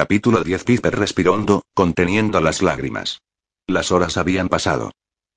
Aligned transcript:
Capítulo 0.00 0.42
10 0.42 0.64
Piper 0.64 0.98
respiró 0.98 1.62
conteniendo 1.74 2.40
las 2.40 2.62
lágrimas. 2.62 3.20
Las 3.66 3.92
horas 3.92 4.16
habían 4.16 4.48
pasado. 4.48 4.92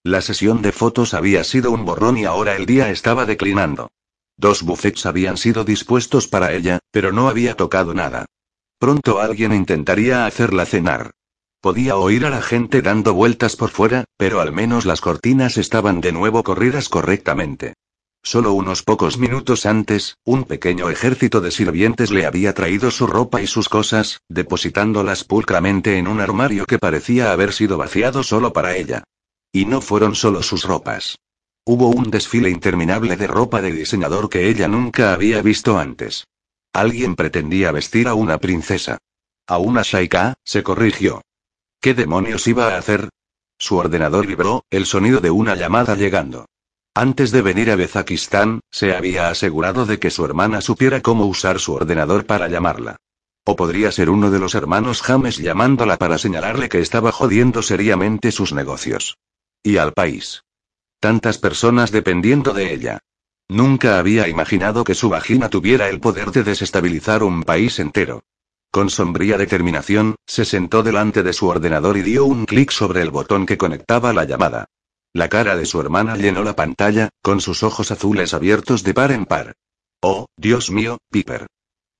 La 0.06 0.22
sesión 0.22 0.62
de 0.62 0.72
fotos 0.72 1.14
había 1.14 1.44
sido 1.44 1.70
un 1.70 1.84
borrón 1.84 2.18
y 2.18 2.24
ahora 2.24 2.56
el 2.56 2.66
día 2.66 2.90
estaba 2.90 3.26
declinando. 3.26 3.92
Dos 4.38 4.64
buffets 4.64 5.06
habían 5.06 5.36
sido 5.36 5.66
dispuestos 5.66 6.30
para 6.30 6.54
ella, 6.54 6.80
pero 6.92 7.12
no 7.12 7.28
había 7.28 7.56
tocado 7.56 7.94
nada. 7.94 8.26
Pronto 8.80 9.20
alguien 9.20 9.52
intentaría 9.54 10.26
hacerla 10.26 10.66
cenar. 10.66 11.12
Podía 11.60 11.98
oír 11.98 12.26
a 12.26 12.30
la 12.30 12.42
gente 12.42 12.82
dando 12.82 13.14
vueltas 13.14 13.58
por 13.58 13.70
fuera, 13.70 14.06
pero 14.16 14.40
al 14.40 14.54
menos 14.54 14.86
las 14.86 15.02
cortinas 15.02 15.58
estaban 15.58 16.00
de 16.00 16.14
nuevo 16.14 16.42
corridas 16.46 16.88
correctamente. 16.88 17.74
Solo 18.26 18.54
unos 18.54 18.84
pocos 18.84 19.18
minutos 19.18 19.66
antes, 19.66 20.18
un 20.24 20.46
pequeño 20.46 20.90
ejército 20.90 21.42
de 21.42 21.52
sirvientes 21.52 22.10
le 22.10 22.26
había 22.26 22.54
traído 22.54 22.90
su 22.90 23.06
ropa 23.06 23.42
y 23.42 23.48
sus 23.48 23.68
cosas, 23.68 24.22
depositándolas 24.30 25.26
pulcramente 25.26 25.98
en 25.98 26.08
un 26.08 26.22
armario 26.22 26.66
que 26.66 26.80
parecía 26.80 27.34
haber 27.34 27.52
sido 27.52 27.78
vaciado 27.78 28.24
solo 28.24 28.54
para 28.54 28.78
ella. 28.78 29.04
Y 29.52 29.66
no 29.66 29.82
fueron 29.82 30.16
solo 30.16 30.42
sus 30.42 30.64
ropas. 30.64 31.18
Hubo 31.66 31.90
un 31.90 32.12
desfile 32.12 32.50
interminable 32.50 33.18
de 33.18 33.28
ropa 33.28 33.62
de 33.62 33.74
diseñador 33.74 34.30
que 34.30 34.48
ella 34.48 34.70
nunca 34.70 35.14
había 35.14 35.42
visto 35.42 35.78
antes. 35.78 36.26
Alguien 36.72 37.16
pretendía 37.16 37.74
vestir 37.74 38.08
a 38.08 38.14
una 38.14 38.38
princesa. 38.38 39.00
A 39.48 39.58
una 39.58 39.82
Shaika, 39.84 40.36
se 40.46 40.64
corrigió. 40.64 41.22
¿Qué 41.82 41.94
demonios 41.94 42.48
iba 42.48 42.74
a 42.74 42.78
hacer? 42.78 43.10
Su 43.60 43.76
ordenador 43.78 44.26
vibró, 44.26 44.64
el 44.70 44.86
sonido 44.86 45.20
de 45.20 45.30
una 45.30 45.56
llamada 45.56 45.96
llegando. 45.96 46.46
Antes 46.96 47.32
de 47.32 47.42
venir 47.42 47.72
a 47.72 47.76
Bezakistán, 47.76 48.60
se 48.70 48.96
había 48.96 49.30
asegurado 49.30 49.88
de 49.88 49.98
que 49.98 50.12
su 50.12 50.26
hermana 50.26 50.62
supiera 50.62 51.02
cómo 51.02 51.26
usar 51.26 51.60
su 51.60 51.74
ordenador 51.74 52.28
para 52.28 52.48
llamarla. 52.48 52.98
O 53.46 53.56
podría 53.56 53.92
ser 53.92 54.12
uno 54.12 54.30
de 54.30 54.38
los 54.38 54.54
hermanos 54.54 55.02
James 55.02 55.38
llamándola 55.38 55.98
para 55.98 56.20
señalarle 56.20 56.70
que 56.70 56.82
estaba 56.82 57.12
jodiendo 57.12 57.64
seriamente 57.64 58.32
sus 58.32 58.54
negocios. 58.54 59.18
Y 59.64 59.78
al 59.78 59.94
país. 59.94 60.44
Tantas 61.00 61.40
personas 61.40 61.92
dependiendo 61.92 62.54
de 62.54 62.74
ella. 62.74 63.00
Nunca 63.50 63.98
había 63.98 64.28
imaginado 64.28 64.84
que 64.84 64.94
su 64.94 65.10
vagina 65.10 65.50
tuviera 65.50 65.90
el 65.90 66.00
poder 66.00 66.32
de 66.32 66.44
desestabilizar 66.44 67.24
un 67.24 67.44
país 67.44 67.80
entero. 67.80 68.24
Con 68.72 68.92
sombría 68.92 69.38
determinación, 69.40 70.16
se 70.28 70.46
sentó 70.46 70.84
delante 70.84 71.24
de 71.24 71.34
su 71.34 71.48
ordenador 71.48 71.98
y 71.98 72.04
dio 72.04 72.26
un 72.26 72.46
clic 72.46 72.70
sobre 72.70 73.02
el 73.02 73.10
botón 73.10 73.48
que 73.48 73.58
conectaba 73.58 74.14
la 74.14 74.26
llamada. 74.26 74.68
La 75.14 75.30
cara 75.30 75.56
de 75.56 75.68
su 75.68 75.80
hermana 75.80 76.18
llenó 76.18 76.44
la 76.44 76.56
pantalla, 76.56 77.10
con 77.22 77.40
sus 77.40 77.62
ojos 77.62 77.92
azules 77.92 78.34
abiertos 78.34 78.84
de 78.84 78.96
par 78.96 79.12
en 79.12 79.26
par. 79.26 79.54
Oh, 80.02 80.26
Dios 80.36 80.72
mío, 80.72 80.98
Piper. 81.12 81.46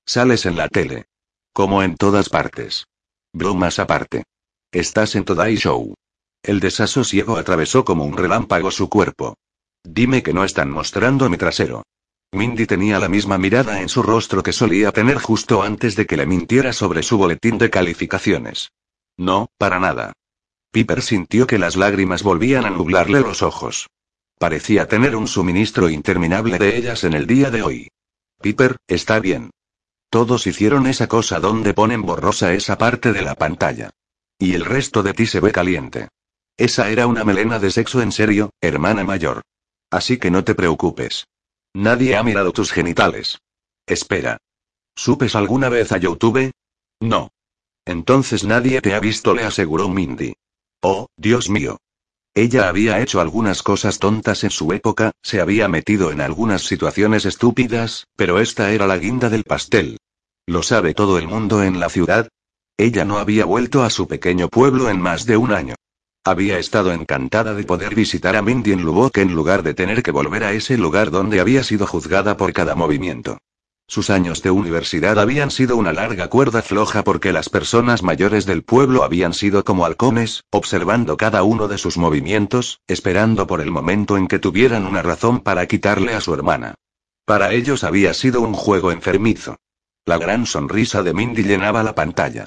Sales 0.04 0.46
en 0.46 0.56
la 0.56 0.68
tele. 0.68 1.06
Como 1.52 1.84
en 1.84 1.96
todas 1.96 2.28
partes. 2.28 2.86
Bromas 3.32 3.78
aparte. 3.78 4.24
Estás 4.72 5.14
en 5.14 5.24
Today 5.24 5.54
Show. 5.56 5.94
El 6.42 6.58
desasosiego 6.58 7.36
atravesó 7.36 7.84
como 7.84 8.04
un 8.04 8.16
relámpago 8.16 8.72
su 8.72 8.88
cuerpo. 8.88 9.36
Dime 9.84 10.24
que 10.24 10.34
no 10.34 10.44
están 10.44 10.70
mostrando 10.70 11.30
mi 11.30 11.36
trasero. 11.36 11.84
Mindy 12.32 12.66
tenía 12.66 12.98
la 12.98 13.08
misma 13.08 13.38
mirada 13.38 13.80
en 13.80 13.88
su 13.88 14.02
rostro 14.02 14.42
que 14.42 14.52
solía 14.52 14.90
tener 14.90 15.18
justo 15.18 15.62
antes 15.62 15.94
de 15.94 16.04
que 16.04 16.16
le 16.16 16.26
mintiera 16.26 16.72
sobre 16.72 17.04
su 17.04 17.16
boletín 17.16 17.58
de 17.58 17.70
calificaciones. 17.70 18.72
No, 19.16 19.46
para 19.56 19.78
nada. 19.78 20.12
Piper 20.74 21.02
sintió 21.02 21.46
que 21.46 21.56
las 21.56 21.76
lágrimas 21.76 22.24
volvían 22.24 22.64
a 22.64 22.70
nublarle 22.70 23.20
los 23.20 23.42
ojos. 23.42 23.86
Parecía 24.40 24.88
tener 24.88 25.14
un 25.14 25.28
suministro 25.28 25.88
interminable 25.88 26.58
de 26.58 26.76
ellas 26.76 27.04
en 27.04 27.12
el 27.12 27.28
día 27.28 27.52
de 27.52 27.62
hoy. 27.62 27.88
Piper, 28.42 28.78
está 28.88 29.20
bien. 29.20 29.50
Todos 30.10 30.48
hicieron 30.48 30.88
esa 30.88 31.06
cosa 31.06 31.38
donde 31.38 31.74
ponen 31.74 32.02
borrosa 32.02 32.52
esa 32.54 32.76
parte 32.76 33.12
de 33.12 33.22
la 33.22 33.36
pantalla. 33.36 33.90
Y 34.36 34.54
el 34.54 34.64
resto 34.64 35.04
de 35.04 35.14
ti 35.14 35.26
se 35.26 35.38
ve 35.38 35.52
caliente. 35.52 36.08
Esa 36.56 36.90
era 36.90 37.06
una 37.06 37.22
melena 37.22 37.60
de 37.60 37.70
sexo 37.70 38.02
en 38.02 38.10
serio, 38.10 38.50
hermana 38.60 39.04
mayor. 39.04 39.42
Así 39.92 40.16
que 40.16 40.32
no 40.32 40.42
te 40.42 40.56
preocupes. 40.56 41.28
Nadie 41.72 42.16
ha 42.16 42.24
mirado 42.24 42.50
tus 42.50 42.72
genitales. 42.72 43.38
Espera. 43.86 44.38
¿Supes 44.96 45.36
alguna 45.36 45.68
vez 45.68 45.92
a 45.92 45.98
YouTube? 45.98 46.50
No. 46.98 47.30
Entonces 47.84 48.42
nadie 48.42 48.80
te 48.80 48.92
ha 48.94 48.98
visto, 48.98 49.34
le 49.34 49.44
aseguró 49.44 49.88
Mindy. 49.88 50.34
Oh, 50.86 51.06
Dios 51.16 51.48
mío. 51.48 51.78
Ella 52.34 52.68
había 52.68 53.00
hecho 53.00 53.22
algunas 53.22 53.62
cosas 53.62 53.98
tontas 53.98 54.44
en 54.44 54.50
su 54.50 54.70
época, 54.74 55.12
se 55.22 55.40
había 55.40 55.66
metido 55.66 56.12
en 56.12 56.20
algunas 56.20 56.64
situaciones 56.64 57.24
estúpidas, 57.24 58.06
pero 58.16 58.38
esta 58.38 58.70
era 58.70 58.86
la 58.86 58.98
guinda 58.98 59.30
del 59.30 59.44
pastel. 59.44 59.96
¿Lo 60.46 60.62
sabe 60.62 60.92
todo 60.92 61.16
el 61.16 61.26
mundo 61.26 61.62
en 61.62 61.80
la 61.80 61.88
ciudad? 61.88 62.28
Ella 62.76 63.06
no 63.06 63.16
había 63.16 63.46
vuelto 63.46 63.82
a 63.82 63.88
su 63.88 64.06
pequeño 64.06 64.50
pueblo 64.50 64.90
en 64.90 65.00
más 65.00 65.24
de 65.24 65.38
un 65.38 65.54
año. 65.54 65.74
Había 66.22 66.58
estado 66.58 66.92
encantada 66.92 67.54
de 67.54 67.64
poder 67.64 67.94
visitar 67.94 68.36
a 68.36 68.42
Mindy 68.42 68.72
en 68.72 68.82
Lubbock 68.82 69.16
en 69.16 69.32
lugar 69.32 69.62
de 69.62 69.72
tener 69.72 70.02
que 70.02 70.10
volver 70.10 70.44
a 70.44 70.52
ese 70.52 70.76
lugar 70.76 71.10
donde 71.10 71.40
había 71.40 71.64
sido 71.64 71.86
juzgada 71.86 72.36
por 72.36 72.52
cada 72.52 72.74
movimiento. 72.74 73.38
Sus 73.86 74.08
años 74.08 74.42
de 74.42 74.50
universidad 74.50 75.18
habían 75.18 75.50
sido 75.50 75.76
una 75.76 75.92
larga 75.92 76.28
cuerda 76.28 76.62
floja 76.62 77.04
porque 77.04 77.32
las 77.32 77.50
personas 77.50 78.02
mayores 78.02 78.46
del 78.46 78.62
pueblo 78.62 79.04
habían 79.04 79.34
sido 79.34 79.62
como 79.62 79.84
halcones, 79.84 80.42
observando 80.50 81.16
cada 81.16 81.42
uno 81.42 81.68
de 81.68 81.76
sus 81.76 81.98
movimientos, 81.98 82.80
esperando 82.86 83.46
por 83.46 83.60
el 83.60 83.70
momento 83.70 84.16
en 84.16 84.26
que 84.26 84.38
tuvieran 84.38 84.86
una 84.86 85.02
razón 85.02 85.40
para 85.40 85.66
quitarle 85.66 86.14
a 86.14 86.20
su 86.20 86.32
hermana. 86.32 86.74
Para 87.26 87.52
ellos 87.52 87.84
había 87.84 88.14
sido 88.14 88.40
un 88.40 88.54
juego 88.54 88.90
enfermizo. 88.90 89.56
La 90.06 90.18
gran 90.18 90.46
sonrisa 90.46 91.02
de 91.02 91.12
Mindy 91.12 91.42
llenaba 91.42 91.82
la 91.82 91.94
pantalla. 91.94 92.46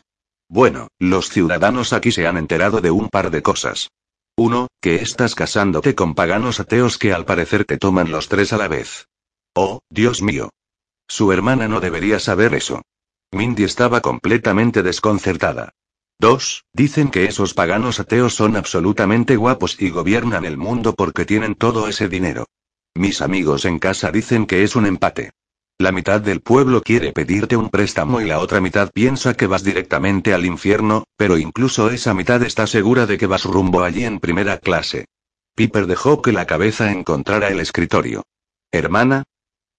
Bueno, 0.49 0.87
los 0.99 1.29
ciudadanos 1.29 1.93
aquí 1.93 2.11
se 2.11 2.25
han 2.25 2.37
enterado 2.37 2.81
de 2.81 2.91
un 2.91 3.09
par 3.09 3.31
de 3.31 3.41
cosas. 3.41 3.89
Uno, 4.37 4.67
que 4.81 4.95
estás 4.95 5.35
casándote 5.35 5.95
con 5.95 6.13
paganos 6.13 6.59
ateos 6.59 6.97
que 6.97 7.13
al 7.13 7.25
parecer 7.25 7.65
te 7.65 7.77
toman 7.77 8.11
los 8.11 8.27
tres 8.27 8.53
a 8.53 8.57
la 8.57 8.67
vez. 8.67 9.07
Oh, 9.55 9.79
Dios 9.89 10.21
mío. 10.21 10.51
Su 11.07 11.31
hermana 11.31 11.67
no 11.67 11.79
debería 11.79 12.19
saber 12.19 12.53
eso. 12.53 12.81
Mindy 13.31 13.63
estaba 13.63 14.01
completamente 14.01 14.83
desconcertada. 14.83 15.73
Dos, 16.19 16.65
dicen 16.73 17.09
que 17.09 17.25
esos 17.25 17.53
paganos 17.53 17.99
ateos 17.99 18.33
son 18.33 18.55
absolutamente 18.55 19.35
guapos 19.35 19.79
y 19.79 19.89
gobiernan 19.89 20.45
el 20.45 20.57
mundo 20.57 20.93
porque 20.93 21.25
tienen 21.25 21.55
todo 21.55 21.87
ese 21.87 22.09
dinero. 22.09 22.45
Mis 22.95 23.21
amigos 23.21 23.65
en 23.65 23.77
casa 23.77 24.11
dicen 24.11 24.47
que 24.47 24.63
es 24.63 24.75
un 24.75 24.87
empate. 24.87 25.31
La 25.79 25.91
mitad 25.91 26.19
del 26.19 26.41
pueblo 26.41 26.81
quiere 26.81 27.11
pedirte 27.13 27.55
un 27.55 27.69
préstamo 27.69 28.19
y 28.19 28.25
la 28.25 28.39
otra 28.39 28.59
mitad 28.59 28.89
piensa 28.91 29.35
que 29.35 29.45
vas 29.45 29.63
directamente 29.63 30.33
al 30.33 30.43
infierno, 30.43 31.03
pero 31.15 31.37
incluso 31.37 31.91
esa 31.91 32.15
mitad 32.15 32.41
está 32.41 32.65
segura 32.65 33.05
de 33.05 33.19
que 33.19 33.27
vas 33.27 33.45
rumbo 33.45 33.83
allí 33.83 34.03
en 34.03 34.19
primera 34.19 34.57
clase. 34.57 35.05
Piper 35.53 35.85
dejó 35.85 36.23
que 36.23 36.31
la 36.31 36.47
cabeza 36.47 36.91
encontrara 36.91 37.49
el 37.49 37.59
escritorio. 37.59 38.23
Hermana, 38.71 39.23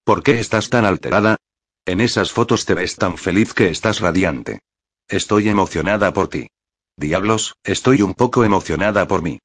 ¿por 0.09 0.23
qué 0.23 0.39
estás 0.39 0.71
tan 0.71 0.85
alterada? 0.85 1.37
En 1.85 2.01
esas 2.01 2.31
fotos 2.31 2.65
te 2.65 2.73
ves 2.73 2.95
tan 2.95 3.15
feliz 3.15 3.53
que 3.53 3.69
estás 3.69 3.99
radiante. 3.99 4.57
Estoy 5.07 5.49
emocionada 5.49 6.13
por 6.13 6.29
ti. 6.29 6.47
Diablos, 6.97 7.53
estoy 7.63 8.01
un 8.01 8.15
poco 8.15 8.43
emocionada 8.43 9.07
por 9.07 9.21
mí. 9.21 9.37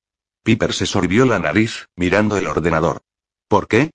Piper 0.42 0.72
se 0.72 0.86
sorbió 0.86 1.26
la 1.26 1.38
nariz, 1.38 1.84
mirando 1.96 2.38
el 2.38 2.46
ordenador. 2.46 3.02
¿Por 3.46 3.68
qué? 3.68 3.90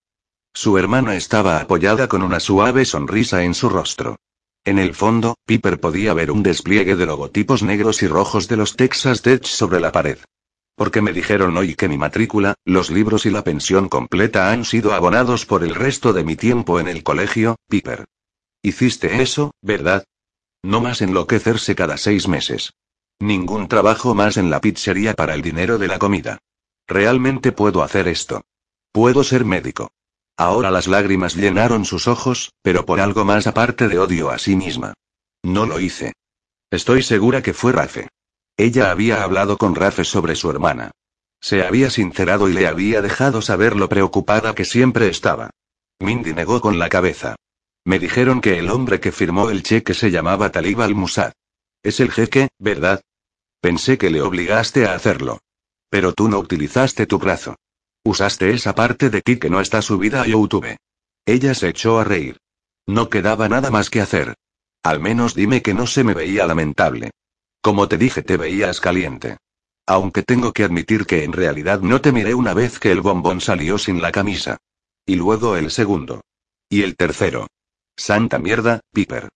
Su 0.53 0.77
hermana 0.77 1.15
estaba 1.15 1.59
apoyada 1.59 2.07
con 2.07 2.21
una 2.21 2.39
suave 2.39 2.85
sonrisa 2.85 3.43
en 3.43 3.55
su 3.55 3.67
rostro. 3.67 4.17
En 4.63 4.77
el 4.77 4.93
fondo, 4.93 5.37
Piper 5.47 5.79
podía 5.79 6.13
ver 6.13 6.29
un 6.29 6.43
despliegue 6.43 6.95
de 6.95 7.07
logotipos 7.07 7.63
negros 7.63 8.03
y 8.03 8.07
rojos 8.07 8.47
de 8.47 8.57
los 8.57 8.75
Texas 8.75 9.23
Tech 9.23 9.43
sobre 9.43 9.79
la 9.79 9.91
pared. 9.91 10.19
Porque 10.79 11.01
me 11.01 11.11
dijeron 11.11 11.57
hoy 11.57 11.75
que 11.75 11.89
mi 11.89 11.97
matrícula, 11.97 12.55
los 12.63 12.89
libros 12.89 13.25
y 13.25 13.29
la 13.29 13.43
pensión 13.43 13.89
completa 13.89 14.49
han 14.49 14.63
sido 14.63 14.93
abonados 14.93 15.45
por 15.45 15.65
el 15.65 15.75
resto 15.75 16.13
de 16.13 16.23
mi 16.23 16.37
tiempo 16.37 16.79
en 16.79 16.87
el 16.87 17.03
colegio, 17.03 17.57
Piper. 17.67 18.05
Hiciste 18.61 19.21
eso, 19.21 19.51
¿verdad? 19.61 20.05
No 20.63 20.79
más 20.79 21.01
enloquecerse 21.01 21.75
cada 21.75 21.97
seis 21.97 22.29
meses. 22.29 22.71
Ningún 23.19 23.67
trabajo 23.67 24.15
más 24.15 24.37
en 24.37 24.49
la 24.49 24.61
pizzería 24.61 25.15
para 25.15 25.33
el 25.33 25.41
dinero 25.41 25.79
de 25.79 25.89
la 25.89 25.99
comida. 25.99 26.37
Realmente 26.87 27.51
puedo 27.51 27.83
hacer 27.83 28.07
esto. 28.07 28.43
Puedo 28.93 29.25
ser 29.25 29.43
médico. 29.43 29.91
Ahora 30.37 30.71
las 30.71 30.87
lágrimas 30.87 31.35
llenaron 31.35 31.83
sus 31.83 32.07
ojos, 32.07 32.53
pero 32.61 32.85
por 32.85 33.01
algo 33.01 33.25
más 33.25 33.47
aparte 33.47 33.89
de 33.89 33.99
odio 33.99 34.29
a 34.29 34.37
sí 34.37 34.55
misma. 34.55 34.93
No 35.43 35.65
lo 35.65 35.81
hice. 35.81 36.13
Estoy 36.71 37.03
segura 37.03 37.41
que 37.41 37.53
fue 37.53 37.73
Rafe. 37.73 38.07
Ella 38.59 38.91
había 38.91 39.23
hablado 39.23 39.57
con 39.57 39.73
Rafe 39.73 40.03
sobre 40.03 40.35
su 40.35 40.51
hermana. 40.51 40.91
Se 41.39 41.63
había 41.63 41.89
sincerado 41.89 42.49
y 42.49 42.53
le 42.53 42.67
había 42.67 43.01
dejado 43.01 43.41
saber 43.41 43.73
lo 43.77 43.87
preocupada 43.87 44.53
que 44.53 44.65
siempre 44.65 45.07
estaba. 45.07 45.51
Mindy 46.01 46.33
negó 46.33 46.59
con 46.59 46.77
la 46.77 46.89
cabeza. 46.89 47.37
Me 47.85 47.99
dijeron 47.99 48.41
que 48.41 48.59
el 48.59 48.69
hombre 48.69 48.99
que 48.99 49.13
firmó 49.13 49.49
el 49.49 49.63
cheque 49.63 49.93
se 49.93 50.11
llamaba 50.11 50.51
Talib 50.51 50.81
al-Musad. 50.81 51.31
Es 51.83 52.01
el 52.01 52.11
jeque, 52.11 52.49
¿verdad? 52.59 52.99
Pensé 53.61 53.97
que 53.97 54.09
le 54.09 54.21
obligaste 54.21 54.85
a 54.85 54.93
hacerlo. 54.93 55.39
Pero 55.89 56.11
tú 56.11 56.27
no 56.27 56.37
utilizaste 56.37 57.05
tu 57.05 57.17
brazo. 57.17 57.55
Usaste 58.03 58.49
esa 58.49 58.75
parte 58.75 59.09
de 59.09 59.21
ti 59.21 59.39
que 59.39 59.49
no 59.49 59.61
está 59.61 59.81
subida 59.81 60.23
a 60.23 60.27
YouTube. 60.27 60.75
Ella 61.25 61.53
se 61.53 61.69
echó 61.69 61.97
a 61.97 62.03
reír. 62.03 62.35
No 62.85 63.07
quedaba 63.09 63.47
nada 63.47 63.71
más 63.71 63.89
que 63.89 64.01
hacer. 64.01 64.35
Al 64.83 64.99
menos 64.99 65.33
dime 65.33 65.61
que 65.61 65.73
no 65.73 65.87
se 65.87 66.03
me 66.03 66.13
veía 66.13 66.45
lamentable. 66.45 67.11
Como 67.61 67.87
te 67.87 67.97
dije, 67.97 68.21
te 68.21 68.37
veías 68.37 68.79
caliente. 68.79 69.37
Aunque 69.85 70.23
tengo 70.23 70.53
que 70.53 70.63
admitir 70.63 71.05
que 71.05 71.23
en 71.23 71.33
realidad 71.33 71.81
no 71.81 71.99
te 71.99 72.11
miré 72.11 72.33
una 72.33 72.53
vez 72.53 72.79
que 72.79 72.91
el 72.91 73.01
bombón 73.01 73.41
salió 73.41 73.77
sin 73.77 74.01
la 74.01 74.11
camisa. 74.11 74.57
Y 75.05 75.15
luego 75.15 75.57
el 75.57 75.71
segundo. 75.71 76.21
Y 76.69 76.83
el 76.83 76.95
tercero. 76.95 77.47
Santa 77.97 78.39
mierda, 78.39 78.81
Piper. 78.93 79.29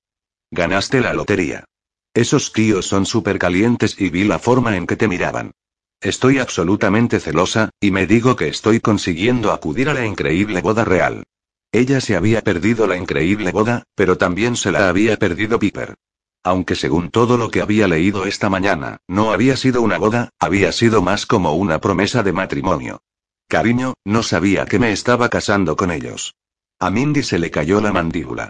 Ganaste 0.51 1.01
la 1.01 1.13
lotería. 1.13 1.65
Esos 2.13 2.53
tíos 2.53 2.85
son 2.85 3.07
súper 3.07 3.39
calientes 3.39 3.99
y 3.99 4.09
vi 4.09 4.23
la 4.23 4.37
forma 4.37 4.77
en 4.77 4.85
que 4.85 4.95
te 4.95 5.07
miraban. 5.07 5.51
Estoy 5.99 6.37
absolutamente 6.37 7.19
celosa, 7.19 7.71
y 7.79 7.89
me 7.91 8.05
digo 8.05 8.35
que 8.35 8.47
estoy 8.47 8.79
consiguiendo 8.79 9.51
acudir 9.51 9.89
a 9.89 9.93
la 9.93 10.05
increíble 10.05 10.61
boda 10.61 10.85
real. 10.85 11.23
Ella 11.71 11.99
se 12.01 12.15
había 12.15 12.41
perdido 12.43 12.85
la 12.85 12.97
increíble 12.97 13.51
boda, 13.51 13.83
pero 13.95 14.17
también 14.17 14.55
se 14.55 14.71
la 14.71 14.89
había 14.89 15.17
perdido 15.17 15.57
Piper. 15.57 15.95
Aunque 16.43 16.75
según 16.75 17.09
todo 17.09 17.37
lo 17.37 17.49
que 17.49 17.61
había 17.61 17.87
leído 17.87 18.25
esta 18.25 18.49
mañana, 18.49 18.97
no 19.07 19.31
había 19.31 19.55
sido 19.55 19.81
una 19.81 19.97
boda, 19.97 20.29
había 20.39 20.73
sido 20.73 21.01
más 21.01 21.25
como 21.25 21.53
una 21.53 21.79
promesa 21.79 22.21
de 22.21 22.33
matrimonio. 22.33 23.01
Cariño, 23.47 23.93
no 24.03 24.23
sabía 24.23 24.65
que 24.65 24.79
me 24.79 24.91
estaba 24.91 25.29
casando 25.29 25.77
con 25.77 25.89
ellos. 25.91 26.35
A 26.79 26.89
Mindy 26.89 27.23
se 27.23 27.39
le 27.39 27.49
cayó 27.49 27.79
la 27.79 27.93
mandíbula. 27.93 28.49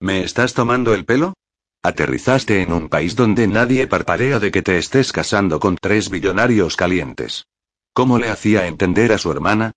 ¿Me 0.00 0.22
estás 0.22 0.54
tomando 0.54 0.94
el 0.94 1.04
pelo? 1.04 1.34
Aterrizaste 1.82 2.62
en 2.62 2.72
un 2.72 2.88
país 2.88 3.14
donde 3.14 3.46
nadie 3.46 3.86
parparea 3.86 4.38
de 4.38 4.50
que 4.50 4.62
te 4.62 4.78
estés 4.78 5.12
casando 5.12 5.60
con 5.60 5.76
tres 5.76 6.08
billonarios 6.08 6.76
calientes. 6.76 7.44
¿Cómo 7.92 8.18
le 8.18 8.30
hacía 8.30 8.66
entender 8.66 9.12
a 9.12 9.18
su 9.18 9.30
hermana? 9.30 9.72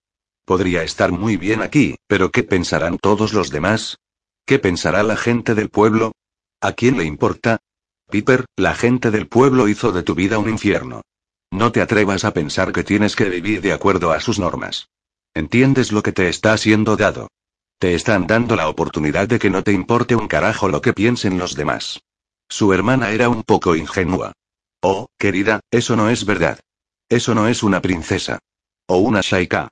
Podría 0.46 0.84
estar 0.84 1.12
muy 1.12 1.36
bien 1.36 1.62
aquí, 1.62 1.98
pero 2.08 2.32
¿qué 2.32 2.44
pensarán 2.44 2.98
todos 2.98 3.34
los 3.34 3.50
demás? 3.50 3.98
¿Qué 4.46 4.58
pensará 4.58 5.04
la 5.04 5.18
gente 5.18 5.54
del 5.54 5.70
pueblo? 5.70 6.14
¿A 6.60 6.74
quién 6.74 6.98
le 6.98 7.04
importa? 7.04 7.60
Piper, 8.10 8.46
la 8.56 8.74
gente 8.74 9.12
del 9.12 9.28
pueblo 9.28 9.68
hizo 9.68 9.92
de 9.92 10.02
tu 10.02 10.16
vida 10.16 10.40
un 10.40 10.50
infierno. 10.50 11.02
No 11.52 11.72
te 11.72 11.82
atrevas 11.82 12.26
a 12.26 12.34
pensar 12.34 12.72
que 12.72 12.84
tienes 12.84 13.16
que 13.16 13.30
vivir 13.30 13.62
de 13.62 13.74
acuerdo 13.74 14.12
a 14.12 14.20
sus 14.20 14.40
normas. 14.40 14.90
¿Entiendes 15.34 15.92
lo 15.92 16.02
que 16.02 16.14
te 16.14 16.30
está 16.30 16.58
siendo 16.58 16.98
dado? 16.98 17.30
Te 17.78 17.94
están 17.94 18.26
dando 18.26 18.56
la 18.56 18.70
oportunidad 18.70 19.28
de 19.28 19.38
que 19.38 19.52
no 19.52 19.64
te 19.64 19.72
importe 19.72 20.16
un 20.16 20.28
carajo 20.28 20.68
lo 20.68 20.82
que 20.82 20.94
piensen 20.94 21.38
los 21.38 21.56
demás. 21.56 22.02
Su 22.50 22.74
hermana 22.74 23.12
era 23.12 23.30
un 23.30 23.44
poco 23.44 23.76
ingenua. 23.76 24.34
Oh, 24.82 25.08
querida, 25.20 25.60
eso 25.70 25.96
no 25.96 26.10
es 26.10 26.26
verdad. 26.26 26.60
Eso 27.08 27.36
no 27.36 27.48
es 27.48 27.62
una 27.62 27.82
princesa. 27.82 28.40
O 28.88 28.98
una 28.98 29.22
shaika. 29.22 29.70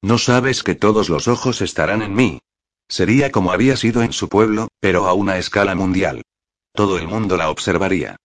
No 0.00 0.16
sabes 0.18 0.62
que 0.62 0.74
todos 0.74 1.10
los 1.10 1.28
ojos 1.28 1.60
estarán 1.60 2.00
en 2.00 2.14
mí. 2.14 2.40
Sería 2.92 3.32
como 3.32 3.52
había 3.52 3.74
sido 3.78 4.02
en 4.02 4.12
su 4.12 4.28
pueblo, 4.28 4.68
pero 4.78 5.08
a 5.08 5.14
una 5.14 5.38
escala 5.38 5.74
mundial. 5.74 6.20
Todo 6.74 6.98
el 6.98 7.08
mundo 7.08 7.38
la 7.38 7.48
observaría. 7.48 8.16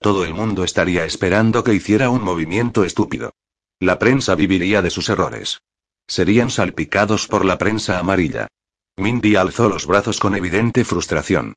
Todo 0.00 0.24
el 0.24 0.32
mundo 0.32 0.64
estaría 0.64 1.04
esperando 1.04 1.62
que 1.62 1.74
hiciera 1.74 2.08
un 2.08 2.22
movimiento 2.22 2.84
estúpido. 2.84 3.34
La 3.80 3.98
prensa 3.98 4.34
viviría 4.34 4.80
de 4.80 4.88
sus 4.88 5.10
errores. 5.10 5.60
Serían 6.08 6.48
salpicados 6.48 7.28
por 7.28 7.44
la 7.44 7.58
prensa 7.58 7.98
amarilla. 7.98 8.48
Mindy 8.96 9.36
alzó 9.36 9.68
los 9.68 9.86
brazos 9.86 10.20
con 10.20 10.34
evidente 10.34 10.86
frustración. 10.86 11.52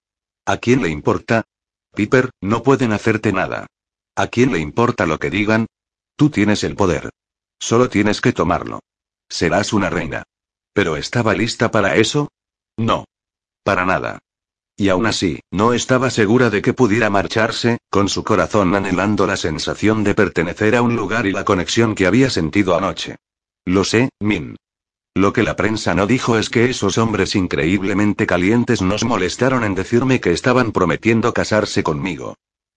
¿A 0.46 0.58
quién 0.58 0.82
le 0.82 0.90
importa? 0.90 1.46
Piper, 1.96 2.32
no 2.42 2.64
pueden 2.64 2.92
hacerte 2.92 3.32
nada. 3.32 3.68
¿A 4.14 4.28
quién 4.28 4.52
le 4.52 4.60
importa 4.60 5.06
lo 5.06 5.20
que 5.20 5.30
digan? 5.30 5.68
Tú 6.18 6.30
tienes 6.30 6.66
el 6.66 6.76
poder. 6.76 7.12
Solo 7.60 7.88
tienes 7.88 8.20
que 8.20 8.34
tomarlo. 8.34 8.82
Serás 9.30 9.72
una 9.72 9.90
reina. 9.90 10.24
¿Pero 10.74 10.98
estaba 10.98 11.34
lista 11.34 11.72
para 11.72 11.96
eso? 11.96 12.28
No. 12.78 13.06
Para 13.64 13.86
nada. 13.86 14.20
Y 14.78 14.90
aún 14.90 15.08
así, 15.08 15.40
no 15.52 15.74
estaba 15.74 16.12
segura 16.12 16.52
de 16.52 16.62
que 16.62 16.74
pudiera 16.74 17.10
marcharse, 17.10 17.80
con 17.90 18.10
su 18.10 18.24
corazón 18.24 18.76
anhelando 18.76 19.26
la 19.26 19.36
sensación 19.36 20.04
de 20.04 20.14
pertenecer 20.14 20.76
a 20.76 20.84
un 20.84 20.96
lugar 20.96 21.26
y 21.26 21.32
la 21.32 21.44
conexión 21.44 21.96
que 21.96 22.06
había 22.06 22.30
sentido 22.30 22.78
anoche. 22.78 23.16
Lo 23.66 23.84
sé, 23.84 24.10
Min. 24.20 24.56
Lo 25.16 25.34
que 25.34 25.42
la 25.42 25.56
prensa 25.56 25.96
no 25.96 26.06
dijo 26.06 26.38
es 26.38 26.52
que 26.52 26.70
esos 26.70 27.00
hombres 27.00 27.36
increíblemente 27.36 28.28
calientes 28.28 28.84
nos 28.84 29.04
molestaron 29.04 29.64
en 29.64 29.74
decirme 29.74 30.22
que 30.22 30.32
estaban 30.32 30.72
prometiendo 30.72 31.34
casarse 31.34 31.82
conmigo. 31.82 32.36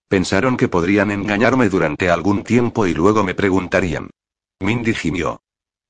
Pensaron 0.08 0.56
que 0.56 0.68
podrían 0.68 1.10
engañarme 1.10 1.68
durante 1.68 2.08
algún 2.08 2.42
tiempo 2.42 2.86
y 2.86 2.94
luego 2.94 3.24
me 3.24 3.34
preguntarían. 3.34 4.08
Mindy 4.58 4.94
gimió. 4.94 5.42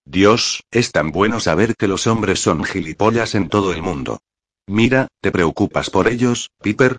Dios, 0.05 0.65
es 0.71 0.93
tan 0.93 1.11
bueno 1.13 1.41
saber 1.41 1.75
que 1.77 1.89
los 1.89 2.07
hombres 2.07 2.41
son 2.41 2.65
gilipollas 2.65 3.35
en 3.35 3.49
todo 3.49 3.73
el 3.73 3.83
mundo. 3.83 4.21
Mira, 4.67 5.09
¿te 5.21 5.31
preocupas 5.31 5.91
por 5.91 6.09
ellos, 6.09 6.51
Piper? 6.63 6.97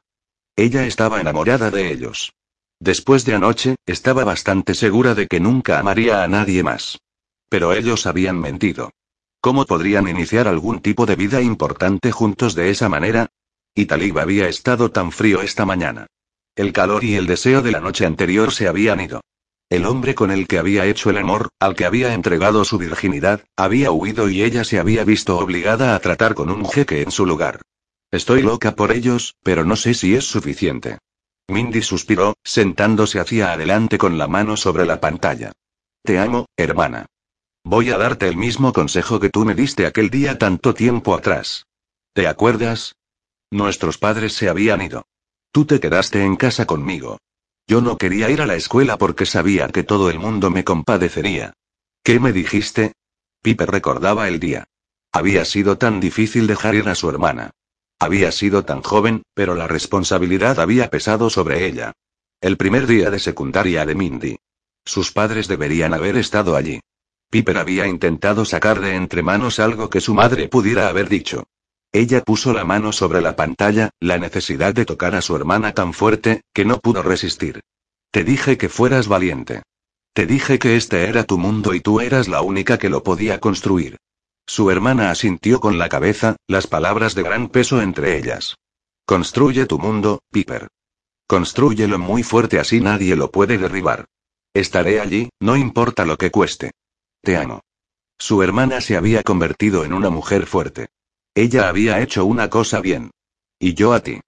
Ella 0.55 0.85
estaba 0.85 1.21
enamorada 1.21 1.71
de 1.71 1.91
ellos. 1.91 2.33
Después 2.79 3.25
de 3.25 3.35
anoche, 3.35 3.75
estaba 3.85 4.23
bastante 4.23 4.73
segura 4.73 5.13
de 5.15 5.27
que 5.27 5.39
nunca 5.39 5.79
amaría 5.79 6.23
a 6.23 6.27
nadie 6.27 6.63
más. 6.63 6.99
Pero 7.49 7.73
ellos 7.73 8.05
habían 8.07 8.39
mentido. 8.39 8.91
¿Cómo 9.39 9.65
podrían 9.65 10.07
iniciar 10.07 10.47
algún 10.47 10.81
tipo 10.81 11.05
de 11.05 11.15
vida 11.15 11.41
importante 11.41 12.11
juntos 12.11 12.55
de 12.55 12.69
esa 12.69 12.89
manera? 12.89 13.27
Y 13.73 13.85
Talib 13.85 14.19
había 14.19 14.47
estado 14.47 14.91
tan 14.91 15.11
frío 15.11 15.41
esta 15.41 15.65
mañana. 15.65 16.07
El 16.55 16.73
calor 16.73 17.03
y 17.03 17.15
el 17.15 17.27
deseo 17.27 17.61
de 17.61 17.71
la 17.71 17.79
noche 17.79 18.05
anterior 18.05 18.51
se 18.51 18.67
habían 18.67 18.99
ido. 18.99 19.21
El 19.71 19.85
hombre 19.85 20.15
con 20.15 20.31
el 20.31 20.49
que 20.49 20.59
había 20.59 20.85
hecho 20.85 21.09
el 21.09 21.17
amor, 21.17 21.47
al 21.57 21.77
que 21.77 21.85
había 21.85 22.13
entregado 22.13 22.65
su 22.65 22.77
virginidad, 22.77 23.45
había 23.55 23.89
huido 23.91 24.29
y 24.29 24.43
ella 24.43 24.65
se 24.65 24.79
había 24.79 25.05
visto 25.05 25.37
obligada 25.37 25.95
a 25.95 25.99
tratar 25.99 26.35
con 26.35 26.49
un 26.51 26.65
jeque 26.69 27.01
en 27.01 27.09
su 27.09 27.25
lugar. 27.25 27.61
Estoy 28.11 28.41
loca 28.41 28.75
por 28.75 28.91
ellos, 28.91 29.37
pero 29.43 29.63
no 29.63 29.77
sé 29.77 29.93
si 29.93 30.13
es 30.13 30.25
suficiente. 30.25 30.97
Mindy 31.47 31.81
suspiró, 31.83 32.33
sentándose 32.43 33.21
hacia 33.21 33.53
adelante 33.53 33.97
con 33.97 34.17
la 34.17 34.27
mano 34.27 34.57
sobre 34.57 34.85
la 34.85 34.99
pantalla. 34.99 35.53
Te 36.03 36.19
amo, 36.19 36.47
hermana. 36.57 37.05
Voy 37.63 37.91
a 37.91 37.97
darte 37.97 38.27
el 38.27 38.35
mismo 38.35 38.73
consejo 38.73 39.21
que 39.21 39.29
tú 39.29 39.45
me 39.45 39.55
diste 39.55 39.85
aquel 39.85 40.09
día 40.09 40.37
tanto 40.37 40.73
tiempo 40.73 41.15
atrás. 41.15 41.65
¿Te 42.11 42.27
acuerdas? 42.27 42.95
Nuestros 43.49 43.97
padres 43.97 44.33
se 44.33 44.49
habían 44.49 44.81
ido. 44.81 45.05
Tú 45.53 45.63
te 45.63 45.79
quedaste 45.79 46.25
en 46.25 46.35
casa 46.35 46.65
conmigo. 46.65 47.19
Yo 47.67 47.81
no 47.81 47.97
quería 47.97 48.29
ir 48.29 48.41
a 48.41 48.45
la 48.45 48.55
escuela 48.55 48.97
porque 48.97 49.25
sabía 49.25 49.67
que 49.69 49.83
todo 49.83 50.09
el 50.09 50.19
mundo 50.19 50.49
me 50.49 50.63
compadecería. 50.63 51.53
¿Qué 52.03 52.19
me 52.19 52.33
dijiste? 52.33 52.93
Piper 53.41 53.69
recordaba 53.69 54.27
el 54.27 54.39
día. 54.39 54.65
Había 55.11 55.45
sido 55.45 55.77
tan 55.77 55.99
difícil 55.99 56.47
dejar 56.47 56.75
ir 56.75 56.89
a 56.89 56.95
su 56.95 57.09
hermana. 57.09 57.51
Había 57.99 58.31
sido 58.31 58.65
tan 58.65 58.81
joven, 58.81 59.23
pero 59.33 59.55
la 59.55 59.67
responsabilidad 59.67 60.59
había 60.59 60.89
pesado 60.89 61.29
sobre 61.29 61.65
ella. 61.65 61.93
El 62.39 62.57
primer 62.57 62.87
día 62.87 63.11
de 63.11 63.19
secundaria 63.19 63.85
de 63.85 63.93
Mindy. 63.93 64.37
Sus 64.83 65.11
padres 65.11 65.47
deberían 65.47 65.93
haber 65.93 66.17
estado 66.17 66.55
allí. 66.55 66.79
Piper 67.29 67.57
había 67.57 67.87
intentado 67.87 68.45
sacar 68.45 68.79
de 68.79 68.95
entre 68.95 69.21
manos 69.21 69.59
algo 69.59 69.89
que 69.89 70.01
su 70.01 70.13
madre 70.13 70.49
pudiera 70.49 70.87
haber 70.87 71.07
dicho. 71.07 71.43
Ella 71.93 72.21
puso 72.21 72.53
la 72.53 72.63
mano 72.63 72.93
sobre 72.93 73.21
la 73.21 73.35
pantalla, 73.35 73.89
la 73.99 74.17
necesidad 74.17 74.73
de 74.73 74.85
tocar 74.85 75.13
a 75.15 75.21
su 75.21 75.35
hermana 75.35 75.73
tan 75.73 75.93
fuerte, 75.93 76.41
que 76.53 76.63
no 76.63 76.79
pudo 76.79 77.03
resistir. 77.03 77.61
Te 78.11 78.23
dije 78.23 78.57
que 78.57 78.69
fueras 78.69 79.07
valiente. 79.07 79.63
Te 80.13 80.25
dije 80.25 80.57
que 80.57 80.77
este 80.77 81.05
era 81.05 81.25
tu 81.25 81.37
mundo 81.37 81.73
y 81.73 81.81
tú 81.81 81.99
eras 81.99 82.27
la 82.27 82.41
única 82.41 82.77
que 82.77 82.89
lo 82.89 83.03
podía 83.03 83.39
construir. 83.39 83.97
Su 84.45 84.71
hermana 84.71 85.11
asintió 85.11 85.59
con 85.59 85.77
la 85.77 85.89
cabeza, 85.89 86.37
las 86.47 86.67
palabras 86.67 87.13
de 87.15 87.23
gran 87.23 87.49
peso 87.49 87.81
entre 87.81 88.17
ellas. 88.17 88.55
Construye 89.05 89.65
tu 89.65 89.77
mundo, 89.77 90.21
Piper. 90.31 90.67
Construyelo 91.27 91.99
muy 91.99 92.23
fuerte 92.23 92.59
así 92.59 92.79
nadie 92.81 93.15
lo 93.15 93.31
puede 93.31 93.57
derribar. 93.57 94.05
Estaré 94.53 94.99
allí, 94.99 95.29
no 95.39 95.55
importa 95.55 96.05
lo 96.05 96.17
que 96.17 96.31
cueste. 96.31 96.71
Te 97.21 97.37
amo. 97.37 97.61
Su 98.17 98.43
hermana 98.43 98.81
se 98.81 98.97
había 98.97 99.23
convertido 99.23 99.85
en 99.85 99.93
una 99.93 100.09
mujer 100.09 100.45
fuerte. 100.45 100.89
Ella 101.33 101.69
había 101.69 102.01
hecho 102.01 102.25
una 102.25 102.49
cosa 102.49 102.81
bien. 102.81 103.11
Y 103.59 103.73
yo 103.73 103.93
a 103.93 104.01
ti. 104.01 104.19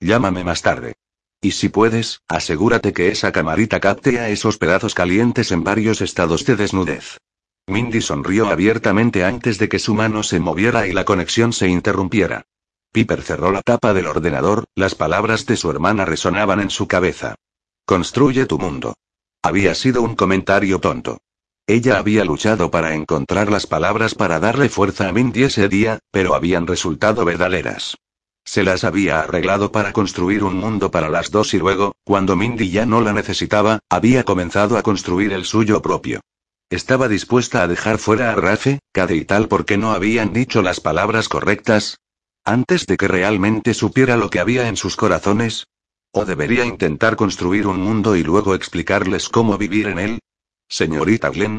Llámame 0.00 0.44
más 0.44 0.62
tarde. 0.62 0.94
Y 1.40 1.52
si 1.52 1.68
puedes, 1.68 2.20
asegúrate 2.28 2.92
que 2.92 3.08
esa 3.08 3.32
camarita 3.32 3.80
capte 3.80 4.30
esos 4.30 4.58
pedazos 4.58 4.94
calientes 4.94 5.50
en 5.50 5.64
varios 5.64 6.00
estados 6.00 6.44
de 6.44 6.56
desnudez. 6.56 7.18
Mindy 7.66 8.00
sonrió 8.00 8.48
abiertamente 8.48 9.24
antes 9.24 9.58
de 9.58 9.68
que 9.68 9.78
su 9.78 9.94
mano 9.94 10.22
se 10.22 10.40
moviera 10.40 10.86
y 10.86 10.92
la 10.92 11.04
conexión 11.04 11.52
se 11.52 11.68
interrumpiera. 11.68 12.44
Piper 12.92 13.22
cerró 13.22 13.50
la 13.50 13.62
tapa 13.62 13.94
del 13.94 14.06
ordenador, 14.06 14.64
las 14.74 14.94
palabras 14.94 15.46
de 15.46 15.56
su 15.56 15.70
hermana 15.70 16.04
resonaban 16.04 16.60
en 16.60 16.70
su 16.70 16.86
cabeza. 16.86 17.36
Construye 17.86 18.46
tu 18.46 18.58
mundo. 18.58 18.94
Había 19.42 19.74
sido 19.74 20.02
un 20.02 20.14
comentario 20.14 20.78
tonto. 20.78 21.18
Ella 21.66 21.98
había 21.98 22.24
luchado 22.24 22.70
para 22.70 22.94
encontrar 22.94 23.50
las 23.50 23.66
palabras 23.68 24.14
para 24.16 24.40
darle 24.40 24.68
fuerza 24.68 25.08
a 25.08 25.12
Mindy 25.12 25.44
ese 25.44 25.68
día, 25.68 26.00
pero 26.10 26.34
habían 26.34 26.66
resultado 26.66 27.24
verdaderas. 27.24 27.96
Se 28.44 28.64
las 28.64 28.82
había 28.82 29.20
arreglado 29.20 29.70
para 29.70 29.92
construir 29.92 30.42
un 30.42 30.56
mundo 30.56 30.90
para 30.90 31.08
las 31.08 31.30
dos 31.30 31.54
y 31.54 31.58
luego, 31.58 31.94
cuando 32.04 32.34
Mindy 32.34 32.70
ya 32.70 32.84
no 32.84 33.00
la 33.00 33.12
necesitaba, 33.12 33.78
había 33.88 34.24
comenzado 34.24 34.76
a 34.76 34.82
construir 34.82 35.32
el 35.32 35.44
suyo 35.44 35.80
propio. 35.80 36.20
Estaba 36.68 37.06
dispuesta 37.06 37.62
a 37.62 37.68
dejar 37.68 37.98
fuera 37.98 38.32
a 38.32 38.34
Rafe, 38.34 38.80
Cade 38.92 39.14
y 39.14 39.24
tal 39.24 39.46
porque 39.46 39.78
no 39.78 39.92
habían 39.92 40.32
dicho 40.32 40.62
las 40.62 40.80
palabras 40.80 41.28
correctas. 41.28 41.98
Antes 42.44 42.86
de 42.86 42.96
que 42.96 43.06
realmente 43.06 43.72
supiera 43.72 44.16
lo 44.16 44.30
que 44.30 44.40
había 44.40 44.66
en 44.66 44.76
sus 44.76 44.96
corazones. 44.96 45.68
¿O 46.10 46.24
debería 46.24 46.64
intentar 46.64 47.14
construir 47.14 47.68
un 47.68 47.80
mundo 47.80 48.16
y 48.16 48.24
luego 48.24 48.56
explicarles 48.56 49.28
cómo 49.28 49.56
vivir 49.56 49.86
en 49.86 49.98
él? 50.00 50.18
Señorita 50.72 51.28
Glenn. 51.28 51.58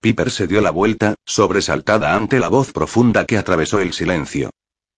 Piper 0.00 0.30
se 0.30 0.46
dio 0.46 0.62
la 0.62 0.70
vuelta, 0.70 1.16
sobresaltada 1.26 2.14
ante 2.14 2.40
la 2.40 2.48
voz 2.48 2.72
profunda 2.72 3.26
que 3.26 3.36
atravesó 3.36 3.80
el 3.80 3.92
silencio. 3.92 4.48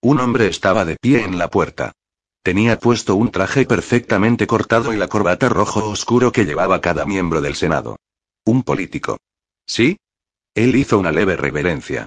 Un 0.00 0.20
hombre 0.20 0.46
estaba 0.46 0.84
de 0.84 0.94
pie 0.94 1.24
en 1.24 1.36
la 1.36 1.50
puerta. 1.50 1.90
Tenía 2.44 2.78
puesto 2.78 3.16
un 3.16 3.32
traje 3.32 3.66
perfectamente 3.66 4.46
cortado 4.46 4.92
y 4.92 4.96
la 4.96 5.08
corbata 5.08 5.48
rojo 5.48 5.84
oscuro 5.90 6.30
que 6.30 6.44
llevaba 6.44 6.80
cada 6.80 7.04
miembro 7.06 7.40
del 7.40 7.56
Senado. 7.56 7.96
Un 8.44 8.62
político. 8.62 9.18
¿Sí? 9.66 9.96
Él 10.54 10.76
hizo 10.76 10.96
una 10.96 11.10
leve 11.10 11.34
reverencia. 11.34 12.06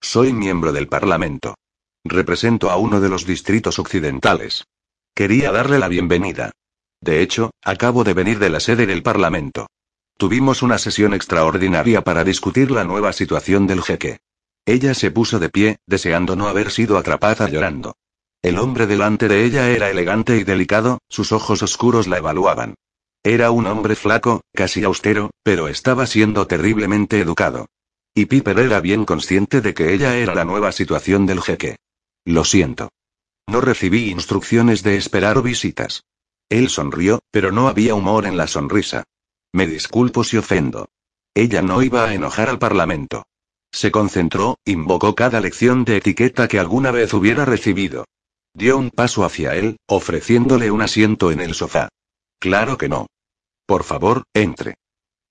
Soy 0.00 0.32
miembro 0.32 0.70
del 0.70 0.86
Parlamento. 0.86 1.56
Represento 2.04 2.70
a 2.70 2.76
uno 2.76 3.00
de 3.00 3.08
los 3.08 3.26
distritos 3.26 3.80
occidentales. 3.80 4.64
Quería 5.12 5.50
darle 5.50 5.80
la 5.80 5.88
bienvenida. 5.88 6.52
De 7.00 7.20
hecho, 7.20 7.50
acabo 7.64 8.04
de 8.04 8.14
venir 8.14 8.38
de 8.38 8.50
la 8.50 8.60
sede 8.60 8.86
del 8.86 9.02
Parlamento. 9.02 9.66
Tuvimos 10.20 10.60
una 10.60 10.76
sesión 10.76 11.14
extraordinaria 11.14 12.04
para 12.04 12.24
discutir 12.24 12.70
la 12.70 12.84
nueva 12.84 13.14
situación 13.14 13.66
del 13.66 13.80
jeque. 13.80 14.18
Ella 14.66 14.92
se 14.92 15.10
puso 15.10 15.38
de 15.38 15.48
pie, 15.48 15.78
deseando 15.86 16.36
no 16.36 16.46
haber 16.46 16.70
sido 16.70 16.98
atrapada 16.98 17.48
llorando. 17.48 17.96
El 18.42 18.58
hombre 18.58 18.86
delante 18.86 19.28
de 19.28 19.46
ella 19.46 19.70
era 19.70 19.88
elegante 19.88 20.36
y 20.36 20.44
delicado, 20.44 20.98
sus 21.08 21.32
ojos 21.32 21.62
oscuros 21.62 22.06
la 22.06 22.18
evaluaban. 22.18 22.74
Era 23.22 23.50
un 23.50 23.66
hombre 23.66 23.96
flaco, 23.96 24.42
casi 24.52 24.84
austero, 24.84 25.30
pero 25.42 25.68
estaba 25.68 26.06
siendo 26.06 26.46
terriblemente 26.46 27.18
educado. 27.18 27.64
Y 28.14 28.26
Piper 28.26 28.58
era 28.58 28.80
bien 28.80 29.06
consciente 29.06 29.62
de 29.62 29.72
que 29.72 29.94
ella 29.94 30.18
era 30.18 30.34
la 30.34 30.44
nueva 30.44 30.72
situación 30.72 31.24
del 31.24 31.40
jeque. 31.40 31.76
Lo 32.26 32.44
siento. 32.44 32.90
No 33.46 33.62
recibí 33.62 34.10
instrucciones 34.10 34.82
de 34.82 34.98
esperar 34.98 35.40
visitas. 35.42 36.04
Él 36.50 36.68
sonrió, 36.68 37.20
pero 37.30 37.52
no 37.52 37.68
había 37.68 37.94
humor 37.94 38.26
en 38.26 38.36
la 38.36 38.48
sonrisa. 38.48 39.04
Me 39.52 39.66
disculpo 39.66 40.24
si 40.24 40.36
ofendo. 40.36 40.88
Ella 41.34 41.62
no 41.62 41.82
iba 41.82 42.04
a 42.04 42.14
enojar 42.14 42.48
al 42.48 42.58
Parlamento. 42.58 43.24
Se 43.72 43.90
concentró, 43.90 44.58
invocó 44.64 45.14
cada 45.14 45.40
lección 45.40 45.84
de 45.84 45.96
etiqueta 45.96 46.48
que 46.48 46.58
alguna 46.58 46.90
vez 46.90 47.14
hubiera 47.14 47.44
recibido. 47.44 48.04
Dio 48.54 48.76
un 48.76 48.90
paso 48.90 49.24
hacia 49.24 49.54
él, 49.54 49.76
ofreciéndole 49.86 50.70
un 50.70 50.82
asiento 50.82 51.30
en 51.30 51.40
el 51.40 51.54
sofá. 51.54 51.88
Claro 52.40 52.78
que 52.78 52.88
no. 52.88 53.06
Por 53.66 53.84
favor, 53.84 54.24
entre. 54.34 54.74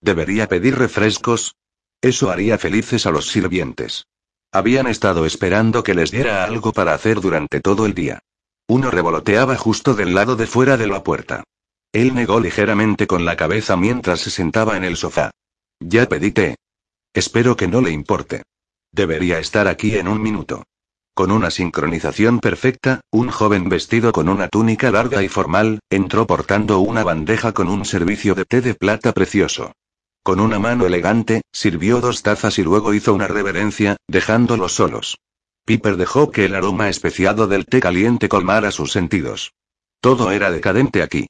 ¿Debería 0.02 0.48
pedir 0.48 0.78
refrescos? 0.78 1.56
Eso 2.02 2.32
haría 2.32 2.58
felices 2.58 3.06
a 3.06 3.12
los 3.12 3.28
sirvientes. 3.28 4.06
Habían 4.52 4.88
estado 4.88 5.26
esperando 5.26 5.84
que 5.84 5.94
les 5.94 6.12
diera 6.12 6.46
algo 6.46 6.72
para 6.72 6.94
hacer 6.94 7.20
durante 7.20 7.60
todo 7.60 7.86
el 7.86 7.94
día. 7.94 8.20
Uno 8.68 8.90
revoloteaba 8.90 9.58
justo 9.58 9.94
del 9.94 10.14
lado 10.14 10.36
de 10.36 10.48
fuera 10.48 10.78
de 10.78 10.88
la 10.88 11.04
puerta. 11.04 11.44
Él 11.92 12.14
negó 12.14 12.40
ligeramente 12.40 13.08
con 13.08 13.26
la 13.26 13.36
cabeza 13.36 13.76
mientras 13.76 14.20
se 14.20 14.30
sentaba 14.30 14.78
en 14.78 14.84
el 14.84 14.96
sofá. 14.96 15.32
Ya 15.80 16.08
pedí 16.08 16.32
té. 16.32 16.56
Espero 17.14 17.56
que 17.58 17.68
no 17.68 17.82
le 17.82 17.92
importe. 17.92 18.44
Debería 18.92 19.40
estar 19.40 19.68
aquí 19.68 19.96
en 19.96 20.08
un 20.08 20.22
minuto. 20.22 20.64
Con 21.16 21.32
una 21.32 21.50
sincronización 21.52 22.40
perfecta, 22.40 23.02
un 23.12 23.30
joven 23.30 23.70
vestido 23.70 24.12
con 24.12 24.30
una 24.30 24.48
túnica 24.48 24.92
larga 24.92 25.24
y 25.24 25.28
formal, 25.28 25.80
entró 25.90 26.28
portando 26.28 26.80
una 26.80 27.04
bandeja 27.04 27.54
con 27.54 27.68
un 27.68 27.84
servicio 27.86 28.36
de 28.36 28.46
té 28.46 28.62
de 28.62 28.76
plata 28.76 29.12
precioso. 29.12 29.74
Con 30.24 30.40
una 30.40 30.60
mano 30.60 30.86
elegante, 30.86 31.42
sirvió 31.52 32.02
dos 32.02 32.22
tazas 32.22 32.60
y 32.60 32.64
luego 32.64 32.94
hizo 32.94 33.14
una 33.14 33.28
reverencia, 33.28 33.98
dejándolos 34.08 34.74
solos. 34.74 35.18
Piper 35.66 35.98
dejó 35.98 36.32
que 36.32 36.46
el 36.46 36.56
aroma 36.56 36.88
especiado 36.88 37.48
del 37.48 37.66
té 37.66 37.80
caliente 37.80 38.30
colmara 38.30 38.72
sus 38.72 38.92
sentidos. 38.92 39.54
Todo 40.00 40.32
era 40.32 40.52
decadente 40.52 41.02
aquí. 41.02 41.28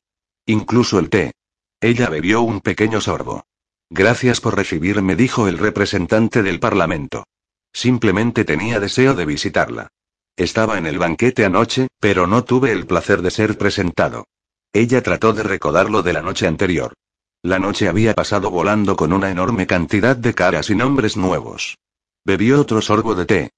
Incluso 0.50 0.98
el 0.98 1.12
té. 1.12 1.34
Ella 1.80 2.10
bebió 2.10 2.42
un 2.42 2.62
pequeño 2.62 3.02
sorbo. 3.02 3.44
Gracias 3.88 4.42
por 4.42 4.56
recibirme, 4.56 5.16
dijo 5.16 5.48
el 5.48 5.60
representante 5.60 6.42
del 6.42 6.60
Parlamento. 6.60 7.26
Simplemente 7.72 8.46
tenía 8.46 8.80
deseo 8.80 9.14
de 9.14 9.28
visitarla. 9.28 9.90
Estaba 10.36 10.80
en 10.80 10.88
el 10.88 10.98
banquete 10.98 11.46
anoche, 11.46 11.88
pero 12.00 12.26
no 12.26 12.46
tuve 12.46 12.72
el 12.72 12.88
placer 12.88 13.22
de 13.22 13.30
ser 13.30 13.60
presentado. 13.60 14.26
Ella 14.74 15.04
trató 15.04 15.34
de 15.34 15.44
recordarlo 15.44 16.02
de 16.02 16.14
la 16.14 16.24
noche 16.24 16.48
anterior. 16.48 16.96
La 17.44 17.60
noche 17.60 17.88
había 17.88 18.16
pasado 18.16 18.50
volando 18.50 18.96
con 18.96 19.14
una 19.14 19.30
enorme 19.30 19.68
cantidad 19.68 20.18
de 20.18 20.34
caras 20.34 20.72
y 20.72 20.76
nombres 20.76 21.16
nuevos. 21.16 21.78
Bebió 22.26 22.60
otro 22.60 22.82
sorbo 22.82 23.14
de 23.14 23.28
té. 23.28 23.50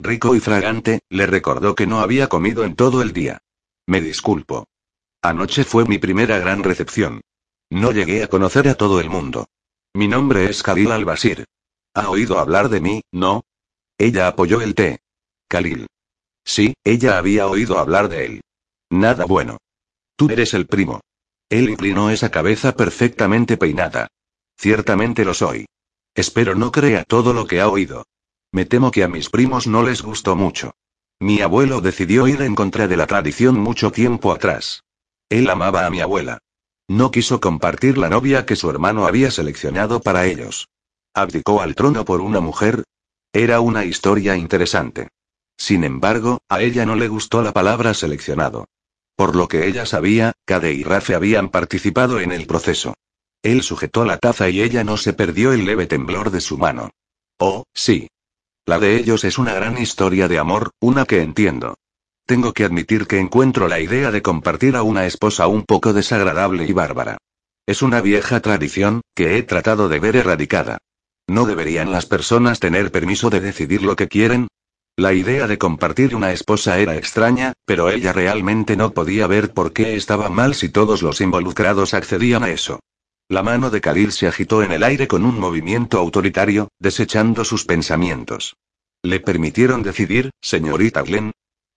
Rico 0.00 0.34
y 0.34 0.40
fragante, 0.40 0.98
le 1.10 1.26
recordó 1.26 1.76
que 1.76 1.86
no 1.86 2.00
había 2.00 2.26
comido 2.26 2.64
en 2.64 2.74
todo 2.74 3.02
el 3.02 3.12
día. 3.12 3.38
Me 3.86 4.00
disculpo. 4.00 4.66
Anoche 5.22 5.64
fue 5.64 5.84
mi 5.84 5.98
primera 5.98 6.38
gran 6.38 6.62
recepción. 6.62 7.20
No 7.70 7.92
llegué 7.92 8.22
a 8.22 8.28
conocer 8.28 8.68
a 8.68 8.74
todo 8.74 9.00
el 9.00 9.10
mundo. 9.10 9.48
Mi 9.94 10.08
nombre 10.08 10.48
es 10.48 10.62
Khalil 10.62 10.92
al-Basir. 10.92 11.44
¿Ha 11.94 12.08
oído 12.08 12.38
hablar 12.38 12.68
de 12.68 12.80
mí, 12.80 13.02
no? 13.12 13.44
Ella 13.98 14.28
apoyó 14.28 14.60
el 14.62 14.74
té. 14.74 15.00
Khalil. 15.48 15.86
Sí, 16.44 16.74
ella 16.84 17.18
había 17.18 17.46
oído 17.48 17.78
hablar 17.78 18.08
de 18.08 18.24
él. 18.24 18.40
Nada 18.90 19.26
bueno. 19.26 19.58
Tú 20.16 20.30
eres 20.30 20.54
el 20.54 20.66
primo. 20.66 21.00
Él 21.50 21.68
inclinó 21.68 22.10
esa 22.10 22.30
cabeza 22.30 22.74
perfectamente 22.74 23.56
peinada. 23.56 24.08
Ciertamente 24.56 25.24
lo 25.24 25.34
soy. 25.34 25.66
Espero 26.14 26.54
no 26.54 26.72
crea 26.72 27.04
todo 27.04 27.32
lo 27.32 27.46
que 27.46 27.60
ha 27.60 27.68
oído. 27.68 28.04
Me 28.52 28.64
temo 28.64 28.90
que 28.90 29.04
a 29.04 29.08
mis 29.08 29.28
primos 29.28 29.66
no 29.66 29.82
les 29.82 30.02
gustó 30.02 30.34
mucho. 30.34 30.72
Mi 31.18 31.40
abuelo 31.40 31.80
decidió 31.80 32.26
ir 32.26 32.40
en 32.42 32.54
contra 32.54 32.88
de 32.88 32.96
la 32.96 33.06
tradición 33.06 33.58
mucho 33.60 33.92
tiempo 33.92 34.32
atrás. 34.32 34.82
Él 35.30 35.48
amaba 35.48 35.86
a 35.86 35.90
mi 35.90 36.00
abuela. 36.00 36.38
No 36.88 37.12
quiso 37.12 37.40
compartir 37.40 37.96
la 37.96 38.08
novia 38.08 38.44
que 38.44 38.56
su 38.56 38.68
hermano 38.68 39.06
había 39.06 39.30
seleccionado 39.30 40.00
para 40.02 40.26
ellos. 40.26 40.68
Abdicó 41.14 41.62
al 41.62 41.76
trono 41.76 42.04
por 42.04 42.20
una 42.20 42.40
mujer. 42.40 42.82
Era 43.32 43.60
una 43.60 43.84
historia 43.84 44.36
interesante. 44.36 45.08
Sin 45.56 45.84
embargo, 45.84 46.40
a 46.48 46.62
ella 46.62 46.84
no 46.84 46.96
le 46.96 47.06
gustó 47.06 47.42
la 47.42 47.52
palabra 47.52 47.94
seleccionado. 47.94 48.66
Por 49.14 49.36
lo 49.36 49.46
que 49.46 49.68
ella 49.68 49.86
sabía, 49.86 50.32
Cade 50.44 50.72
y 50.72 50.82
Rafe 50.82 51.14
habían 51.14 51.48
participado 51.48 52.18
en 52.18 52.32
el 52.32 52.46
proceso. 52.46 52.94
Él 53.42 53.62
sujetó 53.62 54.04
la 54.04 54.18
taza 54.18 54.48
y 54.50 54.60
ella 54.60 54.82
no 54.82 54.96
se 54.96 55.12
perdió 55.12 55.52
el 55.52 55.64
leve 55.64 55.86
temblor 55.86 56.30
de 56.30 56.40
su 56.40 56.58
mano. 56.58 56.90
Oh, 57.38 57.64
sí. 57.72 58.08
La 58.66 58.80
de 58.80 58.96
ellos 58.96 59.22
es 59.24 59.38
una 59.38 59.54
gran 59.54 59.78
historia 59.78 60.26
de 60.26 60.38
amor, 60.38 60.72
una 60.80 61.04
que 61.04 61.22
entiendo. 61.22 61.76
Tengo 62.30 62.52
que 62.52 62.64
admitir 62.64 63.08
que 63.08 63.18
encuentro 63.18 63.66
la 63.66 63.80
idea 63.80 64.12
de 64.12 64.22
compartir 64.22 64.76
a 64.76 64.84
una 64.84 65.04
esposa 65.04 65.48
un 65.48 65.64
poco 65.64 65.92
desagradable 65.92 66.64
y 66.64 66.72
bárbara. 66.72 67.18
Es 67.66 67.82
una 67.82 68.00
vieja 68.00 68.38
tradición, 68.38 69.00
que 69.16 69.36
he 69.36 69.42
tratado 69.42 69.88
de 69.88 69.98
ver 69.98 70.14
erradicada. 70.14 70.78
¿No 71.26 71.44
deberían 71.44 71.90
las 71.90 72.06
personas 72.06 72.60
tener 72.60 72.92
permiso 72.92 73.30
de 73.30 73.40
decidir 73.40 73.82
lo 73.82 73.96
que 73.96 74.06
quieren? 74.06 74.46
La 74.96 75.12
idea 75.12 75.48
de 75.48 75.58
compartir 75.58 76.14
una 76.14 76.30
esposa 76.30 76.78
era 76.78 76.94
extraña, 76.94 77.52
pero 77.64 77.90
ella 77.90 78.12
realmente 78.12 78.76
no 78.76 78.92
podía 78.92 79.26
ver 79.26 79.52
por 79.52 79.72
qué 79.72 79.96
estaba 79.96 80.28
mal 80.28 80.54
si 80.54 80.68
todos 80.68 81.02
los 81.02 81.20
involucrados 81.20 81.94
accedían 81.94 82.44
a 82.44 82.50
eso. 82.50 82.78
La 83.28 83.42
mano 83.42 83.70
de 83.70 83.80
Khalil 83.80 84.12
se 84.12 84.28
agitó 84.28 84.62
en 84.62 84.70
el 84.70 84.84
aire 84.84 85.08
con 85.08 85.24
un 85.24 85.40
movimiento 85.40 85.98
autoritario, 85.98 86.68
desechando 86.78 87.44
sus 87.44 87.64
pensamientos. 87.64 88.54
¿Le 89.02 89.18
permitieron 89.18 89.82
decidir, 89.82 90.30
señorita 90.40 91.02
Glenn? 91.02 91.32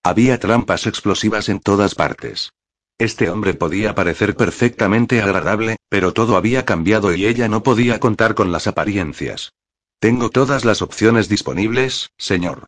Había 0.06 0.38
trampas 0.38 0.86
explosivas 0.86 1.48
en 1.48 1.62
todas 1.62 1.96
partes. 1.96 2.52
Este 2.98 3.30
hombre 3.30 3.54
podía 3.54 3.96
parecer 3.96 4.36
perfectamente 4.36 5.22
agradable, 5.22 5.78
pero 5.88 6.12
todo 6.12 6.36
había 6.36 6.66
cambiado 6.66 7.16
y 7.16 7.26
ella 7.26 7.48
no 7.48 7.64
podía 7.64 8.02
contar 8.02 8.36
con 8.36 8.52
las 8.52 8.68
apariencias. 8.68 9.54
Tengo 10.00 10.30
todas 10.30 10.66
las 10.66 10.82
opciones 10.82 11.30
disponibles, 11.30 12.10
señor. 12.18 12.66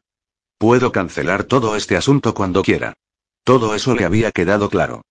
Puedo 0.57 0.93
cancelar 0.93 1.43
todo 1.43 1.75
este 1.75 1.97
asunto 1.97 2.33
cuando 2.33 2.63
quiera. 2.63 2.93
Todo 3.43 3.75
eso 3.75 3.93
le 3.95 4.05
había 4.05 4.31
quedado 4.31 4.69
claro. 4.69 5.01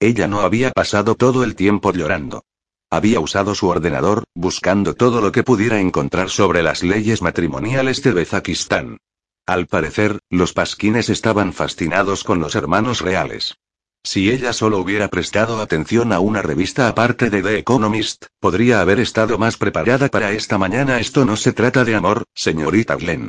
Ella 0.00 0.26
no 0.26 0.40
había 0.40 0.70
pasado 0.70 1.14
todo 1.14 1.44
el 1.44 1.54
tiempo 1.54 1.92
llorando. 1.92 2.44
Había 2.90 3.20
usado 3.20 3.54
su 3.54 3.68
ordenador, 3.68 4.24
buscando 4.34 4.94
todo 4.94 5.20
lo 5.20 5.32
que 5.32 5.42
pudiera 5.42 5.80
encontrar 5.80 6.30
sobre 6.30 6.62
las 6.62 6.82
leyes 6.82 7.20
matrimoniales 7.20 8.02
de 8.02 8.12
Bezakistán. 8.12 8.98
Al 9.46 9.66
parecer, 9.66 10.20
los 10.30 10.54
pasquines 10.54 11.10
estaban 11.10 11.52
fascinados 11.52 12.24
con 12.24 12.40
los 12.40 12.54
hermanos 12.54 13.02
reales. 13.02 13.56
Si 14.02 14.30
ella 14.30 14.54
solo 14.54 14.78
hubiera 14.78 15.08
prestado 15.08 15.60
atención 15.60 16.12
a 16.12 16.20
una 16.20 16.40
revista 16.40 16.88
aparte 16.88 17.28
de 17.28 17.42
The 17.42 17.58
Economist, 17.58 18.26
podría 18.40 18.80
haber 18.80 19.00
estado 19.00 19.36
más 19.36 19.58
preparada 19.58 20.08
para 20.08 20.32
esta 20.32 20.56
mañana. 20.56 20.98
Esto 20.98 21.26
no 21.26 21.36
se 21.36 21.52
trata 21.52 21.84
de 21.84 21.94
amor, 21.94 22.24
señorita 22.34 22.96
Glenn. 22.96 23.28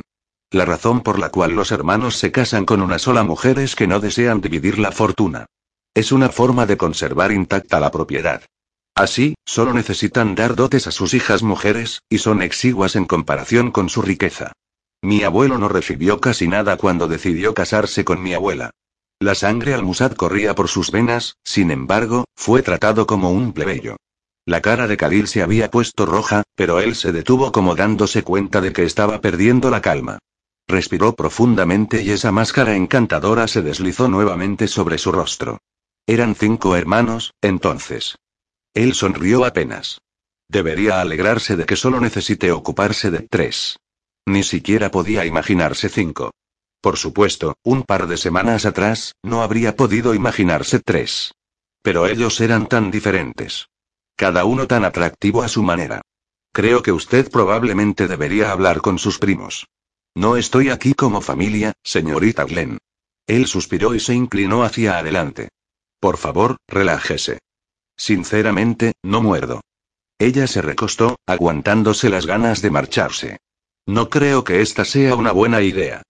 La 0.50 0.64
razón 0.64 1.02
por 1.02 1.18
la 1.18 1.30
cual 1.30 1.52
los 1.52 1.70
hermanos 1.70 2.16
se 2.16 2.32
casan 2.32 2.64
con 2.64 2.80
una 2.80 2.98
sola 2.98 3.22
mujer 3.22 3.58
es 3.58 3.74
que 3.74 3.86
no 3.86 4.00
desean 4.00 4.40
dividir 4.40 4.78
la 4.78 4.92
fortuna. 4.92 5.46
Es 5.94 6.12
una 6.12 6.30
forma 6.30 6.64
de 6.64 6.78
conservar 6.78 7.30
intacta 7.30 7.78
la 7.78 7.90
propiedad. 7.90 8.42
Así, 8.94 9.34
solo 9.44 9.74
necesitan 9.74 10.34
dar 10.34 10.56
dotes 10.56 10.86
a 10.86 10.92
sus 10.92 11.12
hijas 11.12 11.42
mujeres, 11.42 12.00
y 12.08 12.18
son 12.18 12.40
exiguas 12.40 12.96
en 12.96 13.04
comparación 13.04 13.70
con 13.70 13.90
su 13.90 14.00
riqueza. 14.00 14.52
Mi 15.06 15.22
abuelo 15.22 15.56
no 15.56 15.68
recibió 15.68 16.20
casi 16.20 16.48
nada 16.48 16.76
cuando 16.76 17.06
decidió 17.06 17.54
casarse 17.54 18.04
con 18.04 18.20
mi 18.20 18.34
abuela. 18.34 18.72
La 19.20 19.36
sangre 19.36 19.72
al-Musad 19.72 20.14
corría 20.14 20.56
por 20.56 20.66
sus 20.66 20.90
venas, 20.90 21.36
sin 21.44 21.70
embargo, 21.70 22.24
fue 22.34 22.60
tratado 22.62 23.06
como 23.06 23.30
un 23.30 23.52
plebeyo. 23.52 23.98
La 24.46 24.60
cara 24.62 24.88
de 24.88 24.96
Khalil 24.96 25.28
se 25.28 25.44
había 25.44 25.70
puesto 25.70 26.06
roja, 26.06 26.42
pero 26.56 26.80
él 26.80 26.96
se 26.96 27.12
detuvo 27.12 27.52
como 27.52 27.76
dándose 27.76 28.24
cuenta 28.24 28.60
de 28.60 28.72
que 28.72 28.82
estaba 28.82 29.20
perdiendo 29.20 29.70
la 29.70 29.80
calma. 29.80 30.18
Respiró 30.66 31.14
profundamente 31.14 32.02
y 32.02 32.10
esa 32.10 32.32
máscara 32.32 32.74
encantadora 32.74 33.46
se 33.46 33.62
deslizó 33.62 34.08
nuevamente 34.08 34.66
sobre 34.66 34.98
su 34.98 35.12
rostro. 35.12 35.58
Eran 36.08 36.34
cinco 36.34 36.74
hermanos, 36.74 37.32
entonces. 37.42 38.16
Él 38.74 38.92
sonrió 38.94 39.44
apenas. 39.44 40.00
Debería 40.48 41.00
alegrarse 41.00 41.54
de 41.54 41.64
que 41.64 41.76
solo 41.76 42.00
necesite 42.00 42.50
ocuparse 42.50 43.12
de 43.12 43.20
tres. 43.20 43.78
Ni 44.26 44.42
siquiera 44.42 44.90
podía 44.90 45.24
imaginarse 45.24 45.88
cinco. 45.88 46.32
Por 46.80 46.96
supuesto, 46.96 47.56
un 47.62 47.84
par 47.84 48.06
de 48.06 48.16
semanas 48.16 48.66
atrás, 48.66 49.14
no 49.22 49.42
habría 49.42 49.76
podido 49.76 50.14
imaginarse 50.14 50.80
tres. 50.80 51.32
Pero 51.82 52.06
ellos 52.06 52.40
eran 52.40 52.66
tan 52.66 52.90
diferentes. 52.90 53.68
Cada 54.16 54.44
uno 54.44 54.66
tan 54.66 54.84
atractivo 54.84 55.42
a 55.42 55.48
su 55.48 55.62
manera. 55.62 56.02
Creo 56.52 56.82
que 56.82 56.90
usted 56.92 57.30
probablemente 57.30 58.08
debería 58.08 58.50
hablar 58.50 58.80
con 58.80 58.98
sus 58.98 59.18
primos. 59.18 59.66
No 60.14 60.36
estoy 60.36 60.70
aquí 60.70 60.94
como 60.94 61.20
familia, 61.20 61.74
señorita 61.82 62.44
Glenn. 62.44 62.78
Él 63.26 63.46
suspiró 63.46 63.94
y 63.94 64.00
se 64.00 64.14
inclinó 64.14 64.64
hacia 64.64 64.98
adelante. 64.98 65.50
Por 66.00 66.16
favor, 66.16 66.56
relájese. 66.66 67.40
Sinceramente, 67.96 68.94
no 69.02 69.20
muerdo. 69.20 69.60
Ella 70.18 70.46
se 70.46 70.62
recostó, 70.62 71.16
aguantándose 71.26 72.08
las 72.08 72.26
ganas 72.26 72.62
de 72.62 72.70
marcharse. 72.70 73.38
No 73.86 74.10
creo 74.10 74.42
que 74.42 74.62
esta 74.62 74.84
sea 74.84 75.14
una 75.14 75.30
buena 75.30 75.62
idea. 75.62 76.02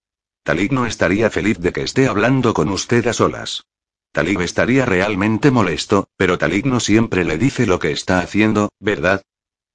Talib 0.42 0.72
no 0.72 0.86
estaría 0.86 1.28
feliz 1.28 1.58
de 1.58 1.72
que 1.72 1.82
esté 1.82 2.08
hablando 2.08 2.54
con 2.54 2.70
usted 2.70 3.06
a 3.06 3.12
solas. 3.12 3.64
Talib 4.12 4.40
estaría 4.40 4.86
realmente 4.86 5.50
molesto, 5.50 6.08
pero 6.16 6.38
Talib 6.38 6.64
no 6.64 6.80
siempre 6.80 7.24
le 7.24 7.36
dice 7.36 7.66
lo 7.66 7.78
que 7.78 7.92
está 7.92 8.20
haciendo, 8.20 8.70
¿verdad? 8.80 9.22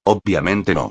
Obviamente 0.04 0.74
no. 0.74 0.90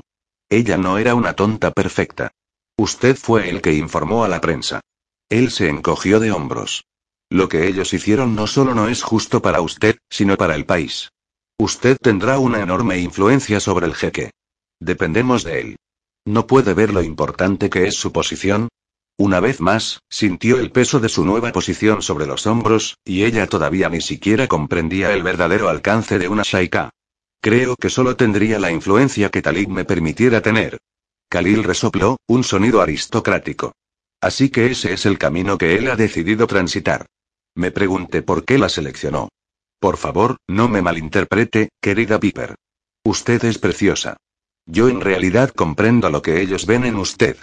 Ella 0.49 0.77
no 0.77 0.97
era 0.97 1.15
una 1.15 1.33
tonta 1.33 1.71
perfecta. 1.71 2.31
Usted 2.77 3.17
fue 3.17 3.49
el 3.49 3.61
que 3.61 3.73
informó 3.73 4.23
a 4.23 4.29
la 4.29 4.39
prensa. 4.39 4.79
Él 5.27 5.51
se 5.51 5.67
encogió 5.67 6.21
de 6.21 6.31
hombros. 6.31 6.85
Lo 7.29 7.49
que 7.49 7.67
ellos 7.67 7.93
hicieron 7.93 8.35
no 8.35 8.47
solo 8.47 8.73
no 8.73 8.87
es 8.87 9.03
justo 9.03 9.41
para 9.41 9.61
usted, 9.61 9.97
sino 10.09 10.37
para 10.37 10.55
el 10.55 10.65
país. 10.65 11.11
Usted 11.57 11.97
tendrá 12.01 12.39
una 12.39 12.61
enorme 12.61 12.99
influencia 12.99 13.59
sobre 13.59 13.85
el 13.85 13.95
jeque. 13.95 14.31
Dependemos 14.79 15.43
de 15.43 15.59
él. 15.59 15.75
¿No 16.25 16.45
puede 16.45 16.73
ver 16.73 16.93
lo 16.93 17.01
importante 17.01 17.69
que 17.69 17.87
es 17.87 17.95
su 17.95 18.11
posición? 18.11 18.69
Una 19.17 19.39
vez 19.39 19.59
más, 19.59 20.01
sintió 20.09 20.59
el 20.59 20.71
peso 20.71 20.99
de 20.99 21.09
su 21.09 21.25
nueva 21.25 21.51
posición 21.51 22.01
sobre 22.01 22.25
los 22.25 22.45
hombros, 22.47 22.97
y 23.03 23.23
ella 23.23 23.47
todavía 23.47 23.89
ni 23.89 24.01
siquiera 24.01 24.47
comprendía 24.47 25.13
el 25.13 25.23
verdadero 25.23 25.69
alcance 25.69 26.19
de 26.19 26.27
una 26.27 26.43
Shaika. 26.43 26.91
Creo 27.41 27.75
que 27.75 27.89
solo 27.89 28.15
tendría 28.15 28.59
la 28.59 28.71
influencia 28.71 29.29
que 29.29 29.41
Talib 29.41 29.69
me 29.69 29.83
permitiera 29.83 30.41
tener. 30.41 30.77
Khalil 31.29 31.63
resopló, 31.63 32.17
un 32.27 32.43
sonido 32.43 32.81
aristocrático. 32.81 33.73
Así 34.21 34.49
que 34.49 34.67
ese 34.67 34.93
es 34.93 35.07
el 35.07 35.17
camino 35.17 35.57
que 35.57 35.75
él 35.75 35.89
ha 35.89 35.95
decidido 35.95 36.45
transitar. 36.45 37.07
Me 37.55 37.71
pregunté 37.71 38.21
por 38.21 38.45
qué 38.45 38.59
la 38.59 38.69
seleccionó. 38.69 39.29
Por 39.79 39.97
favor, 39.97 40.37
no 40.47 40.67
me 40.67 40.83
malinterprete, 40.83 41.69
querida 41.81 42.19
Piper. 42.19 42.55
Usted 43.03 43.43
es 43.45 43.57
preciosa. 43.57 44.17
Yo 44.65 44.89
en 44.89 45.01
realidad 45.01 45.49
comprendo 45.49 46.09
lo 46.09 46.21
que 46.21 46.41
ellos 46.41 46.65
ven 46.65 46.85
en 46.85 46.95
usted. 46.95 47.37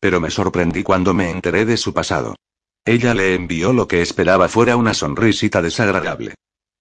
Pero 0.00 0.20
me 0.20 0.30
sorprendí 0.30 0.82
cuando 0.82 1.14
me 1.14 1.30
enteré 1.30 1.64
de 1.64 1.76
su 1.76 1.94
pasado. 1.94 2.36
Ella 2.84 3.14
le 3.14 3.34
envió 3.34 3.72
lo 3.72 3.88
que 3.88 4.02
esperaba 4.02 4.48
fuera 4.48 4.76
una 4.76 4.94
sonrisita 4.94 5.62
desagradable. 5.62 6.34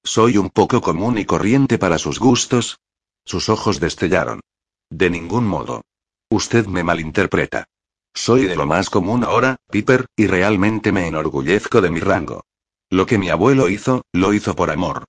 Soy 0.04 0.38
un 0.38 0.50
poco 0.50 0.82
común 0.82 1.18
y 1.18 1.26
corriente 1.26 1.78
para 1.78 1.98
sus 1.98 2.20
gustos. 2.20 2.80
Sus 3.26 3.50
ojos 3.50 3.80
destellaron. 3.80 4.42
De 4.90 5.10
ningún 5.10 5.48
modo. 5.48 5.82
Usted 6.30 6.68
me 6.68 6.84
malinterpreta. 6.84 7.66
Soy 8.14 8.46
de 8.46 8.56
lo 8.56 8.66
más 8.66 8.90
común 8.90 9.24
ahora, 9.24 9.58
Piper, 9.70 10.06
y 10.16 10.28
realmente 10.28 10.92
me 10.92 11.08
enorgullezco 11.08 11.82
de 11.82 11.90
mi 11.90 12.00
rango. 12.00 12.44
Lo 12.90 13.06
que 13.06 13.18
mi 13.18 13.30
abuelo 13.30 13.68
hizo, 13.68 14.04
lo 14.14 14.34
hizo 14.34 14.56
por 14.56 14.70
amor. 14.72 15.06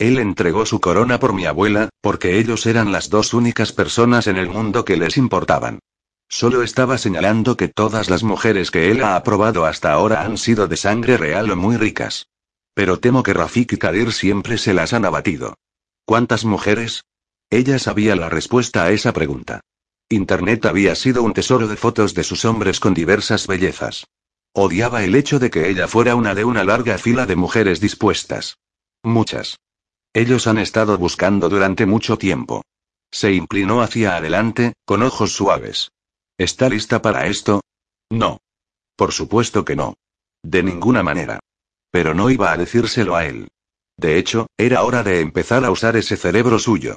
Él 0.00 0.18
entregó 0.18 0.64
su 0.64 0.80
corona 0.80 1.20
por 1.20 1.34
mi 1.34 1.44
abuela, 1.44 1.90
porque 2.00 2.38
ellos 2.38 2.64
eran 2.64 2.90
las 2.90 3.10
dos 3.10 3.34
únicas 3.34 3.72
personas 3.72 4.28
en 4.28 4.38
el 4.38 4.48
mundo 4.48 4.82
que 4.86 4.96
les 4.96 5.18
importaban. 5.18 5.78
Solo 6.26 6.62
estaba 6.62 6.96
señalando 6.96 7.58
que 7.58 7.68
todas 7.68 8.08
las 8.08 8.22
mujeres 8.22 8.70
que 8.70 8.90
él 8.90 9.04
ha 9.04 9.14
aprobado 9.14 9.66
hasta 9.66 9.92
ahora 9.92 10.22
han 10.22 10.38
sido 10.38 10.68
de 10.68 10.78
sangre 10.78 11.18
real 11.18 11.50
o 11.50 11.56
muy 11.56 11.76
ricas. 11.76 12.28
Pero 12.72 12.98
temo 12.98 13.22
que 13.22 13.34
Rafik 13.34 13.74
y 13.74 13.76
Kadir 13.76 14.14
siempre 14.14 14.56
se 14.56 14.72
las 14.72 14.94
han 14.94 15.04
abatido. 15.04 15.58
¿Cuántas 16.06 16.46
mujeres? 16.46 17.04
Ella 17.50 17.78
sabía 17.78 18.16
la 18.16 18.30
respuesta 18.30 18.84
a 18.84 18.92
esa 18.92 19.12
pregunta. 19.12 19.60
Internet 20.08 20.64
había 20.64 20.94
sido 20.94 21.22
un 21.22 21.34
tesoro 21.34 21.68
de 21.68 21.76
fotos 21.76 22.14
de 22.14 22.24
sus 22.24 22.46
hombres 22.46 22.80
con 22.80 22.94
diversas 22.94 23.46
bellezas. 23.46 24.06
Odiaba 24.54 25.04
el 25.04 25.14
hecho 25.14 25.38
de 25.38 25.50
que 25.50 25.68
ella 25.68 25.88
fuera 25.88 26.14
una 26.14 26.34
de 26.34 26.46
una 26.46 26.64
larga 26.64 26.96
fila 26.96 27.26
de 27.26 27.36
mujeres 27.36 27.80
dispuestas. 27.80 28.56
Muchas. 29.02 29.58
Ellos 30.12 30.48
han 30.48 30.58
estado 30.58 30.98
buscando 30.98 31.48
durante 31.48 31.86
mucho 31.86 32.18
tiempo. 32.18 32.62
Se 33.12 33.32
inclinó 33.32 33.80
hacia 33.80 34.16
adelante, 34.16 34.72
con 34.84 35.02
ojos 35.02 35.32
suaves. 35.32 35.90
¿Está 36.36 36.68
lista 36.68 37.00
para 37.00 37.26
esto? 37.26 37.60
No. 38.10 38.38
Por 38.96 39.12
supuesto 39.12 39.64
que 39.64 39.76
no. 39.76 39.94
De 40.42 40.62
ninguna 40.62 41.02
manera. 41.02 41.38
Pero 41.92 42.14
no 42.14 42.30
iba 42.30 42.50
a 42.52 42.56
decírselo 42.56 43.14
a 43.14 43.26
él. 43.26 43.48
De 43.96 44.18
hecho, 44.18 44.46
era 44.56 44.82
hora 44.82 45.02
de 45.02 45.20
empezar 45.20 45.64
a 45.64 45.70
usar 45.70 45.96
ese 45.96 46.16
cerebro 46.16 46.58
suyo. 46.58 46.96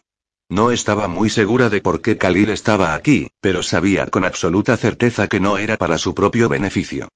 No 0.49 0.71
estaba 0.71 1.07
muy 1.07 1.29
segura 1.29 1.69
de 1.69 1.81
por 1.81 2.01
qué 2.01 2.17
Khalil 2.17 2.49
estaba 2.49 2.93
aquí, 2.93 3.29
pero 3.41 3.61
sabía 3.63 4.07
con 4.07 4.25
absoluta 4.25 4.77
certeza 4.77 5.27
que 5.27 5.39
no 5.39 5.57
era 5.57 5.77
para 5.77 5.97
su 5.97 6.15
propio 6.15 6.49
beneficio. 6.49 7.09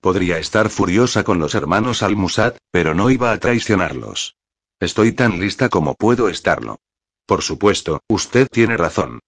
Podría 0.00 0.38
estar 0.38 0.68
furiosa 0.68 1.24
con 1.24 1.38
los 1.38 1.54
hermanos 1.54 2.02
Al-Musad, 2.02 2.56
pero 2.70 2.94
no 2.94 3.10
iba 3.10 3.32
a 3.32 3.38
traicionarlos. 3.38 4.36
Estoy 4.84 5.12
tan 5.12 5.40
lista 5.40 5.70
como 5.70 5.94
puedo 5.94 6.28
estarlo. 6.28 6.78
Por 7.24 7.40
supuesto, 7.40 8.02
usted 8.06 8.46
tiene 8.52 8.76
razón. 8.76 9.20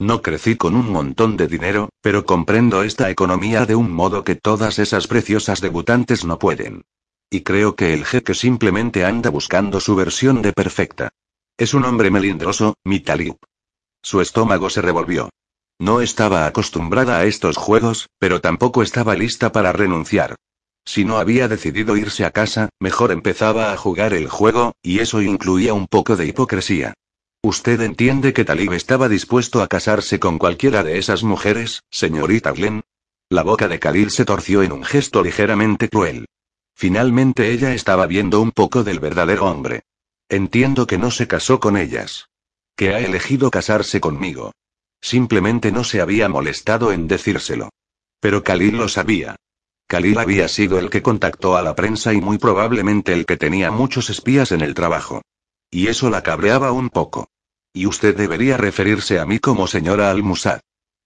No 0.00 0.22
crecí 0.22 0.56
con 0.56 0.74
un 0.74 0.90
montón 0.90 1.36
de 1.36 1.46
dinero, 1.46 1.90
pero 2.00 2.26
comprendo 2.26 2.82
esta 2.82 3.08
economía 3.10 3.64
de 3.64 3.76
un 3.76 3.92
modo 3.92 4.24
que 4.24 4.34
todas 4.34 4.80
esas 4.80 5.06
preciosas 5.06 5.60
debutantes 5.60 6.24
no 6.24 6.40
pueden. 6.40 6.82
Y 7.30 7.42
creo 7.42 7.76
que 7.76 7.94
el 7.94 8.04
jeque 8.04 8.34
simplemente 8.34 9.04
anda 9.04 9.30
buscando 9.30 9.78
su 9.78 9.94
versión 9.94 10.42
de 10.42 10.52
perfecta. 10.52 11.10
Es 11.56 11.74
un 11.74 11.84
hombre 11.84 12.10
melindroso, 12.10 12.74
mi. 12.82 13.04
Su 14.02 14.20
estómago 14.20 14.68
se 14.68 14.82
revolvió. 14.82 15.30
No 15.78 16.00
estaba 16.00 16.44
acostumbrada 16.46 17.18
a 17.18 17.24
estos 17.24 17.56
juegos, 17.56 18.08
pero 18.18 18.40
tampoco 18.40 18.82
estaba 18.82 19.14
lista 19.14 19.52
para 19.52 19.72
renunciar. 19.72 20.34
Si 20.84 21.04
no 21.04 21.18
había 21.18 21.48
decidido 21.48 21.96
irse 21.96 22.24
a 22.24 22.30
casa, 22.30 22.68
mejor 22.78 23.10
empezaba 23.10 23.72
a 23.72 23.76
jugar 23.76 24.12
el 24.12 24.28
juego, 24.28 24.74
y 24.82 25.00
eso 25.00 25.22
incluía 25.22 25.74
un 25.74 25.86
poco 25.86 26.16
de 26.16 26.26
hipocresía. 26.26 26.94
¿Usted 27.42 27.80
entiende 27.82 28.32
que 28.32 28.44
Talib 28.44 28.72
estaba 28.72 29.08
dispuesto 29.08 29.62
a 29.62 29.68
casarse 29.68 30.18
con 30.18 30.38
cualquiera 30.38 30.82
de 30.82 30.98
esas 30.98 31.22
mujeres, 31.22 31.82
señorita 31.90 32.52
Glenn? 32.52 32.82
La 33.28 33.42
boca 33.42 33.68
de 33.68 33.78
Khalil 33.78 34.10
se 34.10 34.24
torció 34.24 34.62
en 34.62 34.72
un 34.72 34.84
gesto 34.84 35.22
ligeramente 35.22 35.88
cruel. 35.88 36.26
Finalmente 36.74 37.52
ella 37.52 37.74
estaba 37.74 38.06
viendo 38.06 38.40
un 38.40 38.52
poco 38.52 38.84
del 38.84 39.00
verdadero 39.00 39.46
hombre. 39.46 39.82
Entiendo 40.28 40.86
que 40.86 40.98
no 40.98 41.10
se 41.10 41.26
casó 41.26 41.60
con 41.60 41.76
ellas. 41.76 42.28
Que 42.76 42.94
ha 42.94 43.00
elegido 43.00 43.50
casarse 43.50 44.00
conmigo. 44.00 44.52
Simplemente 45.00 45.70
no 45.70 45.84
se 45.84 46.00
había 46.00 46.28
molestado 46.28 46.92
en 46.92 47.08
decírselo. 47.08 47.70
Pero 48.20 48.42
Khalil 48.42 48.76
lo 48.78 48.88
sabía. 48.88 49.36
Khalil 49.86 50.18
había 50.18 50.48
sido 50.48 50.78
el 50.78 50.90
que 50.90 51.02
contactó 51.02 51.56
a 51.56 51.62
la 51.62 51.74
prensa 51.74 52.12
y 52.12 52.20
muy 52.20 52.38
probablemente 52.38 53.12
el 53.12 53.26
que 53.26 53.36
tenía 53.36 53.70
muchos 53.70 54.10
espías 54.10 54.52
en 54.52 54.60
el 54.60 54.74
trabajo. 54.74 55.22
Y 55.70 55.88
eso 55.88 56.10
la 56.10 56.22
cabreaba 56.22 56.72
un 56.72 56.90
poco. 56.90 57.28
Y 57.72 57.86
usted 57.86 58.16
debería 58.16 58.56
referirse 58.56 59.18
a 59.18 59.26
mí 59.26 59.38
como 59.40 59.66
señora 59.66 60.10
Al-Musad. 60.10 60.60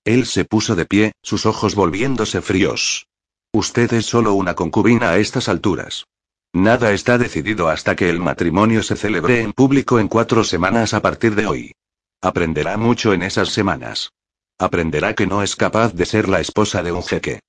Él 0.05 0.27
se 0.27 0.45
puso 0.45 0.77
de 0.77 0.87
pie, 0.87 1.13
sus 1.23 1.47
ojos 1.47 1.75
volviéndose 1.75 2.41
fríos. 2.41 3.07
Usted 3.53 3.93
es 3.95 4.07
solo 4.07 4.35
una 4.35 4.55
concubina 4.55 5.11
a 5.11 5.19
estas 5.19 5.49
alturas. 5.49 6.05
Nada 6.53 6.93
está 6.93 7.19
decidido 7.19 7.69
hasta 7.69 7.97
que 7.97 8.09
el 8.09 8.21
matrimonio 8.21 8.83
se 8.83 8.97
celebre 8.97 9.43
en 9.43 9.53
público 9.53 9.99
en 9.99 10.09
cuatro 10.09 10.45
semanas 10.45 10.95
a 10.95 11.03
partir 11.03 11.35
de 11.35 11.47
hoy. 11.47 11.73
Aprenderá 12.21 12.77
mucho 12.77 13.13
en 13.13 13.23
esas 13.23 13.51
semanas. 13.51 14.11
Aprenderá 14.59 15.15
que 15.15 15.27
no 15.27 15.43
es 15.43 15.57
capaz 15.57 15.95
de 15.95 16.05
ser 16.07 16.29
la 16.29 16.41
esposa 16.41 16.83
de 16.83 16.93
un 16.93 17.03
jeque. 17.03 17.41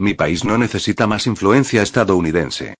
Mi 0.00 0.14
país 0.14 0.44
no 0.44 0.58
necesita 0.58 1.08
más 1.08 1.26
influencia 1.26 1.82
estadounidense. 1.82 2.74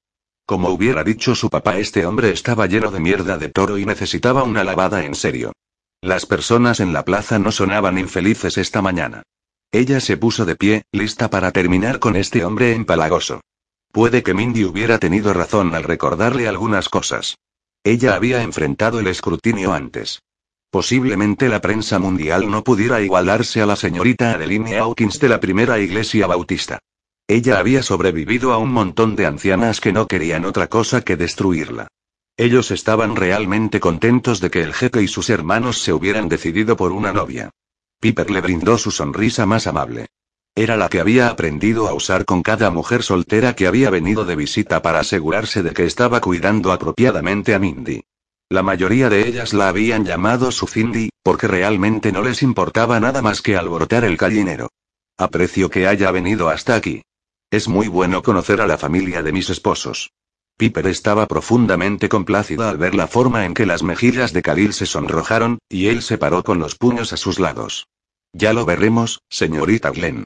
Como 0.47 0.69
hubiera 0.69 1.03
dicho 1.03 1.35
su 1.35 1.51
papá, 1.51 1.79
este 1.79 2.07
hombre 2.07 2.31
estaba 2.31 2.67
lleno 2.67 2.93
de 2.93 3.01
mierda 3.01 3.37
de 3.39 3.49
toro 3.49 3.77
y 3.77 3.85
necesitaba 3.85 4.45
una 4.45 4.63
lavada 4.63 5.05
en 5.05 5.17
serio. 5.17 5.53
Las 6.01 6.27
personas 6.27 6.79
en 6.79 6.93
la 6.93 7.05
plaza 7.05 7.41
no 7.41 7.51
sonaban 7.51 7.99
infelices 7.99 8.57
esta 8.57 8.83
mañana. 8.83 9.25
Ella 9.73 10.01
se 10.01 10.17
puso 10.17 10.47
de 10.47 10.55
pie, 10.55 10.85
lista 10.93 11.29
para 11.29 11.51
terminar 11.51 11.99
con 11.99 12.15
este 12.15 12.45
hombre 12.45 12.73
empalagoso. 12.73 13.41
Puede 13.91 14.23
que 14.23 14.33
Mindy 14.33 14.65
hubiera 14.65 14.99
tenido 14.99 15.35
razón 15.35 15.75
al 15.75 15.83
recordarle 15.83 16.47
algunas 16.47 16.89
cosas. 16.89 17.37
Ella 17.83 18.15
había 18.15 18.43
enfrentado 18.43 19.01
el 19.01 19.09
escrutinio 19.09 19.73
antes. 19.73 20.21
Posiblemente 20.71 21.49
la 21.49 21.61
prensa 21.61 21.99
mundial 21.99 22.49
no 22.49 22.63
pudiera 22.63 23.01
igualarse 23.01 23.61
a 23.61 23.67
la 23.67 23.75
señorita 23.75 24.33
Adeline 24.33 24.79
Hawkins 24.79 25.19
de 25.19 25.29
la 25.29 25.41
primera 25.41 25.81
iglesia 25.81 26.29
bautista. 26.29 26.79
Ella 27.31 27.59
había 27.59 27.83
sobrevivido 27.83 28.55
a 28.55 28.59
un 28.59 28.73
montón 28.73 29.15
de 29.15 29.27
ancianas 29.27 29.83
que 29.83 29.93
no 29.93 30.07
querían 30.07 30.47
otra 30.47 30.69
cosa 30.69 31.03
que 31.03 31.19
destruirla. 31.19 31.89
Ellos 32.39 32.71
estaban 32.71 33.17
realmente 33.17 33.81
contentos 33.81 34.41
de 34.41 34.51
que 34.51 34.63
el 34.63 34.73
jefe 34.73 35.03
y 35.03 35.09
sus 35.09 35.29
hermanos 35.29 35.83
se 35.83 35.93
hubieran 35.93 36.31
decidido 36.31 36.75
por 36.79 36.91
una 36.91 37.13
novia. 37.13 37.51
Piper 38.01 38.31
le 38.31 38.41
brindó 38.41 38.79
su 38.79 38.91
sonrisa 38.91 39.45
más 39.45 39.67
amable. 39.67 40.07
Era 40.55 40.79
la 40.79 40.89
que 40.89 41.01
había 41.01 41.29
aprendido 41.29 41.87
a 41.87 41.93
usar 41.93 42.25
con 42.25 42.43
cada 42.43 42.71
mujer 42.71 43.03
soltera 43.03 43.55
que 43.55 43.67
había 43.67 43.91
venido 43.91 44.25
de 44.25 44.35
visita 44.35 44.81
para 44.81 45.01
asegurarse 45.01 45.63
de 45.63 45.73
que 45.73 45.85
estaba 45.85 46.23
cuidando 46.23 46.73
apropiadamente 46.73 47.55
a 47.55 47.59
Mindy. 47.59 48.05
La 48.49 48.63
mayoría 48.63 49.11
de 49.11 49.29
ellas 49.29 49.53
la 49.53 49.69
habían 49.69 50.07
llamado 50.07 50.51
su 50.51 50.67
Cindy, 50.67 51.11
porque 51.23 51.47
realmente 51.47 52.11
no 52.11 52.23
les 52.23 52.43
importaba 52.43 52.99
nada 52.99 53.21
más 53.21 53.43
que 53.43 53.59
alborotar 53.59 54.05
el 54.05 54.17
gallinero. 54.17 54.71
Aprecio 55.19 55.69
que 55.69 55.87
haya 55.87 56.11
venido 56.11 56.49
hasta 56.49 56.75
aquí. 56.75 57.03
Es 57.51 57.67
muy 57.67 57.89
bueno 57.89 58.23
conocer 58.23 58.61
a 58.61 58.67
la 58.67 58.77
familia 58.77 59.23
de 59.23 59.33
mis 59.33 59.49
esposos. 59.49 60.13
Piper 60.59 60.87
estaba 60.89 61.27
profundamente 61.27 62.11
complacida 62.11 62.69
al 62.69 62.77
ver 62.77 62.95
la 62.95 63.07
forma 63.07 63.47
en 63.47 63.55
que 63.55 63.65
las 63.65 63.83
mejillas 63.83 64.35
de 64.35 64.43
Khalil 64.43 64.75
se 64.75 64.85
sonrojaron, 64.85 65.59
y 65.69 65.87
él 65.87 66.03
se 66.03 66.19
paró 66.19 66.45
con 66.45 66.59
los 66.59 66.75
puños 66.75 67.15
a 67.15 67.17
sus 67.17 67.39
lados. 67.39 67.87
Ya 68.35 68.53
lo 68.53 68.67
veremos, 68.67 69.21
señorita 69.31 69.91
Glenn. 69.91 70.25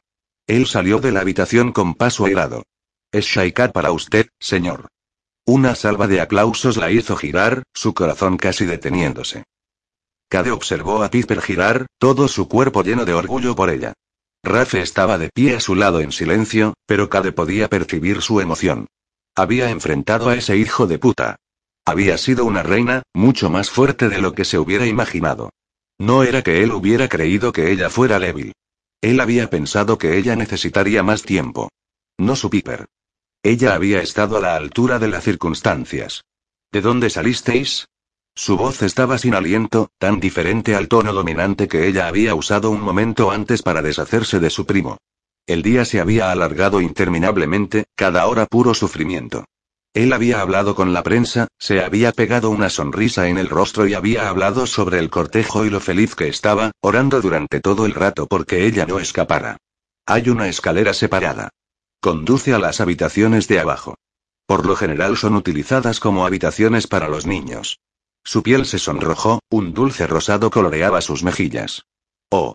Él 0.48 0.66
salió 0.66 0.98
de 0.98 1.12
la 1.12 1.20
habitación 1.20 1.70
con 1.70 1.94
paso 1.94 2.24
airado. 2.24 2.64
Es 3.12 3.26
Shaikat 3.26 3.72
para 3.72 3.92
usted, 3.92 4.26
señor. 4.40 4.88
Una 5.46 5.76
salva 5.76 6.08
de 6.08 6.20
aplausos 6.20 6.76
la 6.76 6.90
hizo 6.90 7.16
girar, 7.16 7.62
su 7.72 7.94
corazón 7.94 8.36
casi 8.36 8.64
deteniéndose. 8.64 9.44
Cade 10.28 10.50
observó 10.50 11.04
a 11.04 11.10
Piper 11.10 11.40
girar, 11.40 11.86
todo 11.98 12.26
su 12.26 12.48
cuerpo 12.48 12.82
lleno 12.82 13.04
de 13.04 13.14
orgullo 13.14 13.54
por 13.54 13.70
ella. 13.70 13.92
Rafe 14.44 14.80
estaba 14.80 15.18
de 15.18 15.30
pie 15.30 15.56
a 15.56 15.60
su 15.60 15.74
lado 15.74 16.00
en 16.00 16.10
silencio, 16.10 16.74
pero 16.86 17.08
Cade 17.08 17.32
podía 17.32 17.68
percibir 17.68 18.22
su 18.22 18.40
emoción. 18.40 18.88
Había 19.36 19.70
enfrentado 19.70 20.28
a 20.28 20.34
ese 20.34 20.56
hijo 20.56 20.86
de 20.86 20.98
puta. 20.98 21.36
Había 21.86 22.18
sido 22.18 22.44
una 22.44 22.62
reina, 22.62 23.02
mucho 23.14 23.50
más 23.50 23.70
fuerte 23.70 24.08
de 24.08 24.20
lo 24.20 24.34
que 24.34 24.44
se 24.44 24.58
hubiera 24.58 24.86
imaginado. 24.86 25.50
No 25.98 26.24
era 26.24 26.42
que 26.42 26.62
él 26.62 26.72
hubiera 26.72 27.08
creído 27.08 27.52
que 27.52 27.70
ella 27.70 27.88
fuera 27.88 28.18
débil. 28.18 28.52
Él 29.00 29.20
había 29.20 29.48
pensado 29.48 29.98
que 29.98 30.18
ella 30.18 30.36
necesitaría 30.36 31.02
más 31.02 31.22
tiempo. 31.22 31.70
No 32.18 32.36
su 32.36 32.50
Piper. 32.50 32.86
Ella 33.42 33.74
había 33.74 34.02
estado 34.02 34.36
a 34.36 34.40
la 34.40 34.56
altura 34.56 34.98
de 34.98 35.08
las 35.08 35.24
circunstancias. 35.24 36.22
¿De 36.70 36.80
dónde 36.80 37.10
salisteis? 37.10 37.86
Su 38.34 38.56
voz 38.56 38.82
estaba 38.82 39.18
sin 39.18 39.34
aliento, 39.34 39.90
tan 39.98 40.18
diferente 40.18 40.74
al 40.74 40.88
tono 40.88 41.12
dominante 41.12 41.68
que 41.68 41.86
ella 41.86 42.08
había 42.08 42.34
usado 42.34 42.70
un 42.70 42.80
momento 42.80 43.30
antes 43.30 43.62
para 43.62 43.82
deshacerse 43.82 44.40
de 44.40 44.50
su 44.50 44.64
primo. 44.64 44.96
El 45.46 45.62
día 45.62 45.84
se 45.84 46.00
había 46.00 46.30
alargado 46.30 46.80
interminablemente, 46.80 47.84
cada 47.94 48.26
hora 48.26 48.46
puro 48.46 48.74
sufrimiento. 48.74 49.44
Él 49.94 50.14
había 50.14 50.40
hablado 50.40 50.74
con 50.74 50.94
la 50.94 51.02
prensa, 51.02 51.48
se 51.58 51.84
había 51.84 52.12
pegado 52.12 52.48
una 52.48 52.70
sonrisa 52.70 53.28
en 53.28 53.36
el 53.36 53.50
rostro 53.50 53.86
y 53.86 53.92
había 53.92 54.30
hablado 54.30 54.66
sobre 54.66 54.98
el 54.98 55.10
cortejo 55.10 55.66
y 55.66 55.70
lo 55.70 55.80
feliz 55.80 56.14
que 56.14 56.28
estaba, 56.28 56.70
orando 56.80 57.20
durante 57.20 57.60
todo 57.60 57.84
el 57.84 57.92
rato 57.92 58.26
porque 58.26 58.64
ella 58.66 58.86
no 58.86 58.98
escapara. 58.98 59.58
Hay 60.06 60.30
una 60.30 60.48
escalera 60.48 60.94
separada. 60.94 61.50
Conduce 62.00 62.54
a 62.54 62.58
las 62.58 62.80
habitaciones 62.80 63.46
de 63.48 63.60
abajo. 63.60 63.96
Por 64.46 64.64
lo 64.64 64.74
general 64.76 65.18
son 65.18 65.36
utilizadas 65.36 66.00
como 66.00 66.24
habitaciones 66.24 66.86
para 66.86 67.08
los 67.08 67.26
niños. 67.26 67.78
Su 68.24 68.42
piel 68.42 68.66
se 68.66 68.78
sonrojó, 68.78 69.40
un 69.50 69.74
dulce 69.74 70.06
rosado 70.06 70.50
coloreaba 70.50 71.00
sus 71.00 71.22
mejillas. 71.22 71.86
Oh. 72.30 72.54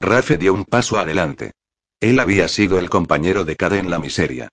Rafe 0.00 0.38
dio 0.38 0.54
un 0.54 0.64
paso 0.64 0.98
adelante. 0.98 1.52
Él 2.00 2.18
había 2.20 2.48
sido 2.48 2.78
el 2.78 2.88
compañero 2.88 3.44
de 3.44 3.56
Cade 3.56 3.78
en 3.78 3.90
la 3.90 3.98
miseria. 3.98 4.48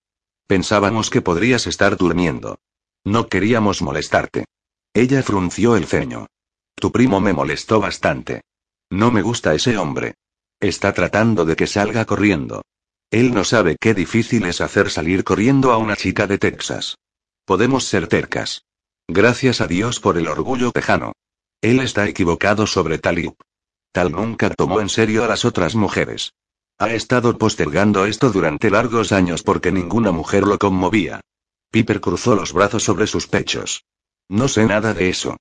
Pensábamos 0.48 1.10
que 1.10 1.22
podrías 1.22 1.67
estar 1.67 1.96
durmiendo. 1.96 2.60
No 3.06 3.28
queríamos 3.28 3.82
molestarte. 3.82 4.46
Ella 4.93 5.24
frunció 5.24 5.76
el 5.76 5.86
ceño. 5.86 6.28
Tu 6.76 6.91
primo 6.91 7.22
me 7.22 7.34
molestó 7.34 7.80
bastante. 7.80 8.41
No 8.89 9.12
me 9.12 9.22
gusta 9.22 9.54
ese 9.54 9.78
hombre. 9.78 10.15
Está 10.60 10.93
tratando 10.93 11.46
de 11.46 11.56
que 11.56 11.67
salga 11.67 12.06
corriendo. 12.06 12.63
Él 13.12 13.34
no 13.34 13.43
sabe 13.43 13.78
qué 13.80 13.93
difícil 13.93 14.46
es 14.46 14.60
hacer 14.60 14.89
salir 14.89 15.24
corriendo 15.24 15.72
a 15.72 15.78
una 15.78 15.96
chica 15.96 16.28
de 16.28 16.38
Texas. 16.38 16.98
Podemos 17.46 17.86
ser 17.86 18.08
tercas. 18.08 18.65
Gracias 19.10 19.62
a 19.62 19.67
Dios 19.67 20.02
por 20.02 20.17
el 20.17 20.28
orgullo 20.28 20.72
tejano. 20.72 21.13
Él 21.62 21.80
está 21.80 22.08
equivocado 22.08 22.67
sobre 22.67 22.98
Talib. 22.98 23.36
Tal 23.93 24.12
nunca 24.12 24.50
tomó 24.50 24.82
en 24.82 24.89
serio 24.89 25.24
a 25.24 25.28
las 25.28 25.46
otras 25.46 25.76
mujeres. 25.76 26.34
Ha 26.78 26.89
estado 26.93 27.38
postergando 27.38 28.06
esto 28.06 28.32
durante 28.32 28.70
largos 28.70 29.13
años 29.13 29.43
porque 29.43 29.72
ninguna 29.72 30.12
mujer 30.12 30.43
lo 30.43 30.60
conmovía. 30.60 31.22
Piper 31.72 32.02
cruzó 32.02 32.36
los 32.36 32.52
brazos 32.52 32.84
sobre 32.84 33.08
sus 33.08 33.28
pechos. 33.28 33.86
No 34.28 34.50
sé 34.50 34.65
nada 34.65 34.93
de 34.93 35.10
eso. 35.10 35.38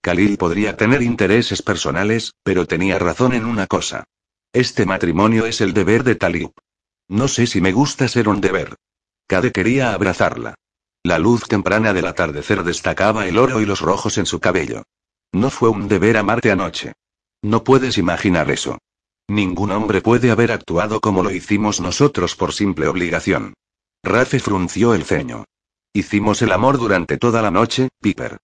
Khalil 0.00 0.38
podría 0.38 0.78
tener 0.78 1.02
intereses 1.02 1.60
personales, 1.60 2.32
pero 2.42 2.66
tenía 2.66 2.98
razón 2.98 3.34
en 3.34 3.44
una 3.44 3.66
cosa. 3.66 4.04
Este 4.52 4.86
matrimonio 4.86 5.44
es 5.44 5.60
el 5.60 5.74
deber 5.74 6.04
de 6.04 6.14
Talib. 6.14 6.52
No 7.06 7.28
sé 7.28 7.46
si 7.46 7.60
me 7.60 7.72
gusta 7.72 8.08
ser 8.08 8.30
un 8.30 8.40
deber. 8.40 8.76
Cade 9.26 9.52
quería 9.52 9.92
abrazarla. 9.92 10.54
La 11.02 11.18
luz 11.18 11.44
temprana 11.48 11.94
del 11.94 12.06
atardecer 12.06 12.62
destacaba 12.62 13.26
el 13.26 13.38
oro 13.38 13.60
y 13.60 13.66
los 13.66 13.80
rojos 13.80 14.18
en 14.18 14.26
su 14.26 14.38
cabello. 14.38 14.82
No 15.32 15.48
fue 15.48 15.70
un 15.70 15.88
deber 15.88 16.18
amarte 16.18 16.50
anoche. 16.50 16.92
No 17.42 17.64
puedes 17.64 17.96
imaginar 17.96 18.50
eso. 18.50 18.78
Ningún 19.26 19.70
hombre 19.70 20.02
puede 20.02 20.30
haber 20.30 20.52
actuado 20.52 21.00
como 21.00 21.22
lo 21.22 21.30
hicimos 21.30 21.80
nosotros 21.80 22.36
por 22.36 22.52
simple 22.52 22.86
obligación. 22.86 23.54
Rafe 24.02 24.40
frunció 24.40 24.92
el 24.92 25.04
ceño. 25.04 25.44
Hicimos 25.94 26.42
el 26.42 26.52
amor 26.52 26.78
durante 26.78 27.16
toda 27.16 27.40
la 27.40 27.50
noche, 27.50 27.88
Piper. 28.00 28.38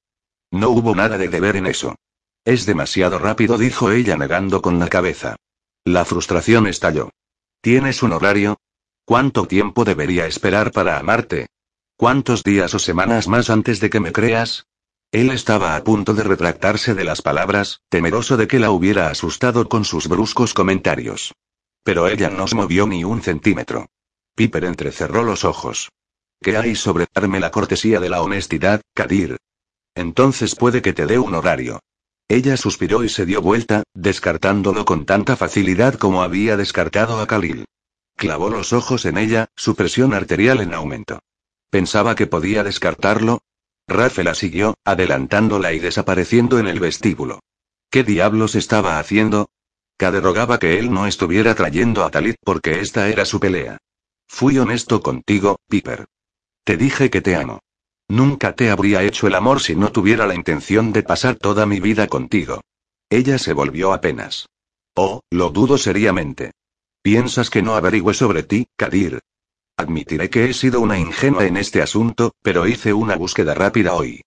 No 0.51 0.71
hubo 0.71 0.95
nada 0.95 1.19
de 1.19 1.29
deber 1.29 1.57
en 1.57 1.67
eso. 1.67 1.97
Es 2.45 2.65
demasiado 2.65 3.19
rápido, 3.19 3.59
dijo 3.59 3.91
ella 3.91 4.17
negando 4.17 4.63
con 4.63 4.79
la 4.79 4.89
cabeza. 4.89 5.37
La 5.85 6.05
frustración 6.05 6.67
estalló. 6.67 7.11
¿Tienes 7.61 8.03
un 8.03 8.13
horario? 8.13 8.57
¿Cuánto 9.05 9.47
tiempo 9.47 9.85
debería 9.85 10.27
esperar 10.27 10.73
para 10.73 10.99
amarte? 10.99 11.49
¿Cuántos 11.99 12.43
días 12.43 12.75
o 12.75 12.79
semanas 12.79 13.27
más 13.27 13.49
antes 13.49 13.81
de 13.81 13.89
que 13.89 14.01
me 14.01 14.13
creas? 14.13 14.67
Él 15.13 15.31
estaba 15.31 15.77
a 15.77 15.83
punto 15.83 16.13
de 16.13 16.25
retractarse 16.25 16.95
de 16.95 17.05
las 17.05 17.23
palabras, 17.23 17.81
temeroso 17.89 18.37
de 18.37 18.47
que 18.47 18.59
la 18.59 18.71
hubiera 18.71 19.09
asustado 19.09 19.67
con 19.67 19.87
sus 19.87 20.07
bruscos 20.07 20.53
comentarios. 20.53 21.33
Pero 21.85 22.07
ella 22.07 22.29
no 22.29 22.49
se 22.49 22.55
movió 22.55 22.87
ni 22.87 23.03
un 23.03 23.23
centímetro. 23.23 23.87
Piper 24.35 24.67
entrecerró 24.67 25.23
los 25.23 25.47
ojos. 25.47 25.89
¿Qué 26.43 26.59
hay 26.59 26.75
sobre 26.75 27.07
darme 27.15 27.41
la 27.41 27.51
cortesía 27.51 27.99
de 27.99 28.11
la 28.11 28.21
honestidad, 28.21 28.83
Kadir? 28.93 29.39
Entonces 29.95 30.55
puede 30.55 30.83
que 30.83 30.93
te 30.93 31.07
dé 31.07 31.19
un 31.19 31.35
horario. 31.35 31.81
Ella 32.29 32.59
suspiró 32.59 33.05
y 33.05 33.09
se 33.09 33.25
dio 33.25 33.41
vuelta, 33.41 33.85
descartándolo 33.95 34.85
con 34.85 35.07
tanta 35.07 35.35
facilidad 35.35 35.95
como 35.95 36.23
había 36.23 36.59
descartado 36.59 37.21
a 37.21 37.27
Khalil. 37.27 37.65
Clavó 38.17 38.51
los 38.51 38.75
ojos 38.75 39.07
en 39.07 39.17
ella, 39.17 39.47
su 39.57 39.75
presión 39.75 40.13
arterial 40.13 40.61
en 40.61 40.75
aumento. 40.75 41.21
Pensaba 41.71 42.15
que 42.15 42.27
podía 42.27 42.65
descartarlo. 42.65 43.41
Rafe 43.89 44.25
la 44.25 44.35
siguió, 44.35 44.75
adelantándola 44.85 45.73
y 45.73 45.79
desapareciendo 45.79 46.59
en 46.59 46.67
el 46.67 46.81
vestíbulo. 46.81 47.41
¿Qué 47.91 48.03
diablos 48.03 48.55
estaba 48.55 48.99
haciendo? 48.99 49.49
Cade 49.97 50.21
rogaba 50.21 50.59
que 50.59 50.79
él 50.79 50.93
no 50.93 51.07
estuviera 51.07 51.55
trayendo 51.55 52.05
a 52.05 52.11
Talit 52.11 52.37
porque 52.45 52.81
esta 52.81 53.09
era 53.09 53.25
su 53.25 53.41
pelea. 53.41 53.79
Fui 54.29 54.59
honesto 54.59 55.01
contigo, 55.01 55.57
Piper. 55.69 56.07
Te 56.65 56.77
dije 56.77 57.11
que 57.11 57.23
te 57.23 57.37
amo. 57.37 57.61
Nunca 58.09 58.55
te 58.55 58.71
habría 58.71 59.03
hecho 59.03 59.27
el 59.27 59.35
amor 59.35 59.61
si 59.61 59.75
no 59.75 59.93
tuviera 59.93 60.27
la 60.27 60.35
intención 60.35 60.93
de 60.93 61.03
pasar 61.03 61.37
toda 61.37 61.65
mi 61.65 61.81
vida 61.81 62.07
contigo. 62.09 62.61
Ella 63.09 63.39
se 63.39 63.53
volvió 63.53 63.93
apenas. 63.93 64.47
Oh, 64.95 65.23
lo 65.31 65.51
dudo 65.51 65.79
seriamente. 65.79 66.53
¿Piensas 67.03 67.51
que 67.51 67.63
no 67.63 67.77
averigüe 67.77 68.15
sobre 68.15 68.43
ti, 68.43 68.67
Kadir? 68.77 69.21
Admitiré 69.77 70.31
que 70.31 70.47
he 70.47 70.55
sido 70.55 70.81
una 70.81 70.99
ingenua 70.99 71.47
en 71.47 71.59
este 71.59 71.83
asunto, 71.83 72.33
pero 72.43 72.67
hice 72.67 72.95
una 72.95 73.17
búsqueda 73.17 73.55
rápida 73.55 73.93
hoy. 73.95 74.23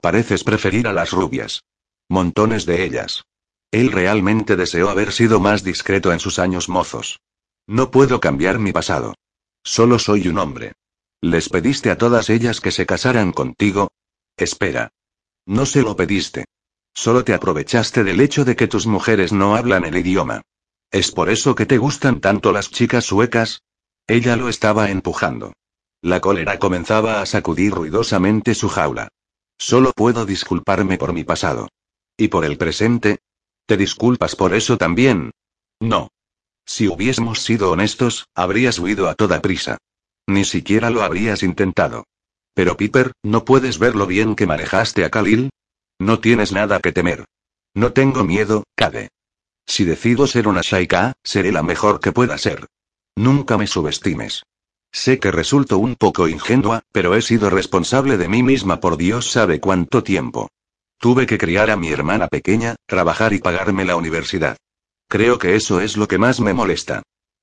Pareces 0.00 0.44
preferir 0.44 0.86
a 0.86 0.92
las 0.92 1.10
rubias. 1.10 1.62
Montones 2.08 2.64
de 2.64 2.84
ellas. 2.84 3.24
Él 3.70 3.92
realmente 3.92 4.56
deseó 4.56 4.88
haber 4.88 5.12
sido 5.12 5.40
más 5.40 5.62
discreto 5.62 6.12
en 6.12 6.20
sus 6.20 6.38
años 6.38 6.68
mozos. 6.68 7.20
No 7.66 7.90
puedo 7.90 8.20
cambiar 8.20 8.58
mi 8.58 8.72
pasado. 8.72 9.14
Solo 9.62 9.98
soy 9.98 10.28
un 10.28 10.38
hombre. 10.38 10.72
¿Les 11.20 11.48
pediste 11.48 11.90
a 11.90 11.98
todas 11.98 12.30
ellas 12.30 12.60
que 12.60 12.70
se 12.70 12.86
casaran 12.86 13.32
contigo? 13.32 13.90
Espera. 14.36 14.90
No 15.46 15.66
se 15.66 15.82
lo 15.82 15.96
pediste. 15.96 16.46
Solo 16.94 17.24
te 17.24 17.34
aprovechaste 17.34 18.04
del 18.04 18.20
hecho 18.20 18.44
de 18.44 18.56
que 18.56 18.68
tus 18.68 18.86
mujeres 18.86 19.32
no 19.32 19.56
hablan 19.56 19.84
el 19.84 19.96
idioma. 19.96 20.42
¿Es 20.90 21.12
por 21.12 21.28
eso 21.28 21.54
que 21.54 21.66
te 21.66 21.76
gustan 21.76 22.20
tanto 22.20 22.52
las 22.52 22.70
chicas 22.70 23.04
suecas? 23.04 23.62
Ella 24.06 24.36
lo 24.36 24.48
estaba 24.48 24.90
empujando. 24.90 25.54
La 26.02 26.20
cólera 26.20 26.58
comenzaba 26.58 27.22
a 27.22 27.26
sacudir 27.26 27.72
ruidosamente 27.72 28.54
su 28.54 28.68
jaula. 28.68 29.08
Solo 29.56 29.92
puedo 29.92 30.26
disculparme 30.26 30.98
por 30.98 31.14
mi 31.14 31.24
pasado. 31.24 31.68
¿Y 32.16 32.28
por 32.28 32.44
el 32.44 32.58
presente? 32.58 33.20
¿Te 33.66 33.78
disculpas 33.78 34.36
por 34.36 34.54
eso 34.54 34.76
también? 34.76 35.30
No. 35.80 36.08
Si 36.66 36.88
hubiésemos 36.88 37.42
sido 37.42 37.70
honestos, 37.70 38.26
habrías 38.34 38.78
huido 38.78 39.08
a 39.08 39.14
toda 39.14 39.40
prisa. 39.40 39.78
Ni 40.26 40.44
siquiera 40.44 40.90
lo 40.90 41.02
habrías 41.02 41.42
intentado. 41.42 42.04
Pero 42.54 42.76
Piper, 42.76 43.12
¿no 43.22 43.44
puedes 43.44 43.78
ver 43.78 43.96
lo 43.96 44.06
bien 44.06 44.36
que 44.36 44.46
manejaste 44.46 45.04
a 45.04 45.10
Khalil? 45.10 45.50
No 45.98 46.20
tienes 46.20 46.52
nada 46.52 46.80
que 46.80 46.92
temer. 46.92 47.24
No 47.74 47.92
tengo 47.92 48.24
miedo, 48.24 48.64
Cade. 48.76 49.08
Si 49.66 49.84
decido 49.84 50.26
ser 50.26 50.46
una 50.46 50.60
Shaika, 50.62 51.14
seré 51.24 51.52
la 51.52 51.62
mejor 51.62 52.00
que 52.00 52.12
pueda 52.12 52.36
ser. 52.38 52.66
Nunca 53.16 53.56
me 53.58 53.66
subestimes. 53.66 54.42
Sé 54.92 55.18
que 55.18 55.30
resulto 55.30 55.78
un 55.78 55.96
poco 55.96 56.28
ingenua, 56.28 56.82
pero 56.92 57.14
he 57.14 57.22
sido 57.22 57.50
responsable 57.50 58.16
de 58.16 58.28
mí 58.28 58.42
misma 58.42 58.80
por 58.80 58.96
Dios 58.96 59.30
sabe 59.30 59.60
cuánto 59.60 60.02
tiempo. 60.02 60.48
Tuve 60.98 61.26
que 61.26 61.38
criar 61.38 61.70
a 61.70 61.76
mi 61.76 61.90
hermana 61.90 62.28
pequeña, 62.28 62.76
trabajar 62.86 63.32
y 63.32 63.38
pagarme 63.38 63.84
la 63.84 63.96
universidad. 63.96 64.56
Creo 65.08 65.38
que 65.38 65.56
eso 65.56 65.80
es 65.80 65.96
lo 65.96 66.08
que 66.08 66.18
más 66.18 66.40
me 66.40 66.54
molesta. 66.54 67.02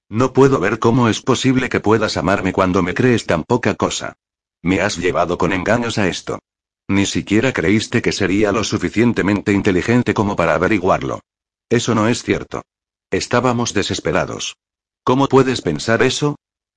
No 0.10 0.34
puedo 0.34 0.60
ver 0.60 0.80
cómo 0.80 1.08
es 1.10 1.22
posible 1.22 1.70
que 1.70 1.80
puedas 1.80 2.18
amarme 2.18 2.54
cuando 2.54 2.82
me 2.84 2.94
crees 2.94 3.26
tan 3.26 3.44
poca 3.44 3.76
cosa. 3.76 4.14
Me 4.62 4.82
has 4.82 4.98
llevado 4.98 5.38
con 5.38 5.54
engaños 5.54 5.98
a 5.98 6.08
esto. 6.08 6.40
Ni 6.88 7.06
siquiera 7.06 7.54
creíste 7.54 8.02
que 8.02 8.12
sería 8.12 8.52
lo 8.52 8.64
suficientemente 8.64 9.54
inteligente 9.54 10.14
como 10.14 10.36
para 10.36 10.56
averiguarlo. 10.56 11.22
Eso 11.70 11.96
no 11.96 12.08
es 12.10 12.24
cierto. 12.24 12.64
Estábamos 13.10 13.74
desesperados. 13.74 14.58
¿Cómo 15.04 15.28
puedes 15.28 15.62
pensar 15.62 16.04
eso? 16.04 16.36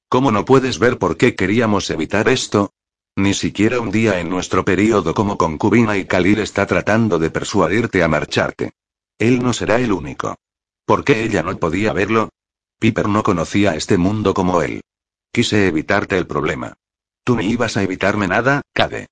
¿Cómo 0.09 0.33
no 0.33 0.45
puedes 0.47 0.79
ver 0.79 0.99
por 0.99 1.19
qué 1.19 1.35
queríamos 1.35 1.91
evitar 1.91 2.29
esto? 2.29 2.73
Ni 3.17 3.35
siquiera 3.35 3.81
un 3.81 3.91
día 3.91 4.19
en 4.19 4.31
nuestro 4.31 4.65
período 4.65 5.15
como 5.15 5.37
concubina 5.37 5.99
y 5.99 6.07
Khalil 6.07 6.39
está 6.39 6.67
tratando 6.67 7.19
de 7.19 7.31
persuadirte 7.31 8.03
a 8.03 8.09
marcharte. 8.09 8.73
Él 9.19 9.43
no 9.43 9.53
será 9.53 9.79
el 9.79 9.93
único. 9.93 10.37
¿Por 10.87 11.05
qué 11.05 11.23
ella 11.23 11.43
no 11.43 11.57
podía 11.59 11.93
verlo? 11.93 12.31
Piper 12.81 13.09
no 13.09 13.23
conocía 13.23 13.75
este 13.75 13.99
mundo 13.99 14.33
como 14.33 14.63
él. 14.63 14.81
Quise 15.31 15.69
evitarte 15.69 16.17
el 16.17 16.27
problema. 16.27 16.75
Tú 17.25 17.37
ni 17.37 17.47
ibas 17.47 17.77
a 17.77 17.83
evitarme 17.83 18.27
nada, 18.27 18.63
Cade. 18.73 19.07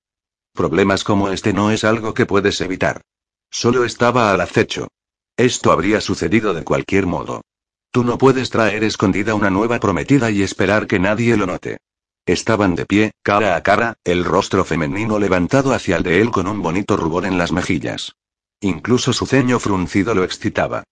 Problemas 0.55 1.05
como 1.05 1.29
este 1.31 1.53
no 1.53 1.70
es 1.70 1.85
algo 1.85 2.14
que 2.14 2.27
puedes 2.27 2.61
evitar. 2.61 3.03
Solo 3.51 3.85
estaba 3.85 4.33
al 4.33 4.40
acecho. 4.40 4.88
Esto 5.37 5.70
habría 5.70 6.01
sucedido 6.01 6.55
de 6.55 6.64
cualquier 6.64 7.07
modo. 7.07 7.42
Tú 7.93 8.05
no 8.05 8.17
puedes 8.17 8.49
traer 8.49 8.85
escondida 8.85 9.35
una 9.35 9.51
nueva 9.51 9.79
prometida 9.79 10.31
y 10.31 10.43
esperar 10.43 10.87
que 10.87 10.99
nadie 10.99 11.37
lo 11.37 11.45
note. 11.45 11.77
Estaban 12.25 12.75
de 12.75 12.87
pie, 12.87 13.11
cara 13.23 13.55
a 13.55 13.63
cara, 13.63 13.99
el 14.03 14.25
rostro 14.25 14.65
femenino 14.65 15.19
levantado 15.19 15.75
hacia 15.75 15.99
el 15.99 16.03
de 16.03 16.23
él 16.23 16.31
con 16.31 16.47
un 16.47 16.63
bonito 16.63 16.97
rubor 16.97 17.27
en 17.27 17.37
las 17.37 17.53
mejillas. 17.53 18.17
Incluso 18.63 19.13
su 19.13 19.27
ceño 19.27 19.59
fruncido 19.59 20.15
lo 20.15 20.25
excitaba. 20.25 20.85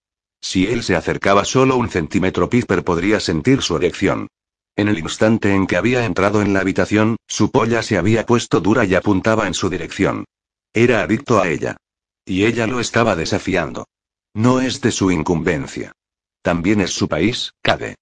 Si 0.43 0.67
él 0.67 0.83
se 0.83 0.95
acercaba 0.95 1.47
solo 1.47 1.77
un 1.77 1.89
centímetro, 1.89 2.51
Piper 2.51 2.85
podría 2.85 3.19
sentir 3.19 3.63
su 3.63 3.77
erección. 3.77 4.29
En 4.77 4.89
el 4.89 4.99
instante 4.99 5.55
en 5.55 5.67
que 5.67 5.79
había 5.79 6.05
entrado 6.05 6.43
en 6.43 6.53
la 6.53 6.61
habitación, 6.61 7.17
su 7.27 7.51
polla 7.51 7.83
se 7.83 7.97
había 7.97 8.27
puesto 8.27 8.61
dura 8.61 8.85
y 8.85 8.95
apuntaba 8.95 9.47
en 9.47 9.55
su 9.55 9.71
dirección. 9.71 10.27
Era 10.75 11.01
adicto 11.01 11.41
a 11.41 11.49
ella. 11.49 11.79
Y 12.27 12.45
ella 12.45 12.67
lo 12.67 12.79
estaba 12.79 13.17
desafiando. 13.17 13.87
No 14.35 14.61
es 14.61 14.83
de 14.83 14.93
su 14.93 15.11
incumbencia. 15.11 15.93
También 16.43 16.81
es 16.81 16.91
su 16.91 17.09
país, 17.09 17.53
Cade. 17.63 17.97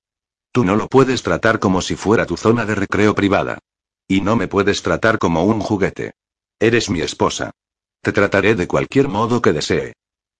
Tú 0.53 0.64
no 0.64 0.77
lo 0.77 0.88
puedes 0.88 1.22
tratar 1.22 1.59
como 1.59 1.83
si 1.83 1.96
fuera 1.96 2.27
tu 2.27 2.37
zona 2.37 2.64
de 2.64 2.74
recreo 2.74 3.14
privada. 3.14 3.59
Y 4.07 4.20
no 4.20 4.37
me 4.37 4.48
puedes 4.48 4.83
tratar 4.83 5.18
como 5.18 5.44
un 5.44 5.61
juguete. 5.61 6.12
Eres 6.59 6.88
mi 6.90 7.01
esposa. 7.01 7.51
Te 8.03 8.12
trataré 8.12 8.55
de 8.55 8.66
cualquier 8.66 9.09
modo 9.09 9.42
que 9.42 9.53
desee. 9.53 9.92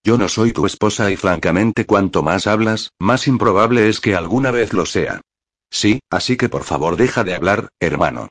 Yo 0.03 0.17
no 0.17 0.29
soy 0.29 0.53
tu 0.53 0.65
esposa 0.65 1.11
y 1.11 1.17
francamente 1.17 1.85
cuanto 1.85 2.23
más 2.23 2.47
hablas, 2.47 2.91
más 2.99 3.27
improbable 3.27 3.89
es 3.89 3.99
que 3.99 4.15
alguna 4.15 4.51
vez 4.51 4.73
lo 4.73 4.85
sea. 4.85 5.21
Sí, 5.69 5.99
así 6.09 6.37
que 6.37 6.49
por 6.49 6.63
favor 6.63 6.95
deja 6.95 7.23
de 7.23 7.35
hablar, 7.35 7.69
hermano. 7.79 8.29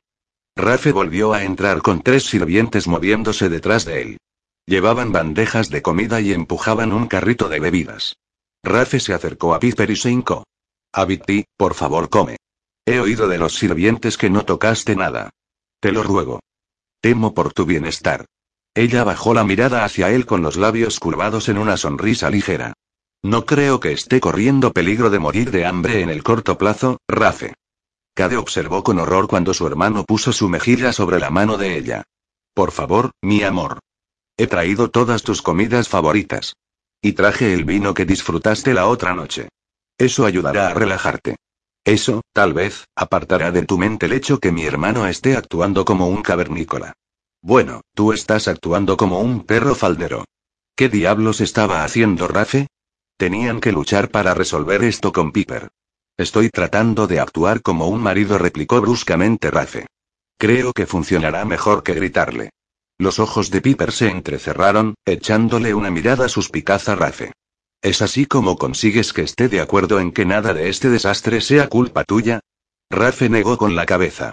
Rafe 0.57 0.93
volvió 0.93 1.35
a 1.35 1.45
entrar 1.45 1.83
con 1.83 2.03
tres 2.03 2.25
sirvientes 2.25 2.89
moviéndose 2.89 3.49
detrás 3.49 3.85
de 3.85 4.03
él. 4.03 4.19
Llevaban 4.67 5.13
bandejas 5.13 5.71
de 5.71 5.83
comida 5.83 6.21
y 6.21 6.33
empujaban 6.33 6.93
un 6.93 7.07
carrito 7.07 7.49
de 7.49 7.61
bebidas. 7.61 8.17
Rafe 8.63 9.01
se 9.01 9.15
acercó 9.15 9.55
a 9.55 9.61
Piper 9.61 9.91
y 9.91 9.97
se 9.97 10.11
hincó. 10.11 10.45
Abiti, 10.93 11.45
por 11.57 11.75
favor 11.75 12.09
come. 12.09 12.37
He 12.87 13.01
oído 13.01 13.29
de 13.29 13.39
los 13.39 13.55
sirvientes 13.55 14.17
que 14.17 14.31
no 14.31 14.45
tocaste 14.45 14.97
nada. 14.97 15.31
Te 15.81 15.93
lo 15.93 16.03
ruego. 16.03 16.41
Temo 17.01 17.35
por 17.35 17.53
tu 17.53 17.65
bienestar. 17.67 18.25
Ella 18.75 19.05
bajó 19.05 19.35
la 19.35 19.45
mirada 19.45 19.85
hacia 19.85 20.11
él 20.11 20.27
con 20.27 20.43
los 20.43 20.57
labios 20.57 20.99
curvados 20.99 21.49
en 21.49 21.59
una 21.59 21.77
sonrisa 21.77 22.31
ligera. 22.31 22.75
No 23.23 23.45
creo 23.45 23.81
que 23.81 23.93
esté 23.93 24.21
corriendo 24.21 24.73
peligro 24.73 25.11
de 25.11 25.19
morir 25.19 25.51
de 25.51 25.67
hambre 25.67 26.03
en 26.03 26.11
el 26.11 26.23
corto 26.23 26.57
plazo, 26.57 26.99
Rafe. 27.09 27.55
Cade 28.15 28.37
observó 28.37 28.83
con 28.83 28.99
horror 28.99 29.29
cuando 29.29 29.55
su 29.55 29.67
hermano 29.67 30.05
puso 30.05 30.33
su 30.33 30.49
mejilla 30.49 30.93
sobre 30.93 31.19
la 31.19 31.31
mano 31.31 31.57
de 31.57 31.77
ella. 31.77 32.05
Por 32.55 32.73
favor, 32.73 33.11
mi 33.23 33.43
amor. 33.43 33.79
He 34.37 34.47
traído 34.47 34.91
todas 34.91 35.23
tus 35.23 35.43
comidas 35.43 35.89
favoritas. 35.89 36.55
Y 37.01 37.13
traje 37.13 37.55
el 37.55 37.65
vino 37.65 37.95
que 37.95 38.05
disfrutaste 38.05 38.75
la 38.75 38.89
otra 38.89 39.15
noche. 39.15 39.49
Eso 39.97 40.27
ayudará 40.27 40.69
a 40.69 40.75
relajarte. 40.75 41.37
Eso, 41.85 42.23
tal 42.33 42.53
vez, 42.53 42.87
apartará 42.97 43.51
de 43.53 43.65
tu 43.65 43.79
mente 43.79 44.07
el 44.07 44.13
hecho 44.13 44.39
que 44.41 44.53
mi 44.53 44.65
hermano 44.65 45.07
esté 45.07 45.37
actuando 45.37 45.85
como 45.85 46.09
un 46.09 46.23
cavernícola. 46.23 46.93
Bueno, 47.41 47.83
tú 47.95 48.13
estás 48.13 48.49
actuando 48.49 48.97
como 48.97 49.21
un 49.21 49.45
perro 49.45 49.75
faldero. 49.75 50.25
¿Qué 50.77 50.89
diablos 50.89 51.41
estaba 51.41 51.85
haciendo 51.85 52.29
Rafe? 52.29 52.67
Tenían 53.17 53.61
que 53.61 53.73
luchar 53.73 54.11
para 54.11 54.35
resolver 54.35 54.83
esto 54.85 55.13
con 55.13 55.33
Piper. 55.33 55.69
Estoy 56.17 56.51
tratando 56.51 57.07
de 57.07 57.21
actuar 57.21 57.63
como 57.63 57.89
un 57.89 58.03
marido, 58.03 58.39
replicó 58.39 58.81
bruscamente 58.81 59.51
Rafe. 59.51 59.87
Creo 60.37 60.73
que 60.73 60.87
funcionará 60.87 61.45
mejor 61.45 61.83
que 61.83 61.95
gritarle. 61.95 62.51
Los 63.01 63.21
ojos 63.21 63.53
de 63.53 63.61
Piper 63.61 63.93
se 63.93 64.09
entrecerraron, 64.09 64.95
echándole 65.05 65.73
una 65.73 65.89
mirada 65.89 66.29
suspicaz 66.29 66.89
a 66.89 66.97
Rafe. 66.97 67.33
¿Es 67.81 68.03
así 68.03 68.27
como 68.27 68.59
consigues 68.59 69.13
que 69.13 69.23
esté 69.23 69.49
de 69.49 69.61
acuerdo 69.61 70.01
en 70.01 70.11
que 70.11 70.27
nada 70.27 70.53
de 70.53 70.69
este 70.69 70.91
desastre 70.91 71.41
sea 71.41 71.69
culpa 71.69 72.03
tuya? 72.03 72.41
Rafe 72.91 73.29
negó 73.29 73.57
con 73.57 73.77
la 73.77 73.87
cabeza. 73.87 74.33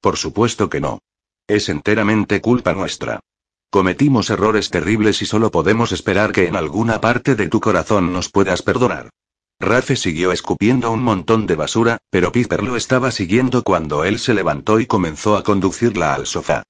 Por 0.00 0.16
supuesto 0.16 0.70
que 0.70 0.80
no. 0.80 1.00
Es 1.46 1.68
enteramente 1.68 2.40
culpa 2.40 2.72
nuestra. 2.72 3.20
Cometimos 3.68 4.30
errores 4.30 4.70
terribles 4.70 5.20
y 5.20 5.26
solo 5.26 5.50
podemos 5.50 5.92
esperar 5.92 6.32
que 6.32 6.46
en 6.46 6.56
alguna 6.56 7.02
parte 7.02 7.34
de 7.34 7.48
tu 7.48 7.60
corazón 7.60 8.14
nos 8.14 8.30
puedas 8.30 8.62
perdonar. 8.62 9.10
Rafe 9.60 9.94
siguió 9.94 10.32
escupiendo 10.32 10.90
un 10.90 11.02
montón 11.02 11.46
de 11.46 11.56
basura, 11.56 11.98
pero 12.08 12.32
Piper 12.32 12.62
lo 12.62 12.76
estaba 12.76 13.10
siguiendo 13.10 13.62
cuando 13.62 14.04
él 14.04 14.18
se 14.18 14.32
levantó 14.32 14.80
y 14.80 14.86
comenzó 14.86 15.36
a 15.36 15.42
conducirla 15.42 16.14
al 16.14 16.26
sofá. 16.26 16.62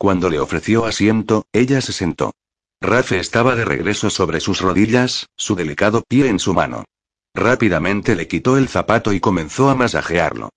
Cuando 0.00 0.30
le 0.30 0.40
ofreció 0.40 0.86
asiento, 0.86 1.44
ella 1.52 1.82
se 1.82 1.92
sentó. 1.92 2.32
Rafe 2.80 3.18
estaba 3.18 3.54
de 3.54 3.66
regreso 3.66 4.08
sobre 4.08 4.40
sus 4.40 4.62
rodillas, 4.62 5.26
su 5.36 5.54
delicado 5.56 6.02
pie 6.08 6.28
en 6.28 6.38
su 6.38 6.54
mano. 6.54 6.86
Rápidamente 7.34 8.16
le 8.16 8.26
quitó 8.26 8.56
el 8.56 8.68
zapato 8.68 9.12
y 9.12 9.20
comenzó 9.20 9.68
a 9.68 9.74
masajearlo. 9.74 10.48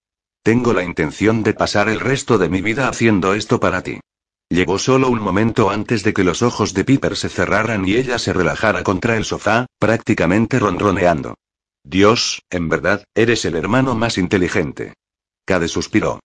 Tengo 0.44 0.72
la 0.72 0.86
intención 0.86 1.44
de 1.44 1.54
pasar 1.54 1.90
el 1.90 2.00
resto 2.00 2.38
de 2.38 2.48
mi 2.48 2.62
vida 2.62 2.88
haciendo 2.88 3.34
esto 3.34 3.60
para 3.60 3.82
ti. 3.84 4.00
Llegó 4.48 4.80
solo 4.80 5.10
un 5.10 5.20
momento 5.20 5.70
antes 5.70 6.04
de 6.04 6.14
que 6.14 6.24
los 6.24 6.42
ojos 6.42 6.74
de 6.74 6.86
Piper 6.86 7.18
se 7.18 7.28
cerraran 7.28 7.86
y 7.86 7.96
ella 7.96 8.20
se 8.20 8.32
relajara 8.32 8.82
contra 8.84 9.18
el 9.18 9.26
sofá, 9.26 9.66
prácticamente 9.78 10.58
ronroneando. 10.58 11.36
Dios, 11.84 12.44
en 12.50 12.70
verdad, 12.70 13.04
eres 13.14 13.44
el 13.44 13.56
hermano 13.56 13.94
más 13.94 14.18
inteligente. 14.18 14.94
Cade 15.46 15.68
suspiró. 15.68 16.22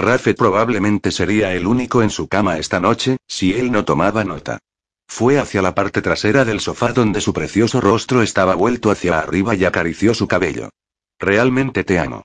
Rafe 0.00 0.34
probablemente 0.34 1.10
sería 1.10 1.52
el 1.54 1.66
único 1.66 2.02
en 2.02 2.10
su 2.10 2.28
cama 2.28 2.58
esta 2.58 2.80
noche, 2.80 3.18
si 3.26 3.54
él 3.54 3.70
no 3.70 3.84
tomaba 3.84 4.24
nota. 4.24 4.58
Fue 5.06 5.38
hacia 5.38 5.62
la 5.62 5.74
parte 5.74 6.02
trasera 6.02 6.44
del 6.44 6.60
sofá 6.60 6.92
donde 6.92 7.20
su 7.20 7.32
precioso 7.32 7.80
rostro 7.80 8.22
estaba 8.22 8.54
vuelto 8.54 8.90
hacia 8.90 9.18
arriba 9.18 9.54
y 9.54 9.64
acarició 9.64 10.14
su 10.14 10.28
cabello. 10.28 10.70
Realmente 11.18 11.84
te 11.84 11.98
amo. 11.98 12.22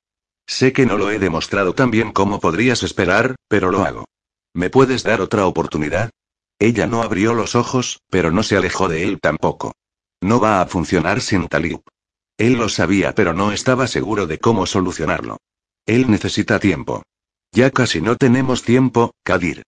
Sé 0.47 0.71
que 0.73 0.85
no 0.85 0.97
lo 0.97 1.09
he 1.09 1.19
demostrado 1.19 1.73
tan 1.73 1.91
bien 1.91 2.11
como 2.11 2.39
podrías 2.39 2.83
esperar, 2.83 3.35
pero 3.47 3.71
lo 3.71 3.83
hago. 3.83 4.05
¿Me 4.53 4.69
puedes 4.69 5.03
dar 5.03 5.21
otra 5.21 5.47
oportunidad? 5.47 6.11
Ella 6.59 6.87
no 6.87 7.01
abrió 7.01 7.33
los 7.33 7.55
ojos, 7.55 8.01
pero 8.09 8.31
no 8.31 8.43
se 8.43 8.55
alejó 8.55 8.87
de 8.87 9.03
él 9.03 9.19
tampoco. 9.19 9.73
No 10.21 10.39
va 10.39 10.61
a 10.61 10.67
funcionar 10.67 11.21
sin 11.21 11.47
Talib. 11.47 11.81
Él 12.37 12.53
lo 12.53 12.69
sabía, 12.69 13.15
pero 13.15 13.33
no 13.33 13.51
estaba 13.51 13.87
seguro 13.87 14.27
de 14.27 14.39
cómo 14.39 14.65
solucionarlo. 14.65 15.37
Él 15.85 16.09
necesita 16.09 16.59
tiempo. 16.59 17.03
Ya 17.55 17.71
casi 17.71 18.01
no 18.01 18.17
tenemos 18.17 18.63
tiempo, 18.63 19.11
Kadir. 19.23 19.63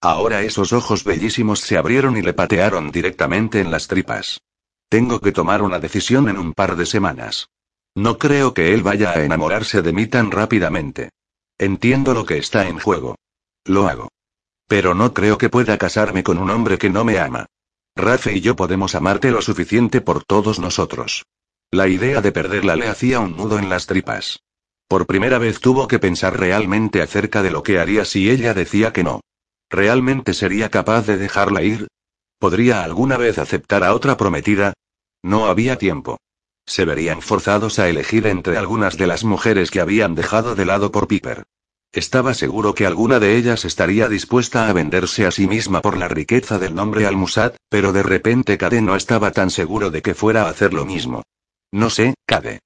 Ahora 0.00 0.40
esos 0.40 0.72
ojos 0.72 1.04
bellísimos 1.04 1.60
se 1.60 1.76
abrieron 1.76 2.16
y 2.16 2.22
le 2.22 2.32
patearon 2.32 2.90
directamente 2.90 3.60
en 3.60 3.70
las 3.70 3.88
tripas. 3.88 4.40
Tengo 4.88 5.20
que 5.20 5.32
tomar 5.32 5.60
una 5.60 5.78
decisión 5.78 6.30
en 6.30 6.38
un 6.38 6.54
par 6.54 6.76
de 6.76 6.86
semanas. 6.86 7.50
No 7.94 8.16
creo 8.16 8.54
que 8.54 8.72
él 8.72 8.82
vaya 8.82 9.10
a 9.10 9.22
enamorarse 9.22 9.82
de 9.82 9.92
mí 9.92 10.06
tan 10.06 10.30
rápidamente. 10.30 11.10
Entiendo 11.58 12.14
lo 12.14 12.24
que 12.24 12.38
está 12.38 12.68
en 12.68 12.78
juego. 12.78 13.16
Lo 13.66 13.86
hago. 13.86 14.08
Pero 14.66 14.94
no 14.94 15.12
creo 15.12 15.36
que 15.36 15.50
pueda 15.50 15.76
casarme 15.76 16.24
con 16.24 16.38
un 16.38 16.48
hombre 16.48 16.78
que 16.78 16.88
no 16.88 17.04
me 17.04 17.18
ama. 17.18 17.44
Rafe 17.94 18.32
y 18.32 18.40
yo 18.40 18.56
podemos 18.56 18.94
amarte 18.94 19.30
lo 19.30 19.42
suficiente 19.42 20.00
por 20.00 20.24
todos 20.24 20.58
nosotros. 20.58 21.26
La 21.70 21.86
idea 21.86 22.22
de 22.22 22.32
perderla 22.32 22.76
le 22.76 22.88
hacía 22.88 23.20
un 23.20 23.36
nudo 23.36 23.58
en 23.58 23.68
las 23.68 23.84
tripas. 23.84 24.40
Por 24.88 25.06
primera 25.06 25.38
vez 25.38 25.60
tuvo 25.60 25.88
que 25.88 25.98
pensar 25.98 26.38
realmente 26.38 27.02
acerca 27.02 27.42
de 27.42 27.50
lo 27.50 27.62
que 27.62 27.78
haría 27.78 28.04
si 28.04 28.30
ella 28.30 28.54
decía 28.54 28.92
que 28.92 29.02
no. 29.02 29.20
¿Realmente 29.68 30.32
sería 30.32 30.70
capaz 30.70 31.06
de 31.06 31.16
dejarla 31.18 31.62
ir? 31.62 31.88
¿Podría 32.38 32.84
alguna 32.84 33.16
vez 33.16 33.38
aceptar 33.38 33.82
a 33.82 33.94
otra 33.94 34.16
prometida? 34.16 34.74
No 35.22 35.46
había 35.46 35.76
tiempo. 35.76 36.18
Se 36.66 36.84
verían 36.84 37.22
forzados 37.22 37.78
a 37.78 37.88
elegir 37.88 38.26
entre 38.26 38.58
algunas 38.58 38.96
de 38.96 39.06
las 39.06 39.24
mujeres 39.24 39.70
que 39.70 39.80
habían 39.80 40.14
dejado 40.14 40.54
de 40.54 40.64
lado 40.64 40.92
por 40.92 41.08
Piper. 41.08 41.44
Estaba 41.92 42.34
seguro 42.34 42.74
que 42.74 42.86
alguna 42.86 43.18
de 43.18 43.36
ellas 43.36 43.64
estaría 43.64 44.08
dispuesta 44.08 44.68
a 44.68 44.72
venderse 44.72 45.26
a 45.26 45.30
sí 45.30 45.46
misma 45.46 45.80
por 45.80 45.96
la 45.96 46.08
riqueza 46.08 46.58
del 46.58 46.74
nombre 46.74 47.06
Al-Musad, 47.06 47.54
pero 47.68 47.92
de 47.92 48.02
repente 48.02 48.58
Cade 48.58 48.82
no 48.82 48.96
estaba 48.96 49.30
tan 49.30 49.50
seguro 49.50 49.90
de 49.90 50.02
que 50.02 50.14
fuera 50.14 50.42
a 50.42 50.50
hacer 50.50 50.74
lo 50.74 50.84
mismo. 50.84 51.22
No 51.72 51.88
sé, 51.88 52.14
Cade. 52.26 52.60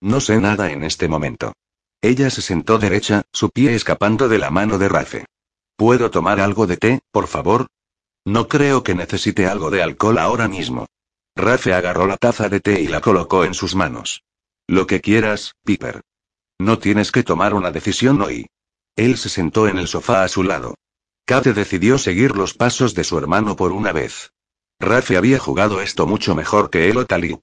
No 0.00 0.20
sé 0.20 0.40
nada 0.40 0.72
en 0.72 0.82
este 0.82 1.08
momento. 1.08 1.52
Ella 2.02 2.30
se 2.30 2.40
sentó 2.40 2.78
derecha, 2.78 3.22
su 3.32 3.50
pie 3.50 3.74
escapando 3.74 4.28
de 4.28 4.38
la 4.38 4.50
mano 4.50 4.78
de 4.78 4.88
Rafe. 4.88 5.26
¿Puedo 5.76 6.10
tomar 6.10 6.40
algo 6.40 6.66
de 6.66 6.76
té, 6.76 7.00
por 7.10 7.26
favor? 7.26 7.66
No 8.24 8.48
creo 8.48 8.82
que 8.82 8.94
necesite 8.94 9.46
algo 9.46 9.70
de 9.70 9.82
alcohol 9.82 10.18
ahora 10.18 10.48
mismo. 10.48 10.86
Rafe 11.36 11.74
agarró 11.74 12.06
la 12.06 12.16
taza 12.16 12.48
de 12.48 12.60
té 12.60 12.80
y 12.80 12.88
la 12.88 13.00
colocó 13.00 13.44
en 13.44 13.54
sus 13.54 13.74
manos. 13.74 14.22
Lo 14.66 14.86
que 14.86 15.00
quieras, 15.00 15.54
Piper. 15.64 16.02
No 16.58 16.78
tienes 16.78 17.12
que 17.12 17.22
tomar 17.22 17.54
una 17.54 17.70
decisión 17.70 18.20
hoy. 18.22 18.46
Él 18.96 19.16
se 19.16 19.28
sentó 19.28 19.68
en 19.68 19.78
el 19.78 19.88
sofá 19.88 20.22
a 20.24 20.28
su 20.28 20.42
lado. 20.42 20.74
Kate 21.26 21.52
decidió 21.52 21.98
seguir 21.98 22.36
los 22.36 22.54
pasos 22.54 22.94
de 22.94 23.04
su 23.04 23.16
hermano 23.18 23.56
por 23.56 23.72
una 23.72 23.92
vez. 23.92 24.32
Rafe 24.78 25.16
había 25.16 25.38
jugado 25.38 25.80
esto 25.80 26.06
mucho 26.06 26.34
mejor 26.34 26.70
que 26.70 26.88
él 26.90 26.96
o 26.96 27.06
Talib. 27.06 27.40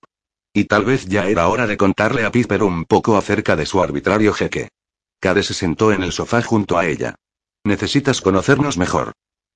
Y 0.58 0.66
tal 0.66 0.86
vez 0.86 1.06
ya 1.06 1.28
era 1.28 1.50
hora 1.50 1.68
de 1.68 1.78
contarle 1.78 2.26
a 2.26 2.32
Piper 2.32 2.64
un 2.64 2.86
poco 2.86 3.16
acerca 3.16 3.56
de 3.56 3.68
su 3.68 3.80
arbitrario 3.80 4.34
jeque. 4.34 4.70
Cade 5.20 5.44
se 5.44 5.54
sentó 5.54 5.92
en 5.92 6.02
el 6.02 6.12
sofá 6.12 6.42
junto 6.42 6.80
a 6.80 6.88
ella. 6.88 7.14
Necesitas 7.64 8.22
conocernos 8.22 8.76
mejor. 8.76 9.12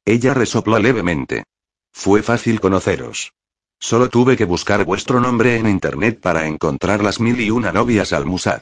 Ella 0.05 0.35
resopló 0.35 0.77
levemente. 0.77 1.43
Fue 1.91 2.21
fácil 2.21 2.61
conoceros. 2.61 3.33
Solo 3.79 4.09
tuve 4.09 4.37
que 4.37 4.45
buscar 4.45 4.85
vuestro 4.85 5.19
nombre 5.19 5.55
en 5.55 5.67
internet 5.67 6.19
para 6.21 6.45
encontrar 6.45 7.03
las 7.03 7.19
mil 7.19 7.41
y 7.41 7.49
una 7.49 7.71
novias 7.71 8.13
al 8.13 8.27
Musad. 8.27 8.61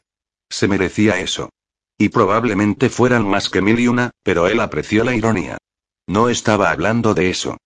Se 0.49 0.69
merecía 0.69 1.19
eso. 1.19 1.49
Y 1.97 2.07
probablemente 2.07 2.89
fueran 2.89 3.27
más 3.27 3.49
que 3.49 3.61
mil 3.61 3.81
y 3.81 3.89
una, 3.89 4.11
pero 4.23 4.47
él 4.47 4.61
apreció 4.61 5.03
la 5.03 5.13
ironía. 5.13 5.57
No 6.07 6.29
estaba 6.29 6.71
hablando 6.71 7.13
de 7.13 7.31
eso. 7.31 7.57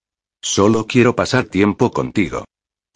Solo 0.42 0.88
quiero 0.88 1.14
pasar 1.14 1.44
tiempo 1.44 1.92
contigo. 1.92 2.44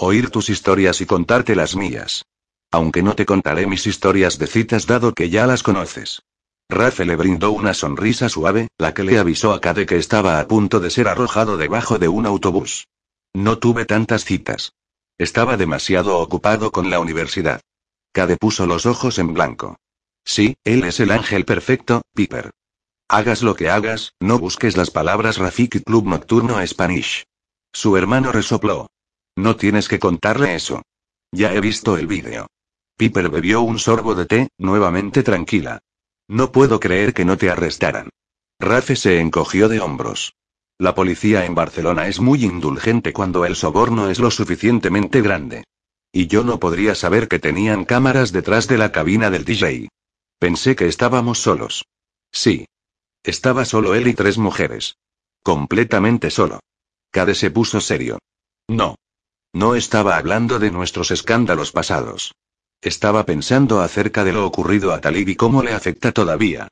Oír 0.01 0.31
tus 0.31 0.49
historias 0.49 1.01
y 1.01 1.07
contarte 1.07 1.57
las 1.57 1.75
mías. 1.75 2.25
Aunque 2.71 3.03
no 3.03 3.17
te 3.17 3.27
contaré 3.27 3.67
mis 3.67 3.85
historias 3.85 4.39
de 4.39 4.47
citas 4.47 4.87
dado 4.87 5.13
que 5.13 5.29
ya 5.29 5.45
las 5.49 5.65
conoces. 5.65 6.23
Rafe 6.69 7.05
le 7.05 7.17
brindó 7.17 7.51
una 7.51 7.75
sonrisa 7.75 8.29
suave, 8.29 8.69
la 8.79 8.95
que 8.95 9.03
le 9.03 9.19
avisó 9.19 9.53
a 9.53 9.61
Cade 9.61 9.87
que 9.87 9.97
estaba 9.97 10.39
a 10.39 10.47
punto 10.47 10.79
de 10.79 10.91
ser 10.91 11.09
arrojado 11.09 11.57
debajo 11.57 11.99
de 11.99 12.07
un 12.07 12.27
autobús. 12.27 12.87
No 13.35 13.59
tuve 13.59 13.87
tantas 13.87 14.25
citas. 14.25 14.73
Estaba 15.19 15.57
demasiado 15.57 16.19
ocupado 16.19 16.71
con 16.71 16.91
la 16.91 17.01
universidad. 17.01 17.61
Cade 18.13 18.37
puso 18.37 18.67
los 18.67 18.87
ojos 18.87 19.19
en 19.19 19.35
blanco. 19.35 19.81
Sí, 20.25 20.55
él 20.63 20.85
es 20.85 21.01
el 21.01 21.11
ángel 21.11 21.45
perfecto, 21.45 22.03
Piper. 22.15 22.53
Hagas 23.09 23.43
lo 23.43 23.57
que 23.57 23.69
hagas, 23.69 24.13
no 24.21 24.39
busques 24.39 24.77
las 24.77 24.93
palabras 24.93 25.39
Rafiki 25.39 25.81
Club 25.81 26.07
Nocturno 26.07 26.65
Spanish. 26.65 27.25
Su 27.73 27.97
hermano 27.97 28.31
resopló. 28.31 28.87
No 29.39 29.55
tienes 29.55 29.87
que 29.87 30.01
contarle 30.01 30.57
eso. 30.57 30.83
Ya 31.31 31.55
he 31.55 31.61
visto 31.61 31.97
el 31.97 32.09
vídeo. 32.09 32.49
Piper 32.97 33.31
bebió 33.31 33.61
un 33.61 33.79
sorbo 33.79 34.17
de 34.17 34.27
té, 34.27 34.49
nuevamente 34.59 35.23
tranquila. 35.23 35.79
No 36.27 36.51
puedo 36.51 36.81
creer 36.81 37.15
que 37.15 37.25
no 37.25 37.39
te 37.39 37.49
arrestaran. 37.49 38.09
Rafe 38.59 38.97
se 38.97 39.21
encogió 39.21 39.69
de 39.69 39.79
hombros. 39.79 40.35
La 40.77 40.97
policía 40.97 41.45
en 41.45 41.55
Barcelona 41.55 42.09
es 42.09 42.19
muy 42.19 42.45
indulgente 42.45 43.13
cuando 43.13 43.45
el 43.45 43.55
soborno 43.55 44.11
es 44.11 44.19
lo 44.19 44.33
suficientemente 44.33 45.23
grande. 45.23 45.63
Y 46.11 46.27
yo 46.27 46.43
no 46.43 46.59
podría 46.59 46.97
saber 46.97 47.29
que 47.29 47.39
tenían 47.39 47.85
cámaras 47.85 48.33
detrás 48.33 48.67
de 48.67 48.77
la 48.77 48.91
cabina 48.91 49.31
del 49.31 49.45
DJ. 49.45 49.89
Pensé 50.41 50.75
que 50.75 50.89
estábamos 50.89 51.39
solos. 51.39 51.85
Sí. 52.33 52.67
Estaba 53.23 53.65
solo 53.65 53.95
él 53.95 54.09
y 54.09 54.15
tres 54.15 54.37
mujeres. 54.37 54.97
Completamente 55.45 56.29
solo. 56.29 56.59
Cade 57.13 57.37
se 57.37 57.53
puso 57.53 57.81
serio. 57.81 58.19
No. 58.67 58.97
No 59.53 59.75
estaba 59.75 60.17
hablando 60.17 60.59
de 60.59 60.71
nuestros 60.71 61.11
escándalos 61.11 61.73
pasados. 61.73 62.35
Estaba 62.81 63.25
pensando 63.25 63.81
acerca 63.81 64.23
de 64.25 64.33
lo 64.33 64.47
ocurrido 64.47 64.93
a 64.93 65.01
Talib 65.01 65.31
y 65.31 65.37
cómo 65.37 65.63
le 65.63 65.73
afecta 65.73 66.13
todavía. 66.13 66.69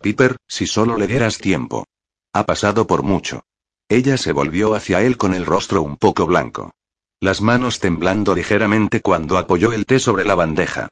Piper, 0.00 0.36
si 0.46 0.66
solo 0.66 0.96
le 0.96 1.06
dieras 1.06 1.38
tiempo. 1.38 1.86
Ha 2.32 2.44
pasado 2.46 2.86
por 2.86 3.02
mucho. 3.02 3.42
Ella 3.88 4.18
se 4.18 4.32
volvió 4.32 4.74
hacia 4.74 5.02
él 5.02 5.16
con 5.16 5.34
el 5.34 5.46
rostro 5.46 5.82
un 5.82 5.96
poco 5.96 6.26
blanco. 6.26 6.72
Las 7.20 7.40
manos 7.40 7.80
temblando 7.80 8.34
ligeramente 8.34 9.00
cuando 9.00 9.38
apoyó 9.38 9.72
el 9.72 9.86
té 9.86 9.98
sobre 9.98 10.24
la 10.24 10.36
bandeja. 10.36 10.88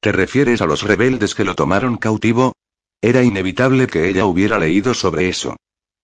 ¿Te 0.00 0.12
refieres 0.12 0.60
a 0.60 0.66
los 0.66 0.82
rebeldes 0.82 1.34
que 1.34 1.44
lo 1.44 1.54
tomaron 1.54 1.96
cautivo? 1.96 2.54
Era 3.00 3.22
inevitable 3.22 3.86
que 3.86 4.08
ella 4.08 4.26
hubiera 4.26 4.58
leído 4.58 4.92
sobre 4.92 5.28
eso. 5.28 5.56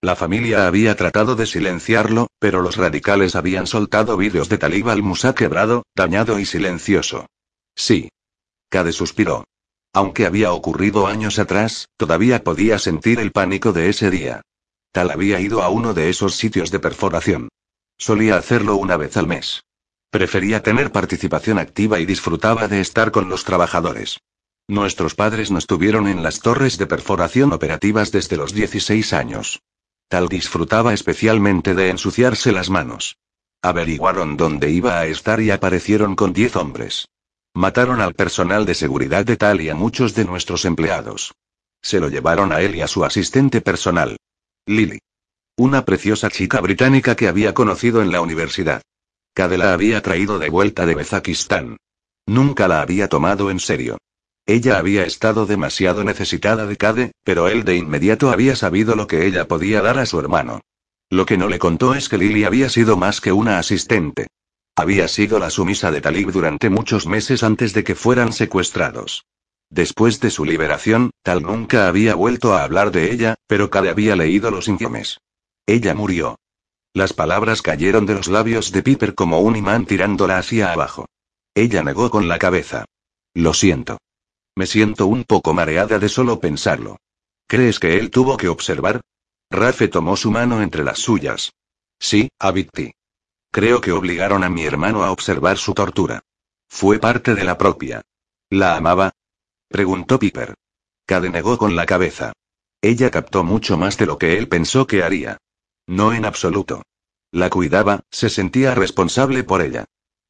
La 0.07 0.14
familia 0.14 0.69
había 0.69 0.95
tratado 0.95 1.35
de 1.35 1.47
silenciarlo, 1.47 2.29
pero 2.38 2.62
los 2.62 2.77
radicales 2.77 3.35
habían 3.35 3.66
soltado 3.66 4.16
vídeos 4.16 4.49
de 4.49 4.57
Talib 4.57 4.88
al-Musa 4.88 5.35
quebrado, 5.35 5.83
dañado 5.97 6.38
y 6.38 6.47
silencioso. 6.47 7.27
Sí. 7.75 8.11
Cade 8.69 8.92
suspiró. 8.92 9.42
Aunque 9.92 10.25
había 10.25 10.53
ocurrido 10.53 11.09
años 11.09 11.40
atrás, 11.40 11.88
todavía 11.97 12.45
podía 12.45 12.79
sentir 12.79 13.19
el 13.19 13.33
pánico 13.33 13.73
de 13.73 13.88
ese 13.88 14.12
día. 14.12 14.42
Tal 14.92 15.11
había 15.11 15.40
ido 15.40 15.61
a 15.61 15.71
uno 15.71 15.92
de 15.92 16.09
esos 16.09 16.37
sitios 16.37 16.71
de 16.71 16.79
perforación. 16.79 17.49
Solía 17.99 18.37
hacerlo 18.37 18.77
una 18.77 18.97
vez 18.97 19.16
al 19.16 19.27
mes. 19.27 19.64
Prefería 20.12 20.62
tener 20.62 20.92
participación 20.92 21.59
activa 21.59 21.99
y 21.99 22.07
disfrutaba 22.07 22.69
de 22.69 22.81
estar 22.81 23.11
con 23.11 23.29
los 23.29 23.42
trabajadores. 23.42 24.19
Nuestros 24.69 25.16
padres 25.16 25.51
no 25.51 25.59
estuvieron 25.59 26.07
en 26.07 26.23
las 26.23 26.38
torres 26.38 26.79
de 26.79 26.87
perforación 26.87 27.53
operativas 27.53 28.12
desde 28.12 28.37
los 28.37 28.55
16 28.55 29.12
años. 29.12 29.62
Tal 30.09 30.29
disfrutaba 30.29 30.95
especialmente 30.95 31.75
de 31.75 31.90
ensuciarse 31.90 32.53
las 32.53 32.71
manos. 32.71 33.19
Averiguaron 33.62 34.37
dónde 34.37 34.71
iba 34.71 35.01
a 35.01 35.07
estar 35.07 35.40
y 35.40 35.51
aparecieron 35.51 36.14
con 36.14 36.33
10 36.33 36.57
hombres. 36.57 37.09
Mataron 37.55 38.01
al 38.01 38.14
personal 38.14 38.66
de 38.66 38.75
seguridad 38.75 39.25
de 39.25 39.37
Tal 39.37 39.61
y 39.61 39.71
a 39.71 39.75
muchos 39.75 40.14
de 40.14 40.25
nuestros 40.25 40.64
empleados. 40.64 41.33
Se 41.83 41.99
lo 41.99 42.09
llevaron 42.09 42.53
a 42.53 42.61
él 42.61 42.77
y 42.77 42.83
a 42.83 42.87
su 42.87 43.05
asistente 43.05 43.61
personal. 43.61 44.16
Lily. 44.66 45.01
Una 45.57 45.85
preciosa 45.85 46.31
chica 46.31 46.61
británica 46.61 47.16
que 47.16 47.29
había 47.29 47.55
conocido 47.55 48.03
en 48.03 48.12
la 48.12 48.21
universidad. 48.21 48.83
Cade 49.35 49.59
la 49.59 49.73
había 49.73 50.03
traído 50.03 50.38
de 50.38 50.51
vuelta 50.51 50.87
de 50.87 50.95
Bezakistán. 50.95 51.79
Nunca 52.27 52.69
la 52.69 52.83
había 52.83 53.09
tomado 53.09 53.51
en 53.51 53.59
serio. 53.59 53.99
Ella 54.46 54.78
había 54.78 55.04
estado 55.04 55.44
demasiado 55.44 56.04
necesitada 56.04 56.66
de 56.66 56.76
Cade, 56.76 57.12
pero 57.24 57.48
él 57.48 57.64
de 57.64 57.76
inmediato 57.76 58.30
había 58.30 58.54
sabido 58.54 58.94
lo 58.94 59.09
que 59.09 59.26
ella 59.26 59.48
podía 59.48 59.82
dar 59.82 59.98
a 59.98 60.06
su 60.06 60.20
hermano. 60.20 60.61
Lo 61.11 61.26
que 61.26 61.37
no 61.37 61.48
le 61.48 61.59
contó 61.59 61.94
es 61.94 62.09
que 62.09 62.16
Lily 62.16 62.44
había 62.44 62.68
sido 62.68 62.96
más 62.96 63.20
que 63.20 63.32
una 63.32 63.59
asistente. 63.59 64.28
Había 64.76 65.09
sido 65.09 65.40
la 65.40 65.50
sumisa 65.50 65.90
de 65.90 66.00
Talib 66.00 66.30
durante 66.30 66.70
muchos 66.70 67.06
meses 67.06 67.42
antes 67.42 67.74
de 67.74 67.82
que 67.82 67.96
fueran 67.96 68.32
secuestrados. 68.32 69.26
Después 69.68 70.20
de 70.20 70.30
su 70.30 70.44
liberación, 70.44 71.11
Tal 71.22 71.42
nunca 71.42 71.88
había 71.88 72.14
vuelto 72.14 72.54
a 72.54 72.62
hablar 72.62 72.92
de 72.92 73.11
ella, 73.11 73.35
pero 73.48 73.68
Cade 73.68 73.90
había 73.90 74.14
leído 74.14 74.52
los 74.52 74.68
informes. 74.68 75.18
Ella 75.66 75.92
murió. 75.92 76.38
Las 76.94 77.12
palabras 77.12 77.62
cayeron 77.62 78.06
de 78.06 78.14
los 78.14 78.29
labios 78.29 78.71
de 78.71 78.85
Piper 78.85 79.16
como 79.16 79.40
un 79.40 79.56
imán 79.56 79.87
tirándola 79.87 80.38
hacia 80.38 80.73
abajo. 80.73 81.06
Ella 81.52 81.83
negó 81.83 82.10
con 82.10 82.29
la 82.29 82.38
cabeza. 82.38 82.85
Lo 83.35 83.52
siento. 83.52 83.98
Me 84.57 84.67
siento 84.67 85.07
un 85.07 85.25
poco 85.25 85.52
mareada 85.52 85.98
de 85.98 86.09
solo 86.09 86.40
pensarlo. 86.40 86.96
¿Crees 87.46 87.79
que 87.79 87.98
él 87.98 88.11
tuvo 88.11 88.38
que 88.38 88.48
observar? 88.48 89.02
Rafe 89.50 89.88
tomó 89.88 90.17
su 90.17 90.31
mano 90.31 90.63
entre 90.63 90.83
las 90.83 90.98
suyas. 90.98 91.52
Sí, 91.98 92.31
Abiti. 92.38 92.92
Creo 93.52 93.81
que 93.81 93.92
obligaron 93.92 94.44
a 94.44 94.48
mi 94.48 94.65
hermano 94.65 95.04
a 95.04 95.13
observar 95.13 95.59
su 95.59 95.75
tortura. 95.75 96.23
Fue 96.69 96.98
parte 96.98 97.35
de 97.35 97.44
la 97.44 97.59
propia. 97.59 98.02
¿La 98.50 98.77
amaba? 98.77 99.13
Preguntó 99.69 100.19
Piper. 100.19 100.54
Cade 101.04 101.31
negó 101.31 101.59
con 101.59 101.77
la 101.77 101.87
cabeza. 101.87 102.33
Ella 102.81 103.11
captó 103.11 103.44
mucho 103.44 103.77
más 103.77 103.98
de 103.98 104.07
lo 104.07 104.19
que 104.19 104.38
él 104.38 104.48
pensó 104.48 104.87
que 104.87 105.02
haría. 105.02 105.37
No 105.87 106.13
en 106.13 106.25
absoluto. 106.25 106.83
La 107.31 107.50
cuidaba, 107.50 108.00
se 108.11 108.31
sentía 108.31 108.75
responsable 108.75 109.44
por 109.44 109.61
ella. 109.61 109.85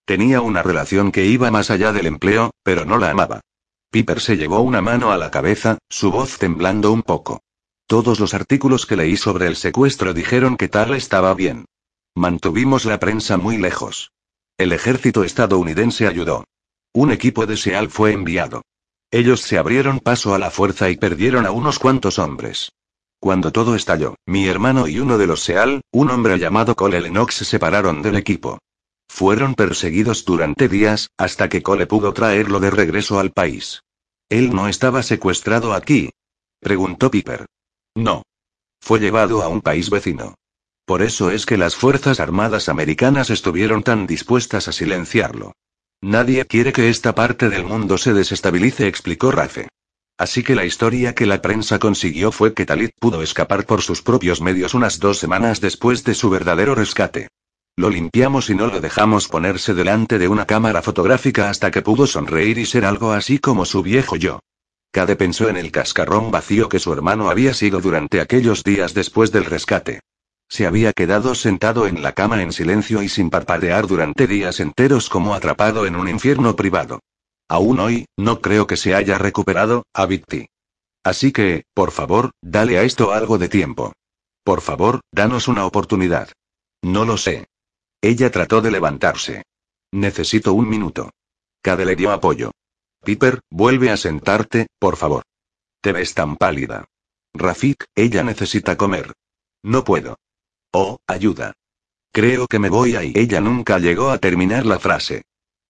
Tenía 0.05 0.41
una 0.41 0.63
relación 0.63 1.13
que 1.13 1.27
iba 1.27 1.51
más 1.51 1.71
allá 1.71 1.93
del 1.93 2.07
empleo, 2.07 2.51
pero 2.63 2.85
no 2.85 2.99
la 2.99 3.11
amaba. 3.11 3.41
Piper 3.97 4.21
se 4.21 4.37
llevó 4.37 4.61
una 4.61 4.83
mano 4.83 5.11
a 5.11 5.17
la 5.17 5.31
cabeza, 5.31 5.79
su 5.89 6.11
voz 6.11 6.37
temblando 6.37 6.93
un 6.93 7.03
poco. 7.03 7.41
Todos 7.87 8.21
los 8.21 8.35
artículos 8.35 8.85
que 8.85 8.95
leí 8.95 9.17
sobre 9.17 9.47
el 9.47 9.57
secuestro 9.57 10.13
dijeron 10.13 10.59
que 10.59 10.69
tal 10.69 10.95
estaba 10.95 11.33
bien. 11.33 11.65
Mantuvimos 12.15 12.85
la 12.85 13.01
prensa 13.01 13.39
muy 13.39 13.57
lejos. 13.57 14.13
El 14.59 14.73
ejército 14.73 15.25
estadounidense 15.25 16.07
ayudó. 16.07 16.45
Un 16.93 17.11
equipo 17.11 17.47
de 17.47 17.57
SEAL 17.57 17.89
fue 17.89 18.13
enviado. 18.13 18.61
Ellos 19.11 19.41
se 19.41 19.57
abrieron 19.57 20.01
paso 20.01 20.35
a 20.35 20.39
la 20.39 20.51
fuerza 20.51 20.91
y 20.91 20.99
perdieron 20.99 21.47
a 21.47 21.51
unos 21.51 21.79
cuantos 21.79 22.19
hombres. 22.19 22.73
Cuando 23.19 23.51
todo 23.51 23.75
estalló, 23.75 24.17
mi 24.27 24.47
hermano 24.47 24.89
y 24.89 25.01
uno 25.01 25.17
de 25.17 25.27
los 25.27 25.43
SEAL, 25.43 25.81
un 25.91 26.11
hombre 26.11 26.39
llamado 26.39 26.77
Cole 26.77 27.01
Lennox, 27.01 27.37
se 27.37 27.45
separaron 27.47 28.03
del 28.03 28.17
equipo. 28.17 28.59
Fueron 29.09 29.55
perseguidos 29.55 30.27
durante 30.27 30.69
días, 30.69 31.09
hasta 31.17 31.49
que 31.49 31.63
Cole 31.63 31.87
pudo 31.87 32.13
traerlo 32.13 32.61
de 32.61 32.71
regreso 32.71 33.19
al 33.19 33.31
país. 33.31 33.81
¿Él 34.29 34.55
no 34.55 34.69
estaba 34.69 35.03
secuestrado 35.03 35.73
aquí? 35.73 36.11
Preguntó 36.61 37.11
Piper. 37.11 37.47
No. 37.95 38.23
Fue 38.81 38.99
llevado 38.99 39.43
a 39.43 39.49
un 39.49 39.61
país 39.61 39.89
vecino. 39.89 40.35
Por 40.85 41.03
eso 41.03 41.31
es 41.31 41.47
que 41.47 41.57
las 41.57 41.77
Fuerzas 41.77 42.21
Armadas 42.21 42.69
americanas 42.69 43.31
estuvieron 43.31 43.83
tan 43.83 44.07
dispuestas 44.07 44.69
a 44.69 44.73
silenciarlo. 44.73 45.53
Nadie 46.01 46.45
quiere 46.45 46.73
que 46.73 46.89
esta 46.89 47.15
parte 47.15 47.49
del 47.49 47.65
mundo 47.65 47.99
se 47.99 48.15
desestabilice, 48.15 48.87
explicó 48.87 49.31
Rafe. 49.31 49.69
Así 50.19 50.43
que 50.43 50.55
la 50.55 50.65
historia 50.65 51.15
que 51.15 51.27
la 51.27 51.43
prensa 51.43 51.79
consiguió 51.79 52.33
fue 52.33 52.55
que 52.55 52.67
Talit 52.67 52.93
pudo 52.99 53.23
escapar 53.23 53.67
por 53.67 53.83
sus 53.83 54.03
propios 54.03 54.41
medios 54.41 54.75
unas 54.75 54.99
dos 54.99 55.19
semanas 55.19 55.61
después 55.61 56.05
de 56.05 56.15
su 56.15 56.31
verdadero 56.31 56.75
rescate. 56.75 57.29
Lo 57.79 57.91
limpiamos 57.91 58.49
y 58.49 58.55
no 58.55 58.69
lo 58.69 58.81
dejamos 58.81 59.29
ponerse 59.29 59.75
delante 59.75 60.19
de 60.19 60.29
una 60.29 60.47
cámara 60.47 60.81
fotográfica 60.81 61.51
hasta 61.51 61.71
que 61.71 61.83
pudo 61.83 62.07
sonreír 62.07 62.57
y 62.57 62.65
ser 62.65 62.87
algo 62.87 63.13
así 63.13 63.39
como 63.39 63.67
su 63.67 63.83
viejo 63.83 64.17
yo. 64.17 64.41
Cade 64.93 65.15
pensó 65.15 65.51
en 65.51 65.59
el 65.59 65.71
cascarrón 65.71 66.31
vacío 66.31 66.71
que 66.71 66.79
su 66.79 66.91
hermano 66.95 67.29
había 67.29 67.53
sido 67.53 67.83
durante 67.83 68.23
aquellos 68.23 68.65
días 68.65 68.95
después 68.95 69.31
del 69.31 69.45
rescate. 69.45 70.01
Se 70.49 70.67
había 70.67 70.95
quedado 70.95 71.35
sentado 71.35 71.87
en 71.87 72.03
la 72.03 72.13
cama 72.13 72.41
en 72.41 72.53
silencio 72.53 73.03
y 73.03 73.11
sin 73.11 73.29
parpadear 73.29 73.87
durante 73.87 74.27
días 74.27 74.59
enteros 74.61 75.11
como 75.11 75.35
atrapado 75.35 75.85
en 75.85 75.97
un 75.97 76.09
infierno 76.09 76.57
privado. 76.57 77.01
Aún 77.47 77.79
hoy, 77.79 78.07
no 78.17 78.41
creo 78.41 78.67
que 78.67 78.79
se 78.79 78.95
haya 78.95 79.19
recuperado, 79.19 79.85
Abiti. 79.93 80.49
Así 81.05 81.31
que, 81.31 81.65
por 81.75 81.91
favor, 81.91 82.31
dale 82.41 82.79
a 82.79 82.85
esto 82.85 83.13
algo 83.13 83.37
de 83.37 83.51
tiempo. 83.51 83.93
Por 84.45 84.63
favor, 84.63 85.01
danos 85.13 85.47
una 85.47 85.67
oportunidad. 85.67 86.31
No 86.81 87.05
lo 87.05 87.19
sé. 87.19 87.47
Ella 88.07 88.31
trató 88.31 88.61
de 88.61 88.71
levantarse. 88.71 89.43
Necesito 89.91 90.53
un 90.53 90.69
minuto. 90.69 91.11
Cade 91.61 91.85
le 91.85 91.97
dio 91.97 92.13
apoyo. 92.13 92.53
Piper, 93.05 93.41
vuelve 93.51 93.91
a 93.91 93.97
sentarte, 93.97 94.69
por 94.79 94.97
favor. 94.97 95.25
Te 95.81 95.91
ves 95.91 96.15
tan 96.15 96.37
pálida. 96.37 96.85
Rafik, 97.35 97.87
ella 97.97 98.23
necesita 98.23 98.77
comer. 98.77 99.13
No 99.65 99.83
puedo. 99.83 100.21
Oh, 100.73 100.99
ayuda. 101.09 101.55
Creo 102.13 102.47
que 102.47 102.61
me 102.61 102.69
voy 102.69 102.95
ahí. 102.95 103.13
Ella 103.17 103.41
nunca 103.41 103.81
llegó 103.81 104.11
a 104.11 104.19
terminar 104.19 104.67
la 104.67 104.79
frase. 104.79 105.23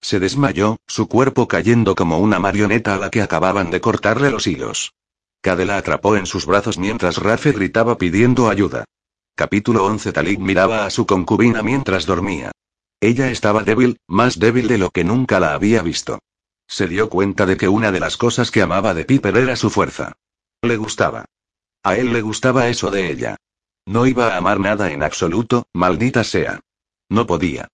Se 0.02 0.20
desmayó, 0.20 0.76
su 0.86 1.08
cuerpo 1.08 1.48
cayendo 1.48 1.94
como 1.94 2.18
una 2.18 2.38
marioneta 2.38 2.96
a 2.96 2.98
la 2.98 3.08
que 3.08 3.22
acababan 3.22 3.70
de 3.70 3.80
cortarle 3.80 4.30
los 4.30 4.46
hilos. 4.46 4.92
Cade 5.40 5.64
la 5.64 5.78
atrapó 5.78 6.18
en 6.18 6.26
sus 6.26 6.44
brazos 6.44 6.76
mientras 6.76 7.16
Rafe 7.16 7.52
gritaba 7.52 7.96
pidiendo 7.96 8.50
ayuda. 8.50 8.84
Capítulo 9.38 9.84
11 9.84 10.14
Talik 10.14 10.40
miraba 10.40 10.86
a 10.86 10.90
su 10.90 11.04
concubina 11.04 11.62
mientras 11.62 12.06
dormía. 12.06 12.52
Ella 13.02 13.30
estaba 13.30 13.64
débil, 13.64 14.00
más 14.08 14.38
débil 14.38 14.66
de 14.66 14.78
lo 14.78 14.88
que 14.88 15.04
nunca 15.04 15.40
la 15.40 15.52
había 15.52 15.82
visto. 15.82 16.20
Se 16.66 16.88
dio 16.88 17.10
cuenta 17.10 17.44
de 17.44 17.58
que 17.58 17.68
una 17.68 17.92
de 17.92 18.00
las 18.00 18.16
cosas 18.16 18.50
que 18.50 18.62
amaba 18.62 18.94
de 18.94 19.04
Piper 19.04 19.36
era 19.36 19.54
su 19.56 19.68
fuerza. 19.68 20.14
Le 20.62 20.78
gustaba. 20.78 21.26
A 21.82 21.96
él 21.96 22.14
le 22.14 22.22
gustaba 22.22 22.68
eso 22.68 22.90
de 22.90 23.10
ella. 23.10 23.36
No 23.84 24.06
iba 24.06 24.28
a 24.28 24.38
amar 24.38 24.58
nada 24.58 24.90
en 24.90 25.02
absoluto, 25.02 25.66
maldita 25.74 26.24
sea. 26.24 26.60
No 27.10 27.26
podía. 27.26 27.68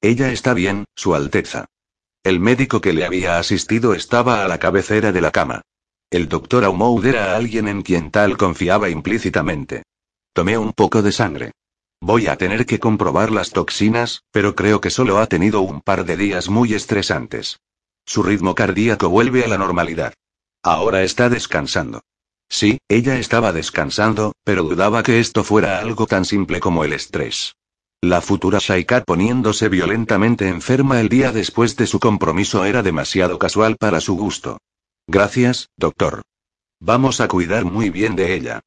Ella 0.00 0.32
está 0.32 0.54
bien, 0.54 0.86
Su 0.96 1.14
Alteza. 1.14 1.66
El 2.22 2.40
médico 2.40 2.80
que 2.80 2.94
le 2.94 3.04
había 3.04 3.38
asistido 3.38 3.92
estaba 3.92 4.46
a 4.46 4.48
la 4.48 4.58
cabecera 4.58 5.12
de 5.12 5.20
la 5.20 5.30
cama. 5.30 5.60
El 6.08 6.30
doctor 6.30 6.64
Aumoud 6.64 7.04
era 7.04 7.36
alguien 7.36 7.68
en 7.68 7.82
quien 7.82 8.10
tal 8.10 8.38
confiaba 8.38 8.88
implícitamente. 8.88 9.82
Tomé 10.32 10.56
un 10.56 10.72
poco 10.72 11.02
de 11.02 11.12
sangre. 11.12 11.52
Voy 12.00 12.26
a 12.26 12.36
tener 12.36 12.64
que 12.64 12.80
comprobar 12.80 13.30
las 13.30 13.50
toxinas, 13.50 14.22
pero 14.30 14.54
creo 14.54 14.80
que 14.80 14.90
solo 14.90 15.18
ha 15.18 15.26
tenido 15.26 15.60
un 15.60 15.82
par 15.82 16.06
de 16.06 16.16
días 16.16 16.48
muy 16.48 16.72
estresantes. 16.72 17.60
Su 18.06 18.22
ritmo 18.22 18.54
cardíaco 18.54 19.10
vuelve 19.10 19.44
a 19.44 19.48
la 19.48 19.58
normalidad. 19.58 20.14
Ahora 20.62 21.02
está 21.02 21.28
descansando. 21.28 22.00
Sí, 22.48 22.78
ella 22.88 23.18
estaba 23.18 23.52
descansando, 23.52 24.32
pero 24.42 24.62
dudaba 24.62 25.02
que 25.02 25.20
esto 25.20 25.44
fuera 25.44 25.78
algo 25.78 26.06
tan 26.06 26.24
simple 26.24 26.60
como 26.60 26.84
el 26.84 26.94
estrés. 26.94 27.54
La 28.00 28.20
futura 28.20 28.58
Shaikat 28.58 29.04
poniéndose 29.04 29.68
violentamente 29.68 30.48
enferma 30.48 31.00
el 31.00 31.08
día 31.08 31.30
después 31.30 31.76
de 31.76 31.86
su 31.86 32.00
compromiso 32.00 32.64
era 32.64 32.82
demasiado 32.82 33.38
casual 33.38 33.76
para 33.76 34.00
su 34.00 34.16
gusto. 34.16 34.58
Gracias, 35.06 35.68
doctor. 35.76 36.22
Vamos 36.80 37.20
a 37.20 37.28
cuidar 37.28 37.64
muy 37.64 37.90
bien 37.90 38.16
de 38.16 38.34
ella. 38.34 38.60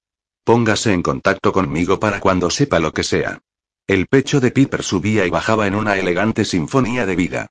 Póngase 0.45 0.93
en 0.93 1.01
contacto 1.01 1.51
conmigo 1.51 1.99
para 1.99 2.19
cuando 2.19 2.51
sepa 2.51 2.79
lo 2.79 2.93
que 2.93 3.03
sea. 3.03 3.39
El 3.87 4.05
pecho 4.05 4.39
de 4.39 4.51
Piper 4.51 4.83
subía 4.83 5.25
y 5.25 5.31
bajaba 5.31 5.65
en 5.65 5.73
una 5.73 5.97
elegante 5.97 6.45
sinfonía 6.45 7.07
de 7.07 7.15
vida. 7.15 7.47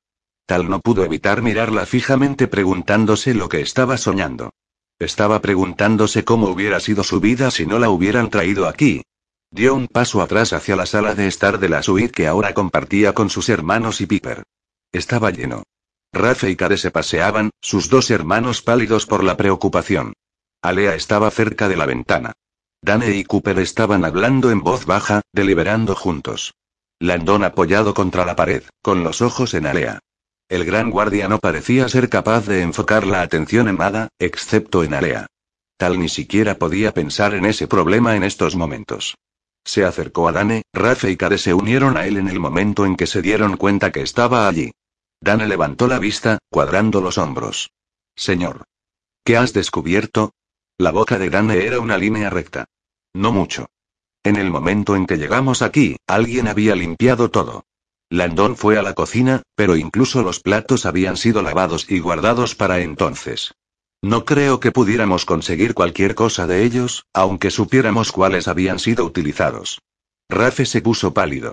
Tal 0.47 0.71
no 0.71 0.79
pudo 0.79 1.05
evitar 1.05 1.43
mirarla 1.43 1.87
fijamente 1.87 2.47
preguntándose 2.47 3.35
lo 3.35 3.49
que 3.49 3.61
estaba 3.61 3.97
soñando. 3.97 4.53
Estaba 5.01 5.41
preguntándose 5.41 6.25
cómo 6.25 6.47
hubiera 6.47 6.79
sido 6.79 7.03
su 7.03 7.19
vida 7.19 7.51
si 7.51 7.67
no 7.67 7.81
la 7.81 7.91
hubieran 7.91 8.31
traído 8.31 8.69
aquí. 8.69 9.03
Dio 9.51 9.75
un 9.75 9.89
paso 9.89 10.23
atrás 10.23 10.53
hacia 10.53 10.77
la 10.77 10.87
sala 10.87 11.17
de 11.17 11.27
estar 11.27 11.59
de 11.59 11.69
la 11.69 11.83
suite 11.83 12.13
que 12.13 12.29
ahora 12.29 12.55
compartía 12.55 13.13
con 13.13 13.29
sus 13.29 13.49
hermanos 13.49 14.01
y 14.01 14.07
Piper. 14.07 14.45
Estaba 14.93 15.33
lleno. 15.33 15.65
Rafe 16.13 16.49
y 16.49 16.55
Kade 16.55 16.77
se 16.77 16.93
paseaban, 16.93 17.51
sus 17.61 17.89
dos 17.89 18.13
hermanos 18.13 18.63
pálidos 18.63 19.05
por 19.07 19.25
la 19.25 19.37
preocupación. 19.37 20.13
Alea 20.63 20.95
estaba 20.95 21.29
cerca 21.33 21.69
de 21.69 21.77
la 21.77 21.87
ventana. 21.87 22.35
Dane 22.85 23.17
y 23.17 23.25
Cooper 23.25 23.59
estaban 23.61 24.05
hablando 24.05 24.51
en 24.51 24.61
voz 24.61 24.85
baja, 24.85 25.23
deliberando 25.33 25.95
juntos. 25.95 26.53
Landon 27.01 27.43
apoyado 27.43 27.95
contra 27.95 28.27
la 28.27 28.37
pared, 28.37 28.63
con 28.83 29.03
los 29.03 29.23
ojos 29.23 29.55
en 29.55 29.65
Alea. 29.65 30.01
El 30.51 30.67
gran 30.67 30.91
guardia 30.91 31.27
no 31.27 31.39
parecía 31.39 31.89
ser 31.89 32.11
capaz 32.11 32.47
de 32.47 32.61
enfocar 32.61 33.07
la 33.07 33.23
atención 33.23 33.69
en 33.69 33.79
nada, 33.79 34.09
excepto 34.19 34.85
en 34.85 34.93
Alea. 34.93 35.29
Tal 35.79 35.99
ni 35.99 36.11
siquiera 36.11 36.59
podía 36.59 36.93
pensar 36.93 37.33
en 37.33 37.47
ese 37.47 37.67
problema 37.67 38.17
en 38.17 38.23
estos 38.23 38.55
momentos. 38.55 39.15
Se 39.65 39.87
acercó 39.87 40.29
a 40.29 40.33
Dane, 40.33 40.65
Rafe 40.75 41.11
y 41.11 41.17
Kade 41.17 41.39
se 41.39 41.55
unieron 41.55 41.97
a 41.97 42.07
él 42.07 42.19
en 42.19 42.29
el 42.29 42.39
momento 42.39 42.85
en 42.85 42.97
que 42.97 43.07
se 43.07 43.23
dieron 43.23 43.57
cuenta 43.57 43.93
que 43.93 44.03
estaba 44.03 44.47
allí. 44.47 44.73
Dane 45.23 45.49
levantó 45.49 45.89
la 45.89 45.99
vista, 45.99 46.37
cuadrando 46.51 47.01
los 47.01 47.17
hombros. 47.17 47.71
Señor. 48.15 48.65
¿Qué 49.25 49.39
has 49.39 49.55
descubierto? 49.55 50.33
La 50.77 50.91
boca 50.91 51.19
de 51.19 51.31
Dane 51.31 51.65
era 51.65 51.79
una 51.79 51.97
línea 51.97 52.31
recta. 52.31 52.65
No 53.15 53.31
mucho. 53.31 53.67
En 54.25 54.35
el 54.35 54.51
momento 54.51 54.97
en 54.97 55.07
que 55.07 55.19
llegamos 55.19 55.63
aquí, 55.63 55.97
alguien 56.09 56.49
había 56.49 56.75
limpiado 56.75 57.31
todo. 57.31 57.65
Landon 58.11 58.57
fue 58.57 58.77
a 58.77 58.83
la 58.83 58.95
cocina, 58.95 59.43
pero 59.55 59.77
incluso 59.77 60.23
los 60.23 60.41
platos 60.41 60.85
habían 60.85 61.17
sido 61.17 61.43
lavados 61.43 61.89
y 61.89 62.01
guardados 62.01 62.57
para 62.57 62.81
entonces. 62.81 63.55
No 64.03 64.25
creo 64.25 64.59
que 64.59 64.73
pudiéramos 64.73 65.25
conseguir 65.25 65.75
cualquier 65.75 66.17
cosa 66.17 66.49
de 66.49 66.65
ellos, 66.65 67.07
aunque 67.13 67.53
supiéramos 67.53 68.11
cuáles 68.11 68.49
habían 68.49 68.81
sido 68.81 69.05
utilizados. 69.05 69.81
Rafe 70.29 70.67
se 70.67 70.83
puso 70.83 71.15
pálido. 71.15 71.53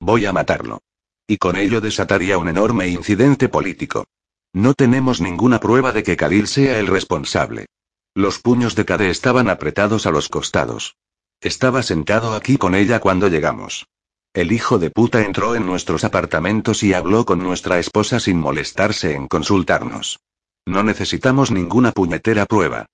Voy 0.00 0.24
a 0.24 0.32
matarlo. 0.32 0.80
Y 1.26 1.36
con 1.36 1.56
ello 1.56 1.82
desataría 1.82 2.38
un 2.38 2.48
enorme 2.48 2.88
incidente 2.88 3.50
político. 3.50 4.06
No 4.54 4.72
tenemos 4.72 5.20
ninguna 5.20 5.60
prueba 5.60 5.92
de 5.92 6.02
que 6.02 6.16
Khalil 6.16 6.46
sea 6.46 6.78
el 6.78 6.86
responsable. 6.86 7.66
Los 8.14 8.40
puños 8.40 8.74
de 8.74 8.84
Kade 8.84 9.08
estaban 9.08 9.48
apretados 9.48 10.06
a 10.06 10.10
los 10.10 10.28
costados. 10.28 10.96
Estaba 11.40 11.82
sentado 11.82 12.34
aquí 12.34 12.58
con 12.58 12.74
ella 12.74 13.00
cuando 13.00 13.28
llegamos. 13.28 13.86
El 14.34 14.52
hijo 14.52 14.78
de 14.78 14.90
puta 14.90 15.22
entró 15.22 15.54
en 15.54 15.64
nuestros 15.64 16.04
apartamentos 16.04 16.82
y 16.82 16.92
habló 16.92 17.24
con 17.24 17.42
nuestra 17.42 17.78
esposa 17.78 18.20
sin 18.20 18.38
molestarse 18.38 19.14
en 19.14 19.28
consultarnos. 19.28 20.20
No 20.66 20.82
necesitamos 20.82 21.50
ninguna 21.50 21.92
puñetera 21.92 22.44
prueba. 22.44 22.84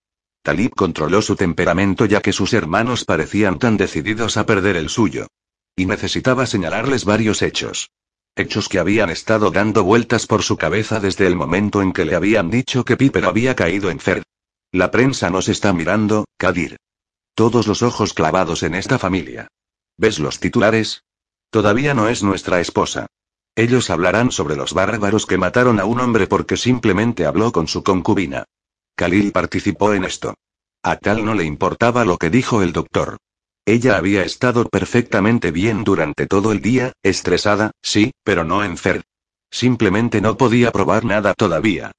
Talib 0.45 0.71
controló 0.77 1.21
su 1.21 1.35
temperamento 1.35 2.05
ya 2.05 2.21
que 2.21 2.33
sus 2.33 2.55
hermanos 2.55 3.05
parecían 3.05 3.59
tan 3.59 3.77
decididos 3.77 4.37
a 4.37 4.47
perder 4.47 4.77
el 4.77 4.89
suyo. 4.89 5.27
Y 5.75 5.87
necesitaba 5.87 6.47
señalarles 6.47 7.05
varios 7.05 7.43
hechos. 7.43 7.91
Hechos 8.37 8.69
que 8.69 8.79
habían 8.79 9.11
estado 9.11 9.51
dando 9.51 9.83
vueltas 9.83 10.29
por 10.29 10.45
su 10.45 10.57
cabeza 10.57 11.01
desde 11.01 11.27
el 11.27 11.35
momento 11.35 11.83
en 11.83 11.93
que 11.93 12.05
le 12.05 12.15
habían 12.15 12.51
dicho 12.51 12.85
que 12.85 12.97
Piper 12.97 13.25
había 13.25 13.57
caído 13.57 13.91
en 13.91 13.99
Ferd. 13.99 14.23
La 14.73 14.91
prensa 14.91 15.31
nos 15.31 15.49
está 15.49 15.73
mirando, 15.73 16.27
Kadir. 16.37 16.77
Todos 17.35 17.67
los 17.67 17.83
ojos 17.83 18.13
clavados 18.13 18.63
en 18.63 18.75
esta 18.75 18.99
familia. 18.99 19.49
¿Ves 19.97 20.19
los 20.19 20.41
titulares? 20.41 21.05
Todavía 21.51 21.95
no 21.95 22.09
es 22.09 22.23
nuestra 22.23 22.61
esposa. 22.61 23.07
Ellos 23.57 23.89
hablarán 23.89 24.31
sobre 24.31 24.57
los 24.57 24.75
bárbaros 24.75 25.25
que 25.25 25.39
mataron 25.39 25.81
a 25.81 25.87
un 25.87 26.01
hombre 26.01 26.27
porque 26.27 26.59
simplemente 26.59 27.25
habló 27.25 27.51
con 27.51 27.67
su 27.67 27.83
concubina. 27.83 28.45
Khalil 28.95 29.33
participó 29.33 29.95
en 29.95 30.05
esto. 30.05 30.35
A 30.83 30.97
tal 30.97 31.25
no 31.25 31.35
le 31.35 31.45
importaba 31.45 32.05
lo 32.05 32.19
que 32.19 32.29
dijo 32.29 32.63
el 32.63 32.73
doctor. 32.75 33.17
Ella 33.65 33.97
había 33.97 34.23
estado 34.23 34.69
perfectamente 34.69 35.51
bien 35.51 35.83
durante 35.83 36.27
todo 36.27 36.53
el 36.53 36.61
día, 36.61 36.93
estresada, 37.03 37.71
sí, 37.81 38.13
pero 38.23 38.45
no 38.45 38.63
enferma. 38.65 39.03
Simplemente 39.51 40.21
no 40.21 40.37
podía 40.37 40.73
probar 40.73 41.07
nada 41.07 41.33
todavía. 41.33 41.93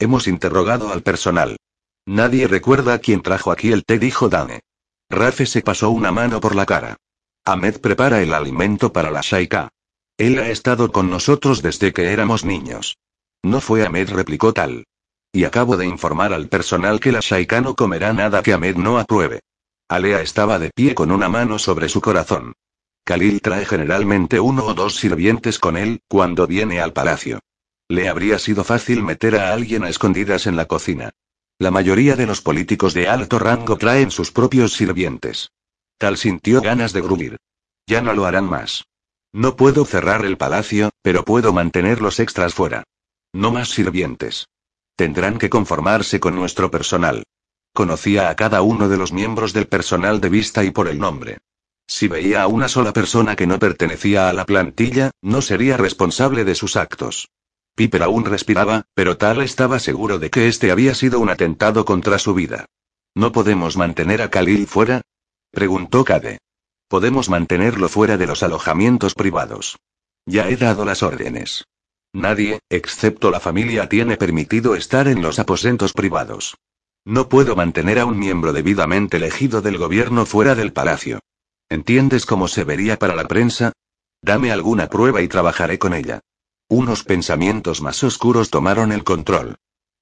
Hemos 0.00 0.26
interrogado 0.26 0.92
al 0.92 1.02
personal. 1.02 1.56
Nadie 2.06 2.46
recuerda 2.46 3.00
quién 3.00 3.20
trajo 3.20 3.50
aquí 3.50 3.72
el 3.72 3.84
té, 3.84 3.98
dijo 3.98 4.28
Dane. 4.28 4.60
Rafe 5.10 5.44
se 5.44 5.60
pasó 5.60 5.90
una 5.90 6.12
mano 6.12 6.40
por 6.40 6.54
la 6.54 6.64
cara. 6.64 6.96
Ahmed 7.44 7.80
prepara 7.80 8.22
el 8.22 8.32
alimento 8.32 8.92
para 8.92 9.10
la 9.10 9.20
Shaika. 9.22 9.70
Él 10.16 10.38
ha 10.38 10.48
estado 10.48 10.92
con 10.92 11.10
nosotros 11.10 11.62
desde 11.62 11.92
que 11.92 12.12
éramos 12.12 12.44
niños. 12.44 12.96
No 13.42 13.60
fue 13.60 13.84
Ahmed, 13.84 14.10
replicó 14.10 14.52
Tal. 14.52 14.84
Y 15.32 15.44
acabo 15.44 15.76
de 15.76 15.86
informar 15.86 16.32
al 16.32 16.48
personal 16.48 17.00
que 17.00 17.12
la 17.12 17.20
Shaika 17.20 17.60
no 17.60 17.74
comerá 17.74 18.12
nada 18.12 18.42
que 18.42 18.52
Ahmed 18.52 18.76
no 18.76 18.98
apruebe. 18.98 19.40
Alea 19.88 20.22
estaba 20.22 20.58
de 20.58 20.70
pie 20.70 20.94
con 20.94 21.10
una 21.10 21.28
mano 21.28 21.58
sobre 21.58 21.88
su 21.88 22.00
corazón. 22.00 22.54
Khalil 23.04 23.40
trae 23.40 23.64
generalmente 23.64 24.40
uno 24.40 24.64
o 24.64 24.74
dos 24.74 24.96
sirvientes 24.96 25.58
con 25.58 25.76
él, 25.76 26.00
cuando 26.08 26.46
viene 26.46 26.80
al 26.80 26.92
palacio. 26.92 27.40
Le 27.88 28.08
habría 28.08 28.38
sido 28.38 28.64
fácil 28.64 29.02
meter 29.02 29.36
a 29.36 29.52
alguien 29.52 29.84
a 29.84 29.88
escondidas 29.88 30.46
en 30.48 30.56
la 30.56 30.66
cocina. 30.66 31.12
La 31.58 31.70
mayoría 31.70 32.16
de 32.16 32.26
los 32.26 32.42
políticos 32.42 32.92
de 32.92 33.08
alto 33.08 33.38
rango 33.38 33.78
traen 33.78 34.10
sus 34.10 34.30
propios 34.30 34.74
sirvientes. 34.74 35.50
Tal 35.96 36.18
sintió 36.18 36.60
ganas 36.60 36.92
de 36.92 37.00
gruñir. 37.00 37.38
Ya 37.86 38.02
no 38.02 38.12
lo 38.12 38.26
harán 38.26 38.44
más. 38.44 38.84
No 39.32 39.56
puedo 39.56 39.86
cerrar 39.86 40.26
el 40.26 40.36
palacio, 40.36 40.90
pero 41.00 41.24
puedo 41.24 41.54
mantener 41.54 42.02
los 42.02 42.20
extras 42.20 42.52
fuera. 42.52 42.84
No 43.32 43.50
más 43.50 43.70
sirvientes. 43.70 44.48
Tendrán 44.96 45.38
que 45.38 45.48
conformarse 45.48 46.20
con 46.20 46.34
nuestro 46.34 46.70
personal. 46.70 47.22
Conocía 47.72 48.28
a 48.28 48.36
cada 48.36 48.60
uno 48.60 48.90
de 48.90 48.98
los 48.98 49.12
miembros 49.12 49.54
del 49.54 49.66
personal 49.66 50.20
de 50.20 50.28
vista 50.28 50.62
y 50.62 50.70
por 50.72 50.88
el 50.88 50.98
nombre. 50.98 51.38
Si 51.86 52.08
veía 52.08 52.42
a 52.42 52.48
una 52.48 52.68
sola 52.68 52.92
persona 52.92 53.34
que 53.34 53.46
no 53.46 53.58
pertenecía 53.58 54.28
a 54.28 54.32
la 54.34 54.44
plantilla, 54.44 55.10
no 55.22 55.40
sería 55.40 55.78
responsable 55.78 56.44
de 56.44 56.54
sus 56.54 56.76
actos. 56.76 57.28
Piper 57.76 58.02
aún 58.02 58.24
respiraba, 58.24 58.86
pero 58.94 59.18
Tal 59.18 59.42
estaba 59.42 59.78
seguro 59.78 60.18
de 60.18 60.30
que 60.30 60.48
este 60.48 60.70
había 60.70 60.94
sido 60.94 61.20
un 61.20 61.28
atentado 61.28 61.84
contra 61.84 62.18
su 62.18 62.32
vida. 62.32 62.64
¿No 63.14 63.32
podemos 63.32 63.76
mantener 63.76 64.22
a 64.22 64.30
Khalil 64.30 64.66
fuera? 64.66 65.02
preguntó 65.50 66.02
Cade. 66.02 66.38
Podemos 66.88 67.28
mantenerlo 67.28 67.90
fuera 67.90 68.16
de 68.16 68.26
los 68.26 68.42
alojamientos 68.42 69.14
privados. 69.14 69.76
Ya 70.24 70.48
he 70.48 70.56
dado 70.56 70.86
las 70.86 71.02
órdenes. 71.02 71.66
Nadie, 72.14 72.60
excepto 72.70 73.30
la 73.30 73.40
familia, 73.40 73.90
tiene 73.90 74.16
permitido 74.16 74.74
estar 74.74 75.06
en 75.06 75.20
los 75.20 75.38
aposentos 75.38 75.92
privados. 75.92 76.56
No 77.04 77.28
puedo 77.28 77.56
mantener 77.56 77.98
a 77.98 78.06
un 78.06 78.18
miembro 78.18 78.54
debidamente 78.54 79.18
elegido 79.18 79.60
del 79.60 79.76
gobierno 79.76 80.24
fuera 80.24 80.54
del 80.54 80.72
palacio. 80.72 81.20
¿Entiendes 81.68 82.24
cómo 82.24 82.48
se 82.48 82.64
vería 82.64 82.96
para 82.96 83.14
la 83.14 83.28
prensa? 83.28 83.72
Dame 84.22 84.50
alguna 84.50 84.88
prueba 84.88 85.20
y 85.20 85.28
trabajaré 85.28 85.78
con 85.78 85.92
ella. 85.92 86.20
Unos 86.68 87.04
pensamientos 87.04 87.80
más 87.80 88.02
oscuros 88.02 88.50
tomaron 88.50 88.90
el 88.90 89.04
control. 89.04 89.54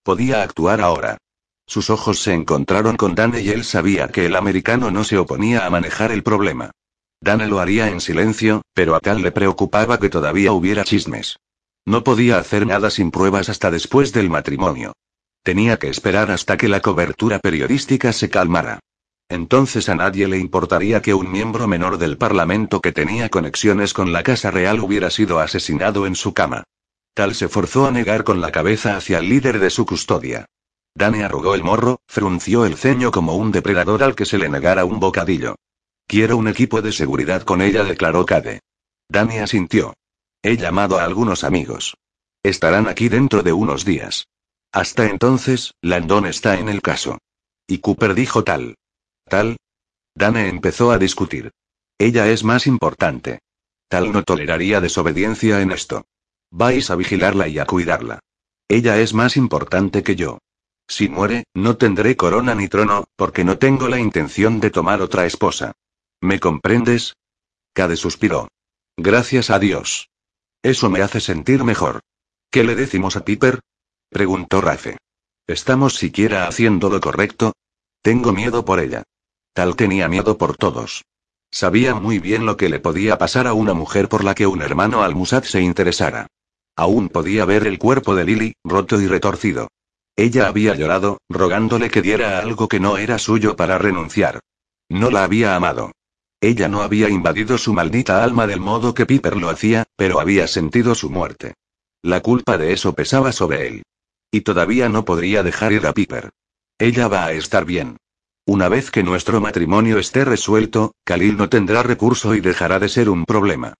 Podía 0.02 0.42
actuar 0.42 0.80
ahora. 0.80 1.18
Sus 1.66 1.90
ojos 1.90 2.20
se 2.20 2.32
encontraron 2.32 2.96
con 2.96 3.14
Dane 3.14 3.42
y 3.42 3.50
él 3.50 3.64
sabía 3.64 4.08
que 4.08 4.24
el 4.24 4.34
americano 4.34 4.90
no 4.90 5.04
se 5.04 5.18
oponía 5.18 5.66
a 5.66 5.70
manejar 5.70 6.10
el 6.10 6.22
problema. 6.22 6.70
Dane 7.20 7.48
lo 7.48 7.60
haría 7.60 7.88
en 7.88 8.00
silencio, 8.00 8.62
pero 8.72 8.94
a 8.94 9.00
tal 9.00 9.20
le 9.20 9.30
preocupaba 9.30 9.98
que 9.98 10.08
todavía 10.08 10.52
hubiera 10.52 10.84
chismes. 10.84 11.36
No 11.84 12.02
podía 12.02 12.38
hacer 12.38 12.66
nada 12.66 12.90
sin 12.90 13.10
pruebas 13.10 13.50
hasta 13.50 13.70
después 13.70 14.14
del 14.14 14.30
matrimonio. 14.30 14.94
Tenía 15.42 15.78
que 15.78 15.90
esperar 15.90 16.30
hasta 16.30 16.56
que 16.56 16.68
la 16.68 16.80
cobertura 16.80 17.40
periodística 17.40 18.10
se 18.14 18.30
calmara. 18.30 18.80
Entonces 19.28 19.88
a 19.88 19.94
nadie 19.94 20.28
le 20.28 20.38
importaría 20.38 21.00
que 21.00 21.14
un 21.14 21.30
miembro 21.30 21.66
menor 21.66 21.98
del 21.98 22.18
Parlamento 22.18 22.80
que 22.80 22.92
tenía 22.92 23.28
conexiones 23.30 23.92
con 23.92 24.12
la 24.12 24.22
Casa 24.22 24.50
Real 24.50 24.80
hubiera 24.80 25.10
sido 25.10 25.40
asesinado 25.40 26.06
en 26.06 26.14
su 26.14 26.34
cama. 26.34 26.64
Tal 27.14 27.34
se 27.34 27.48
forzó 27.48 27.86
a 27.86 27.90
negar 27.90 28.24
con 28.24 28.40
la 28.40 28.52
cabeza 28.52 28.96
hacia 28.96 29.18
el 29.18 29.28
líder 29.28 29.60
de 29.60 29.70
su 29.70 29.86
custodia. 29.86 30.46
Dane 30.96 31.24
arrugó 31.24 31.54
el 31.54 31.64
morro, 31.64 32.00
frunció 32.06 32.66
el 32.66 32.76
ceño 32.76 33.10
como 33.10 33.34
un 33.34 33.50
depredador 33.50 34.02
al 34.02 34.14
que 34.14 34.26
se 34.26 34.38
le 34.38 34.48
negara 34.48 34.84
un 34.84 35.00
bocadillo. 35.00 35.56
Quiero 36.06 36.36
un 36.36 36.48
equipo 36.48 36.82
de 36.82 36.92
seguridad 36.92 37.42
con 37.42 37.62
ella, 37.62 37.82
declaró 37.82 38.26
Cade. 38.26 38.60
Dani 39.08 39.38
asintió. 39.38 39.94
He 40.42 40.56
llamado 40.56 40.98
a 40.98 41.04
algunos 41.04 41.44
amigos. 41.44 41.96
Estarán 42.42 42.88
aquí 42.88 43.08
dentro 43.08 43.42
de 43.42 43.52
unos 43.52 43.84
días. 43.84 44.26
Hasta 44.70 45.06
entonces, 45.06 45.72
Landon 45.80 46.26
está 46.26 46.58
en 46.58 46.68
el 46.68 46.82
caso. 46.82 47.18
Y 47.66 47.78
Cooper 47.78 48.14
dijo 48.14 48.44
tal. 48.44 48.76
Tal. 49.26 49.56
Dane 50.14 50.48
empezó 50.48 50.92
a 50.92 50.98
discutir. 50.98 51.50
Ella 51.98 52.28
es 52.28 52.44
más 52.44 52.66
importante. 52.66 53.40
Tal 53.88 54.12
no 54.12 54.22
toleraría 54.22 54.80
desobediencia 54.80 55.60
en 55.60 55.72
esto. 55.72 56.06
Vais 56.50 56.90
a 56.90 56.96
vigilarla 56.96 57.48
y 57.48 57.58
a 57.58 57.66
cuidarla. 57.66 58.20
Ella 58.68 58.98
es 58.98 59.14
más 59.14 59.36
importante 59.36 60.02
que 60.02 60.16
yo. 60.16 60.38
Si 60.88 61.08
muere, 61.08 61.44
no 61.54 61.76
tendré 61.76 62.16
corona 62.16 62.54
ni 62.54 62.68
trono, 62.68 63.04
porque 63.16 63.44
no 63.44 63.58
tengo 63.58 63.88
la 63.88 63.98
intención 63.98 64.60
de 64.60 64.70
tomar 64.70 65.00
otra 65.00 65.26
esposa. 65.26 65.72
¿Me 66.20 66.40
comprendes? 66.40 67.14
Cade 67.72 67.96
suspiró. 67.96 68.48
Gracias 68.96 69.50
a 69.50 69.58
Dios. 69.58 70.08
Eso 70.62 70.90
me 70.90 71.02
hace 71.02 71.20
sentir 71.20 71.64
mejor. 71.64 72.00
¿Qué 72.50 72.64
le 72.64 72.74
decimos 72.74 73.16
a 73.16 73.24
Piper? 73.24 73.60
preguntó 74.08 74.60
Rafe. 74.60 74.98
¿Estamos 75.46 75.96
siquiera 75.96 76.46
haciendo 76.46 76.88
lo 76.88 77.00
correcto? 77.00 77.52
Tengo 78.02 78.32
miedo 78.32 78.64
por 78.64 78.80
ella. 78.80 79.02
Tal 79.54 79.76
tenía 79.76 80.08
miedo 80.08 80.36
por 80.36 80.56
todos. 80.56 81.04
Sabía 81.50 81.94
muy 81.94 82.18
bien 82.18 82.44
lo 82.44 82.56
que 82.56 82.68
le 82.68 82.80
podía 82.80 83.16
pasar 83.16 83.46
a 83.46 83.52
una 83.52 83.72
mujer 83.72 84.08
por 84.08 84.24
la 84.24 84.34
que 84.34 84.48
un 84.48 84.60
hermano 84.60 85.04
al-Musad 85.04 85.44
se 85.44 85.62
interesara. 85.62 86.26
Aún 86.76 87.08
podía 87.08 87.44
ver 87.44 87.66
el 87.68 87.78
cuerpo 87.78 88.16
de 88.16 88.24
Lily, 88.24 88.54
roto 88.64 89.00
y 89.00 89.06
retorcido. 89.06 89.68
Ella 90.16 90.48
había 90.48 90.74
llorado, 90.74 91.18
rogándole 91.28 91.88
que 91.88 92.02
diera 92.02 92.40
algo 92.40 92.66
que 92.66 92.80
no 92.80 92.98
era 92.98 93.18
suyo 93.18 93.54
para 93.54 93.78
renunciar. 93.78 94.40
No 94.88 95.10
la 95.10 95.22
había 95.22 95.54
amado. 95.54 95.92
Ella 96.40 96.68
no 96.68 96.82
había 96.82 97.08
invadido 97.08 97.56
su 97.56 97.72
maldita 97.72 98.24
alma 98.24 98.48
del 98.48 98.60
modo 98.60 98.92
que 98.92 99.06
Piper 99.06 99.36
lo 99.36 99.48
hacía, 99.48 99.84
pero 99.96 100.18
había 100.18 100.48
sentido 100.48 100.96
su 100.96 101.10
muerte. 101.10 101.54
La 102.02 102.20
culpa 102.20 102.58
de 102.58 102.72
eso 102.72 102.92
pesaba 102.92 103.30
sobre 103.30 103.68
él. 103.68 103.82
Y 104.32 104.40
todavía 104.40 104.88
no 104.88 105.04
podría 105.04 105.44
dejar 105.44 105.72
ir 105.72 105.86
a 105.86 105.92
Piper. 105.92 106.30
Ella 106.78 107.06
va 107.06 107.26
a 107.26 107.32
estar 107.32 107.64
bien. 107.64 107.96
Una 108.46 108.68
vez 108.68 108.90
que 108.90 109.02
nuestro 109.02 109.40
matrimonio 109.40 109.98
esté 109.98 110.22
resuelto, 110.24 110.92
Khalil 111.04 111.38
no 111.38 111.48
tendrá 111.48 111.82
recurso 111.82 112.34
y 112.34 112.40
dejará 112.40 112.78
de 112.78 112.90
ser 112.90 113.08
un 113.08 113.24
problema. 113.24 113.72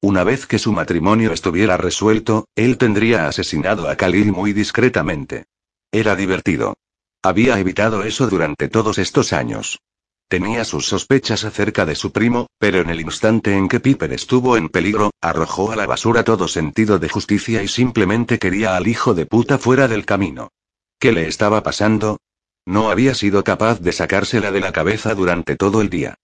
Una 0.00 0.22
vez 0.22 0.46
que 0.46 0.60
su 0.60 0.72
matrimonio 0.72 1.32
estuviera 1.32 1.76
resuelto, 1.76 2.46
él 2.54 2.78
tendría 2.78 3.26
asesinado 3.26 3.88
a 3.88 3.96
Khalil 3.96 4.30
muy 4.30 4.52
discretamente. 4.52 5.46
Era 5.90 6.14
divertido. 6.14 6.74
Había 7.20 7.58
evitado 7.58 8.04
eso 8.04 8.28
durante 8.28 8.68
todos 8.68 8.98
estos 8.98 9.32
años. 9.32 9.80
Tenía 10.28 10.64
sus 10.64 10.86
sospechas 10.86 11.44
acerca 11.44 11.84
de 11.84 11.96
su 11.96 12.12
primo, 12.12 12.46
pero 12.58 12.80
en 12.80 12.90
el 12.90 13.00
instante 13.00 13.56
en 13.56 13.68
que 13.68 13.80
Piper 13.80 14.12
estuvo 14.12 14.56
en 14.56 14.68
peligro, 14.68 15.10
arrojó 15.20 15.72
a 15.72 15.76
la 15.76 15.86
basura 15.86 16.22
todo 16.22 16.46
sentido 16.46 17.00
de 17.00 17.08
justicia 17.08 17.62
y 17.62 17.68
simplemente 17.68 18.38
quería 18.38 18.76
al 18.76 18.86
hijo 18.86 19.14
de 19.14 19.26
puta 19.26 19.58
fuera 19.58 19.88
del 19.88 20.04
camino. 20.04 20.48
¿Qué 21.00 21.10
le 21.10 21.26
estaba 21.26 21.62
pasando? 21.62 22.18
No 22.66 22.90
había 22.90 23.14
sido 23.14 23.42
capaz 23.42 23.80
de 23.80 23.92
sacársela 23.92 24.52
de 24.52 24.60
la 24.60 24.72
cabeza 24.72 25.14
durante 25.14 25.56
todo 25.56 25.80
el 25.80 25.90
día. 25.90 26.14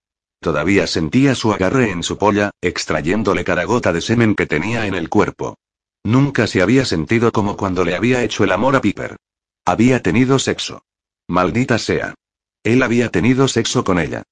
Todavía 0.41 0.87
sentía 0.87 1.35
su 1.35 1.53
agarre 1.53 1.91
en 1.91 2.03
su 2.03 2.17
polla, 2.17 2.53
extrayéndole 2.61 3.45
cada 3.45 3.65
gota 3.65 3.93
de 3.93 4.01
semen 4.01 4.35
que 4.35 4.47
tenía 4.47 4.87
en 4.87 4.95
el 4.95 5.09
cuerpo. 5.09 5.57
Nunca 6.05 6.47
se 6.47 6.63
había 6.63 6.85
sentido 6.85 7.33
como 7.33 7.57
cuando 7.57 7.85
le 7.85 7.97
había 7.97 8.23
hecho 8.23 8.45
el 8.45 8.53
amor 8.53 8.77
a 8.77 8.81
Piper. 8.81 9.17
Había 9.65 10.01
tenido 10.03 10.39
sexo. 10.39 10.83
Maldita 11.27 11.79
sea. 11.79 12.15
Él 12.63 12.83
había 12.83 13.11
tenido 13.11 13.49
sexo 13.49 13.83
con 13.83 13.99
ella. 13.99 14.23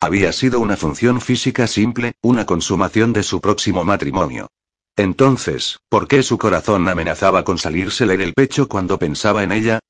Había 0.00 0.32
sido 0.32 0.60
una 0.60 0.76
función 0.76 1.20
física 1.20 1.66
simple, 1.66 2.14
una 2.20 2.46
consumación 2.46 3.12
de 3.12 3.22
su 3.22 3.40
próximo 3.40 3.84
matrimonio. 3.84 4.48
Entonces, 4.94 5.78
¿por 5.88 6.06
qué 6.06 6.22
su 6.22 6.38
corazón 6.38 6.88
amenazaba 6.88 7.44
con 7.44 7.58
salírsele 7.58 8.16
del 8.16 8.34
pecho 8.34 8.68
cuando 8.68 8.98
pensaba 8.98 9.42
en 9.42 9.52
ella? 9.52 9.80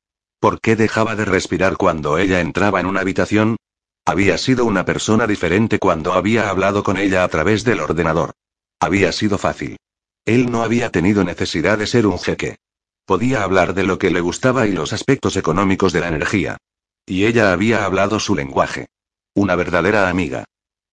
¿Por 0.47 0.61
qué 0.61 0.77
dejaba 0.77 1.17
de 1.17 1.25
respirar 1.25 1.77
cuando 1.77 2.19
ella 2.19 2.39
entraba 2.39 2.79
en 2.79 2.87
una 2.87 3.01
habitación? 3.01 3.57
Había 4.05 4.39
sido 4.39 4.65
una 4.65 4.85
persona 4.85 5.27
diferente 5.27 5.81
cuando 5.81 6.13
había 6.13 6.49
hablado 6.49 6.85
con 6.85 6.99
ella 6.99 7.25
a 7.25 7.29
través 7.29 7.65
del 7.65 7.81
ordenador. 7.81 8.31
Había 8.79 9.11
sido 9.11 9.39
fácil. 9.39 9.77
Él 10.25 10.53
no 10.53 10.63
había 10.63 10.93
tenido 10.93 11.25
necesidad 11.25 11.79
de 11.79 11.89
ser 11.89 12.07
un 12.07 12.21
jeque. 12.21 12.59
Podía 13.05 13.43
hablar 13.43 13.75
de 13.75 13.83
lo 13.83 13.99
que 13.99 14.13
le 14.13 14.21
gustaba 14.21 14.69
y 14.69 14.73
los 14.73 14.93
aspectos 14.93 15.37
económicos 15.37 15.93
de 15.93 15.99
la 15.99 16.07
energía. 16.07 16.59
Y 17.05 17.25
ella 17.25 17.53
había 17.53 17.85
hablado 17.85 18.21
su 18.21 18.37
lenguaje. 18.37 18.87
Una 19.35 19.57
verdadera 19.57 20.09
amiga. 20.09 20.45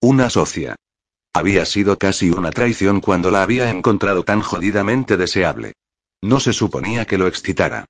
Una 0.01 0.31
socia. 0.31 0.77
Había 1.31 1.67
sido 1.67 1.99
casi 1.99 2.31
una 2.31 2.49
traición 2.49 3.01
cuando 3.01 3.29
la 3.29 3.43
había 3.43 3.69
encontrado 3.69 4.23
tan 4.23 4.41
jodidamente 4.41 5.15
deseable. 5.15 5.73
No 6.23 6.39
se 6.39 6.53
suponía 6.53 7.05
que 7.05 7.19
lo 7.19 7.27
excitara. 7.27 7.85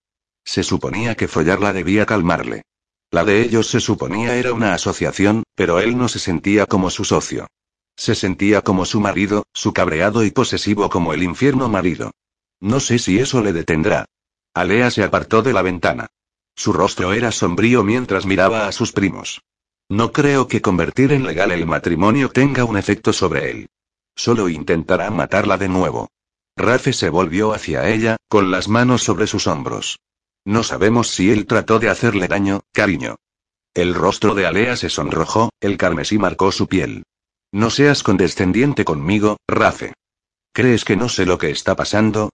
Se 0.45 0.63
suponía 0.63 1.15
que 1.15 1.27
follarla 1.27 1.73
debía 1.73 2.05
calmarle. 2.05 2.63
La 3.11 3.23
de 3.23 3.41
ellos 3.41 3.67
se 3.67 3.79
suponía 3.79 4.35
era 4.35 4.53
una 4.53 4.73
asociación, 4.73 5.43
pero 5.55 5.79
él 5.79 5.97
no 5.97 6.07
se 6.07 6.19
sentía 6.19 6.65
como 6.65 6.89
su 6.89 7.03
socio. 7.03 7.47
Se 7.95 8.15
sentía 8.15 8.61
como 8.61 8.85
su 8.85 8.99
marido, 8.99 9.45
su 9.53 9.71
cabreado 9.71 10.23
y 10.23 10.31
posesivo 10.31 10.89
como 10.89 11.13
el 11.13 11.23
infierno 11.23 11.69
marido. 11.69 12.11
No 12.59 12.79
sé 12.79 12.97
si 12.97 13.19
eso 13.19 13.41
le 13.41 13.53
detendrá. 13.53 14.05
Alea 14.53 14.89
se 14.89 15.03
apartó 15.03 15.43
de 15.43 15.53
la 15.53 15.61
ventana. 15.61 16.07
Su 16.55 16.73
rostro 16.73 17.13
era 17.13 17.31
sombrío 17.31 17.83
mientras 17.83 18.25
miraba 18.25 18.67
a 18.67 18.71
sus 18.71 18.91
primos. 18.91 19.41
No 19.89 20.11
creo 20.11 20.47
que 20.47 20.61
convertir 20.61 21.11
en 21.11 21.25
legal 21.25 21.51
el 21.51 21.65
matrimonio 21.65 22.29
tenga 22.29 22.65
un 22.65 22.77
efecto 22.77 23.13
sobre 23.13 23.51
él. 23.51 23.69
Solo 24.15 24.49
intentará 24.49 25.09
matarla 25.11 25.57
de 25.57 25.67
nuevo. 25.67 26.09
Rafe 26.55 26.93
se 26.93 27.09
volvió 27.09 27.53
hacia 27.53 27.89
ella, 27.89 28.17
con 28.29 28.51
las 28.51 28.67
manos 28.67 29.03
sobre 29.03 29.27
sus 29.27 29.47
hombros. 29.47 29.99
No 30.45 30.63
sabemos 30.63 31.09
si 31.09 31.31
él 31.31 31.45
trató 31.45 31.79
de 31.79 31.89
hacerle 31.89 32.27
daño, 32.27 32.61
cariño. 32.71 33.15
El 33.73 33.95
rostro 33.95 34.35
de 34.35 34.45
Alea 34.45 34.75
se 34.75 34.89
sonrojó, 34.89 35.49
el 35.59 35.77
carmesí 35.77 36.17
marcó 36.17 36.51
su 36.51 36.67
piel. 36.67 37.03
No 37.51 37.69
seas 37.69 38.03
condescendiente 38.03 38.85
conmigo, 38.85 39.37
Rafe. 39.47 39.93
¿Crees 40.51 40.85
que 40.85 40.95
no 40.95 41.09
sé 41.09 41.25
lo 41.25 41.37
que 41.37 41.49
está 41.49 41.75
pasando? 41.75 42.29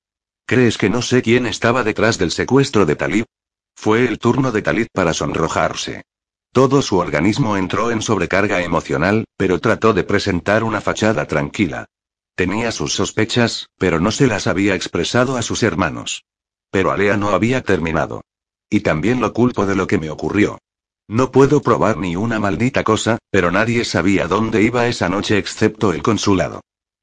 ¿Crees 0.45 0.77
que 0.77 0.89
no 0.89 1.01
sé 1.01 1.21
quién 1.21 1.45
estaba 1.45 1.83
detrás 1.83 2.17
del 2.17 2.31
secuestro 2.31 2.85
de 2.85 2.95
Talib? 2.95 3.25
Fue 3.75 4.05
el 4.05 4.17
turno 4.19 4.51
de 4.51 4.61
Talib 4.61 4.87
para 4.91 5.13
sonrojarse. 5.13 6.03
Todo 6.51 6.81
su 6.81 6.97
organismo 6.97 7.55
entró 7.55 7.91
en 7.91 8.01
sobrecarga 8.01 8.61
emocional, 8.61 9.25
pero 9.37 9.59
trató 9.59 9.93
de 9.93 10.03
presentar 10.03 10.63
una 10.63 10.81
fachada 10.81 11.27
tranquila. 11.27 11.85
Tenía 12.35 12.71
sus 12.71 12.93
sospechas, 12.93 13.67
pero 13.77 13.99
no 13.99 14.11
se 14.11 14.25
las 14.25 14.47
había 14.47 14.73
expresado 14.73 15.37
a 15.37 15.41
sus 15.41 15.61
hermanos. 15.61 16.25
Pero 16.71 16.91
Alea 16.91 17.17
no 17.17 17.29
había 17.29 17.61
terminado. 17.61 18.21
Y 18.69 18.81
también 18.81 19.19
lo 19.19 19.33
culpo 19.33 19.65
de 19.65 19.75
lo 19.75 19.87
que 19.87 19.97
me 19.97 20.09
ocurrió. 20.09 20.59
No 21.07 21.31
puedo 21.31 21.61
probar 21.61 21.97
ni 21.97 22.15
una 22.15 22.39
maldita 22.39 22.83
cosa, 22.83 23.17
pero 23.31 23.51
nadie 23.51 23.83
sabía 23.83 24.27
dónde 24.27 24.61
iba 24.61 24.87
esa 24.87 25.09
noche 25.09 25.39
excepto 25.39 25.91
el 25.91 26.03
consulado. 26.03 26.61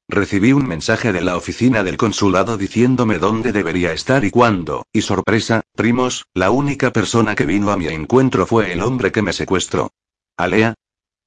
Recibí 0.09 0.53
un 0.53 0.65
mensaje 0.65 1.11
de 1.11 1.19
la 1.19 1.35
oficina 1.35 1.83
del 1.83 1.97
consulado 1.97 2.57
diciéndome 2.57 3.19
dónde 3.19 3.51
debería 3.51 3.91
estar 3.91 4.23
y 4.23 4.31
cuándo, 4.31 4.85
y 4.93 5.01
sorpresa, 5.01 5.63
primos, 5.75 6.25
la 6.33 6.49
única 6.49 6.93
persona 6.93 7.35
que 7.35 7.45
vino 7.45 7.71
a 7.71 7.77
mi 7.77 7.87
encuentro 7.87 8.45
fue 8.45 8.71
el 8.71 8.81
hombre 8.81 9.11
que 9.11 9.21
me 9.21 9.33
secuestró. 9.33 9.91
¿Alea? 10.37 10.75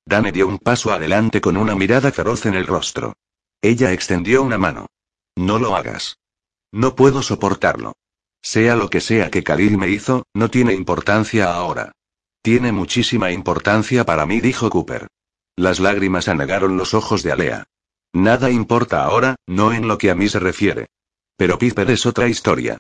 Dane 0.07 0.33
dio 0.33 0.49
un 0.49 0.59
paso 0.59 0.93
adelante 0.93 1.43
con 1.43 1.59
una 1.59 1.75
mirada 1.75 2.11
feroz 2.11 2.47
en 2.47 2.55
el 2.55 2.67
rostro. 2.67 3.13
Ella 3.61 3.93
extendió 3.93 4.43
una 4.43 4.57
mano. 4.57 4.87
No 5.37 5.59
lo 5.59 5.77
hagas. 5.77 6.17
No 6.73 6.95
puedo 6.95 7.23
soportarlo. 7.23 7.93
Sea 8.43 8.77
lo 8.77 8.89
que 8.89 9.01
sea 9.01 9.31
que 9.31 9.43
Khalil 9.43 9.77
me 9.77 9.89
hizo, 9.89 10.25
no 10.35 10.51
tiene 10.51 10.75
importancia 10.75 11.53
ahora. 11.53 11.93
Tiene 12.43 12.73
muchísima 12.73 13.31
importancia 13.33 14.05
para 14.05 14.25
mí, 14.27 14.41
dijo 14.41 14.71
Cooper. 14.71 15.09
Las 15.57 15.79
lágrimas 15.79 16.29
anegaron 16.29 16.77
los 16.77 16.95
ojos 16.95 17.23
de 17.23 17.33
Alea. 17.33 17.65
Nada 18.13 18.51
importa 18.51 19.05
ahora, 19.05 19.37
no 19.47 19.73
en 19.73 19.87
lo 19.87 19.99
que 19.99 20.11
a 20.11 20.15
mí 20.15 20.29
se 20.29 20.41
refiere. 20.41 20.87
Pero 21.37 21.59
Piper 21.59 21.91
es 21.91 22.07
otra 22.07 22.29
historia. 22.29 22.79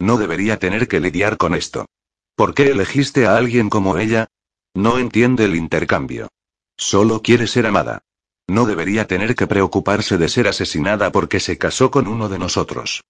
No 0.00 0.16
debería 0.16 0.58
tener 0.58 0.88
que 0.88 0.98
lidiar 0.98 1.36
con 1.36 1.54
esto. 1.54 1.86
¿Por 2.34 2.54
qué 2.54 2.70
elegiste 2.70 3.26
a 3.26 3.36
alguien 3.36 3.68
como 3.68 3.98
ella? 3.98 4.28
No 4.74 4.98
entiende 4.98 5.44
el 5.44 5.54
intercambio. 5.54 6.28
Solo 6.76 7.22
quiere 7.22 7.46
ser 7.46 7.66
amada. 7.66 8.02
No 8.48 8.64
debería 8.64 9.06
tener 9.06 9.34
que 9.34 9.46
preocuparse 9.46 10.18
de 10.18 10.28
ser 10.28 10.48
asesinada 10.48 11.12
porque 11.12 11.38
se 11.38 11.58
casó 11.58 11.90
con 11.90 12.08
uno 12.08 12.28
de 12.28 12.38
nosotros. 12.38 13.02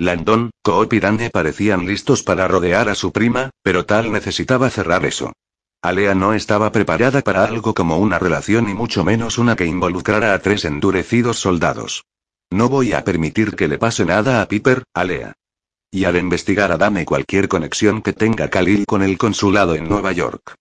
Landon, 0.00 0.50
Coop 0.62 0.94
y 0.94 0.98
Dane 0.98 1.28
parecían 1.28 1.84
listos 1.84 2.22
para 2.22 2.48
rodear 2.48 2.88
a 2.88 2.94
su 2.94 3.12
prima, 3.12 3.50
pero 3.62 3.84
Tal 3.84 4.10
necesitaba 4.10 4.70
cerrar 4.70 5.04
eso. 5.04 5.34
Alea 5.82 6.14
no 6.14 6.32
estaba 6.32 6.72
preparada 6.72 7.20
para 7.20 7.44
algo 7.44 7.74
como 7.74 7.98
una 7.98 8.18
relación 8.18 8.70
y 8.70 8.74
mucho 8.74 9.04
menos 9.04 9.36
una 9.36 9.56
que 9.56 9.66
involucrara 9.66 10.32
a 10.32 10.38
tres 10.38 10.64
endurecidos 10.64 11.38
soldados. 11.38 12.04
No 12.50 12.70
voy 12.70 12.94
a 12.94 13.04
permitir 13.04 13.54
que 13.54 13.68
le 13.68 13.76
pase 13.76 14.06
nada 14.06 14.40
a 14.40 14.48
Piper, 14.48 14.84
Alea. 14.94 15.34
Y 15.90 16.04
al 16.04 16.16
investigar 16.16 16.72
a 16.72 16.78
Dame 16.78 17.04
cualquier 17.04 17.48
conexión 17.48 18.00
que 18.00 18.14
tenga 18.14 18.48
Khalil 18.48 18.86
con 18.86 19.02
el 19.02 19.18
consulado 19.18 19.74
en 19.74 19.86
Nueva 19.86 20.12
York. 20.12 20.54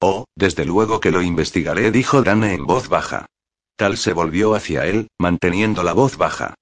Oh, 0.00 0.24
desde 0.34 0.64
luego 0.64 1.00
que 1.00 1.10
lo 1.10 1.20
investigaré, 1.20 1.90
dijo 1.90 2.22
Dane 2.22 2.54
en 2.54 2.64
voz 2.64 2.88
baja. 2.88 3.26
Tal 3.76 3.98
se 3.98 4.14
volvió 4.14 4.54
hacia 4.54 4.86
él, 4.86 5.08
manteniendo 5.18 5.82
la 5.82 5.92
voz 5.92 6.16
baja. 6.16 6.54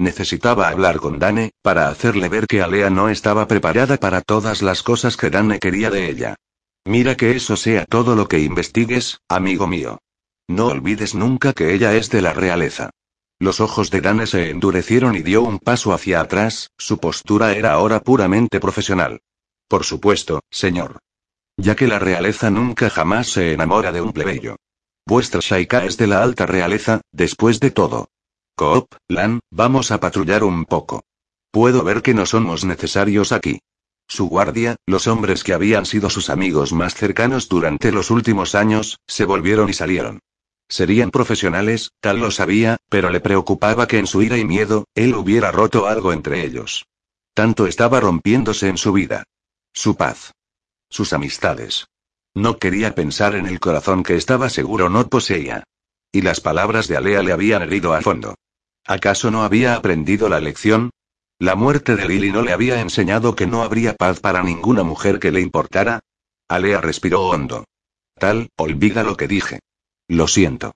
Necesitaba 0.00 0.70
hablar 0.70 0.98
con 0.98 1.18
Dane, 1.18 1.50
para 1.60 1.88
hacerle 1.88 2.30
ver 2.30 2.46
que 2.46 2.62
Alea 2.62 2.88
no 2.88 3.10
estaba 3.10 3.46
preparada 3.46 3.98
para 3.98 4.22
todas 4.22 4.62
las 4.62 4.82
cosas 4.82 5.18
que 5.18 5.28
Dane 5.28 5.58
quería 5.58 5.90
de 5.90 6.08
ella. 6.08 6.36
Mira 6.86 7.18
que 7.18 7.36
eso 7.36 7.54
sea 7.54 7.84
todo 7.84 8.16
lo 8.16 8.26
que 8.26 8.38
investigues, 8.38 9.20
amigo 9.28 9.66
mío. 9.66 9.98
No 10.48 10.68
olvides 10.68 11.14
nunca 11.14 11.52
que 11.52 11.74
ella 11.74 11.94
es 11.96 12.08
de 12.08 12.22
la 12.22 12.32
realeza. 12.32 12.88
Los 13.38 13.60
ojos 13.60 13.90
de 13.90 14.00
Dane 14.00 14.26
se 14.26 14.48
endurecieron 14.48 15.16
y 15.16 15.20
dio 15.20 15.42
un 15.42 15.58
paso 15.58 15.92
hacia 15.92 16.22
atrás, 16.22 16.70
su 16.78 16.96
postura 16.96 17.52
era 17.52 17.72
ahora 17.72 18.00
puramente 18.00 18.58
profesional. 18.58 19.20
Por 19.68 19.84
supuesto, 19.84 20.40
señor. 20.50 21.00
Ya 21.58 21.76
que 21.76 21.86
la 21.86 21.98
realeza 21.98 22.50
nunca 22.50 22.88
jamás 22.88 23.28
se 23.28 23.52
enamora 23.52 23.92
de 23.92 24.00
un 24.00 24.14
plebeyo. 24.14 24.56
Vuestra 25.06 25.40
Shaika 25.42 25.84
es 25.84 25.98
de 25.98 26.06
la 26.06 26.22
alta 26.22 26.46
realeza, 26.46 27.02
después 27.12 27.60
de 27.60 27.70
todo. 27.70 28.08
Coop, 28.56 28.94
Lan, 29.08 29.40
vamos 29.50 29.90
a 29.90 30.00
patrullar 30.00 30.44
un 30.44 30.64
poco. 30.64 31.02
Puedo 31.50 31.82
ver 31.82 32.02
que 32.02 32.14
no 32.14 32.26
somos 32.26 32.64
necesarios 32.64 33.32
aquí. 33.32 33.60
Su 34.06 34.28
guardia, 34.28 34.76
los 34.86 35.06
hombres 35.06 35.44
que 35.44 35.54
habían 35.54 35.86
sido 35.86 36.10
sus 36.10 36.30
amigos 36.30 36.72
más 36.72 36.94
cercanos 36.94 37.48
durante 37.48 37.92
los 37.92 38.10
últimos 38.10 38.54
años, 38.54 38.98
se 39.06 39.24
volvieron 39.24 39.68
y 39.68 39.72
salieron. 39.72 40.20
Serían 40.68 41.10
profesionales, 41.10 41.90
tal 42.00 42.18
lo 42.18 42.30
sabía, 42.30 42.76
pero 42.88 43.10
le 43.10 43.20
preocupaba 43.20 43.88
que 43.88 43.98
en 43.98 44.06
su 44.06 44.22
ira 44.22 44.38
y 44.38 44.44
miedo, 44.44 44.84
él 44.94 45.14
hubiera 45.14 45.50
roto 45.50 45.86
algo 45.86 46.12
entre 46.12 46.44
ellos. 46.44 46.86
Tanto 47.34 47.66
estaba 47.66 48.00
rompiéndose 48.00 48.68
en 48.68 48.76
su 48.76 48.92
vida. 48.92 49.24
Su 49.72 49.96
paz. 49.96 50.32
Sus 50.88 51.12
amistades. 51.12 51.86
No 52.34 52.58
quería 52.58 52.94
pensar 52.94 53.34
en 53.34 53.46
el 53.46 53.58
corazón 53.58 54.02
que 54.04 54.16
estaba 54.16 54.48
seguro 54.48 54.88
no 54.88 55.08
poseía. 55.08 55.64
Y 56.12 56.22
las 56.22 56.40
palabras 56.40 56.88
de 56.88 56.96
Alea 56.96 57.22
le 57.22 57.32
habían 57.32 57.62
herido 57.62 57.94
a 57.94 58.00
fondo. 58.00 58.34
¿Acaso 58.86 59.30
no 59.30 59.42
había 59.44 59.76
aprendido 59.76 60.28
la 60.28 60.40
lección? 60.40 60.90
La 61.38 61.54
muerte 61.54 61.96
de 61.96 62.06
Lily 62.06 62.32
no 62.32 62.42
le 62.42 62.52
había 62.52 62.80
enseñado 62.80 63.34
que 63.34 63.46
no 63.46 63.62
habría 63.62 63.94
paz 63.94 64.20
para 64.20 64.42
ninguna 64.42 64.82
mujer 64.82 65.18
que 65.18 65.30
le 65.30 65.40
importara. 65.40 66.00
Alea 66.48 66.80
respiró 66.80 67.28
hondo. 67.28 67.64
Tal, 68.18 68.50
olvida 68.56 69.04
lo 69.04 69.16
que 69.16 69.28
dije. 69.28 69.60
Lo 70.08 70.26
siento. 70.26 70.72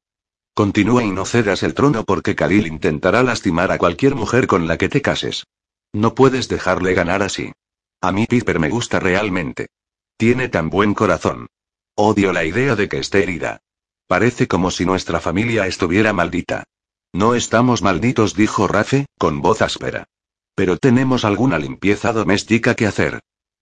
Continúa 0.55 1.03
y 1.03 1.11
no 1.11 1.27
cedas 1.27 1.65
el 1.65 1.75
trono 1.75 2.05
porque 2.05 2.37
Khalil 2.37 2.69
intentará 2.69 3.25
lastimar 3.25 3.73
a 3.73 3.79
cualquier 3.79 4.15
mujer 4.15 4.47
con 4.47 4.69
la 4.69 4.79
que 4.79 4.89
te 4.89 5.03
cases. 5.03 5.45
No 5.93 6.15
puedes 6.15 6.49
dejarle 6.49 6.95
ganar 6.95 7.23
así. 7.23 7.53
A 8.01 8.13
mí 8.13 8.27
Piper 8.27 8.61
me 8.61 8.69
gusta 8.69 9.01
realmente. 9.01 9.67
Tiene 10.17 10.49
tan 10.49 10.71
buen 10.71 10.95
corazón. 10.95 11.49
Odio 11.97 12.33
la 12.33 12.45
idea 12.45 12.77
de 12.77 12.89
que 12.89 12.99
esté 12.99 13.25
herida. 13.25 13.61
Parece 14.07 14.47
como 14.47 14.71
si 14.71 14.85
nuestra 14.85 15.21
familia 15.21 15.67
estuviera 15.67 16.13
maldita. 16.13 16.65
No 17.13 17.35
estamos 17.35 17.83
malditos, 17.83 18.35
dijo 18.35 18.67
Rafe, 18.67 19.07
con 19.19 19.41
voz 19.41 19.63
áspera. 19.63 20.05
Pero 20.55 20.77
tenemos 20.77 21.25
alguna 21.25 21.59
limpieza 21.59 22.13
doméstica 22.13 22.75
que 22.75 22.87
hacer. 22.87 23.21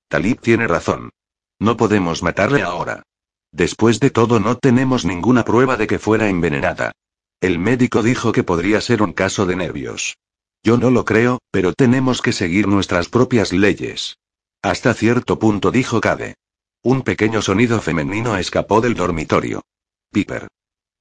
Talib 0.09 0.40
tiene 0.40 0.66
razón. 0.66 1.11
No 1.59 1.76
podemos 1.76 2.22
matarle 2.22 2.62
ahora. 2.62 3.03
Después 3.53 4.01
de 4.01 4.11
todo 4.11 4.40
no 4.40 4.57
tenemos 4.57 5.05
ninguna 5.05 5.45
prueba 5.45 5.76
de 5.76 5.86
que 5.86 5.99
fuera 5.99 6.28
envenenada. 6.28 6.93
El 7.40 7.59
médico 7.59 8.03
dijo 8.03 8.32
que 8.32 8.45
podría 8.45 8.80
ser 8.80 9.03
un 9.03 9.12
caso 9.12 9.47
de 9.47 9.57
nervios. 9.57 10.16
Yo 10.64 10.76
no 10.76 10.90
lo 10.90 11.05
creo, 11.05 11.40
pero 11.51 11.72
tenemos 11.72 12.22
que 12.22 12.32
seguir 12.32 12.68
nuestras 12.68 13.09
propias 13.09 13.53
leyes. 13.53 14.16
Hasta 14.62 14.95
cierto 14.95 15.38
punto 15.38 15.70
dijo 15.70 16.01
Cade. 16.01 16.36
Un 16.82 17.03
pequeño 17.03 17.43
sonido 17.43 17.80
femenino 17.80 18.36
escapó 18.36 18.80
del 18.80 18.95
dormitorio. 18.95 19.62
Piper. 20.12 20.46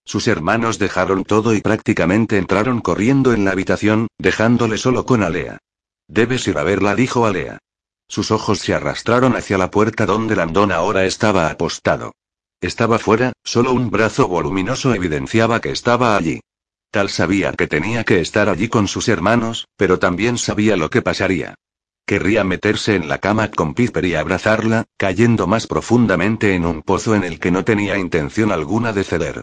Sus 0.06 0.28
hermanos 0.28 0.80
dejaron 0.80 1.24
todo 1.24 1.54
y 1.54 1.62
prácticamente 1.62 2.38
entraron 2.38 2.82
corriendo 2.82 3.34
en 3.34 3.46
la 3.46 3.52
habitación, 3.52 4.08
dejándole 4.18 4.78
solo 4.78 5.06
con 5.06 5.22
Alea. 5.22 5.60
Debes 6.08 6.48
ir 6.48 6.58
a 6.58 6.64
verla, 6.64 6.96
dijo 6.96 7.26
Alea. 7.26 7.60
Sus 8.08 8.32
ojos 8.32 8.60
se 8.60 8.74
arrastraron 8.74 9.36
hacia 9.36 9.58
la 9.58 9.70
puerta 9.70 10.06
donde 10.06 10.36
Landon 10.36 10.72
ahora 10.72 11.06
estaba 11.06 11.50
apostado. 11.50 12.14
Estaba 12.62 13.00
fuera, 13.00 13.34
solo 13.44 13.74
un 13.74 13.90
brazo 13.90 14.28
voluminoso 14.28 14.94
evidenciaba 14.94 15.62
que 15.62 15.72
estaba 15.72 16.18
allí. 16.18 16.42
Tal 16.90 17.10
sabía 17.10 17.54
que 17.54 17.68
tenía 17.68 18.04
que 18.04 18.20
estar 18.20 18.50
allí 18.50 18.68
con 18.68 18.88
sus 18.88 19.08
hermanos, 19.08 19.68
pero 19.78 20.00
también 20.00 20.38
sabía 20.38 20.76
lo 20.76 20.90
que 20.90 21.02
pasaría. 21.02 21.56
Querría 22.06 22.44
meterse 22.44 22.96
en 22.96 23.08
la 23.08 23.20
cama 23.20 23.50
con 23.52 23.74
Piper 23.74 24.06
y 24.06 24.16
abrazarla, 24.16 24.86
cayendo 24.98 25.48
más 25.48 25.68
profundamente 25.68 26.56
en 26.56 26.66
un 26.66 26.82
pozo 26.82 27.16
en 27.16 27.24
el 27.24 27.40
que 27.40 27.52
no 27.52 27.64
tenía 27.64 27.98
intención 27.98 28.52
alguna 28.52 28.92
de 28.94 29.04
ceder. 29.04 29.42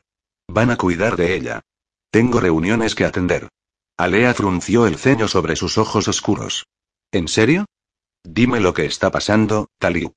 Van 0.49 0.71
a 0.71 0.77
cuidar 0.77 1.17
de 1.17 1.35
ella. 1.35 1.63
Tengo 2.11 2.41
reuniones 2.41 2.95
que 2.95 3.05
atender. 3.05 3.49
Alea 3.97 4.33
frunció 4.35 4.87
el 4.87 4.97
ceño 4.97 5.29
sobre 5.29 5.57
sus 5.57 5.79
ojos 5.79 6.09
oscuros. 6.09 6.67
¿En 7.13 7.29
serio? 7.29 7.67
Dime 8.25 8.61
lo 8.61 8.75
que 8.75 8.85
está 8.85 9.11
pasando, 9.11 9.69
Talib. 9.79 10.13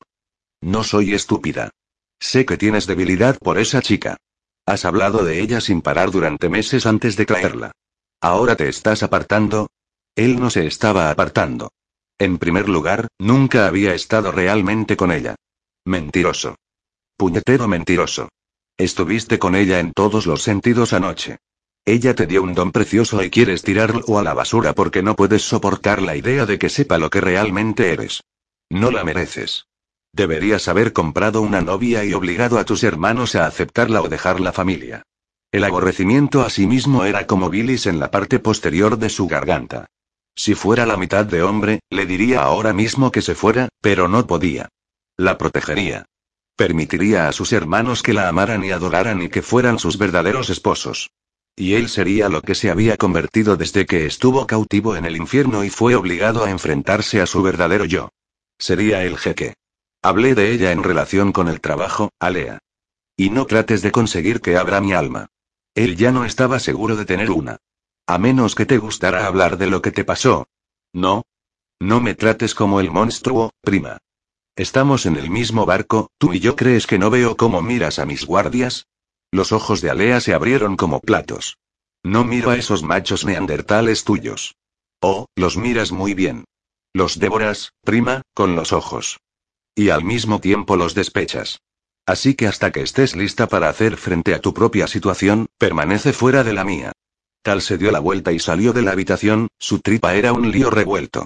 No 0.62 0.84
soy 0.84 1.14
estúpida. 1.14 1.72
Sé 2.20 2.46
que 2.46 2.58
tienes 2.58 2.86
debilidad 2.86 3.38
por 3.40 3.58
esa 3.58 3.82
chica. 3.82 4.18
Has 4.66 4.86
hablado 4.86 5.26
de 5.26 5.42
ella 5.42 5.60
sin 5.60 5.82
parar 5.82 6.12
durante 6.12 6.50
meses 6.50 6.86
antes 6.86 7.16
de 7.16 7.26
traerla. 7.26 7.72
¿Ahora 8.22 8.56
te 8.56 8.70
estás 8.70 9.02
apartando? 9.02 9.70
Él 10.16 10.40
no 10.40 10.50
se 10.50 10.68
estaba 10.68 11.10
apartando. 11.10 11.72
En 12.22 12.38
primer 12.38 12.70
lugar, 12.70 13.08
nunca 13.18 13.66
había 13.66 13.96
estado 13.96 14.32
realmente 14.32 14.96
con 14.96 15.12
ella. 15.12 15.34
Mentiroso. 15.86 16.56
Puñetero 17.18 17.68
mentiroso. 17.68 18.30
Estuviste 18.78 19.40
con 19.40 19.56
ella 19.56 19.80
en 19.80 19.92
todos 19.92 20.28
los 20.28 20.44
sentidos 20.44 20.94
anoche. 20.94 21.40
Ella 21.84 22.14
te 22.14 22.28
dio 22.28 22.44
un 22.44 22.54
don 22.54 22.72
precioso 22.72 23.24
y 23.24 23.32
quieres 23.32 23.64
tirarlo 23.64 24.20
a 24.20 24.22
la 24.22 24.36
basura 24.36 24.74
porque 24.74 25.02
no 25.02 25.16
puedes 25.16 25.42
soportar 25.42 26.00
la 26.04 26.16
idea 26.16 26.46
de 26.46 26.60
que 26.60 26.70
sepa 26.70 27.00
lo 27.00 27.10
que 27.10 27.22
realmente 27.22 27.92
eres. 27.92 28.22
No 28.70 28.92
la 28.92 29.04
mereces. 29.04 29.66
Deberías 30.14 30.68
haber 30.68 30.94
comprado 30.94 31.42
una 31.42 31.62
novia 31.62 32.06
y 32.06 32.14
obligado 32.14 32.60
a 32.60 32.66
tus 32.66 32.84
hermanos 32.84 33.34
a 33.34 33.48
aceptarla 33.48 34.00
o 34.00 34.10
dejar 34.10 34.40
la 34.40 34.54
familia. 34.54 35.02
El 35.52 35.64
aborrecimiento 35.64 36.42
a 36.42 36.52
sí 36.52 36.68
mismo 36.68 37.04
era 37.04 37.26
como 37.26 37.50
bilis 37.50 37.88
en 37.88 38.00
la 38.00 38.12
parte 38.12 38.38
posterior 38.38 39.00
de 39.00 39.10
su 39.10 39.26
garganta. 39.26 39.88
Si 40.36 40.56
fuera 40.56 40.86
la 40.86 40.98
mitad 40.98 41.26
de 41.26 41.44
hombre, 41.44 41.82
le 41.90 42.06
diría 42.06 42.42
ahora 42.42 42.74
mismo 42.74 43.12
que 43.12 43.22
se 43.22 43.36
fuera, 43.36 43.70
pero 43.82 44.08
no 44.08 44.26
podía. 44.28 44.70
La 45.18 45.38
protegería. 45.38 46.06
Permitiría 46.56 47.28
a 47.28 47.32
sus 47.32 47.54
hermanos 47.54 48.04
que 48.04 48.14
la 48.14 48.28
amaran 48.28 48.64
y 48.64 48.72
adoraran 48.72 49.22
y 49.22 49.30
que 49.30 49.42
fueran 49.42 49.80
sus 49.80 49.98
verdaderos 49.98 50.50
esposos. 50.50 51.12
Y 51.56 51.74
él 51.74 51.90
sería 51.90 52.30
lo 52.30 52.42
que 52.42 52.56
se 52.56 52.72
había 52.72 52.98
convertido 52.98 53.58
desde 53.58 53.86
que 53.86 54.06
estuvo 54.06 54.48
cautivo 54.48 54.96
en 54.96 55.06
el 55.06 55.18
infierno 55.18 55.64
y 55.64 55.70
fue 55.70 55.96
obligado 55.96 56.46
a 56.46 56.50
enfrentarse 56.50 57.22
a 57.22 57.26
su 57.26 57.42
verdadero 57.42 57.86
yo. 57.86 58.10
Sería 58.58 59.04
el 59.04 59.18
jeque. 59.18 59.56
Hablé 60.02 60.34
de 60.34 60.52
ella 60.52 60.72
en 60.72 60.84
relación 60.84 61.32
con 61.32 61.48
el 61.48 61.62
trabajo, 61.62 62.12
Alea. 62.20 62.60
Y 63.18 63.30
no 63.30 63.46
trates 63.46 63.82
de 63.82 63.92
conseguir 63.92 64.42
que 64.42 64.58
abra 64.58 64.82
mi 64.82 64.94
alma. 64.94 65.28
Él 65.76 65.96
ya 65.96 66.12
no 66.12 66.26
estaba 66.26 66.60
seguro 66.60 66.96
de 66.96 67.06
tener 67.06 67.32
una. 67.32 67.58
A 68.08 68.18
menos 68.18 68.56
que 68.56 68.66
te 68.66 68.78
gustara 68.78 69.26
hablar 69.26 69.58
de 69.58 69.68
lo 69.68 69.82
que 69.82 69.92
te 69.92 70.04
pasó. 70.04 70.48
No. 70.94 71.24
No 71.80 72.00
me 72.02 72.16
trates 72.16 72.54
como 72.54 72.80
el 72.80 72.92
monstruo, 72.92 73.52
prima. 73.62 73.98
Estamos 74.56 75.06
en 75.06 75.16
el 75.16 75.30
mismo 75.30 75.66
barco, 75.66 76.12
tú 76.18 76.34
y 76.34 76.40
yo 76.40 76.56
crees 76.56 76.86
que 76.86 77.00
no 77.00 77.10
veo 77.10 77.38
cómo 77.38 77.62
miras 77.62 78.00
a 78.00 78.06
mis 78.06 78.26
guardias. 78.26 78.86
Los 79.32 79.52
ojos 79.52 79.82
de 79.82 79.90
Alea 79.90 80.20
se 80.20 80.34
abrieron 80.34 80.76
como 80.76 81.00
platos. 81.00 81.58
No 82.04 82.24
miro 82.26 82.50
a 82.50 82.58
esos 82.58 82.84
machos 82.84 83.26
neandertales 83.26 84.04
tuyos. 84.04 84.56
Oh, 85.02 85.28
los 85.36 85.56
miras 85.56 85.92
muy 85.92 86.14
bien. 86.14 86.46
Los 86.94 87.18
devoras, 87.20 87.74
prima, 87.84 88.24
con 88.34 88.56
los 88.56 88.74
ojos. 88.74 89.20
Y 89.74 89.90
al 89.90 90.04
mismo 90.04 90.42
tiempo 90.42 90.76
los 90.76 90.94
despechas. 90.94 91.62
Así 92.06 92.36
que 92.36 92.48
hasta 92.48 92.72
que 92.72 92.82
estés 92.82 93.16
lista 93.16 93.48
para 93.48 93.70
hacer 93.70 93.96
frente 93.96 94.34
a 94.34 94.40
tu 94.40 94.54
propia 94.54 94.88
situación, 94.88 95.48
permanece 95.58 96.12
fuera 96.12 96.44
de 96.44 96.54
la 96.54 96.66
mía. 96.66 96.92
Tal 97.42 97.62
se 97.62 97.78
dio 97.78 97.92
la 97.92 98.00
vuelta 98.00 98.32
y 98.32 98.40
salió 98.40 98.72
de 98.72 98.84
la 98.84 98.92
habitación, 98.92 99.48
su 99.58 99.80
tripa 99.80 100.14
era 100.16 100.32
un 100.32 100.52
lío 100.52 100.70
revuelto. 100.70 101.26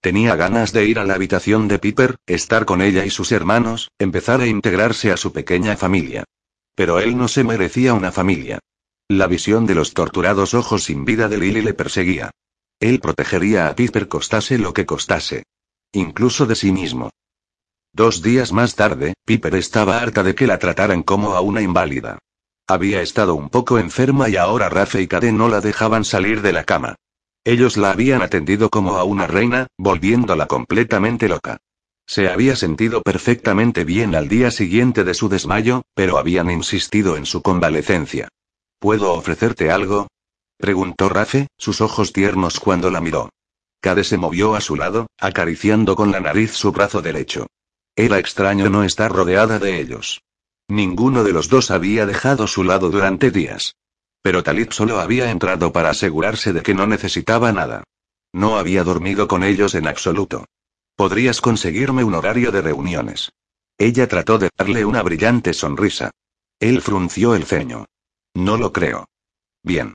Tenía 0.00 0.36
ganas 0.36 0.72
de 0.72 0.86
ir 0.86 1.00
a 1.00 1.04
la 1.04 1.14
habitación 1.14 1.66
de 1.66 1.80
Piper, 1.80 2.16
estar 2.26 2.64
con 2.64 2.80
ella 2.80 3.04
y 3.04 3.10
sus 3.10 3.32
hermanos, 3.32 3.90
empezar 3.98 4.40
a 4.40 4.46
integrarse 4.46 5.10
a 5.10 5.16
su 5.16 5.32
pequeña 5.32 5.76
familia. 5.76 6.24
Pero 6.76 7.00
él 7.00 7.16
no 7.16 7.26
se 7.26 7.42
merecía 7.42 7.94
una 7.94 8.12
familia. 8.12 8.60
La 9.08 9.26
visión 9.26 9.66
de 9.66 9.74
los 9.74 9.94
torturados 9.94 10.54
ojos 10.54 10.84
sin 10.84 11.04
vida 11.04 11.28
de 11.28 11.38
Lily 11.38 11.62
le 11.62 11.74
perseguía. 11.74 12.30
Él 12.78 13.00
protegería 13.00 13.68
a 13.68 13.74
Piper 13.74 14.06
costase 14.06 14.58
lo 14.58 14.72
que 14.72 14.86
costase. 14.86 15.44
Incluso 15.92 16.46
de 16.46 16.54
sí 16.54 16.70
mismo. 16.70 17.10
Dos 17.92 18.22
días 18.22 18.52
más 18.52 18.74
tarde, 18.74 19.14
Piper 19.24 19.54
estaba 19.54 19.98
harta 19.98 20.22
de 20.22 20.34
que 20.34 20.46
la 20.46 20.58
trataran 20.58 21.02
como 21.02 21.34
a 21.34 21.40
una 21.40 21.62
inválida. 21.62 22.18
Había 22.68 23.00
estado 23.00 23.36
un 23.36 23.48
poco 23.48 23.78
enferma 23.78 24.28
y 24.28 24.36
ahora 24.36 24.68
Rafe 24.68 25.00
y 25.00 25.06
Kade 25.06 25.30
no 25.30 25.48
la 25.48 25.60
dejaban 25.60 26.04
salir 26.04 26.42
de 26.42 26.52
la 26.52 26.64
cama. 26.64 26.96
Ellos 27.44 27.76
la 27.76 27.92
habían 27.92 28.22
atendido 28.22 28.70
como 28.70 28.96
a 28.96 29.04
una 29.04 29.28
reina, 29.28 29.68
volviéndola 29.78 30.46
completamente 30.46 31.28
loca. 31.28 31.58
Se 32.08 32.28
había 32.28 32.56
sentido 32.56 33.02
perfectamente 33.02 33.84
bien 33.84 34.16
al 34.16 34.28
día 34.28 34.50
siguiente 34.50 35.04
de 35.04 35.14
su 35.14 35.28
desmayo, 35.28 35.82
pero 35.94 36.18
habían 36.18 36.50
insistido 36.50 37.16
en 37.16 37.24
su 37.24 37.40
convalecencia. 37.40 38.28
¿Puedo 38.80 39.12
ofrecerte 39.12 39.70
algo? 39.70 40.08
preguntó 40.56 41.08
Rafe, 41.08 41.46
sus 41.56 41.80
ojos 41.80 42.12
tiernos 42.12 42.58
cuando 42.58 42.90
la 42.90 43.00
miró. 43.00 43.28
Kade 43.80 44.02
se 44.02 44.18
movió 44.18 44.56
a 44.56 44.60
su 44.60 44.74
lado, 44.74 45.06
acariciando 45.20 45.94
con 45.94 46.10
la 46.10 46.18
nariz 46.18 46.52
su 46.52 46.72
brazo 46.72 47.00
derecho. 47.00 47.46
Era 47.94 48.18
extraño 48.18 48.70
no 48.70 48.82
estar 48.82 49.12
rodeada 49.12 49.60
de 49.60 49.80
ellos. 49.80 50.20
Ninguno 50.68 51.22
de 51.22 51.32
los 51.32 51.48
dos 51.48 51.70
había 51.70 52.06
dejado 52.06 52.46
su 52.46 52.64
lado 52.64 52.90
durante 52.90 53.30
días. 53.30 53.76
Pero 54.22 54.42
Talib 54.42 54.72
solo 54.72 54.98
había 54.98 55.30
entrado 55.30 55.72
para 55.72 55.90
asegurarse 55.90 56.52
de 56.52 56.62
que 56.62 56.74
no 56.74 56.86
necesitaba 56.86 57.52
nada. 57.52 57.84
No 58.32 58.58
había 58.58 58.82
dormido 58.82 59.28
con 59.28 59.44
ellos 59.44 59.74
en 59.74 59.86
absoluto. 59.86 60.46
Podrías 60.96 61.40
conseguirme 61.40 62.02
un 62.02 62.14
horario 62.14 62.50
de 62.50 62.62
reuniones. 62.62 63.30
Ella 63.78 64.08
trató 64.08 64.38
de 64.38 64.50
darle 64.56 64.84
una 64.84 65.02
brillante 65.02 65.52
sonrisa. 65.52 66.10
Él 66.58 66.80
frunció 66.80 67.34
el 67.34 67.44
ceño. 67.44 67.86
No 68.34 68.56
lo 68.56 68.72
creo. 68.72 69.06
Bien. 69.62 69.94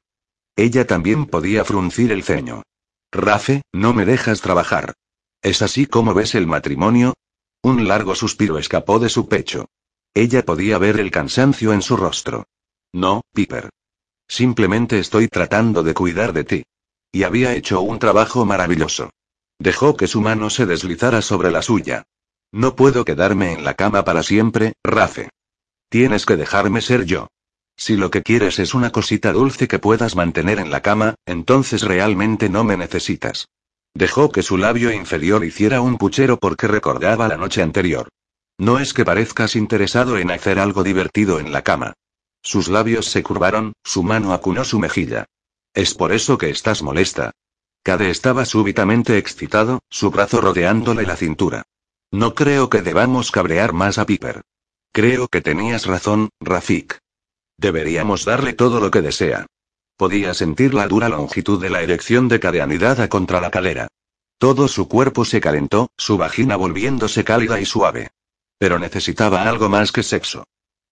Ella 0.56 0.86
también 0.86 1.26
podía 1.26 1.66
fruncir 1.66 2.12
el 2.12 2.24
ceño. 2.24 2.64
Rafe, 3.12 3.64
no 3.74 3.94
me 3.94 4.06
dejas 4.06 4.42
trabajar. 4.42 4.94
¿Es 5.42 5.62
así 5.62 5.88
como 5.88 6.14
ves 6.14 6.36
el 6.36 6.48
matrimonio? 6.48 7.16
Un 7.64 7.88
largo 7.88 8.16
suspiro 8.16 8.58
escapó 8.58 9.00
de 9.00 9.10
su 9.10 9.28
pecho. 9.28 9.68
Ella 10.14 10.44
podía 10.44 10.78
ver 10.78 11.00
el 11.00 11.10
cansancio 11.10 11.72
en 11.72 11.82
su 11.82 11.96
rostro. 11.96 12.46
No, 12.94 13.22
Piper. 13.34 13.70
Simplemente 14.28 15.00
estoy 15.00 15.28
tratando 15.28 15.84
de 15.84 15.94
cuidar 15.94 16.34
de 16.34 16.44
ti. 16.44 16.64
Y 17.12 17.24
había 17.24 17.54
hecho 17.54 17.82
un 17.82 18.00
trabajo 18.00 18.46
maravilloso. 18.46 19.10
Dejó 19.60 19.96
que 19.96 20.08
su 20.08 20.22
mano 20.22 20.50
se 20.50 20.66
deslizara 20.66 21.22
sobre 21.22 21.52
la 21.52 21.62
suya. 21.62 22.04
No 22.52 22.76
puedo 22.76 23.06
quedarme 23.06 23.54
en 23.54 23.64
la 23.64 23.76
cama 23.76 24.04
para 24.04 24.24
siempre, 24.24 24.74
Rafe. 24.84 25.30
Tienes 25.90 26.26
que 26.26 26.36
dejarme 26.36 26.82
ser 26.82 27.06
yo. 27.06 27.28
Si 27.78 27.96
lo 27.96 28.12
que 28.12 28.22
quieres 28.22 28.60
es 28.60 28.74
una 28.74 28.92
cosita 28.92 29.32
dulce 29.32 29.68
que 29.68 29.80
puedas 29.80 30.16
mantener 30.16 30.60
en 30.60 30.72
la 30.72 30.82
cama, 30.82 31.16
entonces 31.26 31.84
realmente 31.84 32.50
no 32.50 32.64
me 32.64 32.76
necesitas. 32.76 33.48
Dejó 33.94 34.32
que 34.32 34.44
su 34.44 34.58
labio 34.58 34.92
inferior 34.92 35.44
hiciera 35.44 35.82
un 35.82 35.98
puchero 35.98 36.38
porque 36.38 36.68
recordaba 36.68 37.28
la 37.28 37.38
noche 37.38 37.62
anterior. 37.62 38.10
No 38.58 38.80
es 38.80 38.94
que 38.94 39.06
parezcas 39.06 39.56
interesado 39.56 40.18
en 40.18 40.32
hacer 40.32 40.60
algo 40.60 40.84
divertido 40.84 41.40
en 41.40 41.52
la 41.52 41.64
cama. 41.64 41.94
Sus 42.44 42.68
labios 42.68 43.06
se 43.06 43.24
curvaron, 43.24 43.74
su 43.84 44.04
mano 44.04 44.34
acunó 44.34 44.64
su 44.64 44.80
mejilla. 44.80 45.26
Es 45.74 45.94
por 45.94 46.12
eso 46.12 46.38
que 46.38 46.50
estás 46.50 46.82
molesta. 46.82 47.32
Cade 47.84 48.10
estaba 48.10 48.46
súbitamente 48.46 49.18
excitado, 49.18 49.80
su 49.90 50.12
brazo 50.12 50.42
rodeándole 50.42 51.04
la 51.04 51.16
cintura. 51.16 51.64
No 52.12 52.36
creo 52.36 52.70
que 52.70 52.82
debamos 52.82 53.32
cabrear 53.32 53.74
más 53.74 53.98
a 53.98 54.06
Piper. 54.06 54.42
Creo 54.92 55.28
que 55.28 55.42
tenías 55.42 55.86
razón, 55.86 56.30
Rafik. 56.40 57.00
Deberíamos 57.58 58.26
darle 58.26 58.54
todo 58.54 58.80
lo 58.80 58.92
que 58.92 59.02
desea. 59.02 59.46
Podía 59.96 60.34
sentir 60.34 60.74
la 60.74 60.88
dura 60.88 61.10
longitud 61.10 61.62
de 61.62 61.70
la 61.70 61.82
erección 61.82 62.28
de 62.28 62.40
cadeanidad 62.40 63.08
contra 63.08 63.40
la 63.40 63.52
cadera. 63.52 63.88
Todo 64.38 64.68
su 64.68 64.88
cuerpo 64.88 65.24
se 65.24 65.40
calentó, 65.40 65.92
su 65.96 66.18
vagina 66.18 66.56
volviéndose 66.56 67.24
cálida 67.24 67.62
y 67.62 67.66
suave. 67.66 68.10
Pero 68.62 68.78
necesitaba 68.78 69.50
algo 69.50 69.70
más 69.70 69.92
que 69.92 70.04
sexo. 70.04 70.44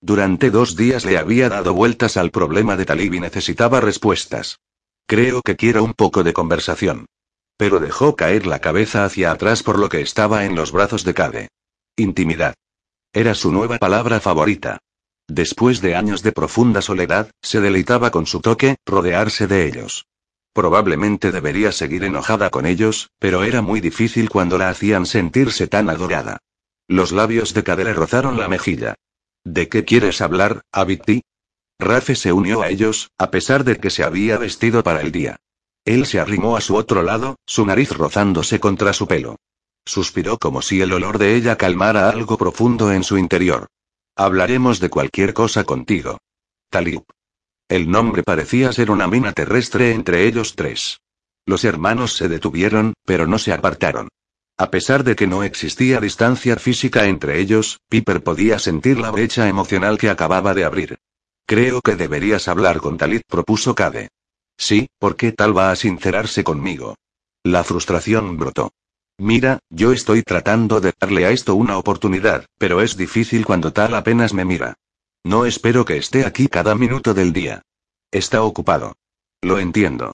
Durante 0.02 0.50
dos 0.50 0.76
días 0.76 1.06
le 1.06 1.20
había 1.20 1.50
dado 1.50 1.76
vueltas 1.76 2.18
al 2.18 2.32
problema 2.32 2.76
de 2.76 2.84
Talib 2.84 3.14
y 3.14 3.20
necesitaba 3.20 3.80
respuestas. 3.80 4.58
Creo 5.06 5.44
que 5.44 5.56
quiero 5.56 5.84
un 5.84 5.94
poco 5.94 6.24
de 6.24 6.34
conversación. 6.34 7.06
Pero 7.58 7.80
dejó 7.80 8.16
caer 8.16 8.48
la 8.48 8.58
cabeza 8.58 9.06
hacia 9.06 9.30
atrás 9.30 9.62
por 9.62 9.78
lo 9.78 9.88
que 9.88 10.02
estaba 10.02 10.46
en 10.46 10.56
los 10.56 10.72
brazos 10.72 11.04
de 11.04 11.14
Cade. 11.14 11.50
Intimidad. 11.96 12.56
Era 13.14 13.36
su 13.36 13.52
nueva 13.52 13.78
palabra 13.78 14.20
favorita. 14.20 14.80
Después 15.28 15.80
de 15.80 15.94
años 15.94 16.24
de 16.24 16.32
profunda 16.32 16.82
soledad, 16.82 17.30
se 17.44 17.62
deleitaba 17.62 18.10
con 18.10 18.26
su 18.26 18.42
toque, 18.42 18.78
rodearse 18.84 19.46
de 19.46 19.68
ellos. 19.68 20.08
Probablemente 20.54 21.32
debería 21.32 21.72
seguir 21.72 22.04
enojada 22.04 22.50
con 22.50 22.66
ellos, 22.66 23.12
pero 23.20 23.44
era 23.44 23.62
muy 23.62 23.80
difícil 23.80 24.28
cuando 24.32 24.58
la 24.58 24.70
hacían 24.70 25.06
sentirse 25.06 25.68
tan 25.68 25.92
adorada. 25.92 26.40
Los 26.90 27.12
labios 27.12 27.54
de 27.54 27.62
le 27.62 27.94
rozaron 27.94 28.40
la 28.40 28.48
mejilla. 28.48 28.96
¿De 29.44 29.70
qué 29.70 29.86
quieres 29.86 30.22
hablar, 30.22 30.64
Abiti? 30.72 31.22
Rafe 31.78 32.16
se 32.16 32.34
unió 32.34 32.64
a 32.64 32.70
ellos, 32.70 33.12
a 33.20 33.30
pesar 33.30 33.64
de 33.64 33.78
que 33.78 33.92
se 33.92 34.04
había 34.04 34.40
vestido 34.40 34.82
para 34.82 35.02
el 35.02 35.12
día. 35.12 35.38
Él 35.86 36.08
se 36.08 36.20
arrimó 36.20 36.58
a 36.58 36.62
su 36.62 36.76
otro 36.76 37.04
lado, 37.04 37.36
su 37.46 37.64
nariz 37.64 37.92
rozándose 37.92 38.60
contra 38.60 38.92
su 38.94 39.08
pelo. 39.08 39.36
Suspiró 39.86 40.40
como 40.40 40.64
si 40.64 40.82
el 40.82 40.92
olor 40.92 41.20
de 41.20 41.36
ella 41.36 41.58
calmara 41.58 42.10
algo 42.10 42.40
profundo 42.40 42.92
en 42.92 43.04
su 43.04 43.20
interior. 43.20 43.68
Hablaremos 44.16 44.80
de 44.80 44.90
cualquier 44.90 45.36
cosa 45.36 45.66
contigo. 45.66 46.18
Talib. 46.72 47.04
El 47.68 47.92
nombre 47.92 48.24
parecía 48.24 48.74
ser 48.74 48.90
una 48.90 49.08
mina 49.08 49.32
terrestre 49.34 49.92
entre 49.92 50.26
ellos 50.26 50.56
tres. 50.56 51.02
Los 51.46 51.66
hermanos 51.66 52.14
se 52.14 52.28
detuvieron, 52.28 52.96
pero 53.06 53.28
no 53.28 53.38
se 53.38 53.54
apartaron. 53.54 54.10
A 54.60 54.72
pesar 54.72 55.06
de 55.06 55.16
que 55.16 55.26
no 55.26 55.44
existía 55.44 56.02
distancia 56.02 56.58
física 56.58 57.06
entre 57.06 57.40
ellos, 57.40 57.80
Piper 57.88 58.22
podía 58.22 58.60
sentir 58.60 59.00
la 59.00 59.10
brecha 59.10 59.48
emocional 59.48 59.98
que 59.98 60.10
acababa 60.10 60.54
de 60.54 60.66
abrir. 60.66 61.00
Creo 61.48 61.80
que 61.80 61.96
deberías 61.96 62.50
hablar 62.50 62.82
con 62.82 62.98
Talit, 62.98 63.22
propuso 63.26 63.74
Cade. 63.74 64.10
Sí, 64.58 64.90
¿por 65.00 65.16
qué 65.16 65.32
tal 65.32 65.58
va 65.58 65.72
a 65.72 65.78
sincerarse 65.78 66.44
conmigo? 66.44 66.96
La 67.42 67.64
frustración 67.64 68.36
brotó. 68.36 68.74
Mira, 69.18 69.60
yo 69.70 69.94
estoy 69.94 70.24
tratando 70.24 70.82
de 70.82 70.92
darle 71.00 71.26
a 71.26 71.32
esto 71.32 71.56
una 71.56 71.78
oportunidad, 71.78 72.46
pero 72.58 72.82
es 72.82 72.98
difícil 72.98 73.46
cuando 73.46 73.72
tal 73.72 73.96
apenas 73.96 74.34
me 74.34 74.44
mira. 74.44 74.76
No 75.24 75.46
espero 75.46 75.86
que 75.86 75.96
esté 75.96 76.26
aquí 76.26 76.50
cada 76.50 76.76
minuto 76.76 77.14
del 77.14 77.32
día. 77.32 77.62
Está 78.12 78.44
ocupado. 78.44 78.98
Lo 79.42 79.58
entiendo. 79.58 80.12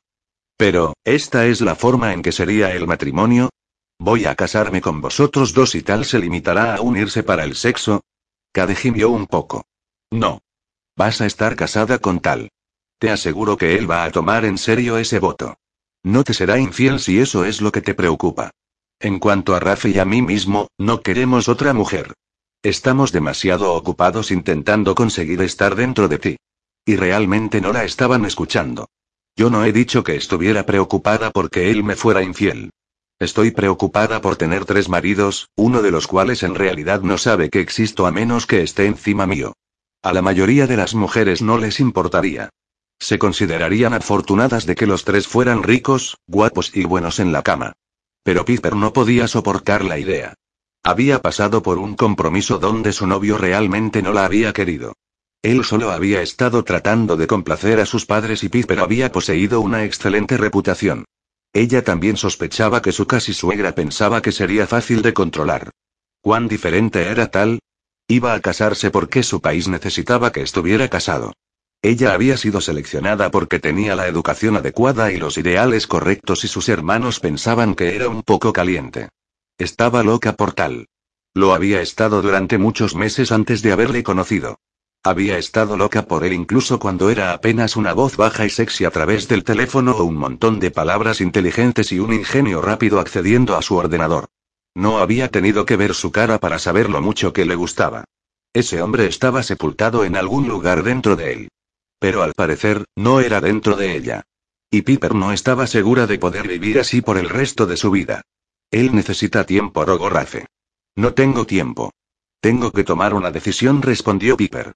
Pero, 0.55 0.93
¿esta 1.03 1.47
es 1.47 1.61
la 1.61 1.73
forma 1.73 2.13
en 2.13 2.21
que 2.21 2.31
sería 2.31 2.75
el 2.75 2.85
matrimonio? 2.85 3.49
¿Voy 3.99 4.25
a 4.25 4.35
casarme 4.35 4.81
con 4.81 4.99
vosotros 4.99 5.53
dos 5.53 5.73
y 5.73 5.81
tal 5.81 6.05
se 6.05 6.19
limitará 6.19 6.75
a 6.75 6.81
unirse 6.81 7.23
para 7.23 7.43
el 7.43 7.55
sexo? 7.55 8.03
Cade 8.51 9.05
un 9.05 9.25
poco. 9.25 9.65
No. 10.11 10.41
Vas 10.97 11.21
a 11.21 11.25
estar 11.25 11.55
casada 11.55 11.99
con 11.99 12.19
tal. 12.19 12.49
Te 12.99 13.09
aseguro 13.09 13.57
que 13.57 13.77
él 13.77 13.89
va 13.89 14.03
a 14.03 14.11
tomar 14.11 14.45
en 14.45 14.57
serio 14.57 14.97
ese 14.97 15.19
voto. 15.19 15.57
No 16.03 16.23
te 16.23 16.33
será 16.33 16.59
infiel 16.59 16.99
si 16.99 17.19
eso 17.19 17.45
es 17.45 17.61
lo 17.61 17.71
que 17.71 17.81
te 17.81 17.93
preocupa. 17.93 18.51
En 18.99 19.19
cuanto 19.19 19.55
a 19.55 19.59
Rafa 19.59 19.89
y 19.89 19.99
a 19.99 20.05
mí 20.05 20.21
mismo, 20.21 20.67
no 20.77 21.01
queremos 21.01 21.49
otra 21.49 21.73
mujer. 21.73 22.13
Estamos 22.63 23.11
demasiado 23.11 23.73
ocupados 23.73 24.31
intentando 24.31 24.95
conseguir 24.95 25.41
estar 25.41 25.75
dentro 25.75 26.07
de 26.07 26.19
ti. 26.19 26.37
Y 26.85 26.95
realmente 26.95 27.61
no 27.61 27.73
la 27.73 27.83
estaban 27.83 28.25
escuchando. 28.25 28.87
Yo 29.35 29.49
no 29.49 29.65
he 29.65 29.73
dicho 29.73 30.03
que 30.03 30.15
estuviera 30.15 30.65
preocupada 30.65 31.31
porque 31.31 31.71
él 31.71 31.83
me 31.83 31.95
fuera 31.95 32.23
infiel. 32.23 32.71
Estoy 33.19 33.51
preocupada 33.51 34.19
por 34.19 34.35
tener 34.35 34.65
tres 34.65 34.89
maridos, 34.89 35.47
uno 35.55 35.81
de 35.81 35.89
los 35.89 36.05
cuales 36.05 36.43
en 36.43 36.53
realidad 36.53 37.01
no 37.01 37.17
sabe 37.17 37.49
que 37.49 37.61
existo 37.61 38.05
a 38.05 38.11
menos 38.11 38.45
que 38.45 38.61
esté 38.61 38.87
encima 38.87 39.25
mío. 39.25 39.53
A 40.03 40.11
la 40.11 40.21
mayoría 40.21 40.67
de 40.67 40.75
las 40.75 40.95
mujeres 40.95 41.41
no 41.41 41.57
les 41.57 41.79
importaría. 41.79 42.49
Se 42.99 43.17
considerarían 43.17 43.93
afortunadas 43.93 44.65
de 44.65 44.75
que 44.75 44.85
los 44.85 45.05
tres 45.05 45.27
fueran 45.27 45.63
ricos, 45.63 46.17
guapos 46.27 46.75
y 46.75 46.83
buenos 46.83 47.19
en 47.19 47.31
la 47.31 47.41
cama. 47.41 47.73
Pero 48.21 48.43
Piper 48.43 48.75
no 48.75 48.91
podía 48.91 49.29
soportar 49.29 49.85
la 49.85 49.97
idea. 49.97 50.33
Había 50.83 51.21
pasado 51.21 51.63
por 51.63 51.77
un 51.77 51.95
compromiso 51.95 52.59
donde 52.59 52.91
su 52.91 53.07
novio 53.07 53.37
realmente 53.37 54.01
no 54.01 54.11
la 54.11 54.25
había 54.25 54.51
querido. 54.51 54.93
Él 55.41 55.63
solo 55.63 55.91
había 55.91 56.21
estado 56.21 56.63
tratando 56.63 57.15
de 57.15 57.27
complacer 57.27 57.79
a 57.79 57.85
sus 57.85 58.05
padres 58.05 58.43
y 58.43 58.49
Piper 58.49 58.79
había 58.81 59.11
poseído 59.11 59.61
una 59.61 59.85
excelente 59.85 60.37
reputación. 60.37 61.05
Ella 61.55 61.85
también 61.85 62.17
sospechaba 62.17 62.81
que 62.81 62.91
su 62.91 63.07
casi 63.07 63.33
suegra 63.33 63.73
pensaba 63.73 64.21
que 64.21 64.33
sería 64.33 64.67
fácil 64.67 65.01
de 65.01 65.13
controlar. 65.13 65.71
¿Cuán 66.19 66.49
diferente 66.49 67.07
era 67.07 67.27
tal? 67.31 67.59
Iba 68.09 68.33
a 68.33 68.41
casarse 68.41 68.91
porque 68.91 69.23
su 69.23 69.39
país 69.39 69.69
necesitaba 69.69 70.33
que 70.33 70.41
estuviera 70.41 70.89
casado. 70.89 71.31
Ella 71.81 72.13
había 72.13 72.35
sido 72.35 72.59
seleccionada 72.59 73.31
porque 73.31 73.59
tenía 73.59 73.95
la 73.95 74.09
educación 74.09 74.57
adecuada 74.57 75.13
y 75.13 75.17
los 75.17 75.37
ideales 75.37 75.87
correctos 75.87 76.43
y 76.43 76.49
sus 76.49 76.67
hermanos 76.67 77.21
pensaban 77.21 77.73
que 77.73 77.95
era 77.95 78.09
un 78.09 78.23
poco 78.23 78.51
caliente. 78.51 79.07
Estaba 79.57 80.03
loca 80.03 80.33
por 80.33 80.51
tal. 80.51 80.89
Lo 81.33 81.53
había 81.53 81.79
estado 81.79 82.21
durante 82.21 82.57
muchos 82.57 82.95
meses 82.95 83.31
antes 83.31 83.61
de 83.61 83.71
haberle 83.71 84.03
conocido. 84.03 84.59
Había 85.05 85.37
estado 85.37 85.77
loca 85.77 86.07
por 86.07 86.23
él 86.23 86.33
incluso 86.33 86.79
cuando 86.79 87.11
era 87.11 87.31
apenas 87.31 87.75
una 87.75 87.93
voz 87.93 88.17
baja 88.17 88.43
y 88.43 88.49
sexy 88.49 88.85
a 88.85 88.89
través 88.89 89.27
del 89.27 89.43
teléfono 89.43 89.91
o 89.91 90.03
un 90.03 90.15
montón 90.15 90.59
de 90.59 90.71
palabras 90.71 91.21
inteligentes 91.21 91.91
y 91.91 91.99
un 91.99 92.11
ingenio 92.11 92.59
rápido 92.59 92.99
accediendo 92.99 93.55
a 93.55 93.61
su 93.61 93.75
ordenador. 93.75 94.25
No 94.73 94.97
había 94.97 95.29
tenido 95.29 95.63
que 95.67 95.75
ver 95.75 95.93
su 95.93 96.11
cara 96.11 96.39
para 96.39 96.57
saber 96.57 96.89
lo 96.89 97.03
mucho 97.03 97.33
que 97.33 97.45
le 97.45 97.53
gustaba. 97.53 98.05
Ese 98.51 98.81
hombre 98.81 99.05
estaba 99.05 99.43
sepultado 99.43 100.05
en 100.05 100.15
algún 100.15 100.47
lugar 100.47 100.81
dentro 100.81 101.15
de 101.15 101.33
él. 101.33 101.49
Pero 101.99 102.23
al 102.23 102.33
parecer, 102.33 102.85
no 102.95 103.19
era 103.19 103.41
dentro 103.41 103.75
de 103.75 103.95
ella. 103.95 104.23
Y 104.71 104.81
Piper 104.81 105.13
no 105.13 105.31
estaba 105.31 105.67
segura 105.67 106.07
de 106.07 106.17
poder 106.17 106.47
vivir 106.47 106.79
así 106.79 107.03
por 107.03 107.19
el 107.19 107.29
resto 107.29 107.67
de 107.67 107.77
su 107.77 107.91
vida. 107.91 108.23
Él 108.71 108.95
necesita 108.95 109.45
tiempo, 109.45 109.85
rogó. 109.85 110.09
No 110.95 111.13
tengo 111.13 111.45
tiempo. 111.45 111.91
Tengo 112.41 112.71
que 112.71 112.83
tomar 112.83 113.13
una 113.13 113.29
decisión, 113.29 113.83
respondió 113.83 114.35
Piper. 114.35 114.73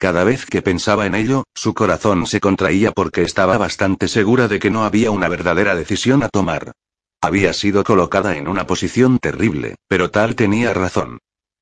Cada 0.00 0.24
vez 0.24 0.46
que 0.46 0.62
pensaba 0.62 1.04
en 1.04 1.14
ello, 1.14 1.44
su 1.54 1.74
corazón 1.74 2.26
se 2.26 2.40
contraía 2.40 2.90
porque 2.90 3.20
estaba 3.20 3.58
bastante 3.58 4.08
segura 4.08 4.48
de 4.48 4.58
que 4.58 4.70
no 4.70 4.84
había 4.84 5.10
una 5.10 5.28
verdadera 5.28 5.74
decisión 5.74 6.22
a 6.22 6.30
tomar. 6.30 6.72
Había 7.20 7.52
sido 7.52 7.84
colocada 7.84 8.38
en 8.38 8.48
una 8.48 8.66
posición 8.66 9.18
terrible, 9.18 9.74
pero 9.88 10.10
tal 10.10 10.36
tenía 10.36 10.72
razón. 10.72 11.18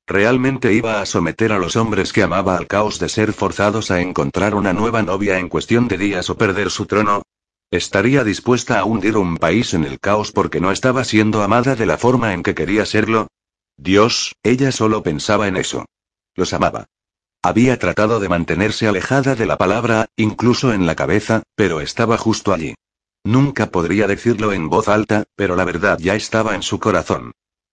¿Realmente 0.07 0.71
iba 0.71 1.01
a 1.01 1.05
someter 1.05 1.51
a 1.51 1.59
los 1.59 1.75
hombres 1.75 2.13
que 2.13 2.23
amaba 2.23 2.55
al 2.55 2.67
caos 2.67 2.97
de 2.97 3.09
ser 3.09 3.33
forzados 3.33 3.91
a 3.91 3.99
encontrar 3.99 4.55
una 4.55 4.71
nueva 4.71 5.03
novia 5.03 5.37
en 5.37 5.49
cuestión 5.49 5.89
de 5.89 5.97
días 5.97 6.29
o 6.29 6.37
perder 6.37 6.69
su 6.69 6.85
trono? 6.85 7.23
¿Estaría 7.71 8.23
dispuesta 8.23 8.79
a 8.79 8.85
hundir 8.85 9.17
un 9.17 9.35
país 9.35 9.73
en 9.73 9.83
el 9.83 9.99
caos 9.99 10.31
porque 10.31 10.61
no 10.61 10.71
estaba 10.71 11.03
siendo 11.03 11.43
amada 11.43 11.75
de 11.75 11.85
la 11.85 11.97
forma 11.97 12.33
en 12.33 12.43
que 12.43 12.55
quería 12.55 12.85
serlo? 12.85 13.27
Dios, 13.75 14.31
ella 14.43 14.71
solo 14.71 15.03
pensaba 15.03 15.49
en 15.49 15.57
eso. 15.57 15.83
Los 16.35 16.53
amaba. 16.53 16.85
Había 17.41 17.79
tratado 17.79 18.19
de 18.19 18.27
mantenerse 18.27 18.87
alejada 18.87 19.35
de 19.35 19.45
la 19.45 19.57
palabra, 19.57 20.07
incluso 20.17 20.73
en 20.73 20.85
la 20.85 20.95
cabeza, 20.95 21.43
pero 21.55 21.79
estaba 21.79 22.17
justo 22.17 22.53
allí. 22.53 22.75
Nunca 23.23 23.71
podría 23.71 24.07
decirlo 24.07 24.51
en 24.51 24.69
voz 24.69 24.87
alta, 24.89 25.23
pero 25.35 25.55
la 25.55 25.63
verdad 25.63 25.99
ya 25.99 26.15
estaba 26.15 26.55
en 26.55 26.63
su 26.63 26.79
corazón. 26.79 27.31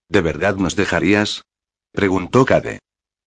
¿De 0.09 0.21
verdad 0.21 0.57
nos 0.57 0.77
dejarías? 0.77 1.45
preguntó 1.93 2.45
Cade. 2.45 2.79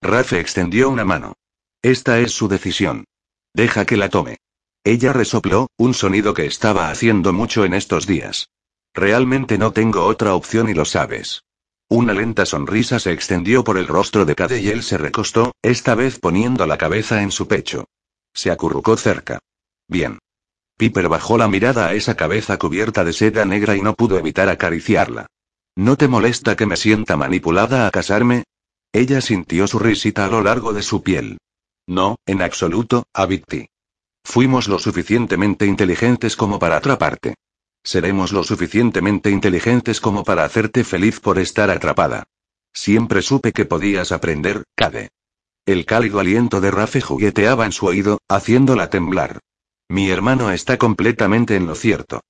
Rafe 0.01 0.39
extendió 0.39 0.89
una 0.89 1.03
mano. 1.03 1.33
Esta 1.81 2.19
es 2.19 2.31
su 2.31 2.47
decisión. 2.47 3.05
Deja 3.53 3.85
que 3.85 3.97
la 3.97 4.09
tome. 4.09 4.37
Ella 4.85 5.11
resopló, 5.11 5.67
un 5.77 5.93
sonido 5.93 6.33
que 6.33 6.45
estaba 6.45 6.89
haciendo 6.89 7.33
mucho 7.33 7.65
en 7.65 7.73
estos 7.73 8.07
días. 8.07 8.49
Realmente 8.93 9.57
no 9.57 9.73
tengo 9.73 10.05
otra 10.05 10.35
opción 10.35 10.69
y 10.69 10.73
lo 10.73 10.85
sabes. 10.85 11.43
Una 11.91 12.13
lenta 12.13 12.45
sonrisa 12.45 12.99
se 12.99 13.11
extendió 13.11 13.63
por 13.63 13.79
el 13.79 13.87
rostro 13.87 14.23
de 14.23 14.35
Cade 14.35 14.61
y 14.61 14.69
él 14.69 14.83
se 14.83 14.99
recostó, 14.99 15.53
esta 15.63 15.95
vez 15.95 16.19
poniendo 16.19 16.67
la 16.67 16.77
cabeza 16.77 17.23
en 17.23 17.31
su 17.31 17.47
pecho. 17.47 17.85
Se 18.31 18.51
acurrucó 18.51 18.95
cerca. 18.95 19.39
Bien. 19.87 20.19
Piper 20.77 21.09
bajó 21.09 21.39
la 21.39 21.47
mirada 21.47 21.87
a 21.87 21.95
esa 21.95 22.15
cabeza 22.15 22.59
cubierta 22.59 23.03
de 23.03 23.11
seda 23.11 23.43
negra 23.43 23.75
y 23.75 23.81
no 23.81 23.95
pudo 23.95 24.19
evitar 24.19 24.49
acariciarla. 24.49 25.25
¿No 25.75 25.95
te 25.95 26.07
molesta 26.07 26.55
que 26.55 26.67
me 26.67 26.77
sienta 26.77 27.17
manipulada 27.17 27.87
a 27.87 27.91
casarme? 27.91 28.43
Ella 28.93 29.19
sintió 29.19 29.65
su 29.65 29.79
risita 29.79 30.25
a 30.25 30.29
lo 30.29 30.43
largo 30.43 30.73
de 30.73 30.83
su 30.83 31.01
piel. 31.01 31.39
No, 31.87 32.17
en 32.27 32.43
absoluto, 32.43 33.07
Abiti. 33.13 33.67
Fuimos 34.23 34.67
lo 34.67 34.77
suficientemente 34.77 35.65
inteligentes 35.65 36.35
como 36.35 36.59
para 36.59 36.77
atraparte. 36.77 37.33
Seremos 37.83 38.31
lo 38.31 38.43
suficientemente 38.43 39.29
inteligentes 39.29 40.01
como 40.01 40.23
para 40.23 40.43
hacerte 40.43 40.83
feliz 40.83 41.19
por 41.19 41.39
estar 41.39 41.69
atrapada. 41.69 42.23
Siempre 42.73 43.21
supe 43.21 43.51
que 43.51 43.65
podías 43.65 44.11
aprender, 44.11 44.63
Cade. 44.75 45.09
El 45.65 45.85
cálido 45.85 46.19
aliento 46.19 46.61
de 46.61 46.71
Rafe 46.71 47.01
jugueteaba 47.01 47.65
en 47.65 47.71
su 47.71 47.85
oído, 47.85 48.19
haciéndola 48.27 48.89
temblar. 48.89 49.39
Mi 49.87 50.09
hermano 50.09 50.51
está 50.51 50.77
completamente 50.77 51.55
en 51.55 51.67
lo 51.67 51.75
cierto. 51.75 52.21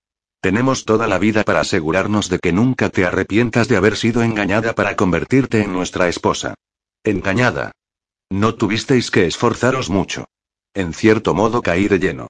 Tenemos 0.41 0.85
toda 0.85 1.07
la 1.07 1.19
vida 1.19 1.43
para 1.43 1.59
asegurarnos 1.59 2.29
de 2.29 2.39
que 2.39 2.53
nunca 2.53 2.89
te 2.89 3.05
arrepientas 3.05 3.67
de 3.67 3.75
haber 3.75 3.97
sido 3.97 4.23
engañada 4.23 4.73
para 4.73 4.95
convertirte 4.95 5.61
en 5.61 5.73
nuestra 5.73 6.07
esposa. 6.07 6.55
Engañada. 7.03 7.71
No 8.29 8.55
tuvisteis 8.55 9.11
que 9.11 9.25
esforzaros 9.25 9.89
mucho. 9.89 10.25
En 10.73 10.93
cierto 10.93 11.33
modo 11.33 11.61
caí 11.61 11.87
de 11.87 11.99
lleno. 11.99 12.27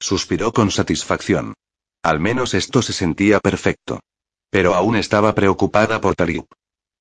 Suspiró 0.00 0.52
con 0.52 0.72
satisfacción. 0.72 1.54
Al 2.02 2.18
menos 2.20 2.54
esto 2.54 2.82
se 2.82 2.92
sentía 2.92 3.38
perfecto. 3.40 4.00
Pero 4.50 4.74
aún 4.74 4.96
estaba 4.96 5.34
preocupada 5.34 6.00
por 6.00 6.14
Talib. 6.14 6.46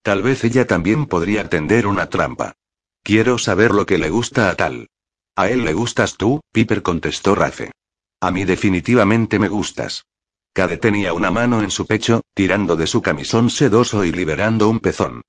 Tal 0.04 0.22
vez 0.22 0.44
ella 0.44 0.66
también 0.68 1.06
podría 1.06 1.50
tender 1.50 1.88
una 1.88 2.08
trampa. 2.10 2.54
Quiero 3.04 3.38
saber 3.38 3.72
lo 3.72 3.86
que 3.86 3.98
le 3.98 4.10
gusta 4.10 4.50
a 4.50 4.56
tal. 4.56 4.88
A 5.36 5.50
él 5.50 5.66
le 5.66 5.74
gustas 5.74 6.18
tú, 6.18 6.42
Piper 6.52 6.82
contestó 6.84 7.36
Rafe. 7.36 7.72
A 8.20 8.32
mí 8.32 8.46
definitivamente 8.46 9.40
me 9.40 9.48
gustas. 9.48 10.06
Cade 10.54 10.78
tenía 10.78 11.14
una 11.14 11.32
mano 11.32 11.62
en 11.62 11.72
su 11.72 11.88
pecho, 11.88 12.22
tirando 12.34 12.76
de 12.76 12.86
su 12.86 13.02
camisón 13.02 13.50
sedoso 13.50 14.04
y 14.04 14.12
liberando 14.12 14.70
un 14.70 14.80
pezón. 14.80 15.22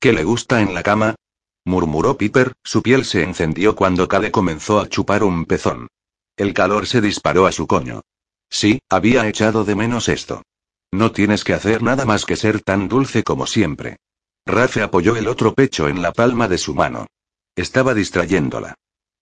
¿Qué 0.00 0.12
le 0.12 0.24
gusta 0.24 0.62
en 0.62 0.72
la 0.72 0.82
cama? 0.82 1.16
murmuró 1.64 2.16
Piper, 2.16 2.52
su 2.62 2.80
piel 2.82 3.04
se 3.04 3.22
encendió 3.22 3.76
cuando 3.76 4.08
Cade 4.08 4.30
comenzó 4.30 4.80
a 4.80 4.88
chupar 4.88 5.24
un 5.24 5.44
pezón. 5.44 5.88
El 6.36 6.54
calor 6.54 6.86
se 6.86 7.00
disparó 7.00 7.46
a 7.46 7.52
su 7.52 7.66
coño. 7.66 8.02
Sí, 8.50 8.80
había 8.88 9.26
echado 9.28 9.64
de 9.64 9.74
menos 9.74 10.08
esto. 10.08 10.42
No 10.90 11.12
tienes 11.12 11.44
que 11.44 11.54
hacer 11.54 11.82
nada 11.82 12.04
más 12.04 12.24
que 12.24 12.36
ser 12.36 12.60
tan 12.62 12.88
dulce 12.88 13.22
como 13.22 13.46
siempre. 13.46 13.98
Rafe 14.46 14.82
apoyó 14.82 15.16
el 15.16 15.28
otro 15.28 15.54
pecho 15.54 15.88
en 15.88 16.00
la 16.00 16.12
palma 16.12 16.48
de 16.48 16.58
su 16.58 16.74
mano. 16.74 17.06
Estaba 17.54 17.92
distrayéndola. 17.92 18.74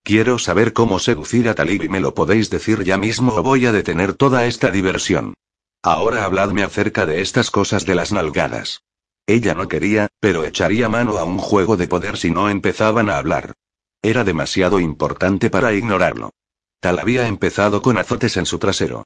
Quiero 0.05 0.39
saber 0.39 0.72
cómo 0.72 1.01
seducir 1.01 1.49
a 1.49 1.55
Talib 1.55 1.83
y 1.83 1.89
me 1.89 1.99
lo 1.99 2.14
podéis 2.14 2.49
decir 2.49 2.85
ya 2.85 2.97
mismo 2.97 3.35
o 3.35 3.43
voy 3.43 3.66
a 3.66 3.72
detener 3.72 4.14
toda 4.14 4.47
esta 4.47 4.70
diversión. 4.70 5.35
Ahora 5.83 6.24
habladme 6.24 6.62
acerca 6.62 7.07
de 7.07 7.20
estas 7.20 7.51
cosas 7.51 7.85
de 7.85 7.97
las 7.97 8.12
nalgadas. 8.12 8.83
Ella 9.27 9.55
no 9.55 9.66
quería, 9.66 10.07
pero 10.20 10.45
echaría 10.45 10.89
mano 10.89 11.18
a 11.18 11.24
un 11.24 11.39
juego 11.39 11.77
de 11.77 11.89
poder 11.89 12.16
si 12.16 12.31
no 12.31 12.49
empezaban 12.49 13.11
a 13.11 13.18
hablar. 13.18 13.55
Era 14.01 14.22
demasiado 14.22 14.79
importante 14.79 15.51
para 15.51 15.72
ignorarlo. 15.72 16.31
Tal 16.79 17.01
había 17.01 17.27
empezado 17.27 17.83
con 17.83 17.99
azotes 17.99 18.37
en 18.37 18.47
su 18.47 18.61
trasero. 18.61 19.05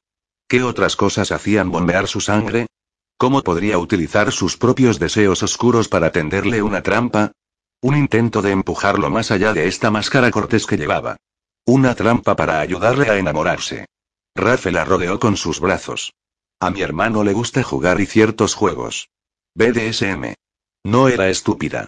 ¿Qué 0.50 0.64
otras 0.64 0.96
cosas 0.96 1.30
hacían 1.30 1.70
bombear 1.70 2.08
su 2.08 2.20
sangre? 2.20 2.66
¿Cómo 3.16 3.42
podría 3.42 3.78
utilizar 3.78 4.32
sus 4.32 4.56
propios 4.56 4.98
deseos 4.98 5.44
oscuros 5.44 5.86
para 5.86 6.10
tenderle 6.10 6.60
una 6.60 6.82
trampa? 6.82 7.30
Un 7.80 7.96
intento 7.96 8.42
de 8.42 8.50
empujarlo 8.50 9.10
más 9.10 9.30
allá 9.30 9.52
de 9.52 9.68
esta 9.68 9.92
máscara 9.92 10.32
cortés 10.32 10.66
que 10.66 10.76
llevaba. 10.76 11.18
Una 11.66 11.94
trampa 11.94 12.34
para 12.34 12.58
ayudarle 12.58 13.08
a 13.08 13.16
enamorarse. 13.16 13.86
Rafe 14.34 14.72
la 14.72 14.84
rodeó 14.84 15.20
con 15.20 15.36
sus 15.36 15.60
brazos. 15.60 16.14
A 16.58 16.70
mi 16.70 16.80
hermano 16.80 17.22
le 17.22 17.32
gusta 17.32 17.62
jugar 17.62 18.00
y 18.00 18.06
ciertos 18.06 18.56
juegos. 18.56 19.08
BDSM. 19.54 20.34
No 20.82 21.06
era 21.06 21.28
estúpida. 21.28 21.86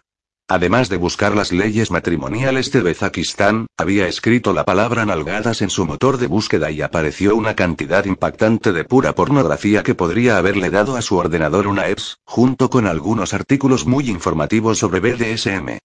Además 0.48 0.88
de 0.88 0.96
buscar 0.96 1.34
las 1.34 1.52
leyes 1.52 1.90
matrimoniales 1.90 2.72
de 2.72 2.82
Bezakistán, 2.82 3.66
había 3.76 4.06
escrito 4.06 4.52
la 4.52 4.64
palabra 4.64 5.06
nalgadas 5.06 5.62
en 5.62 5.70
su 5.70 5.86
motor 5.86 6.18
de 6.18 6.26
búsqueda 6.26 6.70
y 6.70 6.82
apareció 6.82 7.36
una 7.36 7.54
cantidad 7.54 8.04
impactante 8.04 8.72
de 8.72 8.84
pura 8.84 9.14
pornografía 9.14 9.82
que 9.82 9.94
podría 9.94 10.36
haberle 10.36 10.70
dado 10.70 10.96
a 10.96 11.02
su 11.02 11.16
ordenador 11.16 11.66
una 11.66 11.88
EPS, 11.88 12.18
junto 12.24 12.68
con 12.70 12.86
algunos 12.86 13.34
artículos 13.34 13.86
muy 13.86 14.10
informativos 14.10 14.78
sobre 14.78 15.00
BDSM. 15.00 15.78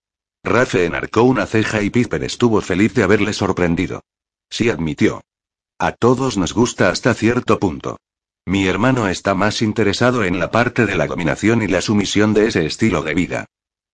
Rafe 0.44 0.86
enarcó 0.86 1.24
una 1.24 1.46
ceja 1.46 1.82
y 1.82 1.90
Piper 1.90 2.24
estuvo 2.24 2.62
feliz 2.62 2.94
de 2.94 3.04
haberle 3.04 3.34
sorprendido. 3.34 4.02
Sí 4.50 4.70
admitió. 4.70 5.22
A 5.80 5.92
todos 5.92 6.38
nos 6.38 6.54
gusta 6.54 6.90
hasta 6.90 7.14
cierto 7.14 7.60
punto. 7.60 7.98
Mi 8.46 8.66
hermano 8.68 9.08
está 9.10 9.36
más 9.36 9.62
interesado 9.62 10.24
en 10.24 10.40
la 10.40 10.52
parte 10.52 10.86
de 10.86 10.96
la 10.96 11.06
dominación 11.06 11.62
y 11.62 11.68
la 11.68 11.82
sumisión 11.82 12.34
de 12.34 12.48
ese 12.48 12.66
estilo 12.66 13.04
de 13.04 13.14
vida. 13.14 13.46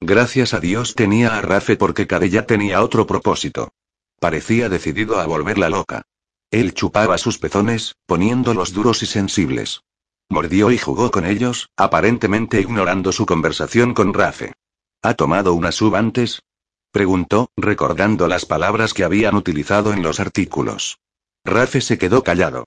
Gracias 0.02 0.54
a 0.54 0.60
Dios 0.60 0.96
tenía 0.96 1.38
a 1.38 1.42
Rafe 1.42 1.78
porque 1.78 2.08
Cade 2.08 2.30
ya 2.30 2.46
tenía 2.46 2.84
otro 2.84 3.08
propósito. 3.08 3.72
Parecía 4.20 4.70
decidido 4.70 5.20
a 5.20 5.26
volverla 5.26 5.70
loca. 5.70 6.04
Él 6.52 6.74
chupaba 6.74 7.18
sus 7.18 7.40
pezones, 7.40 7.96
poniéndolos 8.06 8.74
duros 8.74 9.02
y 9.04 9.06
sensibles. 9.06 9.82
Mordió 10.30 10.72
y 10.72 10.78
jugó 10.78 11.12
con 11.12 11.26
ellos, 11.26 11.70
aparentemente 11.78 12.62
ignorando 12.62 13.12
su 13.12 13.26
conversación 13.26 13.94
con 13.94 14.14
Rafe. 14.14 14.54
¿Ha 15.02 15.16
tomado 15.16 15.54
una 15.54 15.72
sub 15.72 15.96
antes? 15.96 16.42
Preguntó, 16.92 17.50
recordando 17.58 18.28
las 18.28 18.46
palabras 18.46 18.94
que 18.94 19.04
habían 19.04 19.36
utilizado 19.36 19.94
en 19.94 20.04
los 20.04 20.20
artículos. 20.20 21.00
Rafe 21.44 21.82
se 21.82 21.98
quedó 21.98 22.24
callado. 22.24 22.66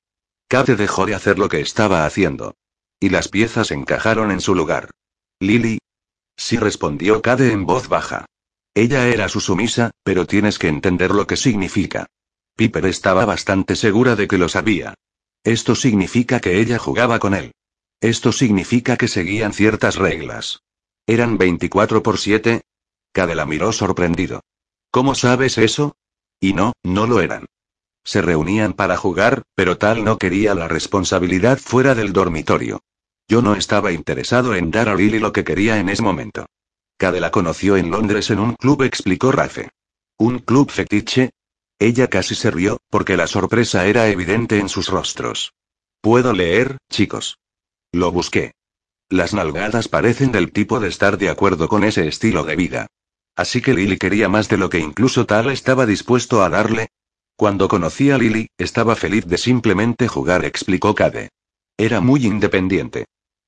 Kate 0.48 0.76
dejó 0.76 1.06
de 1.06 1.14
hacer 1.14 1.38
lo 1.38 1.48
que 1.48 1.60
estaba 1.60 2.04
haciendo. 2.04 2.54
Y 3.00 3.10
las 3.10 3.28
piezas 3.28 3.70
encajaron 3.70 4.30
en 4.30 4.40
su 4.40 4.54
lugar. 4.54 4.90
Lily. 5.40 5.78
Sí 6.36 6.56
respondió 6.58 7.22
Cade 7.22 7.52
en 7.52 7.64
voz 7.64 7.88
baja. 7.88 8.26
Ella 8.74 9.08
era 9.08 9.28
su 9.28 9.40
sumisa, 9.40 9.90
pero 10.02 10.26
tienes 10.26 10.58
que 10.58 10.68
entender 10.68 11.10
lo 11.12 11.26
que 11.26 11.36
significa. 11.36 12.06
Piper 12.56 12.86
estaba 12.86 13.24
bastante 13.24 13.74
segura 13.74 14.16
de 14.16 14.28
que 14.28 14.38
lo 14.38 14.48
sabía. 14.48 14.94
Esto 15.44 15.74
significa 15.74 16.40
que 16.40 16.60
ella 16.60 16.78
jugaba 16.78 17.18
con 17.18 17.34
él. 17.34 17.52
Esto 18.00 18.32
significa 18.32 18.96
que 18.96 19.08
seguían 19.08 19.52
ciertas 19.52 19.96
reglas. 19.96 20.60
¿Eran 21.06 21.38
24 21.38 22.02
por 22.02 22.18
7? 22.18 22.62
Cade 23.12 23.34
la 23.34 23.46
miró 23.46 23.72
sorprendido. 23.72 24.42
¿Cómo 24.90 25.14
sabes 25.14 25.56
eso? 25.56 25.96
Y 26.40 26.52
no, 26.52 26.72
no 26.82 27.06
lo 27.06 27.20
eran. 27.20 27.46
Se 28.04 28.22
reunían 28.22 28.74
para 28.74 28.96
jugar, 28.96 29.42
pero 29.54 29.78
tal 29.78 30.04
no 30.04 30.18
quería 30.18 30.54
la 30.54 30.68
responsabilidad 30.68 31.58
fuera 31.58 31.94
del 31.94 32.12
dormitorio. 32.12 32.80
Yo 33.28 33.42
no 33.42 33.54
estaba 33.54 33.92
interesado 33.92 34.54
en 34.54 34.70
dar 34.70 34.88
a 34.88 34.94
Lily 34.94 35.18
lo 35.18 35.32
que 35.32 35.44
quería 35.44 35.78
en 35.78 35.88
ese 35.88 36.02
momento. 36.02 36.46
Cade 36.96 37.20
la 37.20 37.30
conoció 37.30 37.76
en 37.76 37.90
Londres 37.90 38.30
en 38.30 38.38
un 38.38 38.54
club, 38.54 38.82
explicó 38.82 39.32
Rafe. 39.32 39.70
¿Un 40.18 40.38
club 40.38 40.70
fetiche? 40.70 41.30
Ella 41.78 42.08
casi 42.08 42.34
se 42.34 42.50
rió, 42.50 42.78
porque 42.88 43.16
la 43.16 43.26
sorpresa 43.26 43.86
era 43.86 44.08
evidente 44.08 44.58
en 44.58 44.68
sus 44.68 44.88
rostros. 44.88 45.52
¿Puedo 46.00 46.32
leer, 46.32 46.78
chicos? 46.90 47.38
Lo 47.92 48.12
busqué. 48.12 48.52
Las 49.08 49.34
nalgadas 49.34 49.88
parecen 49.88 50.32
del 50.32 50.52
tipo 50.52 50.80
de 50.80 50.88
estar 50.88 51.18
de 51.18 51.28
acuerdo 51.28 51.68
con 51.68 51.84
ese 51.84 52.08
estilo 52.08 52.44
de 52.44 52.56
vida. 52.56 52.86
Así 53.36 53.60
que 53.60 53.74
Lily 53.74 53.98
quería 53.98 54.28
más 54.28 54.48
de 54.48 54.56
lo 54.56 54.70
que 54.70 54.78
incluso 54.78 55.26
tal 55.26 55.50
estaba 55.50 55.84
dispuesto 55.84 56.42
a 56.42 56.48
darle, 56.48 56.88
cuando 57.36 57.68
conocí 57.68 58.10
a 58.10 58.16
Lily, 58.16 58.48
estaba 58.56 58.96
feliz 58.96 59.26
de 59.26 59.36
simplemente 59.36 60.08
jugar, 60.08 60.46
explicó 60.46 60.94
Cade. 60.94 61.28
Era 61.76 62.00
muy 62.00 62.24
independiente. 62.24 63.04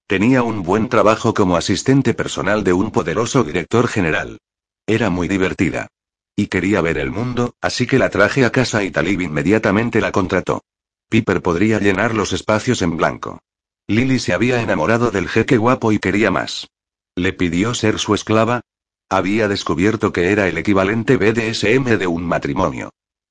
Tenía 0.08 0.42
un 0.42 0.62
buen 0.62 0.88
trabajo 0.88 1.34
como 1.34 1.58
asistente 1.58 2.14
personal 2.14 2.64
de 2.64 2.72
un 2.72 2.90
poderoso 2.90 3.44
director 3.44 3.88
general. 3.88 4.38
Era 4.86 5.10
muy 5.10 5.28
divertida. 5.28 5.88
Y 6.34 6.46
quería 6.46 6.80
ver 6.80 6.96
el 6.96 7.10
mundo, 7.10 7.56
así 7.60 7.86
que 7.86 7.98
la 7.98 8.08
traje 8.08 8.46
a 8.46 8.50
casa 8.50 8.82
y 8.82 8.90
Talib 8.90 9.20
inmediatamente 9.20 10.00
la 10.00 10.10
contrató. 10.10 10.62
Piper 11.10 11.42
podría 11.42 11.78
llenar 11.78 12.14
los 12.14 12.32
espacios 12.32 12.80
en 12.80 12.96
blanco. 12.96 13.40
Lily 13.86 14.18
se 14.18 14.32
había 14.32 14.62
enamorado 14.62 15.10
del 15.10 15.28
jeque 15.28 15.58
guapo 15.58 15.92
y 15.92 15.98
quería 15.98 16.30
más. 16.30 16.68
¿Le 17.14 17.34
pidió 17.34 17.74
ser 17.74 17.98
su 17.98 18.14
esclava? 18.14 18.62
Había 19.10 19.46
descubierto 19.46 20.10
que 20.10 20.32
era 20.32 20.48
el 20.48 20.56
equivalente 20.56 21.18
BDSM 21.18 21.98
de 21.98 22.06
un 22.06 22.24
matrimonio. 22.24 22.88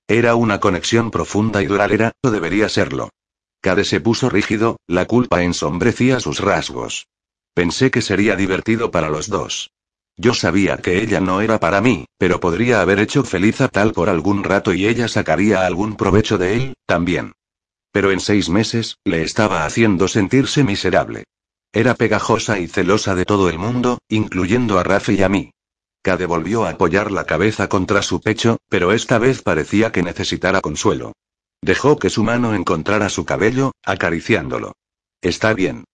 Era 0.07 0.35
una 0.35 0.59
conexión 0.59 1.09
profunda 1.09 1.63
y 1.63 1.65
duradera, 1.65 2.11
o 2.21 2.29
debería 2.29 2.69
serlo. 2.69 3.09
Cade 3.61 3.83
se 3.83 3.99
puso 3.99 4.29
rígido, 4.29 4.77
la 4.87 5.05
culpa 5.05 5.43
ensombrecía 5.43 6.19
sus 6.19 6.39
rasgos. 6.39 7.07
Pensé 7.53 7.91
que 7.91 8.01
sería 8.01 8.35
divertido 8.35 8.91
para 8.91 9.09
los 9.09 9.29
dos. 9.29 9.71
Yo 10.15 10.33
sabía 10.33 10.77
que 10.77 11.01
ella 11.01 11.19
no 11.19 11.41
era 11.41 11.59
para 11.59 11.81
mí, 11.81 12.05
pero 12.17 12.39
podría 12.39 12.81
haber 12.81 12.99
hecho 12.99 13.23
feliz 13.23 13.61
a 13.61 13.67
tal 13.67 13.93
por 13.93 14.09
algún 14.09 14.43
rato 14.43 14.73
y 14.73 14.87
ella 14.87 15.07
sacaría 15.07 15.65
algún 15.65 15.95
provecho 15.95 16.37
de 16.37 16.55
él, 16.55 16.73
también. 16.85 17.33
Pero 17.91 18.11
en 18.11 18.19
seis 18.19 18.49
meses, 18.49 18.97
le 19.03 19.21
estaba 19.21 19.65
haciendo 19.65 20.07
sentirse 20.07 20.63
miserable. 20.63 21.25
Era 21.71 21.93
pegajosa 21.93 22.59
y 22.59 22.67
celosa 22.67 23.13
de 23.15 23.25
todo 23.25 23.49
el 23.49 23.59
mundo, 23.59 23.99
incluyendo 24.07 24.79
a 24.79 24.83
Rafe 24.83 25.13
y 25.13 25.23
a 25.23 25.29
mí. 25.29 25.51
Cade 26.01 26.25
volvió 26.25 26.65
a 26.65 26.71
apoyar 26.71 27.11
la 27.11 27.25
cabeza 27.25 27.69
contra 27.69 28.01
su 28.01 28.21
pecho, 28.21 28.57
pero 28.69 28.93
esta 28.93 29.19
vez 29.19 29.41
parecía 29.41 29.91
que 29.91 30.03
necesitara 30.03 30.61
consuelo. 30.61 31.13
Dejó 31.61 31.97
que 31.97 32.09
su 32.09 32.23
mano 32.23 32.53
encontrara 32.53 33.09
su 33.09 33.25
cabello, 33.25 33.71
acariciándolo. 33.83 34.73
Está 35.21 35.53
bien. 35.53 35.85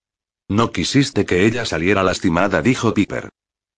No 0.50 0.72
quisiste 0.72 1.26
que 1.26 1.46
ella 1.46 1.66
saliera 1.66 2.04
lastimada, 2.04 2.62
dijo 2.62 2.94
Piper. 2.94 3.30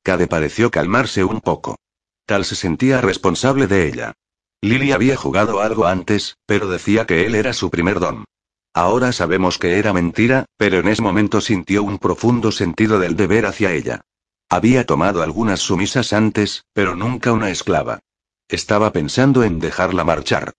Cade 0.04 0.28
pareció 0.28 0.72
calmarse 0.72 1.24
un 1.24 1.42
poco. 1.42 1.78
Tal 2.26 2.46
se 2.46 2.56
sentía 2.56 3.02
responsable 3.02 3.68
de 3.68 3.88
ella. 3.88 4.14
Lily 4.62 4.92
había 4.92 5.16
jugado 5.16 5.62
algo 5.62 5.86
antes, 5.86 6.38
pero 6.46 6.68
decía 6.68 7.06
que 7.06 7.26
él 7.26 7.36
era 7.36 7.54
su 7.54 7.70
primer 7.70 8.00
don. 8.00 8.26
Ahora 8.74 9.12
sabemos 9.12 9.58
que 9.58 9.78
era 9.78 9.94
mentira, 9.94 10.46
pero 10.58 10.80
en 10.80 10.88
ese 10.88 11.02
momento 11.02 11.40
sintió 11.40 11.84
un 11.84 12.00
profundo 12.00 12.52
sentido 12.52 13.00
del 13.00 13.16
deber 13.16 13.46
hacia 13.46 13.72
ella. 13.72 14.02
Había 14.50 14.86
tomado 14.86 15.22
algunas 15.22 15.60
sumisas 15.60 16.14
antes, 16.14 16.66
pero 16.74 16.96
nunca 16.96 17.32
una 17.32 17.52
esclava. 17.52 18.00
Estaba 18.48 18.92
pensando 18.92 19.44
en 19.44 19.60
dejarla 19.60 20.04
marchar. 20.04 20.54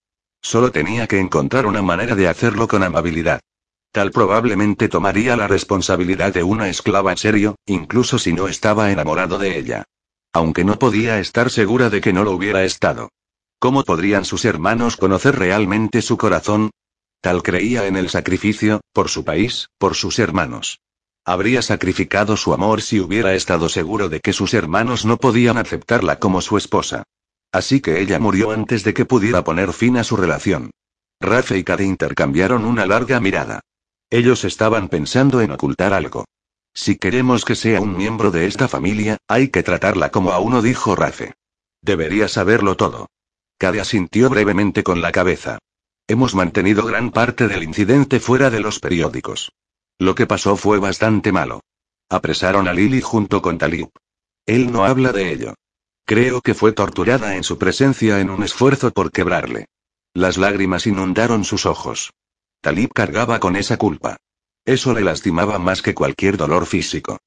Solo 0.46 0.70
tenía 0.70 1.08
que 1.08 1.18
encontrar 1.18 1.66
una 1.66 1.82
manera 1.82 2.14
de 2.14 2.28
hacerlo 2.28 2.68
con 2.68 2.84
amabilidad. 2.84 3.40
Tal 3.90 4.12
probablemente 4.12 4.88
tomaría 4.88 5.36
la 5.36 5.48
responsabilidad 5.48 6.32
de 6.32 6.44
una 6.44 6.68
esclava 6.68 7.10
en 7.10 7.18
serio, 7.18 7.56
incluso 7.66 8.16
si 8.20 8.32
no 8.32 8.46
estaba 8.46 8.92
enamorado 8.92 9.38
de 9.38 9.58
ella. 9.58 9.82
Aunque 10.32 10.62
no 10.62 10.78
podía 10.78 11.18
estar 11.18 11.50
segura 11.50 11.90
de 11.90 12.00
que 12.00 12.12
no 12.12 12.22
lo 12.22 12.30
hubiera 12.30 12.62
estado. 12.62 13.08
¿Cómo 13.58 13.82
podrían 13.82 14.24
sus 14.24 14.44
hermanos 14.44 14.96
conocer 14.96 15.36
realmente 15.36 16.00
su 16.00 16.16
corazón? 16.16 16.70
Tal 17.20 17.42
creía 17.42 17.88
en 17.88 17.96
el 17.96 18.08
sacrificio, 18.08 18.82
por 18.92 19.08
su 19.08 19.24
país, 19.24 19.70
por 19.78 19.96
sus 19.96 20.20
hermanos. 20.20 20.78
Habría 21.24 21.60
sacrificado 21.60 22.36
su 22.36 22.54
amor 22.54 22.82
si 22.82 23.00
hubiera 23.00 23.34
estado 23.34 23.68
seguro 23.68 24.08
de 24.08 24.20
que 24.20 24.32
sus 24.32 24.54
hermanos 24.54 25.06
no 25.06 25.16
podían 25.16 25.58
aceptarla 25.58 26.20
como 26.20 26.40
su 26.40 26.56
esposa. 26.56 27.02
Así 27.56 27.80
que 27.80 28.02
ella 28.02 28.18
murió 28.18 28.50
antes 28.50 28.84
de 28.84 28.92
que 28.92 29.06
pudiera 29.06 29.42
poner 29.42 29.72
fin 29.72 29.96
a 29.96 30.04
su 30.04 30.14
relación. 30.14 30.72
Rafe 31.22 31.56
y 31.56 31.64
Cade 31.64 31.86
intercambiaron 31.86 32.66
una 32.66 32.84
larga 32.84 33.18
mirada. 33.18 33.60
Ellos 34.10 34.44
estaban 34.44 34.90
pensando 34.90 35.40
en 35.40 35.52
ocultar 35.52 35.94
algo. 35.94 36.26
Si 36.74 36.96
queremos 36.96 37.46
que 37.46 37.54
sea 37.54 37.80
un 37.80 37.96
miembro 37.96 38.30
de 38.30 38.46
esta 38.46 38.68
familia, 38.68 39.16
hay 39.26 39.48
que 39.48 39.62
tratarla 39.62 40.10
como 40.10 40.32
a 40.32 40.38
uno, 40.38 40.60
dijo 40.60 40.96
Rafe. 40.96 41.32
Debería 41.80 42.28
saberlo 42.28 42.76
todo. 42.76 43.06
Cade 43.56 43.80
asintió 43.80 44.28
brevemente 44.28 44.82
con 44.82 45.00
la 45.00 45.10
cabeza. 45.10 45.58
Hemos 46.06 46.34
mantenido 46.34 46.84
gran 46.84 47.10
parte 47.10 47.48
del 47.48 47.62
incidente 47.62 48.20
fuera 48.20 48.50
de 48.50 48.60
los 48.60 48.80
periódicos. 48.80 49.52
Lo 49.98 50.14
que 50.14 50.26
pasó 50.26 50.58
fue 50.58 50.78
bastante 50.78 51.32
malo. 51.32 51.62
Apresaron 52.10 52.68
a 52.68 52.74
Lily 52.74 53.00
junto 53.00 53.40
con 53.40 53.56
Talib. 53.56 53.88
Él 54.44 54.70
no 54.70 54.84
habla 54.84 55.12
de 55.12 55.32
ello. 55.32 55.54
Creo 56.06 56.40
que 56.40 56.54
fue 56.54 56.70
torturada 56.70 57.34
en 57.34 57.42
su 57.42 57.58
presencia 57.58 58.20
en 58.20 58.30
un 58.30 58.44
esfuerzo 58.44 58.92
por 58.92 59.10
quebrarle. 59.10 59.66
Las 60.14 60.38
lágrimas 60.38 60.86
inundaron 60.86 61.44
sus 61.44 61.66
ojos. 61.66 62.12
Talib 62.60 62.92
cargaba 62.94 63.40
con 63.40 63.56
esa 63.56 63.76
culpa. 63.76 64.16
Eso 64.64 64.94
le 64.94 65.00
lastimaba 65.00 65.58
más 65.58 65.82
que 65.82 65.94
cualquier 65.94 66.36
dolor 66.36 66.66
físico. 66.66 67.18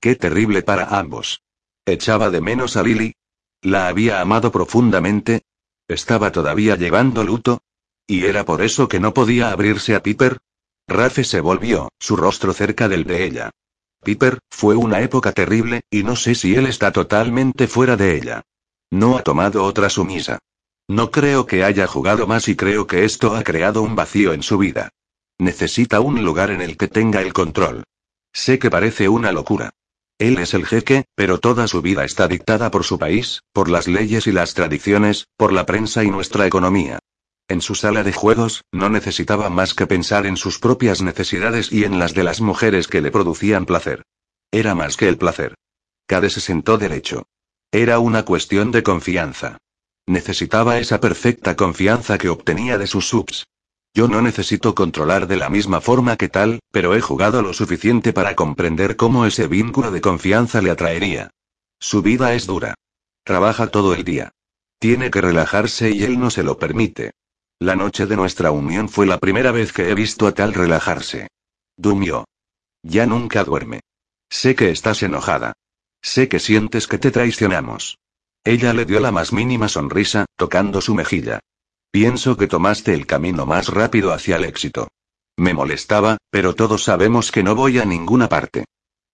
Qué 0.00 0.14
terrible 0.14 0.62
para 0.62 0.98
ambos. 0.98 1.42
Echaba 1.84 2.30
de 2.30 2.40
menos 2.40 2.76
a 2.76 2.84
Lily. 2.84 3.14
La 3.60 3.88
había 3.88 4.20
amado 4.20 4.52
profundamente. 4.52 5.42
Estaba 5.88 6.30
todavía 6.30 6.76
llevando 6.76 7.24
luto. 7.24 7.62
¿Y 8.06 8.24
era 8.26 8.44
por 8.44 8.62
eso 8.62 8.86
que 8.86 9.00
no 9.00 9.12
podía 9.14 9.50
abrirse 9.50 9.96
a 9.96 10.02
Piper? 10.02 10.38
Rafe 10.86 11.24
se 11.24 11.40
volvió, 11.40 11.88
su 11.98 12.14
rostro 12.14 12.54
cerca 12.54 12.88
del 12.88 13.02
de 13.02 13.24
ella. 13.24 13.50
Piper, 14.04 14.38
fue 14.50 14.76
una 14.76 15.00
época 15.00 15.32
terrible, 15.32 15.82
y 15.90 16.02
no 16.02 16.16
sé 16.16 16.34
si 16.34 16.54
él 16.54 16.66
está 16.66 16.92
totalmente 16.92 17.68
fuera 17.68 17.96
de 17.96 18.16
ella. 18.16 18.42
No 18.90 19.18
ha 19.18 19.22
tomado 19.22 19.64
otra 19.64 19.90
sumisa. 19.90 20.38
No 20.88 21.10
creo 21.10 21.46
que 21.46 21.64
haya 21.64 21.86
jugado 21.86 22.26
más 22.26 22.48
y 22.48 22.56
creo 22.56 22.86
que 22.86 23.04
esto 23.04 23.36
ha 23.36 23.42
creado 23.42 23.82
un 23.82 23.94
vacío 23.94 24.32
en 24.32 24.42
su 24.42 24.56
vida. 24.56 24.88
Necesita 25.38 26.00
un 26.00 26.24
lugar 26.24 26.50
en 26.50 26.62
el 26.62 26.76
que 26.76 26.88
tenga 26.88 27.20
el 27.20 27.32
control. 27.32 27.84
Sé 28.32 28.58
que 28.58 28.70
parece 28.70 29.08
una 29.08 29.32
locura. 29.32 29.70
Él 30.18 30.38
es 30.38 30.54
el 30.54 30.66
jeque, 30.66 31.04
pero 31.14 31.38
toda 31.38 31.68
su 31.68 31.82
vida 31.82 32.04
está 32.04 32.26
dictada 32.26 32.70
por 32.70 32.84
su 32.84 32.98
país, 32.98 33.42
por 33.52 33.68
las 33.68 33.86
leyes 33.86 34.26
y 34.26 34.32
las 34.32 34.54
tradiciones, 34.54 35.28
por 35.36 35.52
la 35.52 35.66
prensa 35.66 36.02
y 36.02 36.10
nuestra 36.10 36.46
economía. 36.46 36.98
En 37.48 37.62
su 37.62 37.74
sala 37.74 38.04
de 38.04 38.12
juegos, 38.12 38.62
no 38.72 38.90
necesitaba 38.90 39.48
más 39.48 39.72
que 39.72 39.86
pensar 39.86 40.26
en 40.26 40.36
sus 40.36 40.58
propias 40.58 41.00
necesidades 41.00 41.72
y 41.72 41.84
en 41.84 41.98
las 41.98 42.12
de 42.12 42.22
las 42.22 42.42
mujeres 42.42 42.88
que 42.88 43.00
le 43.00 43.10
producían 43.10 43.64
placer. 43.64 44.02
Era 44.50 44.74
más 44.74 44.98
que 44.98 45.08
el 45.08 45.16
placer. 45.16 45.54
Cade 46.06 46.28
se 46.28 46.40
sentó 46.40 46.76
derecho. 46.76 47.24
Era 47.72 48.00
una 48.00 48.26
cuestión 48.26 48.70
de 48.70 48.82
confianza. 48.82 49.56
Necesitaba 50.06 50.78
esa 50.78 51.00
perfecta 51.00 51.56
confianza 51.56 52.18
que 52.18 52.28
obtenía 52.28 52.76
de 52.76 52.86
sus 52.86 53.08
subs. 53.08 53.46
Yo 53.94 54.08
no 54.08 54.20
necesito 54.20 54.74
controlar 54.74 55.26
de 55.26 55.36
la 55.36 55.48
misma 55.48 55.80
forma 55.80 56.16
que 56.16 56.28
tal, 56.28 56.60
pero 56.70 56.94
he 56.94 57.00
jugado 57.00 57.40
lo 57.40 57.54
suficiente 57.54 58.12
para 58.12 58.36
comprender 58.36 58.96
cómo 58.96 59.24
ese 59.24 59.46
vínculo 59.46 59.90
de 59.90 60.02
confianza 60.02 60.60
le 60.60 60.70
atraería. 60.70 61.30
Su 61.80 62.02
vida 62.02 62.34
es 62.34 62.46
dura. 62.46 62.74
Trabaja 63.24 63.68
todo 63.68 63.94
el 63.94 64.04
día. 64.04 64.32
Tiene 64.78 65.10
que 65.10 65.22
relajarse 65.22 65.90
y 65.90 66.04
él 66.04 66.20
no 66.20 66.30
se 66.30 66.42
lo 66.42 66.58
permite. 66.58 67.12
La 67.60 67.74
noche 67.74 68.06
de 68.06 68.14
nuestra 68.14 68.52
unión 68.52 68.88
fue 68.88 69.04
la 69.04 69.18
primera 69.18 69.50
vez 69.50 69.72
que 69.72 69.90
he 69.90 69.94
visto 69.94 70.28
a 70.28 70.32
tal 70.32 70.54
relajarse. 70.54 71.26
Dumió. 71.76 72.24
Ya 72.84 73.04
nunca 73.04 73.42
duerme. 73.42 73.80
Sé 74.30 74.54
que 74.54 74.70
estás 74.70 75.02
enojada. 75.02 75.54
Sé 76.00 76.28
que 76.28 76.38
sientes 76.38 76.86
que 76.86 76.98
te 76.98 77.10
traicionamos. 77.10 77.98
Ella 78.44 78.72
le 78.72 78.84
dio 78.84 79.00
la 79.00 79.10
más 79.10 79.32
mínima 79.32 79.68
sonrisa, 79.68 80.26
tocando 80.36 80.80
su 80.80 80.94
mejilla. 80.94 81.40
Pienso 81.90 82.36
que 82.36 82.46
tomaste 82.46 82.94
el 82.94 83.06
camino 83.06 83.44
más 83.44 83.68
rápido 83.68 84.12
hacia 84.12 84.36
el 84.36 84.44
éxito. 84.44 84.86
Me 85.36 85.52
molestaba, 85.52 86.18
pero 86.30 86.54
todos 86.54 86.84
sabemos 86.84 87.32
que 87.32 87.42
no 87.42 87.56
voy 87.56 87.80
a 87.80 87.84
ninguna 87.84 88.28
parte. 88.28 88.66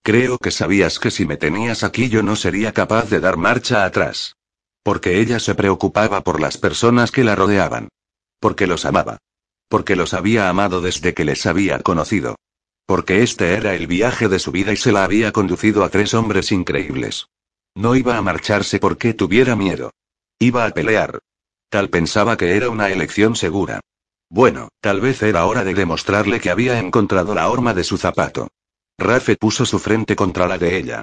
Creo 0.03 0.37
que 0.37 0.51
sabías 0.51 0.99
que 0.99 1.09
si 1.09 1.25
me 1.25 1.37
tenías 1.37 1.83
aquí 1.83 2.09
yo 2.09 2.21
no 2.21 2.35
sería 2.35 2.73
capaz 2.73 3.09
de 3.09 3.19
dar 3.19 3.37
marcha 3.37 3.85
atrás. 3.85 4.35
Porque 4.83 5.19
ella 5.19 5.39
se 5.39 5.55
preocupaba 5.55 6.21
por 6.21 6.39
las 6.39 6.59
personas 6.59 7.09
que 7.09 7.23
la 7.23 7.35
rodeaban. 7.35 7.89
Porque 8.45 8.67
los 8.67 8.85
amaba. 8.85 9.17
Porque 9.69 9.95
los 9.95 10.13
había 10.13 10.49
amado 10.49 10.79
desde 10.79 11.15
que 11.15 11.25
les 11.25 11.47
había 11.47 11.79
conocido. 11.79 12.35
Porque 12.85 13.23
este 13.23 13.55
era 13.55 13.73
el 13.73 13.87
viaje 13.87 14.27
de 14.27 14.37
su 14.37 14.51
vida 14.51 14.71
y 14.71 14.77
se 14.77 14.91
la 14.91 15.03
había 15.03 15.31
conducido 15.31 15.83
a 15.83 15.89
tres 15.89 16.13
hombres 16.13 16.51
increíbles. 16.51 17.25
No 17.73 17.95
iba 17.95 18.17
a 18.17 18.21
marcharse 18.21 18.77
porque 18.77 19.15
tuviera 19.15 19.55
miedo. 19.55 19.89
Iba 20.37 20.67
a 20.67 20.69
pelear. 20.69 21.21
Tal 21.69 21.89
pensaba 21.89 22.37
que 22.37 22.55
era 22.55 22.69
una 22.69 22.91
elección 22.91 23.35
segura. 23.35 23.79
Bueno, 24.29 24.69
tal 24.79 25.01
vez 25.01 25.23
era 25.23 25.47
hora 25.47 25.63
de 25.63 25.73
demostrarle 25.73 26.39
que 26.39 26.51
había 26.51 26.77
encontrado 26.77 27.33
la 27.33 27.49
horma 27.49 27.73
de 27.73 27.83
su 27.83 27.97
zapato. 27.97 28.49
Rafe 28.99 29.37
puso 29.37 29.65
su 29.65 29.79
frente 29.79 30.15
contra 30.15 30.47
la 30.47 30.59
de 30.59 30.77
ella. 30.77 31.01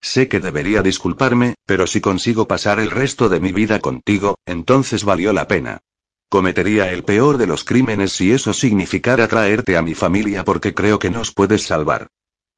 Sé 0.00 0.28
que 0.28 0.38
debería 0.38 0.80
disculparme, 0.80 1.56
pero 1.66 1.88
si 1.88 2.00
consigo 2.00 2.46
pasar 2.46 2.78
el 2.78 2.92
resto 2.92 3.28
de 3.28 3.40
mi 3.40 3.50
vida 3.50 3.80
contigo, 3.80 4.36
entonces 4.46 5.02
valió 5.02 5.32
la 5.32 5.48
pena. 5.48 5.80
Cometería 6.34 6.90
el 6.90 7.04
peor 7.04 7.38
de 7.38 7.46
los 7.46 7.62
crímenes 7.62 8.10
si 8.10 8.32
eso 8.32 8.52
significara 8.52 9.28
traerte 9.28 9.76
a 9.76 9.82
mi 9.82 9.94
familia 9.94 10.42
porque 10.42 10.74
creo 10.74 10.98
que 10.98 11.08
nos 11.08 11.32
puedes 11.32 11.62
salvar. 11.62 12.08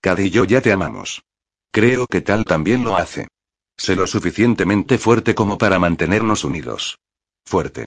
Cad 0.00 0.16
y 0.20 0.30
yo 0.30 0.44
ya 0.44 0.62
te 0.62 0.72
amamos. 0.72 1.24
Creo 1.70 2.06
que 2.06 2.22
tal 2.22 2.46
también 2.46 2.84
lo 2.84 2.96
hace. 2.96 3.28
Sé 3.76 3.94
lo 3.94 4.06
suficientemente 4.06 4.96
fuerte 4.96 5.34
como 5.34 5.58
para 5.58 5.78
mantenernos 5.78 6.42
unidos. 6.42 6.96
Fuerte. 7.44 7.84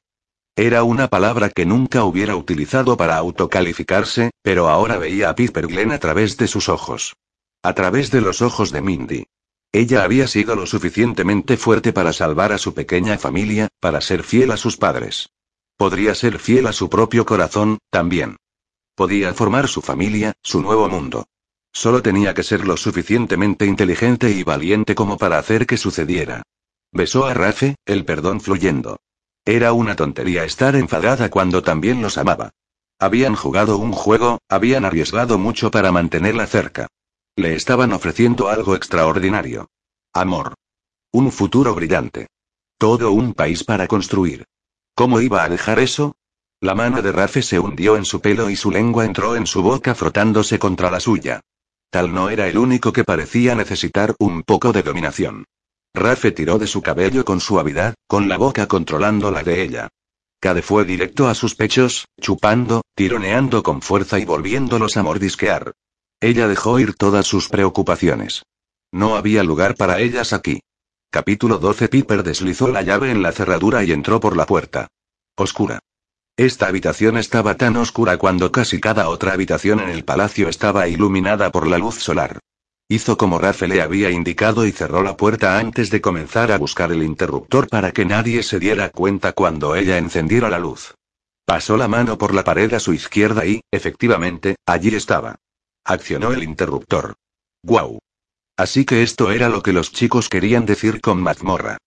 Era 0.56 0.84
una 0.84 1.08
palabra 1.08 1.50
que 1.50 1.66
nunca 1.66 2.04
hubiera 2.04 2.36
utilizado 2.36 2.96
para 2.96 3.18
autocalificarse, 3.18 4.30
pero 4.44 4.70
ahora 4.70 5.00
veía 5.00 5.32
a 5.32 5.34
Piper 5.34 5.66
Glenn 5.66 5.92
a 5.92 5.98
través 5.98 6.38
de 6.38 6.46
sus 6.46 6.70
ojos. 6.70 7.16
A 7.64 7.74
través 7.74 8.12
de 8.12 8.22
los 8.22 8.44
ojos 8.44 8.72
de 8.72 8.84
Mindy. 8.84 9.26
Ella 9.72 10.04
había 10.04 10.28
sido 10.28 10.56
lo 10.56 10.68
suficientemente 10.68 11.58
fuerte 11.58 11.94
para 11.94 12.14
salvar 12.14 12.54
a 12.54 12.60
su 12.60 12.76
pequeña 12.76 13.18
familia, 13.18 13.70
para 13.80 14.02
ser 14.02 14.22
fiel 14.22 14.52
a 14.52 14.58
sus 14.58 14.78
padres. 14.78 15.32
Podría 15.80 16.14
ser 16.14 16.40
fiel 16.40 16.68
a 16.68 16.74
su 16.74 16.90
propio 16.90 17.26
corazón, 17.26 17.78
también. 17.90 18.36
Podía 18.96 19.34
formar 19.34 19.70
su 19.70 19.82
familia, 19.82 20.34
su 20.44 20.62
nuevo 20.62 20.90
mundo. 20.90 21.26
Solo 21.72 22.02
tenía 22.02 22.34
que 22.34 22.44
ser 22.44 22.68
lo 22.68 22.76
suficientemente 22.76 23.66
inteligente 23.66 24.30
y 24.30 24.44
valiente 24.44 24.94
como 24.94 25.18
para 25.18 25.38
hacer 25.38 25.66
que 25.66 25.78
sucediera. 25.78 26.44
Besó 26.92 27.28
a 27.28 27.34
Rafe, 27.34 27.78
el 27.86 28.04
perdón 28.04 28.42
fluyendo. 28.42 29.00
Era 29.46 29.72
una 29.72 29.96
tontería 29.96 30.44
estar 30.44 30.76
enfadada 30.76 31.30
cuando 31.30 31.64
también 31.64 32.02
los 32.02 32.18
amaba. 32.18 32.50
Habían 33.00 33.36
jugado 33.36 33.78
un 33.78 33.94
juego, 33.94 34.40
habían 34.50 34.84
arriesgado 34.84 35.38
mucho 35.38 35.72
para 35.72 35.94
mantenerla 35.94 36.46
cerca. 36.46 36.88
Le 37.38 37.56
estaban 37.56 37.94
ofreciendo 37.94 38.50
algo 38.50 38.76
extraordinario. 38.76 39.70
Amor. 40.12 40.56
Un 41.14 41.32
futuro 41.32 41.74
brillante. 41.74 42.28
Todo 42.78 43.14
un 43.14 43.34
país 43.34 43.64
para 43.64 43.88
construir. 43.88 44.44
¿Cómo 45.00 45.22
iba 45.22 45.46
a 45.46 45.48
dejar 45.48 45.80
eso? 45.80 46.18
La 46.60 46.76
mano 46.76 47.02
de 47.02 47.14
Rafe 47.14 47.42
se 47.42 47.58
hundió 47.58 47.96
en 47.96 48.04
su 48.04 48.20
pelo 48.20 48.50
y 48.50 48.58
su 48.58 48.70
lengua 48.70 49.06
entró 49.06 49.38
en 49.38 49.48
su 49.48 49.64
boca 49.64 49.96
frotándose 49.96 50.60
contra 50.60 50.92
la 50.92 51.00
suya. 51.00 51.40
Tal 51.90 52.14
no 52.14 52.30
era 52.30 52.50
el 52.50 52.58
único 52.58 52.92
que 52.92 53.06
parecía 53.06 53.56
necesitar 53.56 54.14
un 54.20 54.44
poco 54.44 54.74
de 54.74 54.84
dominación. 54.84 55.46
Rafe 55.94 56.34
tiró 56.34 56.60
de 56.60 56.68
su 56.68 56.82
cabello 56.82 57.24
con 57.24 57.40
suavidad, 57.40 57.96
con 58.08 58.28
la 58.28 58.36
boca 58.36 58.68
controlando 58.68 59.32
la 59.32 59.42
de 59.42 59.64
ella. 59.64 59.88
Cade 60.42 60.62
fue 60.62 60.84
directo 60.84 61.30
a 61.30 61.34
sus 61.34 61.56
pechos, 61.56 62.10
chupando, 62.20 62.82
tironeando 62.94 63.64
con 63.64 63.82
fuerza 63.82 64.20
y 64.20 64.26
volviéndolos 64.26 64.98
a 64.98 65.04
mordisquear. 65.04 65.72
Ella 66.20 66.50
dejó 66.50 66.78
ir 66.78 66.94
todas 66.96 67.26
sus 67.26 67.48
preocupaciones. 67.48 68.44
No 68.92 69.16
había 69.16 69.44
lugar 69.44 69.76
para 69.76 70.02
ellas 70.02 70.34
aquí. 70.34 70.60
Capítulo 71.12 71.58
12 71.58 71.88
Piper 71.88 72.22
deslizó 72.22 72.68
la 72.68 72.84
llave 72.84 73.10
en 73.10 73.24
la 73.24 73.32
cerradura 73.32 73.84
y 73.84 73.92
entró 73.92 74.20
por 74.20 74.38
la 74.38 74.46
puerta. 74.46 74.90
Oscura. 75.36 75.80
Esta 76.38 76.68
habitación 76.68 77.18
estaba 77.18 77.56
tan 77.56 77.78
oscura 77.78 78.18
cuando 78.18 78.52
casi 78.52 78.80
cada 78.80 79.10
otra 79.10 79.34
habitación 79.34 79.80
en 79.80 79.90
el 79.90 80.06
palacio 80.06 80.48
estaba 80.48 80.88
iluminada 80.88 81.52
por 81.52 81.66
la 81.66 81.80
luz 81.80 81.96
solar. 81.96 82.38
Hizo 82.88 83.18
como 83.18 83.40
Rafe 83.40 83.68
le 83.68 83.82
había 83.82 84.12
indicado 84.12 84.68
y 84.68 84.72
cerró 84.72 85.02
la 85.02 85.18
puerta 85.18 85.58
antes 85.58 85.90
de 85.90 86.00
comenzar 86.00 86.52
a 86.52 86.60
buscar 86.60 86.92
el 86.92 87.02
interruptor 87.02 87.68
para 87.70 87.92
que 87.92 88.06
nadie 88.06 88.44
se 88.44 88.60
diera 88.60 88.92
cuenta 88.92 89.34
cuando 89.34 89.76
ella 89.76 89.98
encendiera 89.98 90.48
la 90.48 90.60
luz. 90.60 90.94
Pasó 91.44 91.76
la 91.76 91.88
mano 91.88 92.20
por 92.20 92.36
la 92.36 92.44
pared 92.44 92.72
a 92.76 92.80
su 92.80 92.94
izquierda 92.94 93.48
y, 93.48 93.62
efectivamente, 93.72 94.58
allí 94.68 94.94
estaba. 94.94 95.38
Accionó 95.84 96.34
el 96.34 96.44
interruptor. 96.44 97.16
¡Guau! 97.64 97.98
Así 98.60 98.84
que 98.84 99.04
esto 99.04 99.32
era 99.32 99.48
lo 99.48 99.64
que 99.64 99.72
los 99.72 99.94
chicos 99.94 100.28
querían 100.28 100.66
decir 100.66 101.00
con 101.00 101.22
mazmorra. 101.22 101.78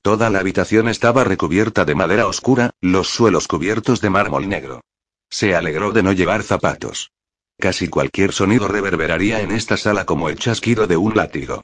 Toda 0.00 0.30
la 0.30 0.38
habitación 0.38 0.88
estaba 0.88 1.24
recubierta 1.24 1.84
de 1.84 1.96
madera 1.96 2.28
oscura, 2.28 2.70
los 2.80 3.08
suelos 3.08 3.48
cubiertos 3.48 4.00
de 4.00 4.10
mármol 4.10 4.48
negro. 4.48 4.80
Se 5.28 5.56
alegró 5.56 5.90
de 5.90 6.04
no 6.04 6.12
llevar 6.12 6.44
zapatos. 6.44 7.10
Casi 7.58 7.88
cualquier 7.88 8.30
sonido 8.30 8.68
reverberaría 8.68 9.40
en 9.40 9.50
esta 9.50 9.76
sala 9.76 10.04
como 10.04 10.28
el 10.28 10.38
chasquido 10.38 10.86
de 10.86 10.96
un 10.96 11.16
látigo. 11.16 11.62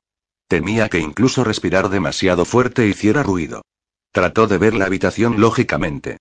Temía 0.49 0.89
que 0.89 0.99
incluso 0.99 1.45
respirar 1.45 1.89
demasiado 1.89 2.45
fuerte 2.45 2.89
hiciera 2.89 3.23
ruido. 3.23 3.63
Trató 4.11 4.49
de 4.49 4.59
ver 4.59 4.75
la 4.75 4.87
habitación 4.87 5.41
lógicamente. 5.41 6.19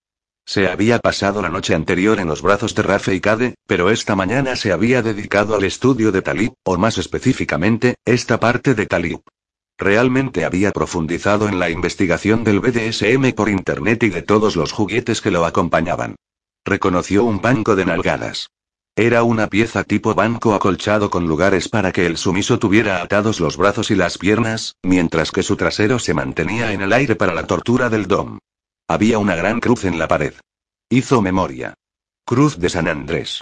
Se 0.47 0.67
había 0.67 0.99
pasado 0.99 1.41
la 1.41 1.49
noche 1.49 1.73
anterior 1.73 2.19
en 2.19 2.27
los 2.27 2.43
brazos 2.43 2.75
de 2.75 2.83
Rafe 2.83 3.15
y 3.15 3.19
Cade, 3.19 3.55
pero 3.65 3.89
esta 3.89 4.15
mañana 4.15 4.55
se 4.55 4.71
había 4.71 5.01
dedicado 5.01 5.55
al 5.55 5.63
estudio 5.63 6.11
de 6.11 6.21
Talib, 6.21 6.53
o 6.63 6.77
más 6.77 6.99
específicamente, 6.99 7.95
esta 8.05 8.39
parte 8.39 8.75
de 8.75 8.85
Talib. 8.85 9.21
Realmente 9.77 10.45
había 10.45 10.71
profundizado 10.71 11.49
en 11.49 11.57
la 11.57 11.71
investigación 11.71 12.43
del 12.43 12.59
BDSM 12.59 13.33
por 13.33 13.49
internet 13.49 14.03
y 14.03 14.09
de 14.09 14.21
todos 14.21 14.55
los 14.55 14.71
juguetes 14.71 15.19
que 15.19 15.31
lo 15.31 15.45
acompañaban. 15.45 16.15
Reconoció 16.63 17.25
un 17.25 17.41
banco 17.41 17.75
de 17.75 17.85
nalgadas. 17.85 18.49
Era 18.95 19.23
una 19.23 19.47
pieza 19.47 19.83
tipo 19.83 20.13
banco 20.13 20.53
acolchado 20.53 21.09
con 21.09 21.27
lugares 21.27 21.69
para 21.69 21.91
que 21.91 22.05
el 22.05 22.17
sumiso 22.17 22.59
tuviera 22.59 23.01
atados 23.01 23.39
los 23.39 23.57
brazos 23.57 23.89
y 23.89 23.95
las 23.95 24.19
piernas, 24.19 24.75
mientras 24.83 25.31
que 25.31 25.43
su 25.43 25.57
trasero 25.57 25.97
se 25.97 26.13
mantenía 26.13 26.71
en 26.71 26.81
el 26.81 26.93
aire 26.93 27.15
para 27.15 27.33
la 27.33 27.47
tortura 27.47 27.89
del 27.89 28.07
dom. 28.07 28.37
Había 28.87 29.17
una 29.17 29.35
gran 29.35 29.59
cruz 29.61 29.83
en 29.85 29.97
la 29.97 30.07
pared. 30.07 30.33
Hizo 30.89 31.19
memoria. 31.19 31.73
Cruz 32.23 32.59
de 32.59 32.69
San 32.69 32.87
Andrés. 32.87 33.41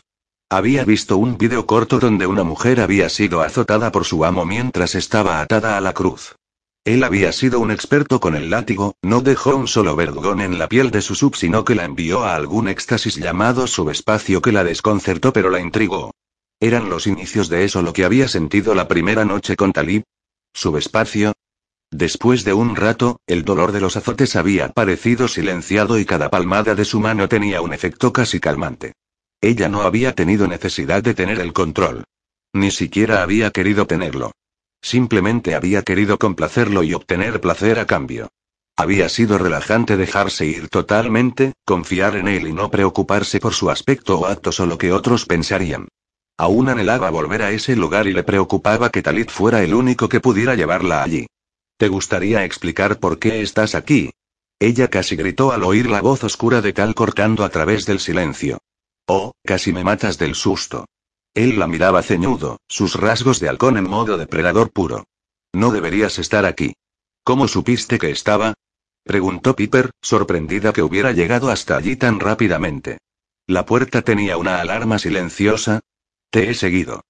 Había 0.49 0.85
visto 0.85 1.17
un 1.17 1.37
video 1.37 1.65
corto 1.65 1.99
donde 1.99 2.25
una 2.25 2.45
mujer 2.45 2.79
había 2.79 3.09
sido 3.09 3.41
azotada 3.41 3.91
por 3.91 4.05
su 4.05 4.23
amo 4.23 4.45
mientras 4.45 4.95
estaba 4.95 5.41
atada 5.41 5.77
a 5.77 5.81
la 5.81 5.93
cruz. 5.93 6.37
Él 6.85 7.03
había 7.03 7.33
sido 7.33 7.59
un 7.59 7.71
experto 7.71 8.21
con 8.21 8.35
el 8.35 8.49
látigo, 8.49 8.95
no 9.01 9.19
dejó 9.19 9.55
un 9.57 9.67
solo 9.67 9.97
vergón 9.97 10.39
en 10.39 10.59
la 10.59 10.69
piel 10.69 10.91
de 10.91 11.01
su 11.01 11.13
sub, 11.13 11.35
sino 11.35 11.65
que 11.65 11.75
la 11.75 11.83
envió 11.83 12.23
a 12.23 12.35
algún 12.35 12.69
éxtasis 12.69 13.17
llamado 13.17 13.67
subespacio 13.67 14.41
que 14.41 14.53
la 14.53 14.63
desconcertó 14.63 15.33
pero 15.33 15.49
la 15.49 15.59
intrigó. 15.59 16.11
¿Eran 16.61 16.89
los 16.89 17.05
inicios 17.05 17.49
de 17.49 17.65
eso 17.65 17.81
lo 17.81 17.91
que 17.91 18.05
había 18.05 18.29
sentido 18.29 18.75
la 18.75 18.87
primera 18.87 19.25
noche 19.25 19.57
con 19.57 19.73
Talib? 19.73 20.03
¿Subespacio? 20.53 21.33
Después 21.93 22.43
de 22.43 22.53
un 22.53 22.75
rato, 22.75 23.19
el 23.27 23.45
dolor 23.45 23.71
de 23.71 23.79
los 23.79 23.95
azotes 23.95 24.35
había 24.35 24.69
parecido 24.69 25.27
silenciado 25.27 25.99
y 25.99 26.05
cada 26.05 26.31
palmada 26.31 26.73
de 26.73 26.85
su 26.85 26.99
mano 26.99 27.29
tenía 27.29 27.61
un 27.61 27.71
efecto 27.71 28.11
casi 28.11 28.39
calmante. 28.39 28.93
Ella 29.39 29.69
no 29.69 29.83
había 29.83 30.15
tenido 30.15 30.47
necesidad 30.47 31.03
de 31.03 31.13
tener 31.13 31.39
el 31.39 31.53
control. 31.53 32.03
Ni 32.51 32.71
siquiera 32.71 33.21
había 33.21 33.51
querido 33.51 33.85
tenerlo. 33.85 34.31
Simplemente 34.81 35.53
había 35.53 35.83
querido 35.83 36.17
complacerlo 36.17 36.81
y 36.81 36.95
obtener 36.95 37.39
placer 37.39 37.77
a 37.77 37.85
cambio. 37.85 38.29
Había 38.75 39.07
sido 39.07 39.37
relajante 39.37 39.95
dejarse 39.95 40.47
ir 40.47 40.69
totalmente, 40.69 41.53
confiar 41.63 42.15
en 42.15 42.27
él 42.27 42.47
y 42.47 42.53
no 42.53 42.71
preocuparse 42.71 43.39
por 43.39 43.53
su 43.53 43.69
aspecto 43.69 44.17
o 44.17 44.25
actos 44.25 44.59
o 44.59 44.65
lo 44.65 44.79
que 44.79 44.91
otros 44.91 45.27
pensarían. 45.27 45.89
Aún 46.39 46.69
anhelaba 46.69 47.11
volver 47.11 47.43
a 47.43 47.51
ese 47.51 47.75
lugar 47.75 48.07
y 48.07 48.13
le 48.13 48.23
preocupaba 48.23 48.89
que 48.89 49.03
Talit 49.03 49.29
fuera 49.29 49.61
el 49.61 49.75
único 49.75 50.09
que 50.09 50.19
pudiera 50.19 50.55
llevarla 50.55 51.03
allí. 51.03 51.27
¿Te 51.83 51.89
gustaría 51.89 52.45
explicar 52.45 52.97
por 52.97 53.19
qué 53.19 53.41
estás 53.41 53.75
aquí? 53.75 54.11
Ella 54.57 54.89
casi 54.89 55.17
gritó 55.17 55.51
al 55.51 55.65
oír 55.65 55.89
la 55.89 55.99
voz 55.99 56.23
oscura 56.23 56.61
de 56.61 56.71
Tal 56.71 56.95
cortando 56.95 57.43
a 57.43 57.49
través 57.49 57.85
del 57.85 57.99
silencio. 57.99 58.59
Oh, 59.05 59.33
casi 59.43 59.73
me 59.73 59.83
matas 59.83 60.17
del 60.17 60.33
susto. 60.33 60.85
Él 61.33 61.59
la 61.59 61.67
miraba 61.67 62.01
ceñudo, 62.01 62.61
sus 62.69 62.95
rasgos 62.95 63.41
de 63.41 63.49
halcón 63.49 63.77
en 63.77 63.89
modo 63.89 64.17
depredador 64.17 64.71
puro. 64.71 65.03
No 65.51 65.71
deberías 65.71 66.19
estar 66.19 66.45
aquí. 66.45 66.73
¿Cómo 67.25 67.49
supiste 67.49 67.99
que 67.99 68.11
estaba? 68.11 68.53
preguntó 69.03 69.53
Piper, 69.53 69.91
sorprendida 70.01 70.71
que 70.71 70.83
hubiera 70.83 71.11
llegado 71.11 71.49
hasta 71.49 71.75
allí 71.75 71.97
tan 71.97 72.21
rápidamente. 72.21 72.99
La 73.45 73.65
puerta 73.65 74.03
tenía 74.03 74.37
una 74.37 74.61
alarma 74.61 74.99
silenciosa. 74.99 75.81
Te 76.29 76.49
he 76.49 76.53
seguido. 76.53 77.01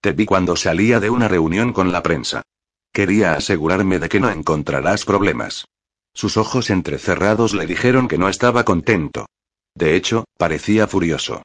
Te 0.00 0.12
vi 0.12 0.24
cuando 0.24 0.56
salía 0.56 1.00
de 1.00 1.10
una 1.10 1.28
reunión 1.28 1.74
con 1.74 1.92
la 1.92 2.02
prensa. 2.02 2.44
Quería 2.92 3.32
asegurarme 3.32 3.98
de 3.98 4.08
que 4.08 4.20
no 4.20 4.30
encontrarás 4.30 5.04
problemas. 5.04 5.66
Sus 6.14 6.36
ojos 6.36 6.68
entrecerrados 6.68 7.54
le 7.54 7.66
dijeron 7.66 8.06
que 8.06 8.18
no 8.18 8.28
estaba 8.28 8.64
contento. 8.64 9.26
De 9.74 9.96
hecho, 9.96 10.24
parecía 10.36 10.86
furioso. 10.86 11.42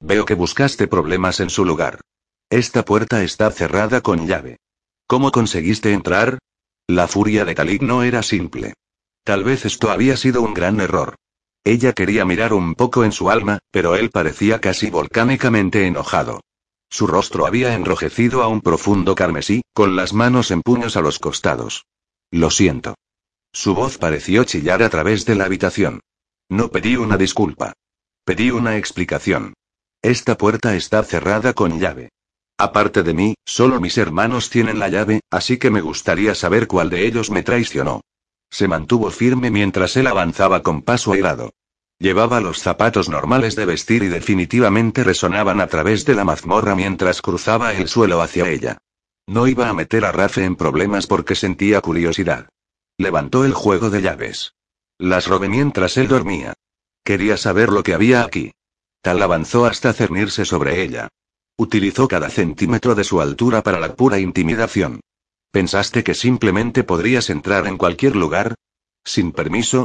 Veo 0.00 0.26
que 0.26 0.34
buscaste 0.34 0.86
problemas 0.88 1.40
en 1.40 1.48
su 1.48 1.64
lugar. 1.64 2.00
Esta 2.50 2.84
puerta 2.84 3.22
está 3.22 3.50
cerrada 3.50 4.02
con 4.02 4.26
llave. 4.26 4.58
¿Cómo 5.06 5.32
conseguiste 5.32 5.92
entrar? 5.92 6.38
La 6.86 7.08
furia 7.08 7.44
de 7.44 7.54
Talik 7.54 7.82
no 7.82 8.02
era 8.02 8.22
simple. 8.22 8.74
Tal 9.24 9.44
vez 9.44 9.64
esto 9.64 9.90
había 9.90 10.16
sido 10.16 10.42
un 10.42 10.52
gran 10.52 10.80
error. 10.80 11.14
Ella 11.64 11.92
quería 11.92 12.24
mirar 12.24 12.52
un 12.52 12.74
poco 12.74 13.04
en 13.04 13.12
su 13.12 13.30
alma, 13.30 13.58
pero 13.70 13.94
él 13.94 14.10
parecía 14.10 14.60
casi 14.60 14.90
volcánicamente 14.90 15.86
enojado. 15.86 16.40
Su 16.90 17.06
rostro 17.06 17.46
había 17.46 17.74
enrojecido 17.74 18.42
a 18.42 18.48
un 18.48 18.60
profundo 18.60 19.14
carmesí, 19.14 19.62
con 19.72 19.94
las 19.94 20.12
manos 20.12 20.50
en 20.50 20.60
puños 20.60 20.96
a 20.96 21.00
los 21.00 21.18
costados. 21.20 21.86
Lo 22.32 22.50
siento. 22.50 22.96
Su 23.52 23.74
voz 23.74 23.96
pareció 23.96 24.44
chillar 24.44 24.82
a 24.82 24.90
través 24.90 25.24
de 25.24 25.36
la 25.36 25.44
habitación. 25.44 26.00
No 26.48 26.70
pedí 26.70 26.96
una 26.96 27.16
disculpa. 27.16 27.72
Pedí 28.24 28.50
una 28.50 28.76
explicación. 28.76 29.54
Esta 30.02 30.36
puerta 30.36 30.74
está 30.74 31.02
cerrada 31.04 31.52
con 31.52 31.78
llave. 31.78 32.10
Aparte 32.58 33.02
de 33.02 33.14
mí, 33.14 33.34
solo 33.44 33.80
mis 33.80 33.96
hermanos 33.96 34.50
tienen 34.50 34.78
la 34.78 34.88
llave, 34.88 35.20
así 35.30 35.58
que 35.58 35.70
me 35.70 35.80
gustaría 35.80 36.34
saber 36.34 36.66
cuál 36.66 36.90
de 36.90 37.06
ellos 37.06 37.30
me 37.30 37.42
traicionó. 37.42 38.02
Se 38.50 38.66
mantuvo 38.66 39.10
firme 39.10 39.50
mientras 39.50 39.96
él 39.96 40.08
avanzaba 40.08 40.62
con 40.62 40.82
paso 40.82 41.12
airado. 41.12 41.52
Llevaba 42.00 42.40
los 42.40 42.60
zapatos 42.60 43.10
normales 43.10 43.56
de 43.56 43.66
vestir 43.66 44.02
y 44.02 44.08
definitivamente 44.08 45.04
resonaban 45.04 45.60
a 45.60 45.66
través 45.66 46.06
de 46.06 46.14
la 46.14 46.24
mazmorra 46.24 46.74
mientras 46.74 47.20
cruzaba 47.20 47.74
el 47.74 47.88
suelo 47.88 48.22
hacia 48.22 48.48
ella. 48.48 48.78
No 49.26 49.46
iba 49.46 49.68
a 49.68 49.74
meter 49.74 50.06
a 50.06 50.10
Rafe 50.10 50.44
en 50.44 50.56
problemas 50.56 51.06
porque 51.06 51.34
sentía 51.34 51.82
curiosidad. 51.82 52.48
Levantó 52.96 53.44
el 53.44 53.52
juego 53.52 53.90
de 53.90 54.00
llaves. 54.00 54.54
Las 54.96 55.26
robé 55.26 55.50
mientras 55.50 55.98
él 55.98 56.08
dormía. 56.08 56.54
Quería 57.04 57.36
saber 57.36 57.68
lo 57.68 57.82
que 57.82 57.92
había 57.92 58.24
aquí. 58.24 58.52
Tal 59.02 59.20
avanzó 59.20 59.66
hasta 59.66 59.92
cernirse 59.92 60.46
sobre 60.46 60.82
ella. 60.82 61.08
Utilizó 61.58 62.08
cada 62.08 62.30
centímetro 62.30 62.94
de 62.94 63.04
su 63.04 63.20
altura 63.20 63.62
para 63.62 63.78
la 63.78 63.94
pura 63.94 64.18
intimidación. 64.18 65.00
¿Pensaste 65.50 66.02
que 66.02 66.14
simplemente 66.14 66.82
podrías 66.82 67.28
entrar 67.28 67.66
en 67.66 67.76
cualquier 67.76 68.16
lugar? 68.16 68.54
¿Sin 69.04 69.32
permiso? 69.32 69.84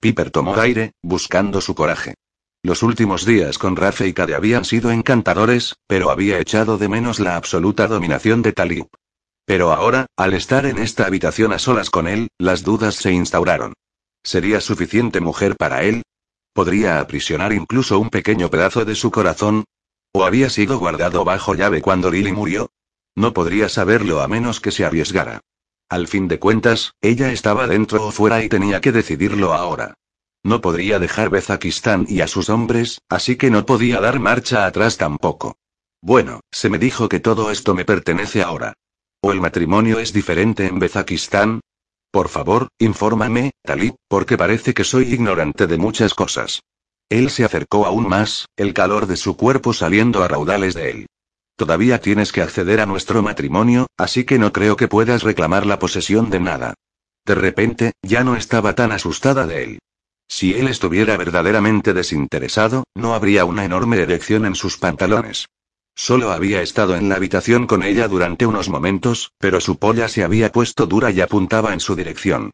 Piper 0.00 0.30
tomó 0.30 0.56
aire, 0.56 0.92
buscando 1.02 1.60
su 1.60 1.74
coraje. 1.74 2.14
Los 2.62 2.82
últimos 2.82 3.24
días 3.24 3.58
con 3.58 3.76
Rafe 3.76 4.08
y 4.08 4.12
Cade 4.12 4.34
habían 4.34 4.64
sido 4.64 4.90
encantadores, 4.90 5.76
pero 5.86 6.10
había 6.10 6.40
echado 6.40 6.78
de 6.78 6.88
menos 6.88 7.20
la 7.20 7.36
absoluta 7.36 7.86
dominación 7.86 8.42
de 8.42 8.52
Talib. 8.52 8.88
Pero 9.44 9.72
ahora, 9.72 10.06
al 10.16 10.34
estar 10.34 10.66
en 10.66 10.78
esta 10.78 11.06
habitación 11.06 11.52
a 11.52 11.58
solas 11.58 11.90
con 11.90 12.08
él, 12.08 12.28
las 12.38 12.64
dudas 12.64 12.96
se 12.96 13.12
instauraron. 13.12 13.74
¿Sería 14.24 14.60
suficiente 14.60 15.20
mujer 15.20 15.56
para 15.56 15.84
él? 15.84 16.02
¿Podría 16.52 16.98
aprisionar 16.98 17.52
incluso 17.52 17.98
un 17.98 18.10
pequeño 18.10 18.50
pedazo 18.50 18.84
de 18.84 18.96
su 18.96 19.12
corazón? 19.12 19.64
¿O 20.12 20.24
había 20.24 20.50
sido 20.50 20.78
guardado 20.78 21.24
bajo 21.24 21.54
llave 21.54 21.80
cuando 21.80 22.10
Lily 22.10 22.32
murió? 22.32 22.70
No 23.14 23.32
podría 23.32 23.68
saberlo 23.68 24.20
a 24.20 24.28
menos 24.28 24.60
que 24.60 24.72
se 24.72 24.84
arriesgara. 24.84 25.40
Al 25.88 26.08
fin 26.08 26.26
de 26.26 26.40
cuentas, 26.40 26.94
ella 27.00 27.30
estaba 27.30 27.68
dentro 27.68 28.06
o 28.06 28.10
fuera 28.10 28.42
y 28.42 28.48
tenía 28.48 28.80
que 28.80 28.90
decidirlo 28.90 29.52
ahora. 29.52 29.94
No 30.42 30.60
podría 30.60 30.98
dejar 30.98 31.30
Bezakistán 31.30 32.06
y 32.08 32.20
a 32.20 32.28
sus 32.28 32.50
hombres, 32.50 33.00
así 33.08 33.36
que 33.36 33.50
no 33.50 33.66
podía 33.66 34.00
dar 34.00 34.18
marcha 34.18 34.66
atrás 34.66 34.96
tampoco. 34.96 35.56
Bueno, 36.02 36.40
se 36.50 36.70
me 36.70 36.78
dijo 36.78 37.08
que 37.08 37.20
todo 37.20 37.50
esto 37.50 37.74
me 37.74 37.84
pertenece 37.84 38.42
ahora. 38.42 38.74
¿O 39.20 39.32
el 39.32 39.40
matrimonio 39.40 39.98
es 39.98 40.12
diferente 40.12 40.66
en 40.66 40.78
Bezakistán? 40.78 41.60
Por 42.10 42.28
favor, 42.28 42.68
infórmame, 42.78 43.52
Talib, 43.62 43.94
porque 44.08 44.36
parece 44.36 44.74
que 44.74 44.84
soy 44.84 45.12
ignorante 45.12 45.66
de 45.66 45.78
muchas 45.78 46.14
cosas. 46.14 46.62
Él 47.08 47.30
se 47.30 47.44
acercó 47.44 47.86
aún 47.86 48.08
más, 48.08 48.46
el 48.56 48.74
calor 48.74 49.06
de 49.06 49.16
su 49.16 49.36
cuerpo 49.36 49.72
saliendo 49.72 50.22
a 50.24 50.28
raudales 50.28 50.74
de 50.74 50.90
él. 50.90 51.06
Todavía 51.56 52.00
tienes 52.00 52.32
que 52.32 52.42
acceder 52.42 52.80
a 52.80 52.86
nuestro 52.86 53.22
matrimonio, 53.22 53.86
así 53.96 54.24
que 54.24 54.38
no 54.38 54.52
creo 54.52 54.76
que 54.76 54.88
puedas 54.88 55.22
reclamar 55.22 55.64
la 55.64 55.78
posesión 55.78 56.28
de 56.28 56.40
nada. 56.40 56.74
De 57.24 57.34
repente, 57.34 57.92
ya 58.02 58.22
no 58.24 58.36
estaba 58.36 58.74
tan 58.74 58.92
asustada 58.92 59.46
de 59.46 59.64
él. 59.64 59.78
Si 60.28 60.54
él 60.54 60.68
estuviera 60.68 61.16
verdaderamente 61.16 61.94
desinteresado, 61.94 62.84
no 62.94 63.14
habría 63.14 63.44
una 63.44 63.64
enorme 63.64 63.98
erección 63.98 64.44
en 64.44 64.54
sus 64.54 64.76
pantalones. 64.76 65.46
Solo 65.94 66.30
había 66.30 66.60
estado 66.60 66.94
en 66.94 67.08
la 67.08 67.16
habitación 67.16 67.66
con 67.66 67.82
ella 67.82 68.06
durante 68.06 68.44
unos 68.44 68.68
momentos, 68.68 69.32
pero 69.38 69.60
su 69.62 69.78
polla 69.78 70.08
se 70.08 70.24
había 70.24 70.52
puesto 70.52 70.86
dura 70.86 71.10
y 71.10 71.22
apuntaba 71.22 71.72
en 71.72 71.80
su 71.80 71.96
dirección. 71.96 72.50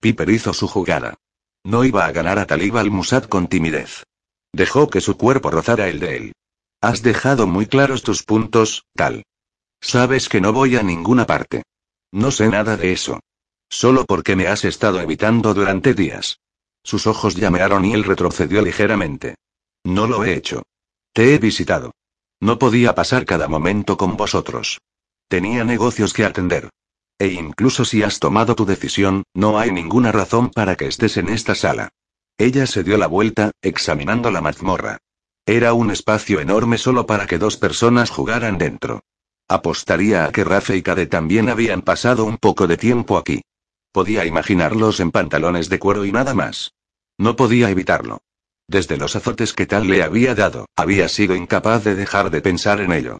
Piper 0.00 0.30
hizo 0.30 0.54
su 0.54 0.66
jugada. 0.66 1.14
No 1.62 1.84
iba 1.84 2.06
a 2.06 2.12
ganar 2.12 2.38
a 2.38 2.46
Talib 2.46 2.78
al-Musad 2.78 3.24
con 3.24 3.48
timidez. 3.48 4.04
Dejó 4.52 4.88
que 4.88 5.02
su 5.02 5.18
cuerpo 5.18 5.50
rozara 5.50 5.88
el 5.88 6.00
de 6.00 6.16
él. 6.16 6.32
Has 6.86 7.02
dejado 7.02 7.48
muy 7.48 7.66
claros 7.66 8.04
tus 8.04 8.22
puntos, 8.22 8.86
tal. 8.94 9.24
Sabes 9.80 10.28
que 10.28 10.40
no 10.40 10.52
voy 10.52 10.76
a 10.76 10.84
ninguna 10.84 11.26
parte. 11.26 11.64
No 12.12 12.30
sé 12.30 12.48
nada 12.48 12.76
de 12.76 12.92
eso. 12.92 13.18
Solo 13.68 14.04
porque 14.04 14.36
me 14.36 14.46
has 14.46 14.64
estado 14.64 15.00
evitando 15.00 15.52
durante 15.52 15.94
días. 15.94 16.38
Sus 16.84 17.08
ojos 17.08 17.34
llamearon 17.34 17.84
y 17.84 17.92
él 17.92 18.04
retrocedió 18.04 18.62
ligeramente. 18.62 19.34
No 19.82 20.06
lo 20.06 20.24
he 20.24 20.34
hecho. 20.34 20.62
Te 21.12 21.34
he 21.34 21.38
visitado. 21.38 21.90
No 22.40 22.56
podía 22.56 22.94
pasar 22.94 23.24
cada 23.24 23.48
momento 23.48 23.96
con 23.96 24.16
vosotros. 24.16 24.78
Tenía 25.26 25.64
negocios 25.64 26.12
que 26.12 26.24
atender. 26.24 26.70
E 27.18 27.26
incluso 27.32 27.84
si 27.84 28.04
has 28.04 28.20
tomado 28.20 28.54
tu 28.54 28.64
decisión, 28.64 29.24
no 29.34 29.58
hay 29.58 29.72
ninguna 29.72 30.12
razón 30.12 30.50
para 30.50 30.76
que 30.76 30.86
estés 30.86 31.16
en 31.16 31.30
esta 31.30 31.56
sala. 31.56 31.88
Ella 32.38 32.64
se 32.68 32.84
dio 32.84 32.96
la 32.96 33.08
vuelta, 33.08 33.50
examinando 33.60 34.30
la 34.30 34.40
mazmorra. 34.40 34.98
Era 35.48 35.74
un 35.74 35.92
espacio 35.92 36.40
enorme 36.40 36.76
solo 36.76 37.06
para 37.06 37.26
que 37.26 37.38
dos 37.38 37.56
personas 37.56 38.10
jugaran 38.10 38.58
dentro. 38.58 39.04
Apostaría 39.48 40.24
a 40.24 40.32
que 40.32 40.42
Rafe 40.42 40.76
y 40.76 40.82
Cade 40.82 41.06
también 41.06 41.48
habían 41.48 41.82
pasado 41.82 42.24
un 42.24 42.36
poco 42.36 42.66
de 42.66 42.76
tiempo 42.76 43.16
aquí. 43.16 43.42
Podía 43.92 44.26
imaginarlos 44.26 44.98
en 44.98 45.12
pantalones 45.12 45.68
de 45.68 45.78
cuero 45.78 46.04
y 46.04 46.10
nada 46.10 46.34
más. 46.34 46.74
No 47.16 47.36
podía 47.36 47.70
evitarlo. 47.70 48.18
Desde 48.66 48.96
los 48.96 49.14
azotes 49.14 49.52
que 49.52 49.66
tal 49.66 49.86
le 49.86 50.02
había 50.02 50.34
dado, 50.34 50.66
había 50.74 51.08
sido 51.08 51.36
incapaz 51.36 51.84
de 51.84 51.94
dejar 51.94 52.30
de 52.30 52.40
pensar 52.40 52.80
en 52.80 52.92
ello. 52.92 53.18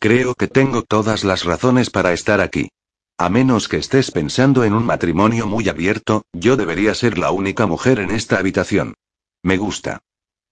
Creo 0.00 0.34
que 0.34 0.48
tengo 0.48 0.82
todas 0.82 1.24
las 1.24 1.44
razones 1.44 1.90
para 1.90 2.14
estar 2.14 2.40
aquí. 2.40 2.70
A 3.18 3.28
menos 3.28 3.68
que 3.68 3.76
estés 3.76 4.10
pensando 4.10 4.64
en 4.64 4.72
un 4.72 4.86
matrimonio 4.86 5.46
muy 5.46 5.68
abierto, 5.68 6.22
yo 6.32 6.56
debería 6.56 6.94
ser 6.94 7.18
la 7.18 7.30
única 7.32 7.66
mujer 7.66 7.98
en 7.98 8.10
esta 8.10 8.38
habitación. 8.38 8.94
Me 9.42 9.58
gusta. 9.58 10.00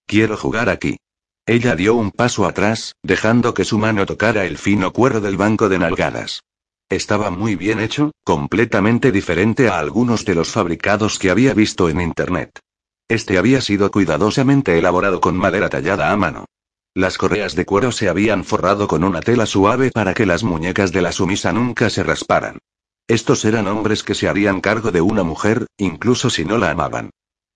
Quiero 0.06 0.36
jugar 0.36 0.68
aquí. 0.68 0.98
Ella 1.46 1.76
dio 1.76 1.94
un 1.94 2.10
paso 2.10 2.46
atrás, 2.46 2.96
dejando 3.02 3.52
que 3.52 3.64
su 3.64 3.78
mano 3.78 4.06
tocara 4.06 4.46
el 4.46 4.56
fino 4.56 4.92
cuero 4.94 5.20
del 5.20 5.36
banco 5.36 5.68
de 5.68 5.78
nalgadas. 5.78 6.42
Estaba 6.88 7.30
muy 7.30 7.54
bien 7.54 7.80
hecho, 7.80 8.12
completamente 8.24 9.12
diferente 9.12 9.68
a 9.68 9.78
algunos 9.78 10.24
de 10.24 10.34
los 10.34 10.50
fabricados 10.50 11.18
que 11.18 11.30
había 11.30 11.52
visto 11.52 11.90
en 11.90 12.00
Internet. 12.00 12.60
Este 13.08 13.36
había 13.36 13.60
sido 13.60 13.90
cuidadosamente 13.90 14.78
elaborado 14.78 15.20
con 15.20 15.36
madera 15.36 15.68
tallada 15.68 16.10
a 16.10 16.16
mano. 16.16 16.46
Las 16.94 17.18
correas 17.18 17.54
de 17.54 17.66
cuero 17.66 17.92
se 17.92 18.08
habían 18.08 18.44
forrado 18.44 18.88
con 18.88 19.04
una 19.04 19.20
tela 19.20 19.44
suave 19.44 19.90
para 19.90 20.14
que 20.14 20.24
las 20.24 20.44
muñecas 20.44 20.92
de 20.92 21.02
la 21.02 21.12
sumisa 21.12 21.52
nunca 21.52 21.90
se 21.90 22.02
rasparan. 22.02 22.58
Estos 23.06 23.44
eran 23.44 23.66
hombres 23.66 24.02
que 24.02 24.14
se 24.14 24.28
harían 24.28 24.62
cargo 24.62 24.92
de 24.92 25.02
una 25.02 25.24
mujer, 25.24 25.66
incluso 25.76 26.30
si 26.30 26.46
no 26.46 26.56
la 26.56 26.70
amaban. 26.70 27.10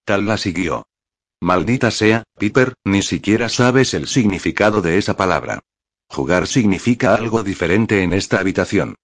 Tal 0.04 0.26
la 0.26 0.36
siguió. 0.36 0.84
Maldita 1.40 1.90
sea, 1.90 2.24
Piper, 2.38 2.74
ni 2.84 3.02
siquiera 3.02 3.48
sabes 3.48 3.94
el 3.94 4.08
significado 4.08 4.82
de 4.82 4.98
esa 4.98 5.16
palabra. 5.16 5.60
Jugar 6.08 6.46
significa 6.46 7.14
algo 7.14 7.42
diferente 7.42 8.02
en 8.02 8.12
esta 8.12 8.40
habitación. 8.40 8.96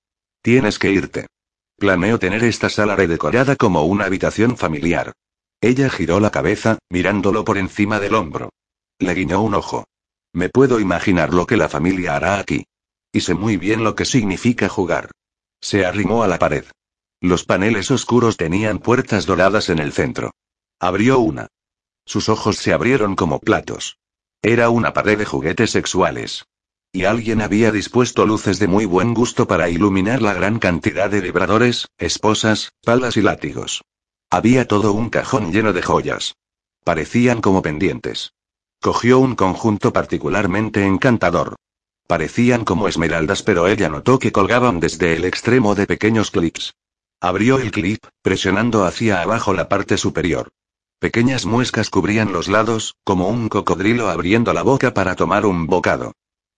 Tienes 0.42 0.78
que 0.78 0.90
irte. 0.90 1.26
Planeo 1.76 2.18
tener 2.18 2.42
esta 2.44 2.68
sala 2.68 2.96
redecorada 2.96 3.56
como 3.56 3.84
una 3.84 4.06
habitación 4.06 4.56
familiar. 4.56 5.12
Ella 5.60 5.88
giró 5.90 6.20
la 6.20 6.30
cabeza, 6.30 6.78
mirándolo 6.90 7.44
por 7.44 7.56
encima 7.56 8.00
del 8.00 8.14
hombro. 8.14 8.50
Le 8.98 9.14
guiñó 9.14 9.40
un 9.40 9.54
ojo. 9.54 9.84
Me 10.32 10.48
puedo 10.48 10.80
imaginar 10.80 11.32
lo 11.32 11.46
que 11.46 11.56
la 11.56 11.68
familia 11.68 12.16
hará 12.16 12.38
aquí. 12.38 12.64
Y 13.12 13.20
sé 13.20 13.34
muy 13.34 13.56
bien 13.56 13.84
lo 13.84 13.94
que 13.94 14.04
significa 14.04 14.68
jugar. 14.68 15.10
Se 15.60 15.86
arrimó 15.86 16.24
a 16.24 16.28
la 16.28 16.38
pared. 16.38 16.64
Los 17.20 17.44
paneles 17.44 17.90
oscuros 17.90 18.36
tenían 18.36 18.80
puertas 18.80 19.24
doradas 19.24 19.68
en 19.70 19.78
el 19.78 19.92
centro. 19.92 20.32
Abrió 20.80 21.20
una. 21.20 21.46
Sus 22.06 22.28
ojos 22.28 22.56
se 22.56 22.72
abrieron 22.72 23.16
como 23.16 23.40
platos. 23.40 23.98
Era 24.42 24.68
una 24.68 24.92
pared 24.92 25.18
de 25.18 25.24
juguetes 25.24 25.70
sexuales. 25.70 26.46
Y 26.92 27.04
alguien 27.06 27.40
había 27.40 27.72
dispuesto 27.72 28.26
luces 28.26 28.58
de 28.58 28.68
muy 28.68 28.84
buen 28.84 29.14
gusto 29.14 29.48
para 29.48 29.68
iluminar 29.68 30.22
la 30.22 30.34
gran 30.34 30.58
cantidad 30.58 31.10
de 31.10 31.20
vibradores, 31.20 31.88
esposas, 31.98 32.72
palas 32.84 33.16
y 33.16 33.22
látigos. 33.22 33.82
Había 34.30 34.68
todo 34.68 34.92
un 34.92 35.10
cajón 35.10 35.50
lleno 35.50 35.72
de 35.72 35.82
joyas. 35.82 36.36
Parecían 36.84 37.40
como 37.40 37.62
pendientes. 37.62 38.34
Cogió 38.80 39.18
un 39.18 39.34
conjunto 39.34 39.92
particularmente 39.92 40.84
encantador. 40.84 41.56
Parecían 42.06 42.64
como 42.64 42.86
esmeraldas, 42.86 43.42
pero 43.42 43.66
ella 43.66 43.88
notó 43.88 44.18
que 44.18 44.30
colgaban 44.30 44.78
desde 44.78 45.16
el 45.16 45.24
extremo 45.24 45.74
de 45.74 45.86
pequeños 45.86 46.30
clips. 46.30 46.74
Abrió 47.18 47.58
el 47.58 47.70
clip, 47.70 48.04
presionando 48.20 48.84
hacia 48.84 49.22
abajo 49.22 49.54
la 49.54 49.68
parte 49.68 49.96
superior. 49.96 50.50
Pequeñas 50.98 51.44
muescas 51.46 51.90
cubrían 51.90 52.32
los 52.32 52.48
lados, 52.48 52.96
como 53.04 53.28
un 53.28 53.48
cocodrilo 53.48 54.08
abriendo 54.08 54.52
la 54.52 54.62
boca 54.62 54.94
para 54.94 55.16
tomar 55.16 55.46
un 55.46 55.66
bocado. 55.66 56.12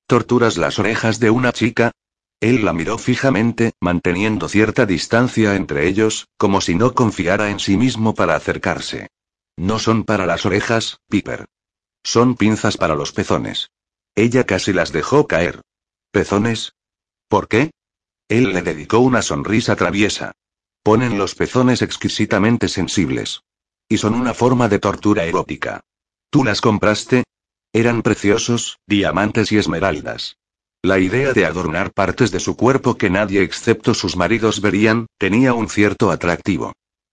¿Torturas 0.07 0.57
las 0.57 0.79
orejas 0.79 1.19
de 1.19 1.31
una 1.31 1.53
chica? 1.53 1.93
Él 2.41 2.65
la 2.65 2.73
miró 2.73 2.99
fijamente, 2.99 3.73
manteniendo 3.81 4.49
cierta 4.49 4.87
distancia 4.87 5.57
entre 5.57 5.89
ellos, 5.89 6.29
como 6.37 6.61
si 6.61 6.75
no 6.75 6.95
confiara 6.95 7.51
en 7.51 7.59
sí 7.59 7.77
mismo 7.77 8.15
para 8.15 8.37
acercarse. 8.37 9.09
No 9.57 9.79
son 9.79 10.05
para 10.05 10.27
las 10.27 10.45
orejas, 10.45 11.01
Piper. 11.09 11.47
Son 12.05 12.37
pinzas 12.37 12.77
para 12.77 12.95
los 12.95 13.13
pezones. 13.13 13.71
Ella 14.15 14.45
casi 14.45 14.73
las 14.73 14.93
dejó 14.93 15.27
caer. 15.27 15.63
¿Pezones? 16.13 16.75
¿Por 17.29 17.49
qué? 17.49 17.71
Él 18.29 18.53
le 18.53 18.63
dedicó 18.63 18.99
una 18.99 19.23
sonrisa 19.23 19.77
traviesa. 19.77 20.33
Ponen 20.83 21.19
los 21.19 21.35
pezones 21.35 21.83
exquisitamente 21.83 22.69
sensibles. 22.69 23.43
Y 23.89 23.99
son 23.99 24.15
una 24.15 24.35
forma 24.35 24.69
de 24.69 24.79
tortura 24.79 25.25
erótica. 25.25 25.81
¿Tú 26.31 26.45
las 26.45 26.61
compraste? 26.61 27.25
Eran 27.73 28.03
preciosos, 28.03 28.79
diamantes 28.87 29.53
y 29.53 29.59
esmeraldas. 29.59 30.37
La 30.83 30.99
idea 30.99 31.33
de 31.33 31.47
adornar 31.47 31.93
partes 31.93 32.31
de 32.31 32.41
su 32.41 32.57
cuerpo 32.57 32.97
que 32.97 33.11
nadie 33.11 33.43
excepto 33.43 33.95
sus 33.95 34.17
maridos 34.17 34.61
verían, 34.61 35.07
tenía 35.19 35.53
un 35.53 35.69
cierto 35.69 36.11
atractivo. 36.11 36.73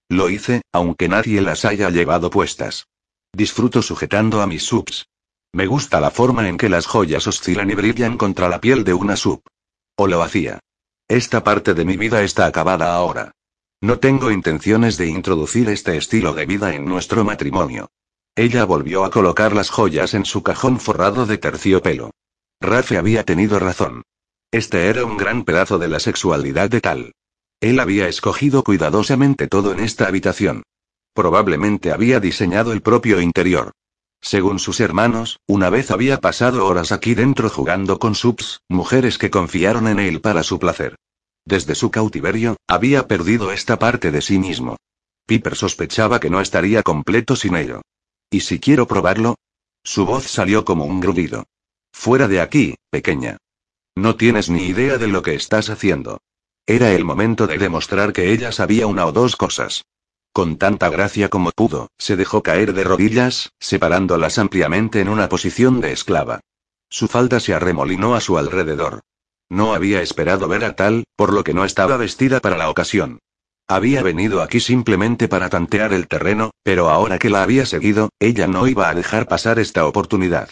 Lo 0.10 0.30
hice, 0.30 0.62
aunque 0.72 1.10
nadie 1.10 1.42
las 1.42 1.66
haya 1.66 1.90
llevado 1.90 2.30
puestas. 2.30 2.88
Disfruto 3.32 3.82
sujetando 3.82 4.42
a 4.42 4.48
mis 4.48 4.64
subs. 4.64 5.08
Me 5.54 5.66
gusta 5.68 6.00
la 6.00 6.12
forma 6.12 6.48
en 6.48 6.58
que 6.58 6.70
las 6.70 6.86
joyas 6.86 7.28
oscilan 7.28 7.70
y 7.72 7.76
brillan 7.76 8.18
contra 8.18 8.50
la 8.50 8.62
piel 8.62 8.84
de 8.84 8.94
una 8.94 9.16
sub. 9.16 9.42
O 9.96 10.08
lo 10.08 10.22
hacía. 10.22 10.60
Esta 11.08 11.44
parte 11.44 11.74
de 11.74 11.86
mi 11.86 11.98
vida 11.98 12.24
está 12.24 12.46
acabada 12.46 12.94
ahora. 12.94 13.32
No 13.84 14.00
tengo 14.00 14.32
intenciones 14.32 14.96
de 14.96 15.08
introducir 15.08 15.68
este 15.68 15.98
estilo 15.98 16.34
de 16.34 16.46
vida 16.46 16.74
en 16.74 16.86
nuestro 16.86 17.26
matrimonio. 17.26 17.90
Ella 18.34 18.64
volvió 18.64 19.04
a 19.04 19.12
colocar 19.12 19.54
las 19.54 19.70
joyas 19.70 20.14
en 20.14 20.24
su 20.24 20.42
cajón 20.42 20.80
forrado 20.80 21.26
de 21.26 21.38
terciopelo. 21.38 22.12
Rafe 22.62 22.98
había 22.98 23.26
tenido 23.26 23.60
razón. 23.60 24.04
Este 24.52 24.88
era 24.88 25.04
un 25.04 25.18
gran 25.18 25.44
pedazo 25.44 25.80
de 25.80 25.90
la 25.90 26.00
sexualidad 26.00 26.70
de 26.70 26.80
tal. 26.80 27.12
Él 27.60 27.78
había 27.82 28.08
escogido 28.08 28.64
cuidadosamente 28.64 29.50
todo 29.50 29.74
en 29.74 29.82
esta 29.82 30.08
habitación. 30.08 30.64
Probablemente 31.14 31.92
había 31.92 32.22
diseñado 32.22 32.72
el 32.72 32.82
propio 32.82 33.20
interior. 33.20 33.74
Según 34.22 34.60
sus 34.60 34.80
hermanos, 34.80 35.42
una 35.46 35.70
vez 35.70 35.92
había 35.92 36.22
pasado 36.22 36.66
horas 36.68 36.94
aquí 36.94 37.16
dentro 37.16 37.50
jugando 37.50 38.00
con 38.00 38.16
subs, 38.16 38.62
mujeres 38.70 39.18
que 39.18 39.30
confiaron 39.30 39.90
en 39.90 40.00
él 40.00 40.22
para 40.22 40.44
su 40.44 40.58
placer. 40.58 40.96
Desde 41.46 41.76
su 41.76 41.92
cautiverio, 41.92 42.58
había 42.68 43.08
perdido 43.08 43.52
esta 43.52 43.78
parte 43.78 44.12
de 44.12 44.22
sí 44.22 44.40
mismo. 44.40 44.78
Piper 45.26 45.56
sospechaba 45.56 46.20
que 46.20 46.30
no 46.30 46.42
estaría 46.42 46.84
completo 46.84 47.36
sin 47.36 47.56
ello. 47.56 47.82
¿Y 48.30 48.42
si 48.42 48.60
quiero 48.60 48.88
probarlo? 48.88 49.36
Su 49.84 50.06
voz 50.06 50.26
salió 50.26 50.66
como 50.66 50.86
un 50.86 51.00
grudido. 51.00 51.46
Fuera 51.92 52.28
de 52.28 52.42
aquí, 52.42 52.76
pequeña. 52.90 53.38
No 53.96 54.16
tienes 54.16 54.50
ni 54.50 54.64
idea 54.64 54.98
de 54.98 55.08
lo 55.08 55.22
que 55.22 55.36
estás 55.36 55.70
haciendo. 55.70 56.20
Era 56.66 56.94
el 56.94 57.04
momento 57.04 57.46
de 57.46 57.58
demostrar 57.58 58.14
que 58.14 58.32
ella 58.32 58.52
sabía 58.52 58.88
una 58.88 59.06
o 59.06 59.12
dos 59.12 59.36
cosas. 59.36 59.84
Con 60.32 60.58
tanta 60.58 60.90
gracia 60.90 61.30
como 61.30 61.52
pudo, 61.52 61.90
se 61.98 62.16
dejó 62.16 62.42
caer 62.42 62.74
de 62.74 62.84
rodillas, 62.84 63.52
separándolas 63.60 64.40
ampliamente 64.40 65.00
en 65.00 65.10
una 65.10 65.30
posición 65.30 65.80
de 65.80 65.92
esclava. 65.92 66.40
Su 66.90 67.08
falda 67.08 67.40
se 67.40 67.54
arremolinó 67.54 68.16
a 68.16 68.22
su 68.22 68.38
alrededor. 68.38 69.02
No 69.54 69.76
había 69.76 70.02
esperado 70.02 70.48
ver 70.48 70.66
a 70.66 70.76
tal, 70.76 71.04
por 71.16 71.32
lo 71.32 71.44
que 71.44 71.54
no 71.54 71.64
estaba 71.64 71.96
vestida 71.96 72.40
para 72.40 72.58
la 72.58 72.72
ocasión. 72.72 73.20
Había 73.68 74.02
venido 74.02 74.42
aquí 74.42 74.60
simplemente 74.60 75.28
para 75.28 75.48
tantear 75.52 75.94
el 75.94 76.08
terreno, 76.08 76.50
pero 76.64 76.90
ahora 76.90 77.20
que 77.20 77.30
la 77.30 77.44
había 77.44 77.68
seguido, 77.68 78.10
ella 78.20 78.48
no 78.48 78.68
iba 78.68 78.90
a 78.90 78.96
dejar 78.96 79.28
pasar 79.28 79.60
esta 79.60 79.86
oportunidad. 79.86 80.50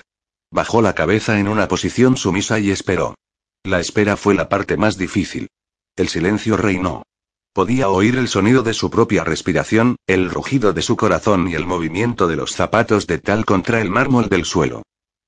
Bajó 0.51 0.83
la 0.83 0.93
cabeza 0.93 1.39
en 1.39 1.47
una 1.47 1.67
posición 1.67 2.15
sumisa 2.15 2.59
y 2.59 2.69
esperó. 2.69 3.15
La 3.63 3.79
espera 3.79 4.17
fue 4.17 4.35
la 4.35 4.49
parte 4.49 4.77
más 4.77 4.99
difícil. 4.99 5.47
El 5.95 6.07
silencio 6.07 6.55
reinó. 6.55 7.01
Podía 7.53 7.89
oír 7.89 8.17
el 8.17 8.27
sonido 8.27 8.61
de 8.61 8.75
su 8.75 8.91
propia 8.91 9.23
respiración, 9.23 9.95
el 10.05 10.29
rugido 10.29 10.73
de 10.73 10.83
su 10.83 10.95
corazón 10.95 11.47
y 11.47 11.55
el 11.55 11.65
movimiento 11.65 12.27
de 12.27 12.35
los 12.35 12.51
zapatos 12.51 13.07
de 13.07 13.17
tal 13.17 13.45
contra 13.45 13.81
el 13.81 13.89
mármol 13.89 14.29
del 14.29 14.45
suelo. 14.45 14.83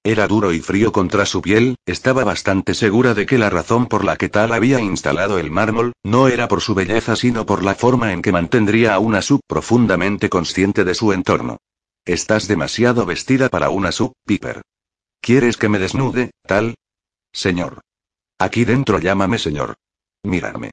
Era 0.05 0.27
duro 0.27 0.51
y 0.51 0.59
frío 0.59 0.91
contra 0.91 1.25
su 1.25 1.41
piel, 1.41 1.77
estaba 1.85 2.25
bastante 2.25 2.73
segura 2.73 3.13
de 3.13 3.25
que 3.25 3.37
la 3.37 3.49
razón 3.49 3.87
por 3.87 4.03
la 4.03 4.17
que 4.17 4.27
tal 4.27 4.51
había 4.51 4.81
instalado 4.81 5.39
el 5.39 5.49
mármol, 5.49 5.93
no 6.03 6.27
era 6.27 6.49
por 6.49 6.59
su 6.59 6.75
belleza 6.75 7.15
sino 7.15 7.45
por 7.45 7.63
la 7.63 7.73
forma 7.73 8.11
en 8.11 8.21
que 8.21 8.33
mantendría 8.33 8.95
a 8.95 8.99
una 8.99 9.21
sub 9.21 9.39
profundamente 9.47 10.29
consciente 10.29 10.83
de 10.83 10.93
su 10.93 11.13
entorno. 11.13 11.57
Estás 12.03 12.49
demasiado 12.49 13.05
vestida 13.05 13.47
para 13.47 13.69
una 13.69 13.93
sub, 13.93 14.11
Piper. 14.25 14.61
¿Quieres 15.21 15.55
que 15.55 15.69
me 15.69 15.79
desnude, 15.79 16.31
tal? 16.45 16.75
Señor. 17.31 17.79
Aquí 18.37 18.65
dentro 18.65 18.99
llámame 18.99 19.39
señor. 19.39 19.75
Mírame. 20.21 20.71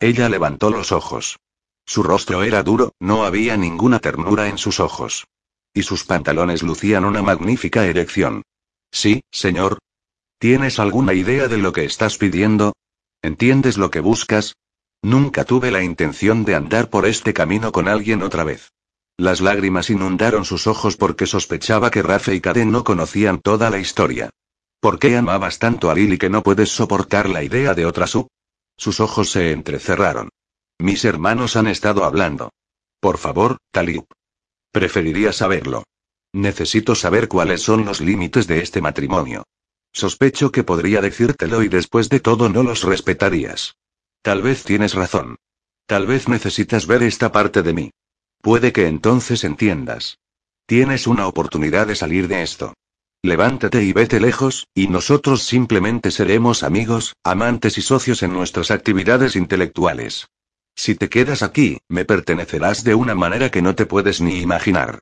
Ella 0.00 0.28
levantó 0.28 0.70
los 0.70 0.90
ojos. 0.90 1.38
Su 1.86 2.02
rostro 2.02 2.42
era 2.42 2.64
duro, 2.64 2.92
no 2.98 3.24
había 3.24 3.56
ninguna 3.56 4.00
ternura 4.00 4.48
en 4.48 4.58
sus 4.58 4.80
ojos. 4.80 5.28
Y 5.72 5.84
sus 5.84 6.02
pantalones 6.02 6.64
lucían 6.64 7.04
una 7.04 7.22
magnífica 7.22 7.86
erección. 7.86 8.42
Sí, 8.94 9.22
señor. 9.32 9.78
¿Tienes 10.38 10.78
alguna 10.78 11.14
idea 11.14 11.48
de 11.48 11.58
lo 11.58 11.72
que 11.72 11.84
estás 11.84 12.16
pidiendo? 12.16 12.74
¿Entiendes 13.22 13.76
lo 13.76 13.90
que 13.90 13.98
buscas? 13.98 14.54
Nunca 15.02 15.44
tuve 15.44 15.72
la 15.72 15.82
intención 15.82 16.44
de 16.44 16.54
andar 16.54 16.90
por 16.90 17.04
este 17.04 17.34
camino 17.34 17.72
con 17.72 17.88
alguien 17.88 18.22
otra 18.22 18.44
vez. 18.44 18.70
Las 19.18 19.40
lágrimas 19.40 19.90
inundaron 19.90 20.44
sus 20.44 20.68
ojos 20.68 20.96
porque 20.96 21.26
sospechaba 21.26 21.90
que 21.90 22.02
Rafe 22.02 22.36
y 22.36 22.40
Caden 22.40 22.70
no 22.70 22.84
conocían 22.84 23.40
toda 23.40 23.68
la 23.68 23.78
historia. 23.78 24.30
¿Por 24.80 25.00
qué 25.00 25.16
amabas 25.16 25.58
tanto 25.58 25.90
a 25.90 25.94
Lily 25.94 26.16
que 26.16 26.30
no 26.30 26.44
puedes 26.44 26.70
soportar 26.70 27.28
la 27.28 27.42
idea 27.42 27.74
de 27.74 27.86
otra 27.86 28.06
su? 28.06 28.28
Sus 28.76 29.00
ojos 29.00 29.30
se 29.30 29.50
entrecerraron. 29.50 30.28
Mis 30.78 31.04
hermanos 31.04 31.56
han 31.56 31.66
estado 31.66 32.04
hablando. 32.04 32.50
Por 33.00 33.18
favor, 33.18 33.58
Talib. 33.72 34.04
Preferiría 34.72 35.32
saberlo. 35.32 35.82
Necesito 36.34 36.96
saber 36.96 37.28
cuáles 37.28 37.62
son 37.62 37.84
los 37.84 38.00
límites 38.00 38.48
de 38.48 38.58
este 38.58 38.80
matrimonio. 38.80 39.44
Sospecho 39.92 40.50
que 40.50 40.64
podría 40.64 41.00
decírtelo 41.00 41.62
y 41.62 41.68
después 41.68 42.08
de 42.08 42.18
todo 42.18 42.48
no 42.48 42.64
los 42.64 42.82
respetarías. 42.82 43.76
Tal 44.20 44.42
vez 44.42 44.64
tienes 44.64 44.94
razón. 44.94 45.36
Tal 45.86 46.08
vez 46.08 46.28
necesitas 46.28 46.88
ver 46.88 47.04
esta 47.04 47.30
parte 47.30 47.62
de 47.62 47.72
mí. 47.72 47.90
Puede 48.42 48.72
que 48.72 48.88
entonces 48.88 49.44
entiendas. 49.44 50.18
Tienes 50.66 51.06
una 51.06 51.28
oportunidad 51.28 51.86
de 51.86 51.94
salir 51.94 52.26
de 52.26 52.42
esto. 52.42 52.74
Levántate 53.22 53.84
y 53.84 53.92
vete 53.92 54.18
lejos, 54.18 54.66
y 54.74 54.88
nosotros 54.88 55.44
simplemente 55.44 56.10
seremos 56.10 56.64
amigos, 56.64 57.14
amantes 57.22 57.78
y 57.78 57.82
socios 57.82 58.24
en 58.24 58.32
nuestras 58.32 58.72
actividades 58.72 59.36
intelectuales. 59.36 60.26
Si 60.74 60.96
te 60.96 61.08
quedas 61.08 61.44
aquí, 61.44 61.78
me 61.88 62.04
pertenecerás 62.04 62.82
de 62.82 62.96
una 62.96 63.14
manera 63.14 63.52
que 63.52 63.62
no 63.62 63.76
te 63.76 63.86
puedes 63.86 64.20
ni 64.20 64.40
imaginar. 64.40 64.98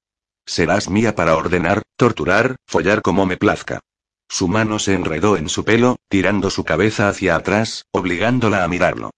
Serás 0.47 0.89
mía 0.89 1.15
para 1.15 1.37
ordenar, 1.37 1.83
torturar, 1.97 2.57
follar 2.67 3.03
como 3.03 3.27
me 3.27 3.37
plazca. 3.37 3.81
Su 4.29 4.49
mano 4.49 4.79
se 4.79 4.95
enredó 4.95 5.37
en 5.37 5.49
su 5.49 5.65
pelo, 5.65 5.97
tirando 6.09 6.51
su 6.51 6.65
cabeza 6.65 7.09
hacia 7.09 7.37
atrás, 7.37 7.85
obligándola 7.93 8.65
a 8.65 8.69
mirarlo. 8.69 9.11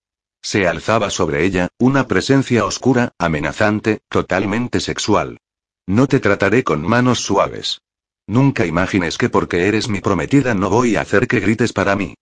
Se 0.43 0.69
alzaba 0.69 1.09
sobre 1.11 1.45
ella, 1.45 1.69
una 1.79 2.07
presencia 2.07 2.65
oscura, 2.65 3.13
amenazante, 3.19 4.01
totalmente 4.09 4.81
sexual. 4.81 5.39
No 5.87 6.07
te 6.07 6.21
trataré 6.21 6.65
con 6.65 6.83
manos 6.83 7.21
suaves. 7.21 7.81
Nunca 8.27 8.67
imagines 8.67 9.19
que 9.19 9.29
porque 9.29 9.69
eres 9.69 9.89
mi 9.89 10.01
prometida 10.01 10.55
no 10.55 10.69
voy 10.69 10.97
a 10.97 11.03
hacer 11.03 11.29
que 11.29 11.41
grites 11.41 11.73
para 11.73 11.95
mí. 11.95 12.15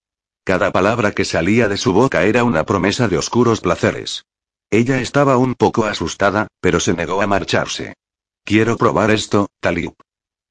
Cada 0.45 0.73
palabra 0.73 1.13
que 1.13 1.25
salía 1.25 1.69
de 1.69 1.77
su 1.77 1.93
boca 1.93 2.25
era 2.25 2.45
una 2.45 2.65
promesa 2.65 3.09
de 3.09 3.19
oscuros 3.19 3.61
placeres. 3.61 4.25
Ella 4.71 5.01
estaba 5.01 5.37
un 5.37 5.55
poco 5.55 5.85
asustada, 5.85 6.49
pero 6.61 6.81
se 6.81 6.95
negó 6.95 7.23
a 7.23 7.27
marcharse. 7.27 7.95
Quiero 8.45 8.77
probar 8.77 9.11
esto, 9.11 9.49
Talib. 9.61 9.95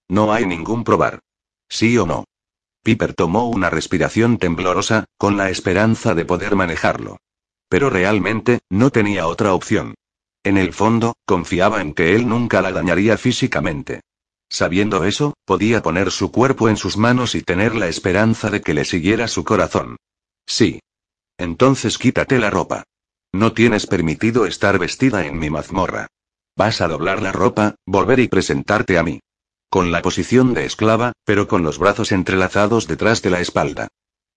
No 0.09 0.33
hay 0.33 0.45
ningún 0.45 0.83
probar. 0.83 1.19
¿Sí 1.69 1.97
o 1.97 2.05
no? 2.05 2.25
Piper 2.83 3.13
tomó 3.13 3.49
una 3.49 3.69
respiración 3.69 4.37
temblorosa, 4.37 5.05
con 5.17 5.37
la 5.37 5.49
esperanza 5.49 6.15
de 6.15 6.25
poder 6.25 6.55
manejarlo. 6.55 7.17
Pero 7.69 7.89
realmente, 7.89 8.59
no 8.69 8.89
tenía 8.89 9.27
otra 9.27 9.53
opción. 9.53 9.95
En 10.43 10.57
el 10.57 10.73
fondo, 10.73 11.15
confiaba 11.25 11.81
en 11.81 11.93
que 11.93 12.15
él 12.15 12.27
nunca 12.27 12.61
la 12.61 12.71
dañaría 12.71 13.17
físicamente. 13.17 14.01
Sabiendo 14.49 15.05
eso, 15.05 15.35
podía 15.45 15.81
poner 15.81 16.11
su 16.11 16.31
cuerpo 16.31 16.67
en 16.67 16.77
sus 16.77 16.97
manos 16.97 17.35
y 17.35 17.41
tener 17.41 17.75
la 17.75 17.87
esperanza 17.87 18.49
de 18.49 18.61
que 18.61 18.73
le 18.73 18.83
siguiera 18.83 19.27
su 19.27 19.43
corazón. 19.43 19.97
Sí. 20.45 20.79
Entonces 21.37 21.97
quítate 21.97 22.39
la 22.39 22.49
ropa. 22.49 22.83
No 23.31 23.53
tienes 23.53 23.87
permitido 23.87 24.45
estar 24.45 24.77
vestida 24.77 25.25
en 25.25 25.39
mi 25.39 25.49
mazmorra. 25.49 26.07
Vas 26.55 26.81
a 26.81 26.87
doblar 26.87 27.21
la 27.21 27.31
ropa, 27.31 27.75
volver 27.85 28.19
y 28.19 28.27
presentarte 28.27 28.97
a 28.97 29.03
mí. 29.03 29.19
Con 29.69 29.91
la 29.91 30.01
posición 30.01 30.53
de 30.53 30.65
esclava, 30.65 31.13
pero 31.23 31.47
con 31.47 31.63
los 31.63 31.77
brazos 31.77 32.11
entrelazados 32.11 32.87
detrás 32.87 33.21
de 33.21 33.29
la 33.29 33.39
espalda. 33.39 33.87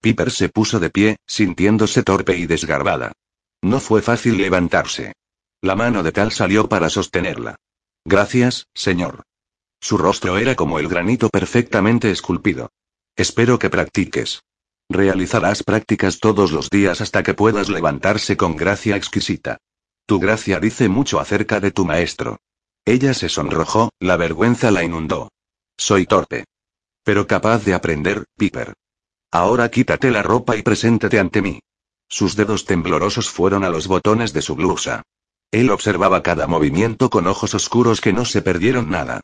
Piper 0.00 0.30
se 0.30 0.48
puso 0.48 0.80
de 0.80 0.90
pie, 0.90 1.16
sintiéndose 1.26 2.02
torpe 2.02 2.36
y 2.36 2.46
desgarbada. 2.46 3.12
No 3.62 3.80
fue 3.80 4.02
fácil 4.02 4.36
levantarse. 4.36 5.14
La 5.62 5.74
mano 5.74 6.02
de 6.02 6.12
Tal 6.12 6.30
salió 6.30 6.68
para 6.68 6.90
sostenerla. 6.90 7.56
Gracias, 8.04 8.66
señor. 8.74 9.22
Su 9.80 9.96
rostro 9.96 10.36
era 10.38 10.54
como 10.54 10.78
el 10.78 10.88
granito 10.88 11.30
perfectamente 11.30 12.10
esculpido. 12.10 12.70
Espero 13.16 13.58
que 13.58 13.70
practiques. 13.70 14.42
Realizarás 14.90 15.62
prácticas 15.62 16.20
todos 16.20 16.52
los 16.52 16.68
días 16.68 17.00
hasta 17.00 17.22
que 17.22 17.34
puedas 17.34 17.70
levantarse 17.70 18.36
con 18.36 18.56
gracia 18.56 18.96
exquisita. 18.96 19.58
Tu 20.06 20.18
gracia 20.18 20.60
dice 20.60 20.88
mucho 20.88 21.18
acerca 21.18 21.60
de 21.60 21.70
tu 21.70 21.84
maestro. 21.84 22.38
Ella 22.84 23.14
se 23.14 23.28
sonrojó, 23.28 23.90
la 23.98 24.16
vergüenza 24.16 24.70
la 24.70 24.84
inundó. 24.84 25.30
Soy 25.76 26.06
torpe. 26.06 26.44
Pero 27.02 27.26
capaz 27.26 27.64
de 27.64 27.74
aprender, 27.74 28.24
Piper. 28.36 28.74
Ahora 29.30 29.70
quítate 29.70 30.10
la 30.10 30.22
ropa 30.22 30.56
y 30.56 30.62
preséntate 30.62 31.18
ante 31.18 31.42
mí. 31.42 31.60
Sus 32.08 32.36
dedos 32.36 32.66
temblorosos 32.66 33.30
fueron 33.30 33.64
a 33.64 33.70
los 33.70 33.88
botones 33.88 34.32
de 34.32 34.42
su 34.42 34.54
blusa. 34.54 35.02
Él 35.50 35.70
observaba 35.70 36.22
cada 36.22 36.46
movimiento 36.46 37.10
con 37.10 37.26
ojos 37.26 37.54
oscuros 37.54 38.00
que 38.00 38.12
no 38.12 38.24
se 38.24 38.42
perdieron 38.42 38.90
nada. 38.90 39.20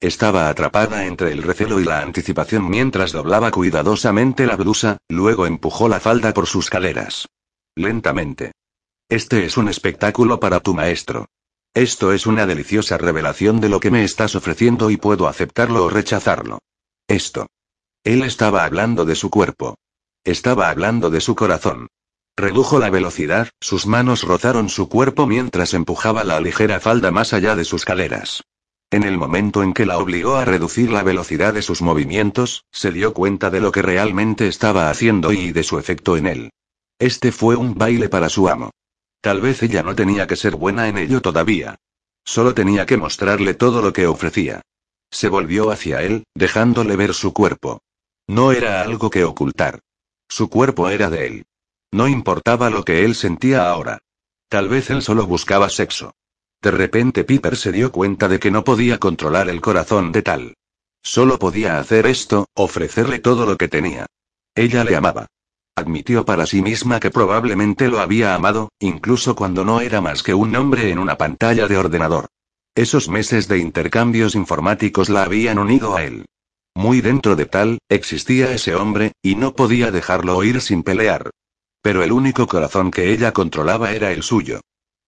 Estaba 0.00 0.48
atrapada 0.48 1.06
entre 1.06 1.32
el 1.32 1.42
recelo 1.42 1.80
y 1.80 1.84
la 1.84 2.00
anticipación 2.00 2.68
mientras 2.68 3.12
doblaba 3.12 3.50
cuidadosamente 3.50 4.46
la 4.46 4.56
blusa, 4.56 4.98
luego 5.08 5.46
empujó 5.46 5.88
la 5.88 6.00
falda 6.00 6.34
por 6.34 6.46
sus 6.46 6.68
caleras. 6.68 7.28
Lentamente. 7.76 8.52
Este 9.10 9.44
es 9.44 9.58
un 9.58 9.68
espectáculo 9.68 10.40
para 10.40 10.60
tu 10.60 10.72
maestro. 10.72 11.26
Esto 11.74 12.12
es 12.12 12.26
una 12.26 12.46
deliciosa 12.46 12.96
revelación 12.96 13.60
de 13.60 13.68
lo 13.68 13.78
que 13.78 13.90
me 13.90 14.02
estás 14.02 14.34
ofreciendo 14.34 14.90
y 14.90 14.96
puedo 14.96 15.28
aceptarlo 15.28 15.84
o 15.84 15.90
rechazarlo. 15.90 16.60
Esto. 17.06 17.46
Él 18.02 18.22
estaba 18.22 18.64
hablando 18.64 19.04
de 19.04 19.14
su 19.14 19.28
cuerpo. 19.28 19.76
Estaba 20.24 20.70
hablando 20.70 21.10
de 21.10 21.20
su 21.20 21.34
corazón. 21.34 21.88
Redujo 22.34 22.78
la 22.78 22.88
velocidad, 22.88 23.50
sus 23.60 23.86
manos 23.86 24.22
rozaron 24.22 24.70
su 24.70 24.88
cuerpo 24.88 25.26
mientras 25.26 25.74
empujaba 25.74 26.24
la 26.24 26.40
ligera 26.40 26.80
falda 26.80 27.10
más 27.10 27.34
allá 27.34 27.54
de 27.56 27.64
sus 27.64 27.84
caleras. 27.84 28.42
En 28.90 29.02
el 29.02 29.18
momento 29.18 29.62
en 29.62 29.74
que 29.74 29.84
la 29.84 29.98
obligó 29.98 30.36
a 30.36 30.46
reducir 30.46 30.90
la 30.90 31.02
velocidad 31.02 31.52
de 31.52 31.62
sus 31.62 31.82
movimientos, 31.82 32.64
se 32.72 32.90
dio 32.90 33.12
cuenta 33.12 33.50
de 33.50 33.60
lo 33.60 33.70
que 33.70 33.82
realmente 33.82 34.48
estaba 34.48 34.88
haciendo 34.88 35.32
y 35.32 35.52
de 35.52 35.62
su 35.62 35.78
efecto 35.78 36.16
en 36.16 36.26
él. 36.26 36.50
Este 36.98 37.32
fue 37.32 37.56
un 37.56 37.74
baile 37.74 38.08
para 38.08 38.30
su 38.30 38.48
amo. 38.48 38.70
Tal 39.24 39.40
vez 39.40 39.62
ella 39.62 39.82
no 39.82 39.94
tenía 39.94 40.26
que 40.26 40.36
ser 40.36 40.54
buena 40.54 40.86
en 40.86 40.98
ello 40.98 41.22
todavía. 41.22 41.76
Solo 42.26 42.52
tenía 42.52 42.84
que 42.84 42.98
mostrarle 42.98 43.54
todo 43.54 43.80
lo 43.80 43.90
que 43.90 44.06
ofrecía. 44.06 44.60
Se 45.10 45.30
volvió 45.30 45.70
hacia 45.70 46.02
él, 46.02 46.24
dejándole 46.34 46.94
ver 46.94 47.14
su 47.14 47.32
cuerpo. 47.32 47.80
No 48.28 48.52
era 48.52 48.82
algo 48.82 49.08
que 49.08 49.24
ocultar. 49.24 49.80
Su 50.28 50.50
cuerpo 50.50 50.90
era 50.90 51.08
de 51.08 51.26
él. 51.26 51.46
No 51.90 52.06
importaba 52.06 52.68
lo 52.68 52.84
que 52.84 53.06
él 53.06 53.14
sentía 53.14 53.70
ahora. 53.70 54.00
Tal 54.50 54.68
vez 54.68 54.90
él 54.90 55.00
solo 55.00 55.26
buscaba 55.26 55.70
sexo. 55.70 56.12
De 56.60 56.70
repente 56.70 57.24
Piper 57.24 57.56
se 57.56 57.72
dio 57.72 57.92
cuenta 57.92 58.28
de 58.28 58.38
que 58.38 58.50
no 58.50 58.62
podía 58.62 58.98
controlar 58.98 59.48
el 59.48 59.62
corazón 59.62 60.12
de 60.12 60.20
tal. 60.20 60.54
Solo 61.02 61.38
podía 61.38 61.78
hacer 61.78 62.04
esto, 62.04 62.48
ofrecerle 62.52 63.20
todo 63.20 63.46
lo 63.46 63.56
que 63.56 63.68
tenía. 63.68 64.04
Ella 64.54 64.84
le 64.84 64.96
amaba. 64.96 65.28
Admitió 65.76 66.24
para 66.24 66.46
sí 66.46 66.62
misma 66.62 67.00
que 67.00 67.10
probablemente 67.10 67.88
lo 67.88 67.98
había 67.98 68.34
amado, 68.34 68.68
incluso 68.78 69.34
cuando 69.34 69.64
no 69.64 69.80
era 69.80 70.00
más 70.00 70.22
que 70.22 70.32
un 70.32 70.52
nombre 70.52 70.90
en 70.90 71.00
una 71.00 71.16
pantalla 71.18 71.66
de 71.66 71.76
ordenador. 71.76 72.26
Esos 72.76 73.08
meses 73.08 73.48
de 73.48 73.58
intercambios 73.58 74.36
informáticos 74.36 75.08
la 75.08 75.24
habían 75.24 75.58
unido 75.58 75.96
a 75.96 76.04
él. 76.04 76.26
Muy 76.76 77.00
dentro 77.00 77.34
de 77.34 77.46
tal, 77.46 77.78
existía 77.88 78.52
ese 78.52 78.76
hombre, 78.76 79.12
y 79.22 79.34
no 79.34 79.54
podía 79.54 79.90
dejarlo 79.90 80.36
oír 80.36 80.60
sin 80.60 80.84
pelear. 80.84 81.30
Pero 81.82 82.02
el 82.02 82.12
único 82.12 82.46
corazón 82.46 82.90
que 82.90 83.12
ella 83.12 83.32
controlaba 83.32 83.92
era 83.92 84.12
el 84.12 84.22
suyo. 84.22 84.60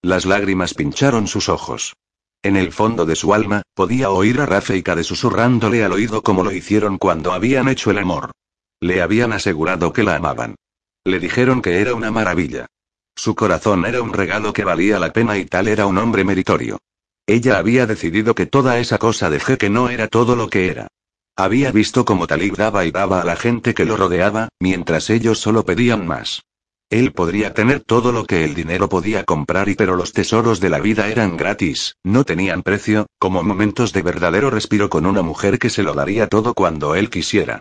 Las 0.03 0.27
lágrimas 0.27 0.75
pincharon 0.75 1.29
sus 1.29 1.49
ojos. 1.49 1.95
En 2.43 2.57
el 2.57 2.73
fondo 2.73 3.07
de 3.07 3.17
su 3.17 3.35
alma, 3.35 3.63
podía 3.75 4.11
oír 4.11 4.41
a 4.41 4.47
Rafeika 4.47 5.01
susurrándole 5.03 5.85
al 5.85 5.93
oído 5.93 6.23
como 6.23 6.45
lo 6.45 6.53
hicieron 6.53 6.99
cuando 6.99 7.33
habían 7.33 7.69
hecho 7.69 7.91
el 7.91 7.99
amor. 7.99 8.33
Le 8.81 9.01
habían 9.01 9.33
asegurado 9.33 9.93
que 9.93 10.03
la 10.03 10.17
amaban. 10.17 10.57
Le 11.05 11.19
dijeron 11.19 11.63
que 11.63 11.81
era 11.81 11.95
una 11.95 12.11
maravilla. 12.11 12.67
Su 13.15 13.35
corazón 13.35 13.87
era 13.87 14.03
un 14.03 14.13
regalo 14.13 14.53
que 14.53 14.65
valía 14.65 14.99
la 14.99 15.13
pena 15.13 15.39
y 15.39 15.47
tal 15.47 15.69
era 15.69 15.87
un 15.87 15.97
hombre 15.97 16.25
meritorio. 16.25 16.79
Ella 17.27 17.59
había 17.59 17.87
decidido 17.87 18.35
que 18.35 18.47
toda 18.47 18.79
esa 18.79 18.99
cosa 18.99 19.31
de 19.31 19.41
que 19.59 19.71
no 19.71 19.89
era 19.89 20.09
todo 20.09 20.37
lo 20.37 20.49
que 20.49 20.69
era. 20.69 20.89
Había 21.37 21.73
visto 21.73 22.05
cómo 22.05 22.27
Talib 22.27 22.57
daba 22.57 22.85
y 22.85 22.91
daba 22.91 23.21
a 23.21 23.25
la 23.25 23.37
gente 23.37 23.75
que 23.75 23.85
lo 23.85 23.97
rodeaba, 23.97 24.49
mientras 24.61 25.11
ellos 25.11 25.39
solo 25.39 25.65
pedían 25.65 26.07
más. 26.07 26.43
Él 26.89 27.13
podría 27.13 27.53
tener 27.53 27.81
todo 27.81 28.13
lo 28.13 28.27
que 28.27 28.45
el 28.45 28.55
dinero 28.55 28.89
podía 28.89 29.25
comprar 29.25 29.69
y 29.69 29.75
pero 29.75 29.97
los 29.97 30.13
tesoros 30.13 30.61
de 30.61 30.71
la 30.71 30.79
vida 30.79 31.09
eran 31.09 31.37
gratis, 31.37 31.97
no 32.05 32.25
tenían 32.25 32.63
precio, 32.63 33.07
como 33.19 33.43
momentos 33.43 33.93
de 33.93 34.03
verdadero 34.03 34.51
respiro 34.51 34.89
con 34.89 35.05
una 35.05 35.23
mujer 35.23 35.59
que 35.59 35.69
se 35.69 35.83
lo 35.83 35.95
daría 35.95 36.29
todo 36.29 36.55
cuando 36.55 36.95
él 36.95 37.11
quisiera. 37.11 37.59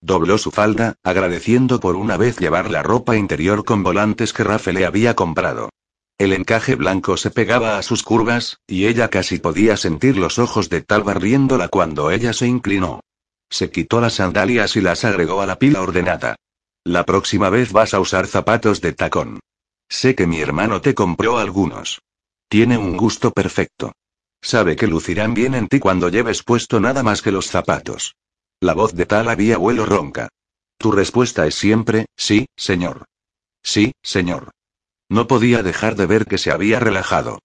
Dobló 0.00 0.38
su 0.38 0.50
falda, 0.50 0.94
agradeciendo 1.02 1.80
por 1.80 1.96
una 1.96 2.16
vez 2.16 2.38
llevar 2.38 2.70
la 2.70 2.82
ropa 2.82 3.16
interior 3.16 3.64
con 3.64 3.82
volantes 3.82 4.32
que 4.32 4.44
Rafe 4.44 4.72
le 4.72 4.86
había 4.86 5.14
comprado. 5.14 5.70
El 6.18 6.32
encaje 6.32 6.74
blanco 6.74 7.16
se 7.16 7.30
pegaba 7.30 7.78
a 7.78 7.82
sus 7.82 8.02
curvas, 8.02 8.58
y 8.66 8.86
ella 8.86 9.08
casi 9.08 9.38
podía 9.38 9.76
sentir 9.76 10.16
los 10.16 10.38
ojos 10.38 10.68
de 10.68 10.82
tal 10.82 11.02
barriéndola 11.02 11.68
cuando 11.68 12.10
ella 12.10 12.32
se 12.32 12.46
inclinó. 12.46 13.00
Se 13.50 13.70
quitó 13.70 14.00
las 14.00 14.14
sandalias 14.14 14.76
y 14.76 14.80
las 14.80 15.04
agregó 15.04 15.40
a 15.40 15.46
la 15.46 15.58
pila 15.58 15.80
ordenada. 15.80 16.36
La 16.84 17.04
próxima 17.04 17.50
vez 17.50 17.72
vas 17.72 17.94
a 17.94 18.00
usar 18.00 18.26
zapatos 18.26 18.80
de 18.80 18.92
tacón. 18.92 19.40
Sé 19.88 20.14
que 20.14 20.26
mi 20.26 20.40
hermano 20.40 20.80
te 20.80 20.94
compró 20.94 21.38
algunos. 21.38 22.00
Tiene 22.48 22.78
un 22.78 22.96
gusto 22.96 23.30
perfecto. 23.30 23.92
Sabe 24.42 24.76
que 24.76 24.86
lucirán 24.86 25.34
bien 25.34 25.54
en 25.54 25.68
ti 25.68 25.80
cuando 25.80 26.08
lleves 26.08 26.42
puesto 26.42 26.80
nada 26.80 27.02
más 27.02 27.22
que 27.22 27.32
los 27.32 27.46
zapatos. 27.48 28.14
La 28.60 28.74
voz 28.74 28.94
de 28.94 29.06
tal 29.06 29.28
había 29.28 29.56
vuelo 29.56 29.86
ronca. 29.86 30.28
Tu 30.78 30.90
respuesta 30.90 31.46
es 31.46 31.54
siempre, 31.54 32.06
sí, 32.16 32.46
señor. 32.56 33.04
Sí, 33.62 33.92
señor. 34.02 34.50
No 35.08 35.26
podía 35.26 35.62
dejar 35.62 35.94
de 35.94 36.06
ver 36.06 36.26
que 36.26 36.38
se 36.38 36.50
había 36.50 36.80
relajado. 36.80 37.38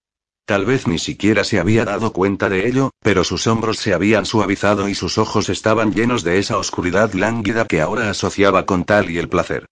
Tal 0.44 0.66
vez 0.66 0.86
ni 0.86 0.98
siquiera 0.98 1.44
se 1.44 1.58
había 1.58 1.84
dado 1.84 2.12
cuenta 2.12 2.48
de 2.48 2.66
ello, 2.66 2.90
pero 3.00 3.24
sus 3.24 3.46
hombros 3.46 3.78
se 3.78 3.94
habían 3.94 4.26
suavizado 4.26 4.88
y 4.88 4.94
sus 4.94 5.16
ojos 5.16 5.48
estaban 5.48 5.94
llenos 5.94 6.22
de 6.22 6.38
esa 6.38 6.58
oscuridad 6.58 7.12
lánguida 7.14 7.64
que 7.64 7.80
ahora 7.80 8.10
asociaba 8.10 8.66
con 8.66 8.84
tal 8.84 9.10
y 9.10 9.18
el 9.18 9.28
placer. 9.28 9.66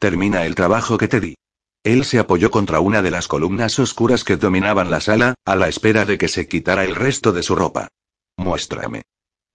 Termina 0.00 0.44
el 0.44 0.54
trabajo 0.54 0.98
que 0.98 1.08
te 1.08 1.20
di. 1.20 1.36
Él 1.84 2.04
se 2.04 2.18
apoyó 2.18 2.50
contra 2.50 2.80
una 2.80 3.02
de 3.02 3.12
las 3.12 3.28
columnas 3.28 3.78
oscuras 3.78 4.24
que 4.24 4.36
dominaban 4.36 4.90
la 4.90 5.00
sala, 5.00 5.34
a 5.44 5.54
la 5.54 5.68
espera 5.68 6.04
de 6.04 6.18
que 6.18 6.26
se 6.26 6.48
quitara 6.48 6.84
el 6.84 6.96
resto 6.96 7.32
de 7.32 7.44
su 7.44 7.54
ropa. 7.54 7.88
Muéstrame. 8.36 9.02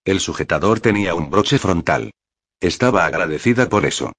El 0.03 0.19
sujetador 0.19 0.79
tenía 0.79 1.13
un 1.13 1.29
broche 1.29 1.59
frontal. 1.59 2.11
Estaba 2.59 3.05
agradecida 3.05 3.69
por 3.69 3.85
eso. 3.85 4.11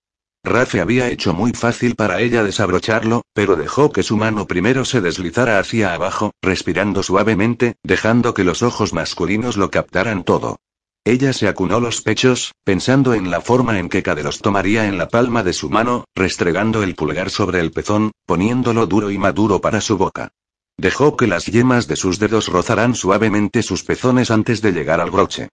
Rafe 0.44 0.80
había 0.80 1.08
hecho 1.08 1.34
muy 1.34 1.52
fácil 1.52 1.96
para 1.96 2.20
ella 2.20 2.44
desabrocharlo, 2.44 3.22
pero 3.32 3.56
dejó 3.56 3.90
que 3.90 4.04
su 4.04 4.16
mano 4.16 4.46
primero 4.46 4.84
se 4.84 5.00
deslizara 5.00 5.58
hacia 5.58 5.92
abajo, 5.92 6.32
respirando 6.40 7.02
suavemente, 7.02 7.74
dejando 7.82 8.32
que 8.32 8.44
los 8.44 8.62
ojos 8.62 8.92
masculinos 8.92 9.56
lo 9.56 9.70
captaran 9.70 10.22
todo. 10.22 10.60
Ella 11.04 11.32
se 11.32 11.48
acunó 11.48 11.80
los 11.80 12.00
pechos, 12.00 12.52
pensando 12.62 13.12
en 13.14 13.32
la 13.32 13.40
forma 13.40 13.80
en 13.80 13.88
que 13.88 14.04
Cade 14.04 14.22
los 14.22 14.38
tomaría 14.38 14.86
en 14.86 14.98
la 14.98 15.08
palma 15.08 15.42
de 15.42 15.52
su 15.52 15.68
mano, 15.68 16.04
restregando 16.14 16.84
el 16.84 16.94
pulgar 16.94 17.30
sobre 17.30 17.58
el 17.58 17.72
pezón, 17.72 18.12
poniéndolo 18.24 18.86
duro 18.86 19.10
y 19.10 19.18
maduro 19.18 19.60
para 19.60 19.80
su 19.80 19.98
boca. 19.98 20.30
Dejó 20.76 21.16
que 21.16 21.26
las 21.26 21.46
yemas 21.46 21.88
de 21.88 21.96
sus 21.96 22.20
dedos 22.20 22.46
rozaran 22.46 22.94
suavemente 22.94 23.64
sus 23.64 23.82
pezones 23.82 24.30
antes 24.30 24.62
de 24.62 24.70
llegar 24.70 25.00
al 25.00 25.10
broche. 25.10 25.48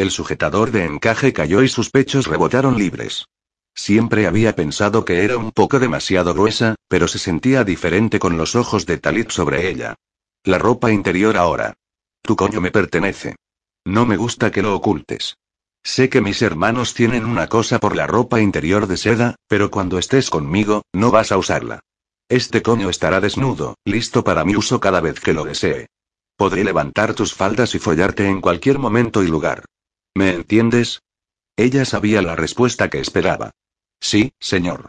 El 0.00 0.10
sujetador 0.10 0.70
de 0.70 0.86
encaje 0.86 1.34
cayó 1.34 1.62
y 1.62 1.68
sus 1.68 1.90
pechos 1.90 2.26
rebotaron 2.26 2.78
libres. 2.78 3.26
Siempre 3.74 4.26
había 4.26 4.56
pensado 4.56 5.04
que 5.04 5.24
era 5.24 5.36
un 5.36 5.52
poco 5.52 5.78
demasiado 5.78 6.32
gruesa, 6.32 6.76
pero 6.88 7.06
se 7.06 7.18
sentía 7.18 7.64
diferente 7.64 8.18
con 8.18 8.38
los 8.38 8.56
ojos 8.56 8.86
de 8.86 8.96
Talit 8.96 9.30
sobre 9.30 9.68
ella. 9.68 9.96
La 10.42 10.56
ropa 10.56 10.90
interior 10.90 11.36
ahora. 11.36 11.74
Tu 12.22 12.34
coño 12.34 12.62
me 12.62 12.70
pertenece. 12.70 13.36
No 13.84 14.06
me 14.06 14.16
gusta 14.16 14.50
que 14.50 14.62
lo 14.62 14.74
ocultes. 14.74 15.36
Sé 15.82 16.08
que 16.08 16.22
mis 16.22 16.40
hermanos 16.40 16.94
tienen 16.94 17.26
una 17.26 17.48
cosa 17.48 17.78
por 17.78 17.94
la 17.94 18.06
ropa 18.06 18.40
interior 18.40 18.86
de 18.86 18.96
seda, 18.96 19.34
pero 19.48 19.70
cuando 19.70 19.98
estés 19.98 20.30
conmigo, 20.30 20.80
no 20.94 21.10
vas 21.10 21.30
a 21.30 21.36
usarla. 21.36 21.80
Este 22.30 22.62
coño 22.62 22.88
estará 22.88 23.20
desnudo, 23.20 23.74
listo 23.84 24.24
para 24.24 24.46
mi 24.46 24.56
uso 24.56 24.80
cada 24.80 25.02
vez 25.02 25.20
que 25.20 25.34
lo 25.34 25.44
desee. 25.44 25.88
Podré 26.38 26.64
levantar 26.64 27.12
tus 27.12 27.34
faldas 27.34 27.74
y 27.74 27.78
follarte 27.78 28.26
en 28.26 28.40
cualquier 28.40 28.78
momento 28.78 29.22
y 29.22 29.26
lugar. 29.26 29.66
¿Me 30.14 30.30
entiendes? 30.30 31.02
Ella 31.56 31.84
sabía 31.84 32.22
la 32.22 32.36
respuesta 32.36 32.88
que 32.90 33.00
esperaba. 33.00 33.52
Sí, 34.00 34.32
señor. 34.40 34.88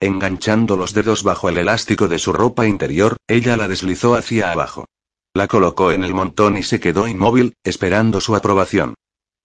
Enganchando 0.00 0.76
los 0.76 0.94
dedos 0.94 1.22
bajo 1.22 1.48
el 1.48 1.58
elástico 1.58 2.08
de 2.08 2.18
su 2.18 2.32
ropa 2.32 2.66
interior, 2.66 3.16
ella 3.26 3.56
la 3.56 3.68
deslizó 3.68 4.14
hacia 4.14 4.52
abajo. 4.52 4.86
La 5.34 5.48
colocó 5.48 5.92
en 5.92 6.04
el 6.04 6.14
montón 6.14 6.56
y 6.56 6.62
se 6.62 6.78
quedó 6.78 7.08
inmóvil, 7.08 7.54
esperando 7.64 8.20
su 8.20 8.36
aprobación. 8.36 8.94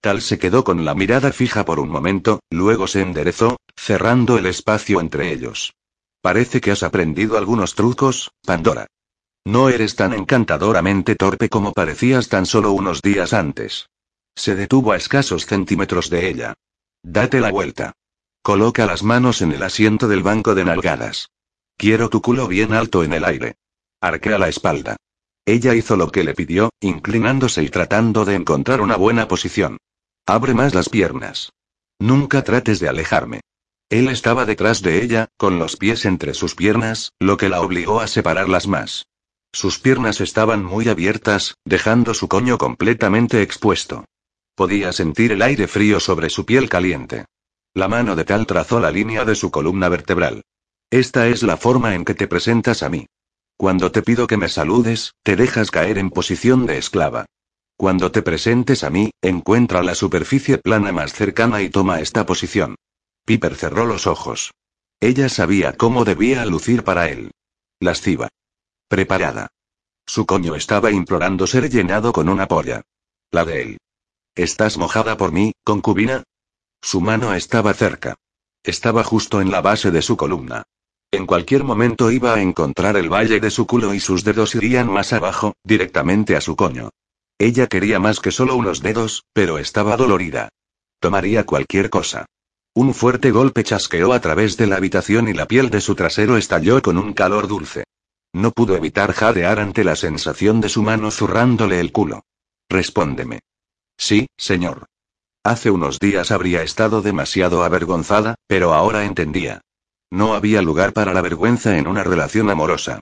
Tal 0.00 0.22
se 0.22 0.38
quedó 0.38 0.64
con 0.64 0.84
la 0.84 0.94
mirada 0.94 1.32
fija 1.32 1.64
por 1.64 1.80
un 1.80 1.88
momento, 1.88 2.40
luego 2.50 2.86
se 2.86 3.02
enderezó, 3.02 3.56
cerrando 3.76 4.38
el 4.38 4.46
espacio 4.46 5.00
entre 5.00 5.32
ellos. 5.32 5.74
Parece 6.22 6.60
que 6.60 6.70
has 6.70 6.82
aprendido 6.82 7.36
algunos 7.36 7.74
trucos, 7.74 8.30
Pandora. 8.44 8.86
No 9.44 9.68
eres 9.68 9.96
tan 9.96 10.12
encantadoramente 10.12 11.16
torpe 11.16 11.48
como 11.48 11.72
parecías 11.72 12.28
tan 12.28 12.46
solo 12.46 12.72
unos 12.72 13.02
días 13.02 13.32
antes. 13.32 13.88
Se 14.40 14.56
detuvo 14.56 14.92
a 14.92 14.96
escasos 14.96 15.44
centímetros 15.44 16.08
de 16.08 16.26
ella. 16.26 16.54
Date 17.02 17.40
la 17.40 17.50
vuelta. 17.50 17.92
Coloca 18.40 18.86
las 18.86 19.02
manos 19.02 19.42
en 19.42 19.52
el 19.52 19.62
asiento 19.62 20.08
del 20.08 20.22
banco 20.22 20.54
de 20.54 20.64
nalgadas. 20.64 21.28
Quiero 21.76 22.08
tu 22.08 22.22
culo 22.22 22.48
bien 22.48 22.72
alto 22.72 23.04
en 23.04 23.12
el 23.12 23.26
aire. 23.26 23.56
Arquea 24.00 24.38
la 24.38 24.48
espalda. 24.48 24.96
Ella 25.44 25.74
hizo 25.74 25.94
lo 25.94 26.10
que 26.10 26.24
le 26.24 26.32
pidió, 26.32 26.70
inclinándose 26.80 27.62
y 27.62 27.68
tratando 27.68 28.24
de 28.24 28.34
encontrar 28.34 28.80
una 28.80 28.96
buena 28.96 29.28
posición. 29.28 29.76
Abre 30.24 30.54
más 30.54 30.74
las 30.74 30.88
piernas. 30.88 31.52
Nunca 31.98 32.42
trates 32.42 32.80
de 32.80 32.88
alejarme. 32.88 33.42
Él 33.90 34.08
estaba 34.08 34.46
detrás 34.46 34.80
de 34.80 35.02
ella, 35.02 35.28
con 35.36 35.58
los 35.58 35.76
pies 35.76 36.06
entre 36.06 36.32
sus 36.32 36.54
piernas, 36.54 37.12
lo 37.18 37.36
que 37.36 37.50
la 37.50 37.60
obligó 37.60 38.00
a 38.00 38.06
separarlas 38.06 38.66
más. 38.66 39.04
Sus 39.52 39.78
piernas 39.78 40.22
estaban 40.22 40.64
muy 40.64 40.88
abiertas, 40.88 41.56
dejando 41.66 42.14
su 42.14 42.26
coño 42.26 42.56
completamente 42.56 43.42
expuesto. 43.42 44.06
Podía 44.60 44.92
sentir 44.92 45.32
el 45.32 45.40
aire 45.40 45.66
frío 45.68 46.00
sobre 46.00 46.28
su 46.28 46.44
piel 46.44 46.68
caliente. 46.68 47.24
La 47.72 47.88
mano 47.88 48.14
de 48.14 48.26
Tal 48.26 48.46
trazó 48.46 48.78
la 48.78 48.90
línea 48.90 49.24
de 49.24 49.34
su 49.34 49.50
columna 49.50 49.88
vertebral. 49.88 50.42
Esta 50.90 51.28
es 51.28 51.42
la 51.42 51.56
forma 51.56 51.94
en 51.94 52.04
que 52.04 52.12
te 52.12 52.28
presentas 52.28 52.82
a 52.82 52.90
mí. 52.90 53.06
Cuando 53.56 53.90
te 53.90 54.02
pido 54.02 54.26
que 54.26 54.36
me 54.36 54.50
saludes, 54.50 55.14
te 55.22 55.34
dejas 55.34 55.70
caer 55.70 55.96
en 55.96 56.10
posición 56.10 56.66
de 56.66 56.76
esclava. 56.76 57.24
Cuando 57.78 58.12
te 58.12 58.20
presentes 58.20 58.84
a 58.84 58.90
mí, 58.90 59.12
encuentra 59.22 59.82
la 59.82 59.94
superficie 59.94 60.58
plana 60.58 60.92
más 60.92 61.14
cercana 61.14 61.62
y 61.62 61.70
toma 61.70 62.00
esta 62.00 62.26
posición. 62.26 62.74
Piper 63.24 63.56
cerró 63.56 63.86
los 63.86 64.06
ojos. 64.06 64.52
Ella 65.00 65.30
sabía 65.30 65.72
cómo 65.72 66.04
debía 66.04 66.44
lucir 66.44 66.84
para 66.84 67.08
él. 67.08 67.30
Lasciva. 67.80 68.28
Preparada. 68.88 69.48
Su 70.04 70.26
coño 70.26 70.54
estaba 70.54 70.90
implorando 70.90 71.46
ser 71.46 71.70
llenado 71.70 72.12
con 72.12 72.28
una 72.28 72.46
polla. 72.46 72.82
La 73.30 73.46
de 73.46 73.62
él. 73.62 73.78
¿Estás 74.40 74.78
mojada 74.78 75.18
por 75.18 75.32
mí, 75.32 75.52
concubina? 75.64 76.22
Su 76.80 77.02
mano 77.02 77.34
estaba 77.34 77.74
cerca. 77.74 78.14
Estaba 78.64 79.04
justo 79.04 79.42
en 79.42 79.50
la 79.50 79.60
base 79.60 79.90
de 79.90 80.00
su 80.00 80.16
columna. 80.16 80.62
En 81.10 81.26
cualquier 81.26 81.62
momento 81.62 82.10
iba 82.10 82.32
a 82.32 82.40
encontrar 82.40 82.96
el 82.96 83.12
valle 83.12 83.38
de 83.38 83.50
su 83.50 83.66
culo 83.66 83.92
y 83.92 84.00
sus 84.00 84.24
dedos 84.24 84.54
irían 84.54 84.90
más 84.90 85.12
abajo, 85.12 85.56
directamente 85.62 86.36
a 86.36 86.40
su 86.40 86.56
coño. 86.56 86.88
Ella 87.38 87.66
quería 87.66 87.98
más 87.98 88.20
que 88.20 88.30
solo 88.30 88.56
unos 88.56 88.80
dedos, 88.80 89.24
pero 89.34 89.58
estaba 89.58 89.98
dolorida. 89.98 90.48
Tomaría 91.00 91.44
cualquier 91.44 91.90
cosa. 91.90 92.24
Un 92.72 92.94
fuerte 92.94 93.32
golpe 93.32 93.62
chasqueó 93.62 94.14
a 94.14 94.20
través 94.22 94.56
de 94.56 94.68
la 94.68 94.76
habitación 94.76 95.28
y 95.28 95.34
la 95.34 95.44
piel 95.44 95.68
de 95.68 95.82
su 95.82 95.94
trasero 95.94 96.38
estalló 96.38 96.80
con 96.80 96.96
un 96.96 97.12
calor 97.12 97.46
dulce. 97.46 97.84
No 98.32 98.52
pudo 98.52 98.74
evitar 98.74 99.12
jadear 99.12 99.58
ante 99.58 99.84
la 99.84 99.96
sensación 99.96 100.62
de 100.62 100.70
su 100.70 100.82
mano 100.82 101.10
zurrándole 101.10 101.78
el 101.78 101.92
culo. 101.92 102.22
Respóndeme. 102.70 103.40
Sí, 104.00 104.28
señor. 104.38 104.86
Hace 105.44 105.70
unos 105.70 105.98
días 105.98 106.30
habría 106.30 106.62
estado 106.62 107.02
demasiado 107.02 107.64
avergonzada, 107.64 108.34
pero 108.46 108.72
ahora 108.72 109.04
entendía. 109.04 109.60
No 110.10 110.34
había 110.34 110.62
lugar 110.62 110.94
para 110.94 111.12
la 111.12 111.20
vergüenza 111.20 111.76
en 111.76 111.86
una 111.86 112.02
relación 112.02 112.48
amorosa. 112.48 113.00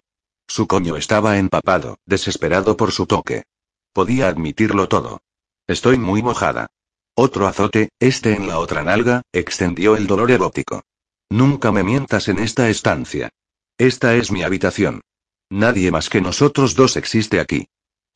Su 0.48 0.66
coño 0.66 0.96
estaba 0.96 1.38
empapado, 1.38 1.98
desesperado 2.04 2.76
por 2.76 2.90
su 2.90 3.06
toque. 3.06 3.44
Podía 3.92 4.26
admitirlo 4.26 4.88
todo. 4.88 5.22
Estoy 5.68 5.98
muy 5.98 6.20
mojada. 6.20 6.66
Otro 7.14 7.46
azote, 7.46 7.90
este 8.00 8.34
en 8.34 8.48
la 8.48 8.58
otra 8.58 8.82
nalga, 8.82 9.22
extendió 9.32 9.96
el 9.96 10.08
dolor 10.08 10.32
erótico. 10.32 10.82
Nunca 11.30 11.70
me 11.70 11.84
mientas 11.84 12.26
en 12.26 12.40
esta 12.40 12.68
estancia. 12.70 13.30
Esta 13.78 14.16
es 14.16 14.32
mi 14.32 14.42
habitación. 14.42 15.02
Nadie 15.48 15.92
más 15.92 16.08
que 16.10 16.20
nosotros 16.20 16.74
dos 16.74 16.96
existe 16.96 17.38
aquí. 17.38 17.68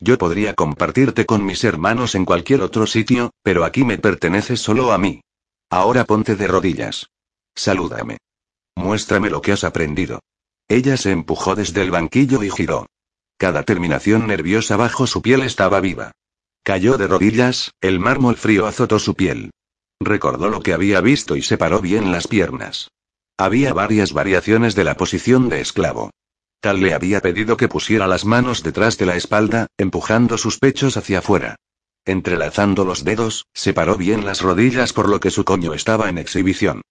Yo 0.05 0.17
podría 0.17 0.53
compartirte 0.53 1.25
con 1.25 1.45
mis 1.45 1.63
hermanos 1.63 2.13
en 2.13 2.25
cualquier 2.25 2.61
otro 2.61 2.87
sitio, 2.87 3.31
pero 3.41 3.63
aquí 3.63 3.85
me 3.85 3.97
pertenece 3.97 4.57
solo 4.57 4.91
a 4.91 4.97
mí. 4.97 5.21
Ahora 5.69 6.03
ponte 6.03 6.35
de 6.35 6.45
rodillas. 6.45 7.09
Salúdame. 7.55 8.17
Muéstrame 8.75 9.29
lo 9.29 9.41
que 9.41 9.53
has 9.53 9.63
aprendido. 9.63 10.19
Ella 10.67 10.97
se 10.97 11.11
empujó 11.11 11.55
desde 11.55 11.83
el 11.83 11.91
banquillo 11.91 12.43
y 12.43 12.49
giró. 12.49 12.87
Cada 13.37 13.63
terminación 13.63 14.27
nerviosa 14.27 14.75
bajo 14.75 15.07
su 15.07 15.21
piel 15.21 15.41
estaba 15.41 15.79
viva. 15.79 16.11
Cayó 16.63 16.97
de 16.97 17.07
rodillas, 17.07 17.71
el 17.79 18.01
mármol 18.01 18.35
frío 18.35 18.65
azotó 18.67 18.99
su 18.99 19.15
piel. 19.15 19.51
Recordó 20.01 20.49
lo 20.49 20.59
que 20.59 20.73
había 20.73 20.99
visto 20.99 21.37
y 21.37 21.41
separó 21.43 21.79
bien 21.79 22.11
las 22.11 22.27
piernas. 22.27 22.89
Había 23.37 23.73
varias 23.73 24.11
variaciones 24.11 24.75
de 24.75 24.83
la 24.83 24.97
posición 24.97 25.47
de 25.47 25.61
esclavo. 25.61 26.11
Tal 26.63 26.79
le 26.79 26.93
había 26.93 27.19
pedido 27.19 27.57
que 27.57 27.67
pusiera 27.67 28.07
las 28.07 28.23
manos 28.23 28.63
detrás 28.63 28.97
de 28.97 29.05
la 29.05 29.17
espalda, 29.17 29.67
empujando 29.77 30.37
sus 30.37 30.59
pechos 30.59 30.95
hacia 30.95 31.19
afuera. 31.19 31.57
Entrelazando 32.05 32.85
los 32.85 33.03
dedos, 33.03 33.47
separó 33.53 33.97
bien 33.97 34.23
las 34.23 34.39
rodillas 34.41 34.93
por 34.93 35.09
lo 35.09 35.19
que 35.19 35.29
su 35.29 35.43
coño 35.43 35.73
estaba 35.73 36.07
en 36.07 36.17
exhibición. 36.17 36.81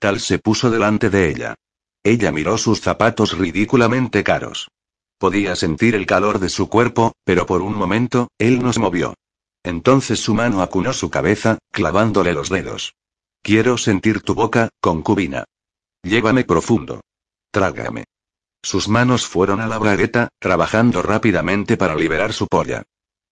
Tal 0.00 0.18
se 0.18 0.40
puso 0.40 0.68
delante 0.68 1.10
de 1.10 1.30
ella. 1.30 1.54
Ella 2.02 2.32
miró 2.32 2.58
sus 2.58 2.80
zapatos 2.80 3.38
ridículamente 3.38 4.24
caros. 4.24 4.66
Podía 5.16 5.54
sentir 5.54 5.94
el 5.94 6.06
calor 6.06 6.40
de 6.40 6.48
su 6.48 6.68
cuerpo, 6.68 7.12
pero 7.22 7.46
por 7.46 7.62
un 7.62 7.76
momento, 7.76 8.32
él 8.36 8.60
no 8.60 8.72
se 8.72 8.80
movió. 8.80 9.14
Entonces 9.62 10.18
su 10.18 10.34
mano 10.34 10.60
acunó 10.60 10.92
su 10.92 11.08
cabeza, 11.08 11.58
clavándole 11.70 12.34
los 12.34 12.48
dedos. 12.48 12.94
Quiero 13.42 13.78
sentir 13.78 14.22
tu 14.22 14.34
boca, 14.34 14.70
concubina. 14.80 15.44
Llévame 16.02 16.42
profundo. 16.42 17.00
Trágame. 17.52 18.06
Sus 18.62 18.88
manos 18.88 19.26
fueron 19.26 19.60
a 19.60 19.66
la 19.66 19.78
bragueta, 19.78 20.28
trabajando 20.38 21.02
rápidamente 21.02 21.76
para 21.76 21.94
liberar 21.94 22.32
su 22.32 22.46
polla. 22.46 22.82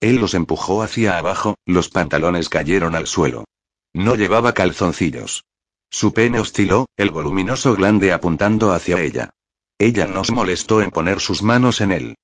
Él 0.00 0.16
los 0.16 0.34
empujó 0.34 0.82
hacia 0.82 1.18
abajo, 1.18 1.56
los 1.66 1.88
pantalones 1.90 2.48
cayeron 2.48 2.94
al 2.94 3.06
suelo. 3.06 3.44
No 3.92 4.14
llevaba 4.14 4.54
calzoncillos. 4.54 5.44
Su 5.90 6.12
pene 6.12 6.38
osciló, 6.38 6.86
el 6.96 7.10
voluminoso 7.10 7.74
glande 7.74 8.12
apuntando 8.12 8.72
hacia 8.72 9.00
ella. 9.00 9.30
Ella 9.78 10.06
no 10.06 10.24
se 10.24 10.32
molestó 10.32 10.82
en 10.82 10.90
poner 10.90 11.20
sus 11.20 11.42
manos 11.42 11.80
en 11.80 11.92
él. 11.92 12.14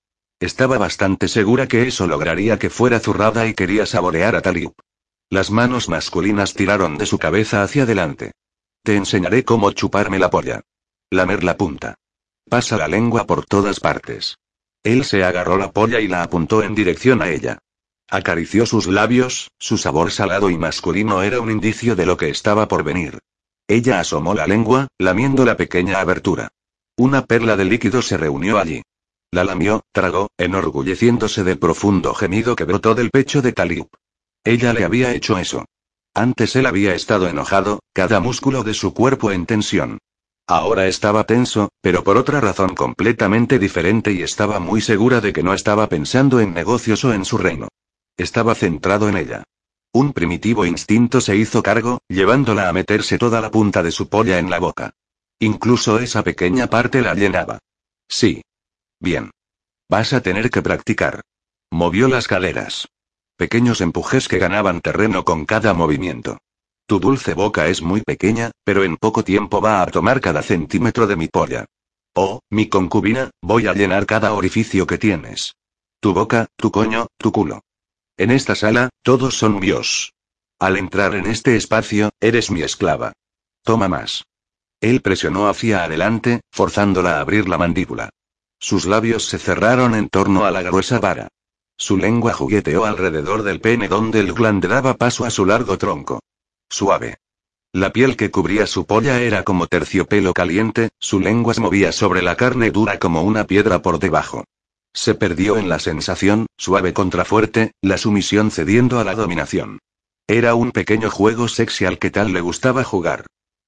Estaba 0.41 0.79
bastante 0.79 1.29
segura 1.29 1.67
que 1.67 1.87
eso 1.87 2.07
lograría 2.07 2.59
que 2.59 2.71
fuera 2.71 3.01
zurrada 3.01 3.47
y 3.47 3.55
quería 3.55 3.87
saborear 3.87 4.37
a 4.37 4.43
Talib. 4.43 4.73
Las 5.31 5.51
manos 5.51 5.89
masculinas 5.89 6.55
tiraron 6.55 6.99
de 6.99 7.07
su 7.07 7.19
cabeza 7.19 7.63
hacia 7.63 7.85
adelante. 7.85 8.33
Te 8.83 8.97
enseñaré 8.97 9.45
cómo 9.45 9.71
chuparme 9.73 10.19
la 10.19 10.31
polla. 10.31 10.61
Lamer 11.11 11.43
la 11.45 11.57
punta. 11.57 11.95
Pasa 12.49 12.77
la 12.77 12.89
lengua 12.89 13.27
por 13.27 13.47
todas 13.47 13.81
partes. 13.81 14.37
Él 14.83 15.05
se 15.05 15.25
agarró 15.25 15.57
la 15.57 15.73
polla 15.73 16.01
y 16.01 16.09
la 16.09 16.23
apuntó 16.23 16.63
en 16.63 16.75
dirección 16.75 17.23
a 17.23 17.31
ella. 17.31 17.59
Acarició 18.09 18.67
sus 18.67 18.87
labios, 18.87 19.51
su 19.59 19.79
sabor 19.79 20.11
salado 20.11 20.51
y 20.51 20.59
masculino 20.59 21.23
era 21.23 21.41
un 21.41 21.51
indicio 21.51 21.97
de 21.97 22.07
lo 22.07 22.17
que 22.17 22.29
estaba 22.29 22.69
por 22.69 22.85
venir. 22.85 23.19
Ella 23.67 23.99
asomó 23.99 24.35
la 24.35 24.47
lengua, 24.47 24.89
lamiendo 24.99 25.45
la 25.45 25.57
pequeña 25.57 26.01
abertura. 26.01 26.49
Una 26.97 27.25
perla 27.25 27.57
de 27.57 27.65
líquido 27.65 28.03
se 28.03 28.19
reunió 28.19 28.59
allí. 28.59 28.83
La 29.33 29.43
lamió, 29.43 29.83
tragó, 29.91 30.29
enorgulleciéndose 30.39 31.43
del 31.43 31.59
profundo 31.59 32.15
gemido 32.15 32.55
que 32.55 32.65
brotó 32.65 32.95
del 32.95 33.11
pecho 33.11 33.43
de 33.43 33.53
Talib. 33.53 33.87
Ella 34.45 34.75
le 34.75 34.85
había 34.85 35.13
hecho 35.13 35.39
eso. 35.39 35.65
Antes 36.15 36.55
él 36.55 36.67
había 36.67 36.95
estado 36.95 37.27
enojado, 37.27 37.81
cada 37.93 38.21
músculo 38.21 38.63
de 38.63 38.75
su 38.75 38.95
cuerpo 38.95 39.33
en 39.33 39.47
tensión. 39.47 39.99
Ahora 40.47 40.87
estaba 40.87 41.25
tenso, 41.25 41.71
pero 41.81 42.05
por 42.05 42.19
otra 42.19 42.41
razón 42.41 42.75
completamente 42.75 43.59
diferente 43.59 44.13
y 44.13 44.23
estaba 44.23 44.61
muy 44.61 44.83
segura 44.83 45.21
de 45.23 45.33
que 45.33 45.43
no 45.43 45.55
estaba 45.55 45.89
pensando 45.89 46.39
en 46.41 46.53
negocios 46.53 47.03
o 47.05 47.15
en 47.15 47.25
su 47.25 47.39
reino. 47.39 47.69
Estaba 48.17 48.55
centrado 48.55 49.09
en 49.09 49.17
ella. 49.17 49.45
Un 49.93 50.13
primitivo 50.13 50.67
instinto 50.67 51.21
se 51.21 51.37
hizo 51.37 51.63
cargo, 51.63 52.01
llevándola 52.09 52.69
a 52.69 52.73
meterse 52.73 53.17
toda 53.17 53.41
la 53.41 53.51
punta 53.51 53.83
de 53.83 53.91
su 53.91 54.09
polla 54.09 54.39
en 54.39 54.51
la 54.51 54.59
boca. 54.59 54.93
Incluso 55.39 55.99
esa 55.99 56.23
pequeña 56.23 56.67
parte 56.67 57.01
la 57.01 57.15
llenaba. 57.15 57.59
Sí. 58.09 58.43
Bien. 59.01 59.31
Vas 59.89 60.13
a 60.13 60.21
tener 60.21 60.51
que 60.51 60.63
practicar. 60.63 61.23
Movió 61.71 62.09
las 62.09 62.29
caderas. 62.29 62.89
Pequeños 63.37 63.81
empujes 63.81 64.29
que 64.29 64.39
ganaban 64.39 64.81
terreno 64.81 65.25
con 65.25 65.47
cada 65.47 65.75
movimiento. 65.75 66.39
Tu 66.87 67.01
dulce 67.01 67.33
boca 67.33 67.69
es 67.69 67.81
muy 67.81 68.03
pequeña, 68.03 68.51
pero 68.63 68.85
en 68.85 68.99
poco 68.99 69.25
tiempo 69.25 69.63
va 69.63 69.81
a 69.81 69.87
tomar 69.87 70.21
cada 70.21 70.43
centímetro 70.43 71.07
de 71.07 71.17
mi 71.17 71.29
polla. 71.29 71.65
Oh, 72.15 72.41
mi 72.51 72.69
concubina, 72.69 73.31
voy 73.41 73.67
a 73.67 73.73
llenar 73.73 74.05
cada 74.05 74.35
orificio 74.35 74.87
que 74.87 74.99
tienes. 74.99 75.55
Tu 76.01 76.13
boca, 76.13 76.47
tu 76.57 76.71
coño, 76.71 77.07
tu 77.17 77.33
culo. 77.33 77.63
En 78.19 78.31
esta 78.31 78.55
sala, 78.55 78.91
todos 79.03 79.39
son 79.39 79.59
míos. 79.59 80.13
Al 80.59 80.77
entrar 80.77 81.15
en 81.15 81.27
este 81.27 81.57
espacio, 81.57 82.11
eres 82.21 82.51
mi 82.51 82.63
esclava. 82.63 83.15
Toma 83.63 83.89
más. 83.89 84.25
Él 84.81 85.01
presionó 85.01 85.49
hacia 85.49 85.85
adelante, 85.85 86.43
forzándola 86.53 87.17
a 87.17 87.21
abrir 87.21 87.49
la 87.49 87.57
mandíbula. 87.57 88.11
Sus 88.61 88.85
labios 88.85 89.25
se 89.25 89.39
cerraron 89.39 89.95
en 89.95 90.11
torno 90.11 90.45
a 90.45 90.51
la 90.51 90.61
gruesa 90.61 91.01
vara. 91.01 91.29
Su 91.79 91.97
lengua 91.97 92.35
jugueteó 92.35 92.85
alrededor 92.85 93.43
del 93.43 93.63
pene 93.63 93.89
donde 93.89 94.21
el 94.21 94.35
glande 94.35 94.69
daba 94.69 94.95
paso 94.95 95.25
a 95.25 95.31
su 95.31 95.47
largo 95.47 95.79
tronco. 95.79 96.21
Suave. 96.75 97.19
La 97.73 97.93
piel 97.93 98.17
que 98.17 98.33
cubría 98.33 98.67
su 98.67 98.85
polla 98.85 99.21
era 99.21 99.45
como 99.45 99.69
terciopelo 99.69 100.33
caliente, 100.33 100.89
su 100.99 101.21
lengua 101.21 101.55
se 101.55 101.61
movía 101.61 101.93
sobre 101.93 102.21
la 102.21 102.37
carne 102.37 102.73
dura 102.73 102.99
como 102.99 103.23
una 103.23 103.47
piedra 103.47 103.81
por 103.81 104.01
debajo. 104.01 104.43
Se 104.93 105.15
perdió 105.15 105.57
en 105.57 105.69
la 105.69 105.79
sensación, 105.79 106.47
suave 106.57 106.93
contra 106.93 107.25
fuerte, 107.25 107.71
la 107.81 107.97
sumisión 107.97 108.51
cediendo 108.51 108.99
a 108.99 109.05
la 109.05 109.15
dominación. 109.15 109.79
Era 110.27 110.57
un 110.57 110.73
pequeño 110.73 111.11
juego 111.11 111.47
sexy 111.47 111.85
al 111.85 112.01
que 112.01 112.11
tal 112.11 112.33
le 112.33 112.41
gustaba 112.41 112.83
jugar. 112.83 113.25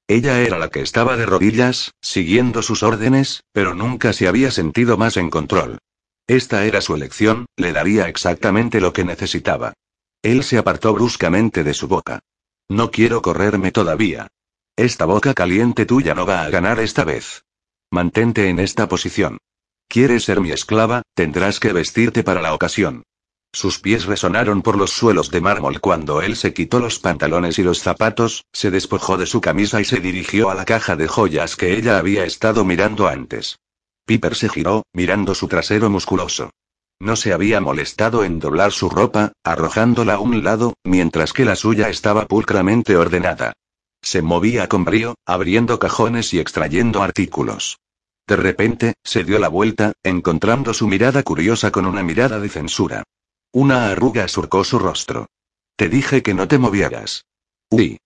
Ella 0.09 0.41
era 0.41 0.59
la 0.59 0.71
que 0.71 0.81
estaba 0.81 1.17
de 1.17 1.27
rodillas, 1.27 1.93
siguiendo 2.01 2.61
sus 2.61 2.83
órdenes, 2.83 3.45
pero 3.53 3.77
nunca 3.77 4.15
se 4.15 4.27
había 4.27 4.51
sentido 4.51 4.97
más 4.97 5.17
en 5.17 5.31
control. 5.31 5.79
Esta 6.27 6.65
era 6.65 6.81
su 6.81 6.97
elección, 6.97 7.47
le 7.57 7.73
daría 7.73 8.09
exactamente 8.09 8.81
lo 8.81 8.93
que 8.93 9.05
necesitaba. 9.05 9.75
Él 10.23 10.43
se 10.43 10.59
apartó 10.59 10.93
bruscamente 10.93 11.63
de 11.63 11.73
su 11.73 11.87
boca. 11.87 12.19
No 12.69 12.91
quiero 12.91 13.23
correrme 13.23 13.71
todavía. 13.71 14.29
Esta 14.77 15.05
boca 15.05 15.35
caliente 15.35 15.87
tuya 15.87 16.15
no 16.15 16.27
va 16.27 16.43
a 16.43 16.51
ganar 16.51 16.81
esta 16.81 17.05
vez. 17.05 17.45
Mantente 17.91 18.49
en 18.49 18.59
esta 18.59 18.89
posición. 18.89 19.39
¿Quieres 19.89 20.25
ser 20.25 20.41
mi 20.41 20.51
esclava? 20.51 21.03
Tendrás 21.15 21.61
que 21.61 21.73
vestirte 21.73 22.25
para 22.25 22.43
la 22.43 22.55
ocasión. 22.55 23.05
Sus 23.53 23.79
pies 23.79 24.05
resonaron 24.05 24.61
por 24.61 24.77
los 24.77 24.91
suelos 24.91 25.31
de 25.31 25.41
mármol 25.41 25.81
cuando 25.81 26.21
él 26.21 26.37
se 26.37 26.53
quitó 26.53 26.81
los 26.81 26.99
pantalones 26.99 27.59
y 27.59 27.63
los 27.63 27.79
zapatos, 27.79 28.45
se 28.53 28.71
despojó 28.71 29.17
de 29.17 29.27
su 29.27 29.41
camisa 29.41 29.81
y 29.81 29.85
se 29.85 30.01
dirigió 30.01 30.51
a 30.51 30.55
la 30.55 30.65
caja 30.65 30.97
de 30.97 31.07
joyas 31.09 31.57
que 31.57 31.79
ella 31.79 31.99
había 31.99 32.25
estado 32.25 32.65
mirando 32.65 33.07
antes. 33.07 33.59
Piper 34.05 34.35
se 34.35 34.49
giró, 34.49 34.85
mirando 34.93 35.35
su 35.35 35.49
trasero 35.49 35.89
musculoso. 35.89 36.51
No 36.99 37.15
se 37.17 37.33
había 37.33 37.61
molestado 37.61 38.25
en 38.25 38.39
doblar 38.39 38.73
su 38.73 38.89
ropa, 38.89 39.33
arrojándola 39.45 40.15
a 40.15 40.19
un 40.19 40.43
lado, 40.43 40.75
mientras 40.83 41.33
que 41.33 41.45
la 41.45 41.55
suya 41.55 41.91
estaba 41.91 42.27
pulcramente 42.27 42.97
ordenada. 42.97 43.53
Se 44.03 44.23
movía 44.23 44.69
con 44.69 44.85
brío, 44.85 45.17
abriendo 45.27 45.79
cajones 45.79 46.33
y 46.33 46.41
extrayendo 46.41 47.03
artículos. 47.03 47.79
De 48.27 48.37
repente, 48.37 48.95
se 49.05 49.25
dio 49.25 49.39
la 49.39 49.49
vuelta, 49.49 49.93
encontrando 50.03 50.73
su 50.73 50.89
mirada 50.89 51.23
curiosa 51.23 51.71
con 51.71 51.87
una 51.87 52.03
mirada 52.03 52.41
de 52.41 52.49
censura. 52.49 53.05
Una 53.53 53.91
arruga 53.91 54.27
surcó 54.29 54.65
su 54.65 54.79
rostro. 54.79 55.27
Te 55.77 55.89
dije 55.89 56.23
que 56.23 56.35
no 56.35 56.49
te 56.49 56.59
movieras. 56.59 57.25
Uy. 57.71 57.99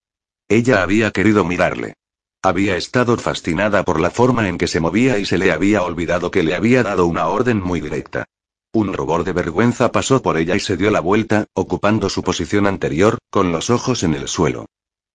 Ella 0.48 0.82
había 0.82 1.12
querido 1.12 1.44
mirarle. 1.44 1.94
Había 2.42 2.76
estado 2.76 3.16
fascinada 3.16 3.84
por 3.84 4.00
la 4.00 4.10
forma 4.10 4.48
en 4.48 4.58
que 4.58 4.66
se 4.66 4.80
movía 4.80 5.18
y 5.18 5.26
se 5.26 5.38
le 5.38 5.52
había 5.52 5.82
olvidado 5.82 6.30
que 6.30 6.42
le 6.42 6.54
había 6.54 6.82
dado 6.82 7.06
una 7.06 7.28
orden 7.28 7.60
muy 7.60 7.80
directa. 7.80 8.26
Un 8.72 8.92
rubor 8.92 9.24
de 9.24 9.32
vergüenza 9.32 9.90
pasó 9.90 10.22
por 10.22 10.36
ella 10.36 10.54
y 10.54 10.60
se 10.60 10.76
dio 10.76 10.92
la 10.92 11.00
vuelta, 11.00 11.46
ocupando 11.54 12.08
su 12.08 12.22
posición 12.22 12.68
anterior, 12.68 13.18
con 13.28 13.50
los 13.50 13.68
ojos 13.68 14.04
en 14.04 14.14
el 14.14 14.28
suelo. 14.28 14.66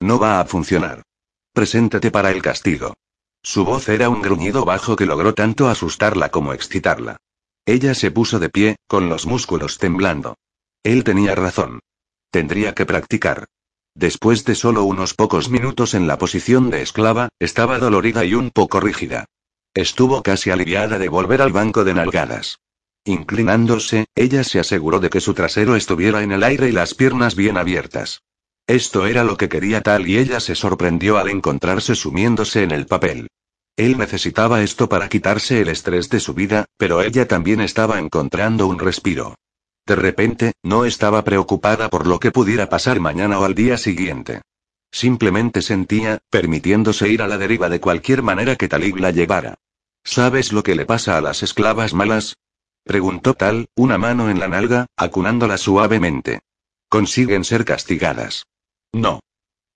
No 0.02 0.20
va 0.20 0.42
a 0.42 0.46
funcionar. 0.46 1.04
Preséntate 1.54 2.12
para 2.12 2.32
el 2.32 2.42
castigo. 2.42 2.96
Su 3.42 3.64
voz 3.64 3.88
era 3.88 4.10
un 4.10 4.22
gruñido 4.22 4.66
bajo 4.66 4.98
que 4.98 5.06
logró 5.06 5.34
tanto 5.34 5.70
asustarla 5.70 6.30
como 6.30 6.52
excitarla. 6.52 7.16
Ella 7.66 7.94
se 7.94 8.12
puso 8.12 8.40
de 8.40 8.50
pie, 8.50 8.76
con 8.88 9.08
los 9.08 9.26
músculos 9.26 9.78
temblando. 9.78 10.36
Él 10.84 11.06
tenía 11.06 11.34
razón. 11.34 11.80
Tendría 12.32 12.76
que 12.76 12.86
practicar. 12.86 13.46
Después 13.94 14.44
de 14.44 14.56
solo 14.56 14.84
unos 14.84 15.14
pocos 15.14 15.50
minutos 15.50 15.94
en 15.94 16.08
la 16.08 16.18
posición 16.18 16.70
de 16.70 16.82
esclava, 16.82 17.30
estaba 17.40 17.80
dolorida 17.80 18.26
y 18.26 18.34
un 18.34 18.52
poco 18.52 18.82
rígida. 18.82 19.26
Estuvo 19.74 20.22
casi 20.24 20.52
aliviada 20.52 21.00
de 21.00 21.08
volver 21.08 21.42
al 21.42 21.54
banco 21.54 21.86
de 21.86 21.94
nalgadas. 21.94 22.60
Inclinándose, 23.06 24.08
ella 24.16 24.44
se 24.44 24.60
aseguró 24.60 25.00
de 25.00 25.12
que 25.12 25.22
su 25.22 25.36
trasero 25.36 25.76
estuviera 25.76 26.24
en 26.24 26.32
el 26.32 26.44
aire 26.44 26.70
y 26.70 26.72
las 26.72 26.96
piernas 26.96 27.36
bien 27.36 27.56
abiertas. 27.56 28.24
Esto 28.66 29.06
era 29.06 29.24
lo 29.24 29.38
que 29.38 29.48
quería 29.48 29.82
tal 29.82 30.08
y 30.08 30.18
ella 30.18 30.40
se 30.40 30.56
sorprendió 30.56 31.20
al 31.20 31.30
encontrarse 31.30 31.94
sumiéndose 31.94 32.64
en 32.64 32.72
el 32.72 32.88
papel. 32.88 33.28
Él 33.78 34.00
necesitaba 34.00 34.64
esto 34.64 34.90
para 34.90 35.08
quitarse 35.08 35.62
el 35.62 35.70
estrés 35.70 36.10
de 36.10 36.20
su 36.20 36.34
vida, 36.34 36.66
pero 36.78 37.04
ella 37.04 37.28
también 37.28 37.62
estaba 37.62 38.00
encontrando 38.00 38.66
un 38.66 38.80
respiro. 38.80 39.36
De 39.86 39.96
repente, 39.96 40.54
no 40.64 40.86
estaba 40.86 41.24
preocupada 41.24 41.90
por 41.90 42.08
lo 42.08 42.20
que 42.20 42.32
pudiera 42.32 42.70
pasar 42.70 43.00
mañana 43.00 43.38
o 43.40 43.46
al 43.46 43.54
día 43.54 43.78
siguiente. 43.78 44.42
Simplemente 44.92 45.62
sentía, 45.62 46.20
permitiéndose 46.32 47.08
ir 47.10 47.22
a 47.22 47.28
la 47.28 47.38
deriva 47.38 47.70
de 47.70 47.80
cualquier 47.80 48.24
manera 48.24 48.56
que 48.56 48.68
Talib 48.68 48.98
la 48.98 49.12
llevara. 49.12 49.56
¿Sabes 50.04 50.54
lo 50.54 50.64
que 50.64 50.74
le 50.74 50.86
pasa 50.86 51.18
a 51.18 51.22
las 51.22 51.44
esclavas 51.44 51.94
malas? 51.94 52.36
Preguntó 52.86 53.34
Tal, 53.34 53.68
una 53.76 53.98
mano 53.98 54.30
en 54.30 54.40
la 54.40 54.48
nalga, 54.48 54.86
acunándola 54.96 55.58
suavemente. 55.58 56.42
Consiguen 56.88 57.44
ser 57.44 57.66
castigadas. 57.66 58.46
No. 58.94 59.22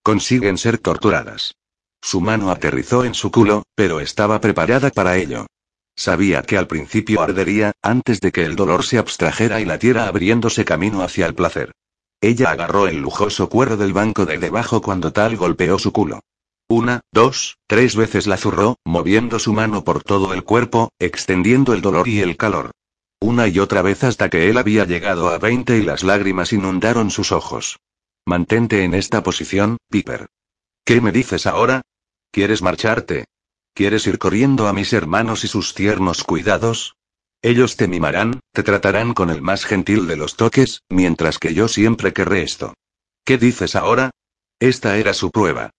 Consiguen 0.04 0.60
ser 0.60 0.78
torturadas. 0.78 1.56
Su 2.02 2.22
mano 2.22 2.52
aterrizó 2.52 3.04
en 3.04 3.16
su 3.16 3.32
culo, 3.32 3.64
pero 3.74 4.00
estaba 4.00 4.40
preparada 4.40 4.92
para 4.92 5.18
ello. 5.18 5.48
Sabía 5.96 6.44
que 6.44 6.58
al 6.58 6.68
principio 6.68 7.22
ardería, 7.22 7.72
antes 7.82 8.22
de 8.22 8.32
que 8.32 8.46
el 8.46 8.56
dolor 8.56 8.86
se 8.86 9.00
abstrajera 9.00 9.60
y 9.60 9.66
latiera 9.66 10.08
abriéndose 10.08 10.64
camino 10.64 11.02
hacia 11.02 11.26
el 11.26 11.34
placer. 11.34 11.72
Ella 12.22 12.52
agarró 12.52 12.88
el 12.88 12.98
lujoso 12.98 13.50
cuero 13.50 13.76
del 13.76 13.92
banco 13.92 14.28
de 14.28 14.38
debajo 14.38 14.82
cuando 14.82 15.12
tal 15.12 15.36
golpeó 15.36 15.80
su 15.80 15.92
culo. 15.92 16.22
Una, 16.70 17.02
dos, 17.12 17.58
tres 17.66 17.96
veces 17.96 18.28
la 18.28 18.38
zurró, 18.38 18.78
moviendo 18.86 19.40
su 19.40 19.52
mano 19.52 19.84
por 19.84 20.04
todo 20.04 20.34
el 20.34 20.44
cuerpo, 20.44 20.90
extendiendo 21.00 21.74
el 21.74 21.82
dolor 21.82 22.08
y 22.08 22.22
el 22.22 22.38
calor. 22.38 22.72
Una 23.22 23.48
y 23.48 23.60
otra 23.60 23.82
vez 23.82 24.04
hasta 24.04 24.30
que 24.30 24.50
él 24.50 24.58
había 24.58 24.86
llegado 24.86 25.30
a 25.30 25.38
veinte 25.38 25.78
y 25.78 25.82
las 25.82 26.04
lágrimas 26.04 26.54
inundaron 26.54 27.12
sus 27.12 27.32
ojos. 27.32 27.80
Mantente 28.26 28.84
en 28.84 28.94
esta 28.94 29.24
posición, 29.24 29.78
Piper. 29.90 30.28
¿Qué 30.86 31.02
me 31.02 31.12
dices 31.12 31.46
ahora? 31.46 31.82
¿Quieres 32.32 32.62
marcharte? 32.62 33.26
¿Quieres 33.74 34.08
ir 34.08 34.20
corriendo 34.20 34.68
a 34.68 34.74
mis 34.74 34.94
hermanos 34.94 35.44
y 35.44 35.48
sus 35.48 35.74
tiernos 35.74 36.24
cuidados? 36.24 36.96
Ellos 37.42 37.78
te 37.78 37.88
mimarán, 37.88 38.42
te 38.52 38.64
tratarán 38.64 39.14
con 39.14 39.30
el 39.30 39.42
más 39.42 39.66
gentil 39.66 40.08
de 40.08 40.18
los 40.18 40.36
toques, 40.36 40.84
mientras 40.90 41.40
que 41.40 41.54
yo 41.54 41.68
siempre 41.68 42.14
querré 42.14 42.44
esto. 42.44 42.74
¿Qué 43.24 43.38
dices 43.38 43.76
ahora? 43.76 44.12
Esta 44.60 44.98
era 44.98 45.14
su 45.14 45.32
prueba. 45.32 45.72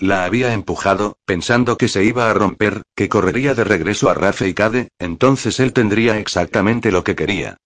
La 0.00 0.24
había 0.24 0.52
empujado, 0.52 1.18
pensando 1.24 1.76
que 1.76 1.88
se 1.88 2.04
iba 2.04 2.30
a 2.30 2.34
romper, 2.34 2.82
que 2.94 3.08
correría 3.08 3.54
de 3.54 3.64
regreso 3.64 4.08
a 4.08 4.14
Rafe 4.14 4.46
y 4.46 4.54
Cade, 4.54 4.90
entonces 5.00 5.58
él 5.58 5.72
tendría 5.72 6.18
exactamente 6.18 6.92
lo 6.92 7.02
que 7.02 7.16
quería. 7.16 7.56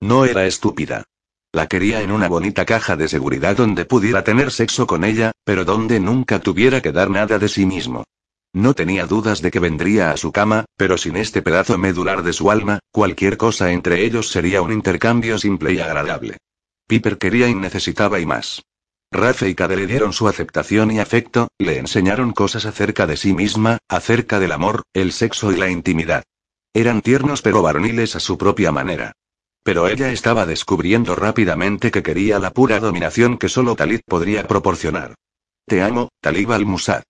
No 0.00 0.24
era 0.24 0.46
estúpida. 0.46 1.04
La 1.52 1.66
quería 1.66 2.00
en 2.00 2.10
una 2.10 2.28
bonita 2.28 2.64
caja 2.64 2.96
de 2.96 3.08
seguridad 3.08 3.56
donde 3.56 3.84
pudiera 3.84 4.24
tener 4.24 4.50
sexo 4.50 4.86
con 4.86 5.04
ella, 5.04 5.32
pero 5.44 5.66
donde 5.66 6.00
nunca 6.00 6.38
tuviera 6.38 6.80
que 6.80 6.92
dar 6.92 7.10
nada 7.10 7.38
de 7.38 7.48
sí 7.48 7.66
mismo. 7.66 8.04
No 8.54 8.72
tenía 8.72 9.06
dudas 9.06 9.42
de 9.42 9.50
que 9.50 9.58
vendría 9.58 10.12
a 10.12 10.16
su 10.16 10.32
cama, 10.32 10.64
pero 10.78 10.96
sin 10.96 11.16
este 11.16 11.42
pedazo 11.42 11.76
medular 11.76 12.22
de 12.22 12.32
su 12.32 12.50
alma, 12.50 12.78
cualquier 12.90 13.36
cosa 13.36 13.70
entre 13.70 14.02
ellos 14.02 14.30
sería 14.30 14.62
un 14.62 14.72
intercambio 14.72 15.36
simple 15.36 15.74
y 15.74 15.80
agradable. 15.80 16.38
Piper 16.86 17.18
quería 17.18 17.48
y 17.48 17.54
necesitaba 17.54 18.18
y 18.18 18.24
más. 18.24 18.62
Rafe 19.12 19.50
y 19.50 19.54
Cade 19.54 19.76
le 19.76 19.86
dieron 19.86 20.14
su 20.14 20.26
aceptación 20.26 20.90
y 20.90 20.98
afecto, 20.98 21.48
le 21.58 21.76
enseñaron 21.76 22.32
cosas 22.32 22.64
acerca 22.64 23.06
de 23.06 23.18
sí 23.18 23.34
misma, 23.34 23.76
acerca 23.86 24.40
del 24.40 24.52
amor, 24.52 24.84
el 24.94 25.12
sexo 25.12 25.52
y 25.52 25.56
la 25.56 25.68
intimidad. 25.68 26.24
Eran 26.72 27.02
tiernos 27.02 27.42
pero 27.42 27.60
varoniles 27.60 28.16
a 28.16 28.20
su 28.20 28.38
propia 28.38 28.72
manera. 28.72 29.12
Pero 29.62 29.86
ella 29.86 30.10
estaba 30.10 30.46
descubriendo 30.46 31.14
rápidamente 31.14 31.90
que 31.90 32.02
quería 32.02 32.38
la 32.38 32.52
pura 32.52 32.80
dominación 32.80 33.36
que 33.36 33.50
solo 33.50 33.76
Talit 33.76 34.00
podría 34.06 34.48
proporcionar. 34.48 35.14
Te 35.66 35.82
amo, 35.82 36.08
Talib 36.22 36.50
al-Musad. 36.52 37.02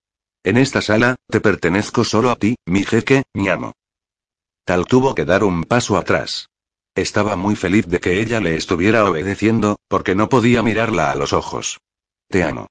En 0.42 0.56
esta 0.56 0.82
sala, 0.82 1.14
te 1.28 1.40
pertenezco 1.40 2.02
solo 2.02 2.30
a 2.30 2.36
ti, 2.36 2.56
mi 2.66 2.82
jeque, 2.82 3.22
mi 3.32 3.48
amo. 3.48 3.74
Tal 4.64 4.86
tuvo 4.86 5.14
que 5.14 5.24
dar 5.24 5.44
un 5.44 5.62
paso 5.62 5.96
atrás. 5.96 6.48
Estaba 6.96 7.36
muy 7.36 7.54
feliz 7.54 7.86
de 7.86 8.00
que 8.00 8.20
ella 8.20 8.40
le 8.40 8.56
estuviera 8.56 9.08
obedeciendo, 9.08 9.76
porque 9.86 10.16
no 10.16 10.28
podía 10.28 10.64
mirarla 10.64 11.12
a 11.12 11.14
los 11.14 11.32
ojos. 11.32 11.78
Te 12.32 12.44
amo. 12.44 12.68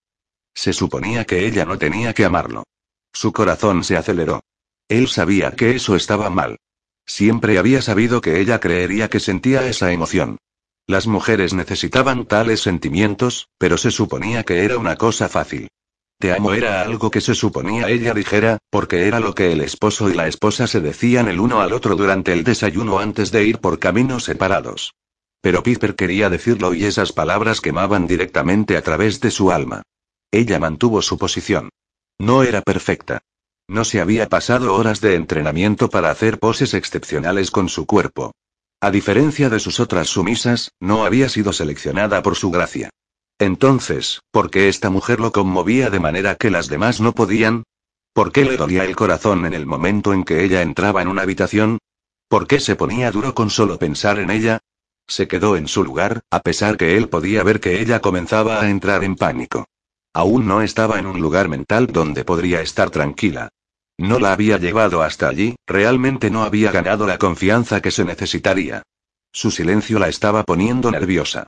Se 0.56 0.74
suponía 0.74 1.24
que 1.26 1.46
ella 1.46 1.66
no 1.66 1.78
tenía 1.78 2.16
que 2.16 2.26
amarlo. 2.26 2.64
Su 3.14 3.32
corazón 3.32 3.84
se 3.84 3.96
aceleró. 3.96 4.42
Él 4.90 5.08
sabía 5.08 5.52
que 5.52 5.76
eso 5.76 5.96
estaba 5.96 6.32
mal. 6.32 6.58
Siempre 7.06 7.60
había 7.60 7.84
sabido 7.84 8.22
que 8.22 8.40
ella 8.40 8.60
creería 8.60 9.08
que 9.08 9.20
sentía 9.20 9.68
esa 9.68 9.92
emoción. 9.92 10.40
Las 10.88 11.06
mujeres 11.06 11.54
necesitaban 11.54 12.26
tales 12.26 12.62
sentimientos, 12.62 13.50
pero 13.60 13.78
se 13.78 13.92
suponía 13.92 14.42
que 14.42 14.66
era 14.66 14.80
una 14.80 14.96
cosa 14.96 15.30
fácil. 15.30 15.68
Te 16.18 16.34
amo 16.34 16.54
era 16.54 16.82
algo 16.82 17.12
que 17.12 17.22
se 17.22 17.36
suponía 17.36 17.88
ella 17.88 18.16
dijera, 18.16 18.58
porque 18.72 19.08
era 19.08 19.20
lo 19.20 19.36
que 19.36 19.52
el 19.52 19.62
esposo 19.62 20.10
y 20.10 20.16
la 20.16 20.28
esposa 20.28 20.66
se 20.66 20.82
decían 20.82 21.28
el 21.28 21.40
uno 21.40 21.62
al 21.62 21.74
otro 21.74 21.96
durante 21.96 22.34
el 22.34 22.44
desayuno 22.44 22.98
antes 22.98 23.32
de 23.32 23.44
ir 23.44 23.60
por 23.60 23.78
caminos 23.78 24.24
separados. 24.24 24.96
Pero 25.42 25.64
Piper 25.64 25.96
quería 25.96 26.30
decirlo 26.30 26.74
y 26.74 26.86
esas 26.86 27.12
palabras 27.12 27.62
quemaban 27.62 28.08
directamente 28.08 28.78
a 28.78 28.82
través 28.82 29.20
de 29.20 29.32
su 29.32 29.52
alma. 29.52 29.82
Ella 30.32 30.60
mantuvo 30.60 31.02
su 31.02 31.18
posición. 31.18 31.70
No 32.20 32.44
era 32.44 32.62
perfecta. 32.62 33.22
No 33.68 33.84
se 33.84 34.02
había 34.02 34.30
pasado 34.30 34.76
horas 34.76 35.02
de 35.02 35.16
entrenamiento 35.16 35.90
para 35.90 36.12
hacer 36.12 36.40
poses 36.40 36.74
excepcionales 36.74 37.52
con 37.52 37.70
su 37.70 37.86
cuerpo. 37.86 38.34
A 38.80 38.92
diferencia 38.92 39.50
de 39.50 39.60
sus 39.60 39.80
otras 39.80 40.08
sumisas, 40.08 40.72
no 40.80 41.06
había 41.06 41.30
sido 41.30 41.54
seleccionada 41.54 42.22
por 42.22 42.36
su 42.36 42.52
gracia. 42.52 42.90
Entonces, 43.40 44.22
¿por 44.32 44.52
qué 44.52 44.70
esta 44.70 44.90
mujer 44.90 45.20
lo 45.20 45.32
conmovía 45.32 45.90
de 45.90 46.00
manera 46.00 46.36
que 46.36 46.52
las 46.52 46.68
demás 46.68 47.02
no 47.02 47.14
podían? 47.14 47.64
¿Por 48.14 48.32
qué 48.32 48.44
le 48.44 48.58
dolía 48.58 48.84
el 48.84 48.96
corazón 48.96 49.46
en 49.46 49.54
el 49.54 49.66
momento 49.66 50.14
en 50.14 50.24
que 50.24 50.44
ella 50.44 50.62
entraba 50.62 51.02
en 51.02 51.08
una 51.08 51.24
habitación? 51.24 51.80
¿Por 52.28 52.46
qué 52.46 52.60
se 52.60 52.76
ponía 52.76 53.12
duro 53.12 53.34
con 53.34 53.50
solo 53.50 53.80
pensar 53.80 54.20
en 54.20 54.30
ella? 54.30 54.60
Se 55.08 55.28
quedó 55.28 55.58
en 55.58 55.68
su 55.68 55.84
lugar, 55.84 56.22
a 56.32 56.40
pesar 56.40 56.78
que 56.78 56.98
él 56.98 57.10
podía 57.10 57.44
ver 57.44 57.60
que 57.60 57.82
ella 57.82 58.00
comenzaba 58.00 58.62
a 58.62 58.70
entrar 58.70 59.04
en 59.04 59.16
pánico. 59.16 59.66
Aún 60.14 60.48
no 60.48 60.62
estaba 60.62 61.00
en 61.00 61.06
un 61.06 61.22
lugar 61.22 61.50
mental 61.50 61.88
donde 61.88 62.26
podría 62.26 62.62
estar 62.62 62.90
tranquila. 62.90 63.50
No 63.98 64.20
la 64.20 64.34
había 64.34 64.58
llevado 64.58 65.04
hasta 65.04 65.30
allí, 65.30 65.56
realmente 65.68 66.30
no 66.30 66.44
había 66.44 66.72
ganado 66.72 67.06
la 67.08 67.18
confianza 67.18 67.82
que 67.82 67.92
se 67.92 68.04
necesitaría. 68.04 68.84
Su 69.32 69.52
silencio 69.52 70.00
la 70.00 70.10
estaba 70.10 70.44
poniendo 70.44 70.92
nerviosa. 70.92 71.48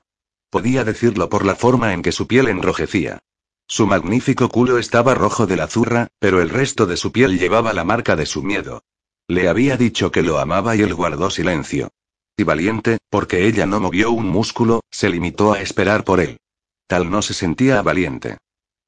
Podía 0.50 0.84
decirlo 0.84 1.28
por 1.28 1.44
la 1.44 1.56
forma 1.56 1.92
en 1.92 2.02
que 2.02 2.12
su 2.12 2.26
piel 2.26 2.48
enrojecía. 2.48 3.18
Su 3.66 3.86
magnífico 3.86 4.48
culo 4.48 4.78
estaba 4.78 5.14
rojo 5.14 5.46
de 5.46 5.56
la 5.56 5.66
zurra, 5.66 6.08
pero 6.18 6.40
el 6.40 6.48
resto 6.48 6.86
de 6.86 6.96
su 6.96 7.12
piel 7.12 7.38
llevaba 7.38 7.72
la 7.72 7.84
marca 7.84 8.14
de 8.14 8.26
su 8.26 8.42
miedo. 8.42 8.82
Le 9.26 9.48
había 9.48 9.76
dicho 9.76 10.12
que 10.12 10.22
lo 10.22 10.38
amaba 10.38 10.76
y 10.76 10.82
él 10.82 10.94
guardó 10.94 11.30
silencio. 11.30 11.90
Y 12.36 12.42
valiente, 12.42 12.98
porque 13.10 13.46
ella 13.46 13.66
no 13.66 13.80
movió 13.80 14.10
un 14.10 14.28
músculo, 14.28 14.80
se 14.90 15.08
limitó 15.08 15.52
a 15.52 15.60
esperar 15.60 16.04
por 16.04 16.20
él. 16.20 16.38
Tal 16.86 17.10
no 17.10 17.22
se 17.22 17.34
sentía 17.34 17.80
valiente. 17.82 18.38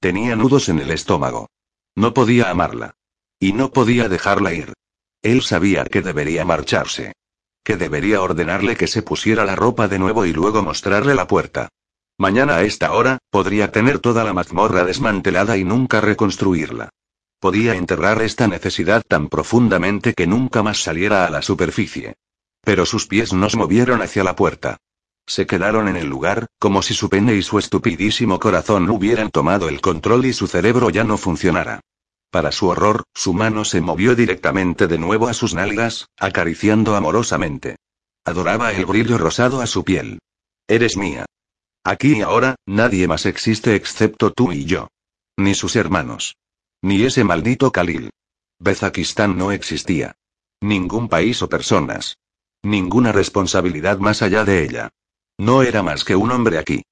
Tenía 0.01 0.36
nudos 0.36 0.68
en 0.68 0.81
el 0.81 0.90
estómago. 0.90 1.48
No 1.94 2.12
podía 2.12 2.51
amarla. 2.51 2.94
Y 3.39 3.52
no 3.52 3.70
podía 3.73 4.09
dejarla 4.09 4.52
ir. 4.52 4.73
Él 5.23 5.43
sabía 5.43 5.85
que 5.85 6.02
debería 6.02 6.44
marcharse 6.44 7.12
que 7.66 7.77
debería 7.77 8.23
ordenarle 8.23 8.77
que 8.77 8.86
se 8.86 9.02
pusiera 9.02 9.44
la 9.44 9.56
ropa 9.56 9.89
de 9.89 9.98
nuevo 9.98 10.24
y 10.24 10.32
luego 10.32 10.62
mostrarle 10.62 11.16
la 11.16 11.27
puerta. 11.27 11.68
Mañana 12.16 12.59
a 12.59 12.62
esta 12.62 12.93
hora, 12.93 13.18
podría 13.28 13.73
tener 13.73 13.98
toda 13.98 14.23
la 14.23 14.32
mazmorra 14.32 14.85
desmantelada 14.85 15.56
y 15.56 15.64
nunca 15.64 16.01
reconstruirla. 16.01 16.90
Podía 17.40 17.74
enterrar 17.74 18.23
esta 18.23 18.47
necesidad 18.47 19.02
tan 19.02 19.28
profundamente 19.28 20.14
que 20.14 20.28
nunca 20.28 20.62
más 20.62 20.81
saliera 20.81 21.27
a 21.27 21.31
la 21.31 21.43
superficie. 21.43 22.14
Pero 22.66 22.84
sus 22.84 23.06
pies 23.06 23.32
no 23.32 23.48
se 23.48 23.56
movieron 23.56 24.02
hacia 24.02 24.24
la 24.24 24.34
puerta. 24.34 24.78
Se 25.24 25.47
quedaron 25.47 25.86
en 25.86 25.94
el 25.94 26.09
lugar, 26.09 26.48
como 26.59 26.82
si 26.82 26.94
su 26.94 27.09
pene 27.09 27.36
y 27.36 27.43
su 27.43 27.60
estupidísimo 27.60 28.40
corazón 28.40 28.90
hubieran 28.90 29.30
tomado 29.30 29.68
el 29.68 29.80
control 29.80 30.26
y 30.26 30.32
su 30.32 30.48
cerebro 30.48 30.90
ya 30.90 31.05
no 31.05 31.16
funcionara. 31.16 31.78
Para 32.32 32.51
su 32.51 32.66
horror, 32.66 33.05
su 33.14 33.32
mano 33.34 33.64
se 33.64 33.80
movió 33.80 34.16
directamente 34.16 34.88
de 34.88 34.98
nuevo 34.98 35.28
a 35.28 35.32
sus 35.32 35.55
nalgas, 35.55 36.09
acariciando 36.18 36.97
amorosamente. 36.97 37.76
Adoraba 38.24 38.72
el 38.72 38.84
brillo 38.84 39.16
rosado 39.16 39.60
a 39.60 39.68
su 39.68 39.84
piel. 39.84 40.18
Eres 40.66 40.97
mía. 40.97 41.24
Aquí 41.84 42.16
y 42.18 42.22
ahora, 42.22 42.56
nadie 42.66 43.06
más 43.06 43.26
existe 43.26 43.76
excepto 43.76 44.32
tú 44.32 44.51
y 44.51 44.64
yo. 44.64 44.88
Ni 45.36 45.55
sus 45.55 45.76
hermanos. 45.76 46.34
Ni 46.82 47.05
ese 47.05 47.22
maldito 47.22 47.70
Khalil. 47.70 48.10
Bezakistán 48.59 49.38
no 49.38 49.52
existía. 49.52 50.16
Ningún 50.60 51.09
país 51.09 51.43
o 51.43 51.48
personas. 51.48 52.16
Ninguna 52.62 53.12
responsabilidad 53.12 53.98
más 53.98 54.22
allá 54.22 54.44
de 54.44 54.64
ella. 54.64 54.90
No 55.38 55.62
era 55.62 55.82
más 55.82 56.04
que 56.04 56.16
un 56.16 56.30
hombre 56.30 56.58
aquí. 56.58 56.82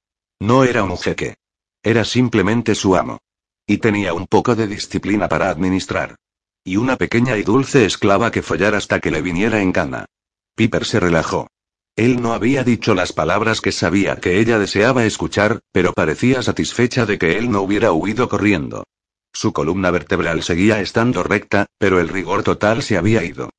No 0.40 0.64
era 0.64 0.84
un 0.84 0.98
jeque. 0.98 1.36
Era 1.82 2.04
simplemente 2.04 2.74
su 2.74 2.96
amo. 2.96 3.18
Y 3.66 3.78
tenía 3.78 4.14
un 4.14 4.26
poco 4.26 4.54
de 4.54 4.66
disciplina 4.66 5.28
para 5.28 5.50
administrar. 5.50 6.16
Y 6.64 6.76
una 6.76 6.96
pequeña 6.96 7.36
y 7.36 7.42
dulce 7.42 7.84
esclava 7.84 8.30
que 8.30 8.42
follar 8.42 8.74
hasta 8.74 9.00
que 9.00 9.10
le 9.10 9.22
viniera 9.22 9.60
en 9.60 9.72
gana. 9.72 10.06
Piper 10.54 10.84
se 10.84 11.00
relajó. 11.00 11.48
Él 11.96 12.20
no 12.20 12.32
había 12.32 12.64
dicho 12.64 12.94
las 12.94 13.12
palabras 13.12 13.60
que 13.60 13.70
sabía 13.70 14.16
que 14.16 14.40
ella 14.40 14.58
deseaba 14.58 15.04
escuchar, 15.04 15.60
pero 15.72 15.92
parecía 15.92 16.42
satisfecha 16.42 17.06
de 17.06 17.18
que 17.18 17.38
él 17.38 17.50
no 17.50 17.62
hubiera 17.62 17.92
huido 17.92 18.28
corriendo. 18.28 18.84
Su 19.32 19.52
columna 19.52 19.90
vertebral 19.90 20.42
seguía 20.42 20.80
estando 20.80 21.22
recta, 21.22 21.66
pero 21.78 22.00
el 22.00 22.08
rigor 22.08 22.42
total 22.42 22.82
se 22.82 22.96
había 22.96 23.24
ido. 23.24 23.50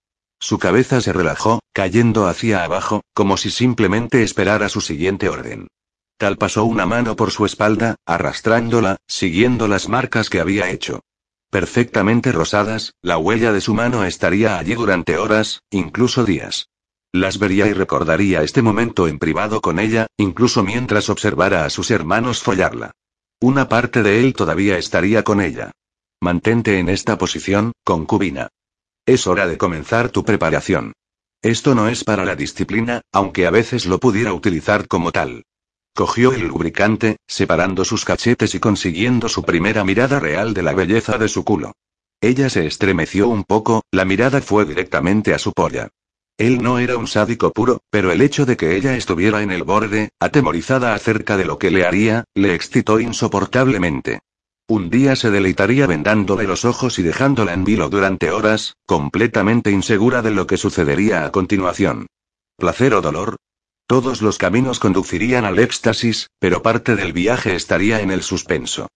Su 0.46 0.60
cabeza 0.60 1.02
se 1.02 1.12
relajó, 1.12 1.60
cayendo 1.74 2.28
hacia 2.28 2.64
abajo, 2.64 3.02
como 3.16 3.36
si 3.36 3.50
simplemente 3.50 4.22
esperara 4.22 4.70
su 4.70 4.80
siguiente 4.80 5.28
orden. 5.28 5.70
Tal 6.20 6.38
pasó 6.38 6.66
una 6.66 6.86
mano 6.86 7.16
por 7.16 7.32
su 7.32 7.48
espalda, 7.48 7.96
arrastrándola, 8.06 8.98
siguiendo 9.08 9.68
las 9.68 9.90
marcas 9.90 10.30
que 10.30 10.40
había 10.40 10.70
hecho. 10.70 11.00
Perfectamente 11.50 12.32
rosadas, 12.32 12.94
la 13.02 13.18
huella 13.18 13.54
de 13.54 13.60
su 13.60 13.74
mano 13.74 14.06
estaría 14.06 14.60
allí 14.60 14.76
durante 14.76 15.18
horas, 15.18 15.64
incluso 15.72 16.26
días. 16.26 16.68
Las 17.12 17.40
vería 17.40 17.66
y 17.66 17.74
recordaría 17.74 18.44
este 18.44 18.62
momento 18.62 19.08
en 19.08 19.18
privado 19.18 19.62
con 19.62 19.80
ella, 19.80 20.06
incluso 20.16 20.62
mientras 20.62 21.10
observara 21.10 21.66
a 21.66 21.72
sus 21.72 21.90
hermanos 21.90 22.44
follarla. 22.44 22.92
Una 23.42 23.68
parte 23.68 24.04
de 24.04 24.20
él 24.20 24.36
todavía 24.36 24.78
estaría 24.78 25.24
con 25.24 25.42
ella. 25.42 25.72
Mantente 26.22 26.78
en 26.78 26.90
esta 26.90 27.18
posición, 27.18 27.72
concubina. 27.84 28.50
Es 29.08 29.28
hora 29.28 29.46
de 29.46 29.60
comenzar 29.60 30.10
tu 30.10 30.26
preparación. 30.26 30.94
Esto 31.44 31.76
no 31.76 31.88
es 31.90 32.04
para 32.04 32.26
la 32.26 32.36
disciplina, 32.36 33.02
aunque 33.12 33.46
a 33.46 33.52
veces 33.52 33.86
lo 33.86 34.00
pudiera 34.00 34.34
utilizar 34.34 34.88
como 34.88 35.12
tal. 35.12 35.44
Cogió 35.94 36.34
el 36.34 36.48
lubricante, 36.48 37.18
separando 37.28 37.86
sus 37.86 38.04
cachetes 38.04 38.56
y 38.56 38.60
consiguiendo 38.60 39.30
su 39.30 39.44
primera 39.44 39.84
mirada 39.84 40.20
real 40.20 40.56
de 40.56 40.64
la 40.64 40.74
belleza 40.74 41.20
de 41.20 41.28
su 41.28 41.44
culo. 41.46 41.74
Ella 42.20 42.50
se 42.50 42.66
estremeció 42.66 43.28
un 43.28 43.44
poco, 43.44 43.84
la 43.92 44.06
mirada 44.06 44.42
fue 44.42 44.66
directamente 44.66 45.36
a 45.36 45.40
su 45.40 45.52
polla. 45.54 45.90
Él 46.38 46.64
no 46.64 46.80
era 46.80 46.98
un 46.98 47.08
sádico 47.08 47.52
puro, 47.52 47.82
pero 47.92 48.12
el 48.12 48.22
hecho 48.22 48.48
de 48.48 48.58
que 48.58 48.76
ella 48.76 48.98
estuviera 48.98 49.44
en 49.44 49.52
el 49.52 49.64
borde, 49.64 50.10
atemorizada 50.20 50.96
acerca 50.96 51.38
de 51.38 51.46
lo 51.46 51.60
que 51.60 51.70
le 51.70 51.86
haría, 51.86 52.24
le 52.34 52.56
excitó 52.56 53.00
insoportablemente. 53.00 54.22
Un 54.68 54.90
día 54.90 55.16
se 55.16 55.30
deleitaría 55.30 55.86
vendándole 55.86 56.46
los 56.46 56.66
ojos 56.66 56.98
y 56.98 57.04
dejándola 57.04 57.54
en 57.54 57.64
vilo 57.64 57.88
durante 57.88 58.32
horas, 58.32 58.76
completamente 58.88 59.70
insegura 59.70 60.24
de 60.24 60.32
lo 60.32 60.48
que 60.48 60.58
sucedería 60.58 61.24
a 61.24 61.32
continuación. 61.32 62.08
¿Placer 62.58 62.96
o 62.96 63.02
dolor? 63.02 63.36
Todos 63.86 64.24
los 64.24 64.40
caminos 64.40 64.80
conducirían 64.80 65.46
al 65.46 65.60
éxtasis, 65.60 66.32
pero 66.40 66.64
parte 66.64 66.96
del 66.96 67.14
viaje 67.14 67.56
estaría 67.56 68.02
en 68.02 68.10
el 68.10 68.24
suspenso. 68.24 68.88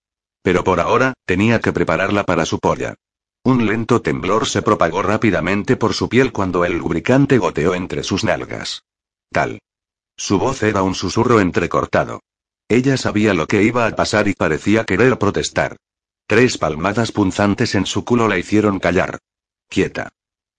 Pero 0.41 0.63
por 0.63 0.79
ahora, 0.79 1.13
tenía 1.25 1.59
que 1.59 1.71
prepararla 1.71 2.23
para 2.23 2.45
su 2.45 2.57
polla. 2.57 2.95
Un 3.43 3.67
lento 3.67 4.01
temblor 4.01 4.47
se 4.47 4.63
propagó 4.63 5.03
rápidamente 5.03 5.75
por 5.75 5.93
su 5.93 6.09
piel 6.09 6.31
cuando 6.31 6.65
el 6.65 6.79
lubricante 6.79 7.37
goteó 7.37 7.75
entre 7.75 8.03
sus 8.03 8.23
nalgas. 8.23 8.81
Tal. 9.31 9.59
Su 10.17 10.39
voz 10.39 10.63
era 10.63 10.81
un 10.81 10.95
susurro 10.95 11.39
entrecortado. 11.39 12.21
Ella 12.69 12.97
sabía 12.97 13.33
lo 13.33 13.47
que 13.47 13.63
iba 13.63 13.87
a 13.87 13.95
pasar 13.95 14.27
y 14.27 14.33
parecía 14.33 14.85
querer 14.85 15.17
protestar. 15.17 15.77
Tres 16.27 16.59
palmadas 16.59 17.11
punzantes 17.11 17.73
en 17.73 17.87
su 17.87 18.05
culo 18.05 18.27
la 18.27 18.37
hicieron 18.37 18.79
callar. 18.79 19.17
Quieta. 19.67 20.09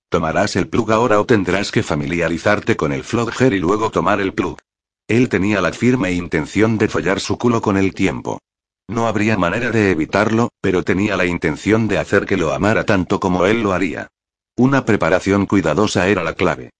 ¿Tomarás 0.08 0.56
el 0.56 0.68
plug 0.68 0.90
ahora 0.90 1.20
o 1.20 1.24
tendrás 1.24 1.70
que 1.70 1.84
familiarizarte 1.84 2.76
con 2.76 2.92
el 2.92 3.04
flogger 3.04 3.52
y 3.52 3.60
luego 3.60 3.92
tomar 3.92 4.20
el 4.20 4.34
plug? 4.34 4.58
Él 5.06 5.28
tenía 5.28 5.60
la 5.60 5.72
firme 5.72 6.10
intención 6.10 6.78
de 6.78 6.88
follar 6.88 7.20
su 7.20 7.38
culo 7.38 7.62
con 7.62 7.76
el 7.76 7.94
tiempo. 7.94 8.40
No 8.88 9.06
habría 9.06 9.38
manera 9.38 9.70
de 9.70 9.92
evitarlo, 9.92 10.48
pero 10.60 10.82
tenía 10.82 11.16
la 11.16 11.26
intención 11.26 11.86
de 11.86 11.98
hacer 11.98 12.26
que 12.26 12.36
lo 12.36 12.52
amara 12.52 12.84
tanto 12.84 13.20
como 13.20 13.46
él 13.46 13.62
lo 13.62 13.72
haría. 13.72 14.08
Una 14.56 14.84
preparación 14.84 15.46
cuidadosa 15.46 16.08
era 16.08 16.24
la 16.24 16.34
clave. 16.34 16.70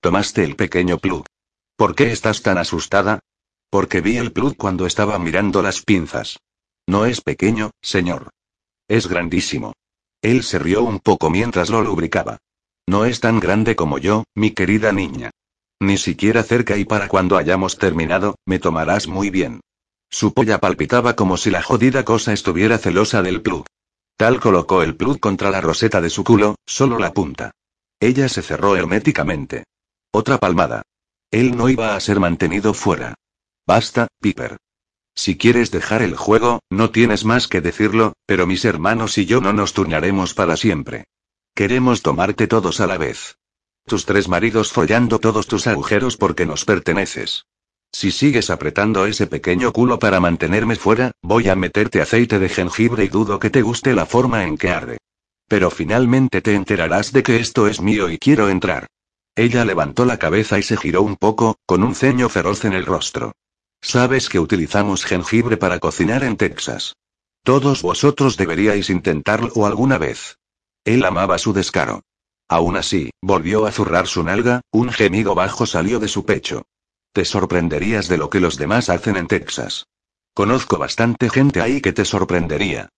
Tomaste 0.00 0.42
el 0.42 0.56
pequeño 0.56 0.98
plug. 0.98 1.24
¿Por 1.76 1.94
qué 1.94 2.10
estás 2.10 2.42
tan 2.42 2.58
asustada? 2.58 3.20
Porque 3.70 4.00
vi 4.00 4.16
el 4.16 4.32
plug 4.32 4.56
cuando 4.56 4.84
estaba 4.84 5.18
mirando 5.18 5.62
las 5.62 5.82
pinzas. 5.82 6.38
No 6.88 7.06
es 7.06 7.20
pequeño, 7.20 7.70
señor. 7.80 8.30
Es 8.88 9.06
grandísimo. 9.06 9.72
Él 10.22 10.42
se 10.42 10.58
rió 10.58 10.82
un 10.82 10.98
poco 10.98 11.30
mientras 11.30 11.70
lo 11.70 11.80
lubricaba. 11.80 12.38
No 12.88 13.04
es 13.04 13.20
tan 13.20 13.38
grande 13.38 13.76
como 13.76 13.98
yo, 13.98 14.24
mi 14.34 14.50
querida 14.50 14.92
niña. 14.92 15.30
Ni 15.80 15.96
siquiera 15.96 16.42
cerca 16.42 16.76
y 16.76 16.84
para 16.84 17.08
cuando 17.08 17.36
hayamos 17.36 17.78
terminado, 17.78 18.34
me 18.44 18.58
tomarás 18.58 19.06
muy 19.06 19.30
bien. 19.30 19.60
Su 20.10 20.34
polla 20.34 20.58
palpitaba 20.58 21.14
como 21.14 21.36
si 21.36 21.50
la 21.50 21.62
jodida 21.62 22.04
cosa 22.04 22.32
estuviera 22.32 22.78
celosa 22.78 23.22
del 23.22 23.40
plug. 23.40 23.64
Tal 24.16 24.40
colocó 24.40 24.82
el 24.82 24.96
plug 24.96 25.20
contra 25.20 25.50
la 25.50 25.60
roseta 25.60 26.00
de 26.00 26.10
su 26.10 26.24
culo, 26.24 26.56
solo 26.66 26.98
la 26.98 27.12
punta. 27.12 27.52
Ella 28.00 28.28
se 28.28 28.42
cerró 28.42 28.76
herméticamente. 28.76 29.64
Otra 30.12 30.38
palmada. 30.38 30.82
Él 31.30 31.56
no 31.56 31.68
iba 31.68 31.94
a 31.94 32.00
ser 32.00 32.18
mantenido 32.18 32.74
fuera. 32.74 33.14
Basta, 33.70 34.08
Piper. 34.20 34.56
Si 35.14 35.38
quieres 35.38 35.70
dejar 35.70 36.02
el 36.02 36.16
juego, 36.16 36.58
no 36.70 36.90
tienes 36.90 37.24
más 37.24 37.46
que 37.46 37.60
decirlo, 37.60 38.14
pero 38.26 38.44
mis 38.44 38.64
hermanos 38.64 39.16
y 39.16 39.26
yo 39.26 39.40
no 39.40 39.52
nos 39.52 39.74
turnaremos 39.74 40.34
para 40.34 40.56
siempre. 40.56 41.04
Queremos 41.54 42.02
tomarte 42.02 42.48
todos 42.48 42.80
a 42.80 42.88
la 42.88 42.98
vez. 42.98 43.36
Tus 43.86 44.06
tres 44.06 44.26
maridos 44.26 44.72
follando 44.72 45.20
todos 45.20 45.46
tus 45.46 45.68
agujeros 45.68 46.16
porque 46.16 46.46
nos 46.46 46.64
perteneces. 46.64 47.44
Si 47.92 48.10
sigues 48.10 48.50
apretando 48.50 49.06
ese 49.06 49.28
pequeño 49.28 49.72
culo 49.72 50.00
para 50.00 50.18
mantenerme 50.18 50.74
fuera, 50.74 51.12
voy 51.22 51.48
a 51.48 51.54
meterte 51.54 52.02
aceite 52.02 52.40
de 52.40 52.48
jengibre 52.48 53.04
y 53.04 53.08
dudo 53.08 53.38
que 53.38 53.50
te 53.50 53.62
guste 53.62 53.94
la 53.94 54.04
forma 54.04 54.46
en 54.48 54.58
que 54.58 54.70
arde. 54.70 54.98
Pero 55.46 55.70
finalmente 55.70 56.42
te 56.42 56.56
enterarás 56.56 57.12
de 57.12 57.22
que 57.22 57.36
esto 57.36 57.68
es 57.68 57.80
mío 57.80 58.10
y 58.10 58.18
quiero 58.18 58.48
entrar. 58.48 58.88
Ella 59.36 59.64
levantó 59.64 60.06
la 60.06 60.18
cabeza 60.18 60.58
y 60.58 60.64
se 60.64 60.76
giró 60.76 61.02
un 61.02 61.14
poco, 61.14 61.54
con 61.66 61.84
un 61.84 61.94
ceño 61.94 62.28
feroz 62.28 62.64
en 62.64 62.72
el 62.72 62.84
rostro. 62.84 63.30
Sabes 63.82 64.28
que 64.28 64.38
utilizamos 64.38 65.04
jengibre 65.04 65.56
para 65.56 65.78
cocinar 65.78 66.22
en 66.24 66.36
Texas. 66.36 66.94
Todos 67.42 67.82
vosotros 67.82 68.36
deberíais 68.36 68.90
intentarlo 68.90 69.66
alguna 69.66 69.98
vez. 69.98 70.36
Él 70.84 71.04
amaba 71.04 71.38
su 71.38 71.52
descaro. 71.52 72.02
Aún 72.48 72.76
así, 72.76 73.10
volvió 73.22 73.66
a 73.66 73.72
zurrar 73.72 74.06
su 74.06 74.22
nalga, 74.22 74.60
un 74.70 74.90
gemido 74.90 75.34
bajo 75.34 75.66
salió 75.66 75.98
de 75.98 76.08
su 76.08 76.24
pecho. 76.24 76.62
Te 77.12 77.24
sorprenderías 77.24 78.08
de 78.08 78.18
lo 78.18 78.28
que 78.28 78.40
los 78.40 78.56
demás 78.56 78.88
hacen 78.88 79.16
en 79.16 79.26
Texas. 79.26 79.86
Conozco 80.34 80.78
bastante 80.78 81.30
gente 81.30 81.60
ahí 81.60 81.80
que 81.80 81.92
te 81.92 82.04
sorprendería. 82.04 82.88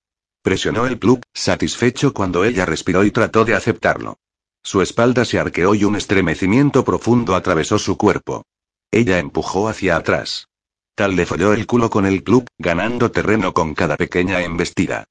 Presionó 0.42 0.86
el 0.86 0.98
plug, 0.98 1.20
satisfecho 1.32 2.12
cuando 2.12 2.44
ella 2.44 2.66
respiró 2.66 3.04
y 3.04 3.10
trató 3.10 3.44
de 3.44 3.54
aceptarlo. 3.54 4.18
Su 4.62 4.82
espalda 4.82 5.24
se 5.24 5.38
arqueó 5.38 5.74
y 5.74 5.84
un 5.84 5.96
estremecimiento 5.96 6.84
profundo 6.84 7.34
atravesó 7.34 7.78
su 7.78 7.96
cuerpo. 7.96 8.44
Ella 8.90 9.18
empujó 9.18 9.68
hacia 9.68 9.96
atrás. 9.96 10.48
Tal 10.94 11.16
le 11.16 11.24
folló 11.26 11.54
el 11.54 11.66
culo 11.66 11.88
con 11.88 12.04
el 12.04 12.22
club, 12.22 12.46
ganando 12.58 13.10
terreno 13.10 13.54
con 13.54 13.74
cada 13.74 13.96
pequeña 13.96 14.42
embestida. 14.42 15.04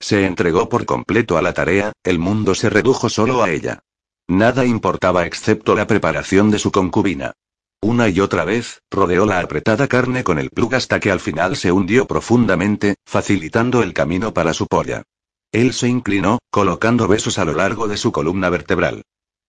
Se 0.00 0.26
entregó 0.26 0.68
por 0.68 0.84
completo 0.84 1.38
a 1.38 1.42
la 1.42 1.52
tarea, 1.52 1.92
el 2.02 2.18
mundo 2.18 2.54
se 2.54 2.70
redujo 2.70 3.08
solo 3.08 3.42
a 3.42 3.50
ella. 3.50 3.80
Nada 4.28 4.64
importaba 4.64 5.26
excepto 5.26 5.74
la 5.74 5.86
preparación 5.86 6.50
de 6.50 6.58
su 6.58 6.70
concubina. 6.70 7.32
Una 7.80 8.08
y 8.08 8.18
otra 8.18 8.44
vez, 8.44 8.82
rodeó 8.90 9.24
la 9.24 9.38
apretada 9.38 9.86
carne 9.86 10.24
con 10.24 10.38
el 10.38 10.50
plug 10.50 10.74
hasta 10.74 10.98
que 10.98 11.12
al 11.12 11.20
final 11.20 11.56
se 11.56 11.70
hundió 11.70 12.06
profundamente, 12.06 12.96
facilitando 13.06 13.82
el 13.82 13.94
camino 13.94 14.34
para 14.34 14.52
su 14.52 14.66
polla. 14.66 15.04
Él 15.52 15.72
se 15.72 15.88
inclinó, 15.88 16.40
colocando 16.50 17.06
besos 17.06 17.38
a 17.38 17.44
lo 17.44 17.52
largo 17.52 17.86
de 17.86 17.96
su 17.96 18.10
columna 18.12 18.50
vertebral. 18.50 19.02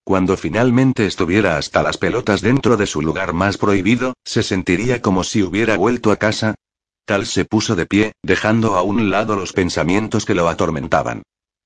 Cuando 0.03 0.37
finalmente 0.37 1.05
estuviera 1.05 1.57
hasta 1.57 1.83
las 1.83 1.97
pelotas 1.97 2.41
dentro 2.41 2.77
de 2.77 2.87
su 2.87 3.01
lugar 3.01 3.33
más 3.33 3.57
prohibido, 3.57 4.13
se 4.23 4.43
sentiría 4.43 5.01
como 5.01 5.23
si 5.23 5.43
hubiera 5.43 5.77
vuelto 5.77 6.11
a 6.11 6.15
casa. 6.15 6.55
Tal 7.05 7.25
se 7.25 7.45
puso 7.45 7.75
de 7.75 7.85
pie, 7.85 8.13
dejando 8.23 8.75
a 8.75 8.81
un 8.81 9.09
lado 9.09 9.35
los 9.35 9.53
pensamientos 9.53 10.25
que 10.25 10.35
lo 10.35 10.47
atormentaban. 10.47 11.23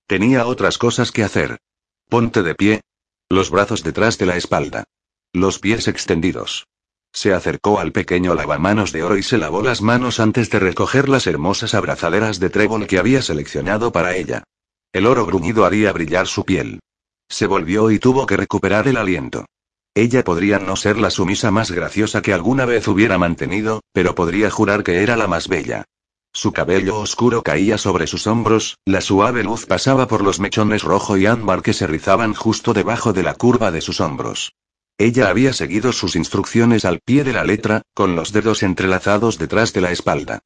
Tenía 0.08 0.46
otras 0.46 0.78
cosas 0.78 1.12
que 1.12 1.24
hacer. 1.24 1.58
Ponte 2.10 2.44
de 2.44 2.56
pie. 2.56 2.82
Los 3.30 3.50
brazos 3.50 3.84
detrás 3.84 4.18
de 4.18 4.26
la 4.26 4.38
espalda. 4.38 4.84
Los 5.32 5.60
pies 5.60 5.88
extendidos. 5.88 6.66
Se 7.14 7.34
acercó 7.34 7.80
al 7.80 7.92
pequeño 7.92 8.34
lavamanos 8.34 8.92
de 8.92 9.04
oro 9.04 9.18
y 9.18 9.24
se 9.24 9.38
lavó 9.38 9.62
las 9.62 9.82
manos 9.82 10.20
antes 10.20 10.50
de 10.50 10.60
recoger 10.60 11.10
las 11.10 11.28
hermosas 11.28 11.74
abrazaderas 11.74 12.40
de 12.40 12.50
trébol 12.50 12.88
que 12.88 12.98
había 12.98 13.22
seleccionado 13.22 13.92
para 13.92 14.16
ella. 14.16 14.44
El 14.92 15.08
oro 15.08 15.26
gruñido 15.26 15.66
haría 15.66 15.92
brillar 15.92 16.28
su 16.28 16.44
piel. 16.44 16.80
Se 17.30 17.48
volvió 17.48 17.92
y 17.92 18.00
tuvo 18.00 18.26
que 18.26 18.38
recuperar 18.38 18.88
el 18.88 18.98
aliento. 18.98 19.46
Ella 19.96 20.24
podría 20.24 20.60
no 20.60 20.76
ser 20.76 20.98
la 20.98 21.10
sumisa 21.12 21.52
más 21.52 21.72
graciosa 21.72 22.22
que 22.22 22.34
alguna 22.34 22.66
vez 22.66 22.88
hubiera 22.88 23.18
mantenido, 23.18 23.82
pero 23.92 24.16
podría 24.16 24.50
jurar 24.50 24.84
que 24.84 25.04
era 25.04 25.16
la 25.18 25.28
más 25.28 25.48
bella. 25.48 25.86
Su 26.36 26.52
cabello 26.52 26.98
oscuro 26.98 27.44
caía 27.44 27.78
sobre 27.78 28.08
sus 28.08 28.26
hombros, 28.26 28.80
la 28.86 29.02
suave 29.02 29.44
luz 29.44 29.68
pasaba 29.68 30.08
por 30.08 30.24
los 30.24 30.40
mechones 30.40 30.82
rojo 30.82 31.16
y 31.16 31.28
ámbar 31.28 31.62
que 31.62 31.74
se 31.74 31.86
rizaban 31.86 32.34
justo 32.34 32.74
debajo 32.74 33.14
de 33.14 33.22
la 33.22 33.36
curva 33.36 33.72
de 33.72 33.82
sus 33.82 34.02
hombros. 34.02 34.54
Ella 34.98 35.30
había 35.30 35.54
seguido 35.54 35.92
sus 35.92 36.16
instrucciones 36.16 36.86
al 36.86 37.00
pie 37.06 37.24
de 37.24 37.34
la 37.34 37.44
letra, 37.44 37.84
con 37.94 38.16
los 38.16 38.32
dedos 38.32 38.64
entrelazados 38.64 39.38
detrás 39.38 39.74
de 39.74 39.82
la 39.82 39.92
espalda. 39.92 40.40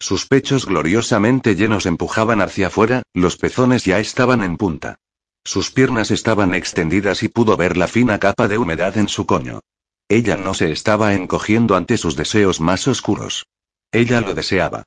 Sus 0.00 0.26
pechos 0.26 0.64
gloriosamente 0.64 1.56
llenos 1.56 1.84
empujaban 1.84 2.40
hacia 2.40 2.68
afuera, 2.68 3.02
los 3.12 3.36
pezones 3.36 3.84
ya 3.84 3.98
estaban 3.98 4.42
en 4.42 4.56
punta. 4.56 4.96
Sus 5.44 5.70
piernas 5.70 6.10
estaban 6.10 6.54
extendidas 6.54 7.22
y 7.22 7.28
pudo 7.28 7.56
ver 7.56 7.76
la 7.76 7.86
fina 7.86 8.18
capa 8.18 8.48
de 8.48 8.58
humedad 8.58 8.96
en 8.96 9.08
su 9.08 9.26
coño. 9.26 9.60
Ella 10.08 10.36
no 10.36 10.54
se 10.54 10.72
estaba 10.72 11.14
encogiendo 11.14 11.76
ante 11.76 11.98
sus 11.98 12.16
deseos 12.16 12.60
más 12.60 12.88
oscuros. 12.88 13.46
Ella 13.92 14.20
lo 14.20 14.34
deseaba. 14.34 14.84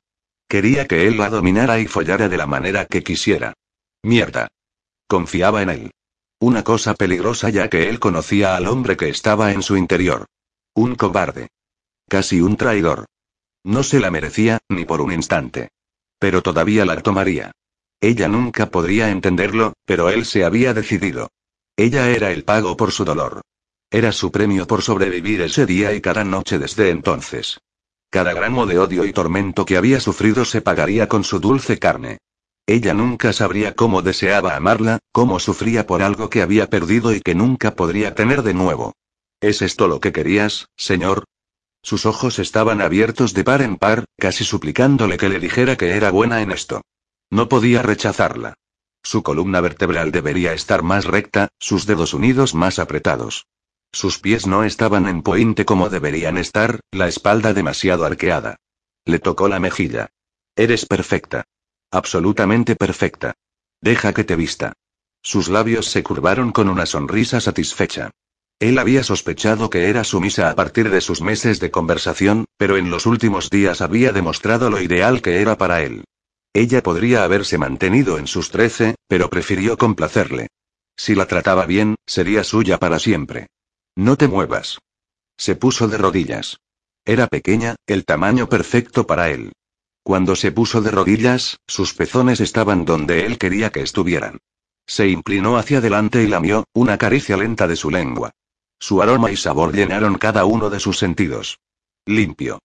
Quería 0.48 0.86
que 0.86 1.06
él 1.06 1.18
la 1.18 1.30
dominara 1.30 1.78
y 1.78 1.86
follara 1.86 2.28
de 2.28 2.36
la 2.36 2.46
manera 2.46 2.86
que 2.86 3.02
quisiera. 3.02 3.54
Mierda. 4.02 4.48
Confiaba 5.06 5.62
en 5.62 5.70
él. 5.70 5.90
Una 6.40 6.64
cosa 6.64 6.94
peligrosa 6.94 7.50
ya 7.50 7.68
que 7.68 7.88
él 7.88 7.98
conocía 8.00 8.56
al 8.56 8.66
hombre 8.66 8.96
que 8.96 9.08
estaba 9.08 9.52
en 9.52 9.62
su 9.62 9.76
interior. 9.76 10.26
Un 10.74 10.94
cobarde. 10.94 11.48
Casi 12.08 12.40
un 12.40 12.56
traidor. 12.56 13.06
No 13.64 13.82
se 13.82 14.00
la 14.00 14.10
merecía, 14.10 14.58
ni 14.68 14.84
por 14.84 15.00
un 15.00 15.12
instante. 15.12 15.68
Pero 16.18 16.42
todavía 16.42 16.84
la 16.84 17.00
tomaría. 17.02 17.52
Ella 18.00 18.28
nunca 18.28 18.70
podría 18.70 19.10
entenderlo, 19.10 19.72
pero 19.84 20.08
él 20.08 20.24
se 20.24 20.44
había 20.44 20.72
decidido. 20.72 21.30
Ella 21.76 22.10
era 22.10 22.30
el 22.30 22.44
pago 22.44 22.76
por 22.76 22.92
su 22.92 23.04
dolor. 23.04 23.40
Era 23.90 24.12
su 24.12 24.30
premio 24.30 24.66
por 24.66 24.82
sobrevivir 24.82 25.40
ese 25.40 25.66
día 25.66 25.92
y 25.94 26.00
cada 26.00 26.22
noche 26.22 26.58
desde 26.58 26.90
entonces. 26.90 27.58
Cada 28.10 28.32
gramo 28.32 28.66
de 28.66 28.78
odio 28.78 29.04
y 29.04 29.12
tormento 29.12 29.66
que 29.66 29.76
había 29.76 30.00
sufrido 30.00 30.44
se 30.44 30.62
pagaría 30.62 31.08
con 31.08 31.24
su 31.24 31.40
dulce 31.40 31.78
carne. 31.78 32.18
Ella 32.66 32.94
nunca 32.94 33.32
sabría 33.32 33.74
cómo 33.74 34.02
deseaba 34.02 34.54
amarla, 34.54 34.98
cómo 35.10 35.40
sufría 35.40 35.86
por 35.86 36.02
algo 36.02 36.28
que 36.30 36.42
había 36.42 36.68
perdido 36.68 37.14
y 37.14 37.20
que 37.20 37.34
nunca 37.34 37.74
podría 37.74 38.14
tener 38.14 38.42
de 38.42 38.54
nuevo. 38.54 38.92
¿Es 39.40 39.62
esto 39.62 39.88
lo 39.88 40.00
que 40.00 40.12
querías, 40.12 40.68
señor? 40.76 41.24
Sus 41.82 42.06
ojos 42.06 42.38
estaban 42.38 42.80
abiertos 42.80 43.34
de 43.34 43.44
par 43.44 43.62
en 43.62 43.76
par, 43.76 44.04
casi 44.18 44.44
suplicándole 44.44 45.16
que 45.16 45.28
le 45.28 45.40
dijera 45.40 45.76
que 45.76 45.90
era 45.90 46.10
buena 46.10 46.42
en 46.42 46.50
esto. 46.50 46.82
No 47.30 47.48
podía 47.48 47.82
rechazarla. 47.82 48.54
Su 49.02 49.22
columna 49.22 49.60
vertebral 49.60 50.10
debería 50.12 50.52
estar 50.52 50.82
más 50.82 51.04
recta, 51.04 51.48
sus 51.58 51.86
dedos 51.86 52.14
unidos 52.14 52.54
más 52.54 52.78
apretados. 52.78 53.46
Sus 53.92 54.18
pies 54.18 54.46
no 54.46 54.64
estaban 54.64 55.08
en 55.08 55.22
puente 55.22 55.64
como 55.64 55.88
deberían 55.88 56.36
estar, 56.36 56.80
la 56.90 57.08
espalda 57.08 57.54
demasiado 57.54 58.04
arqueada. 58.04 58.56
Le 59.04 59.18
tocó 59.18 59.48
la 59.48 59.60
mejilla. 59.60 60.08
Eres 60.56 60.86
perfecta. 60.86 61.44
Absolutamente 61.90 62.76
perfecta. 62.76 63.34
Deja 63.80 64.12
que 64.12 64.24
te 64.24 64.36
vista. 64.36 64.74
Sus 65.22 65.48
labios 65.48 65.86
se 65.86 66.02
curvaron 66.02 66.52
con 66.52 66.68
una 66.68 66.86
sonrisa 66.86 67.40
satisfecha. 67.40 68.10
Él 68.58 68.78
había 68.78 69.04
sospechado 69.04 69.70
que 69.70 69.88
era 69.88 70.04
sumisa 70.04 70.50
a 70.50 70.54
partir 70.54 70.90
de 70.90 71.00
sus 71.00 71.22
meses 71.22 71.60
de 71.60 71.70
conversación, 71.70 72.46
pero 72.56 72.76
en 72.76 72.90
los 72.90 73.06
últimos 73.06 73.50
días 73.50 73.80
había 73.80 74.12
demostrado 74.12 74.68
lo 74.68 74.80
ideal 74.80 75.22
que 75.22 75.40
era 75.40 75.56
para 75.56 75.82
él. 75.82 76.04
Ella 76.58 76.82
podría 76.82 77.22
haberse 77.22 77.56
mantenido 77.56 78.18
en 78.18 78.26
sus 78.26 78.50
trece, 78.50 78.96
pero 79.06 79.30
prefirió 79.30 79.78
complacerle. 79.78 80.48
Si 80.96 81.14
la 81.14 81.26
trataba 81.26 81.66
bien, 81.66 81.94
sería 82.04 82.42
suya 82.42 82.78
para 82.78 82.98
siempre. 82.98 83.46
No 83.94 84.16
te 84.16 84.26
muevas. 84.26 84.80
Se 85.36 85.54
puso 85.54 85.86
de 85.86 85.98
rodillas. 85.98 86.58
Era 87.04 87.28
pequeña, 87.28 87.76
el 87.86 88.04
tamaño 88.04 88.48
perfecto 88.48 89.06
para 89.06 89.30
él. 89.30 89.52
Cuando 90.02 90.34
se 90.34 90.50
puso 90.50 90.82
de 90.82 90.90
rodillas, 90.90 91.60
sus 91.68 91.94
pezones 91.94 92.40
estaban 92.40 92.84
donde 92.84 93.24
él 93.24 93.38
quería 93.38 93.70
que 93.70 93.82
estuvieran. 93.82 94.38
Se 94.84 95.06
inclinó 95.06 95.58
hacia 95.58 95.78
adelante 95.78 96.24
y 96.24 96.26
lamió, 96.26 96.64
una 96.72 96.98
caricia 96.98 97.36
lenta 97.36 97.68
de 97.68 97.76
su 97.76 97.88
lengua. 97.88 98.32
Su 98.80 99.00
aroma 99.00 99.30
y 99.30 99.36
sabor 99.36 99.72
llenaron 99.72 100.18
cada 100.18 100.44
uno 100.44 100.70
de 100.70 100.80
sus 100.80 100.98
sentidos. 100.98 101.60
Limpio. 102.04 102.58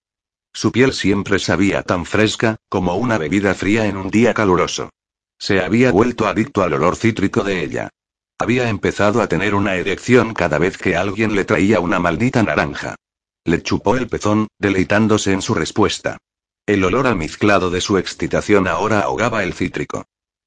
Su 0.54 0.70
piel 0.70 0.92
siempre 0.92 1.40
sabía 1.40 1.82
tan 1.82 2.06
fresca, 2.06 2.56
como 2.68 2.94
una 2.94 3.18
bebida 3.18 3.54
fría 3.54 3.86
en 3.86 3.96
un 3.96 4.08
día 4.08 4.34
caluroso. 4.34 4.90
Se 5.36 5.60
había 5.60 5.90
vuelto 5.90 6.28
adicto 6.28 6.62
al 6.62 6.74
olor 6.74 6.94
cítrico 6.94 7.42
de 7.42 7.64
ella. 7.64 7.90
Había 8.38 8.68
empezado 8.68 9.20
a 9.20 9.26
tener 9.26 9.56
una 9.56 9.74
erección 9.74 10.32
cada 10.32 10.58
vez 10.58 10.78
que 10.78 10.96
alguien 10.96 11.34
le 11.34 11.44
traía 11.44 11.80
una 11.80 11.98
maldita 11.98 12.42
naranja. 12.44 12.94
Le 13.44 13.62
chupó 13.62 13.96
el 13.96 14.06
pezón, 14.06 14.46
deleitándose 14.58 15.32
en 15.32 15.42
su 15.42 15.54
respuesta. 15.54 16.18
El 16.66 16.84
olor 16.84 17.08
almizclado 17.08 17.70
de 17.70 17.80
su 17.80 17.98
excitación 17.98 18.68
ahora 18.68 19.00
ahogaba 19.00 19.42
el 19.42 19.54
cítrico. 19.54 20.04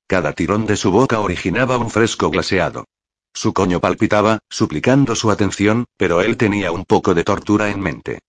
Cada 0.07 0.31
tirón 0.31 0.65
de 0.65 0.77
su 0.77 0.89
boca 0.89 1.19
originaba 1.19 1.77
un 1.77 1.91
fresco 1.91 2.29
glaseado. 2.29 2.85
Su 3.33 3.53
coño 3.53 3.81
palpitaba, 3.81 4.39
suplicando 4.49 5.15
su 5.15 5.29
atención, 5.31 5.85
pero 5.97 6.21
él 6.21 6.37
tenía 6.37 6.71
un 6.71 6.85
poco 6.85 7.13
de 7.13 7.25
tortura 7.25 7.69
en 7.69 7.81
mente. 7.81 8.19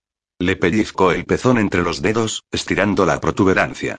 Le 0.41 0.55
pellizcó 0.55 1.11
el 1.11 1.25
pezón 1.25 1.59
entre 1.59 1.83
los 1.83 2.01
dedos, 2.01 2.45
estirando 2.53 3.05
la 3.05 3.21
protuberancia. 3.21 3.97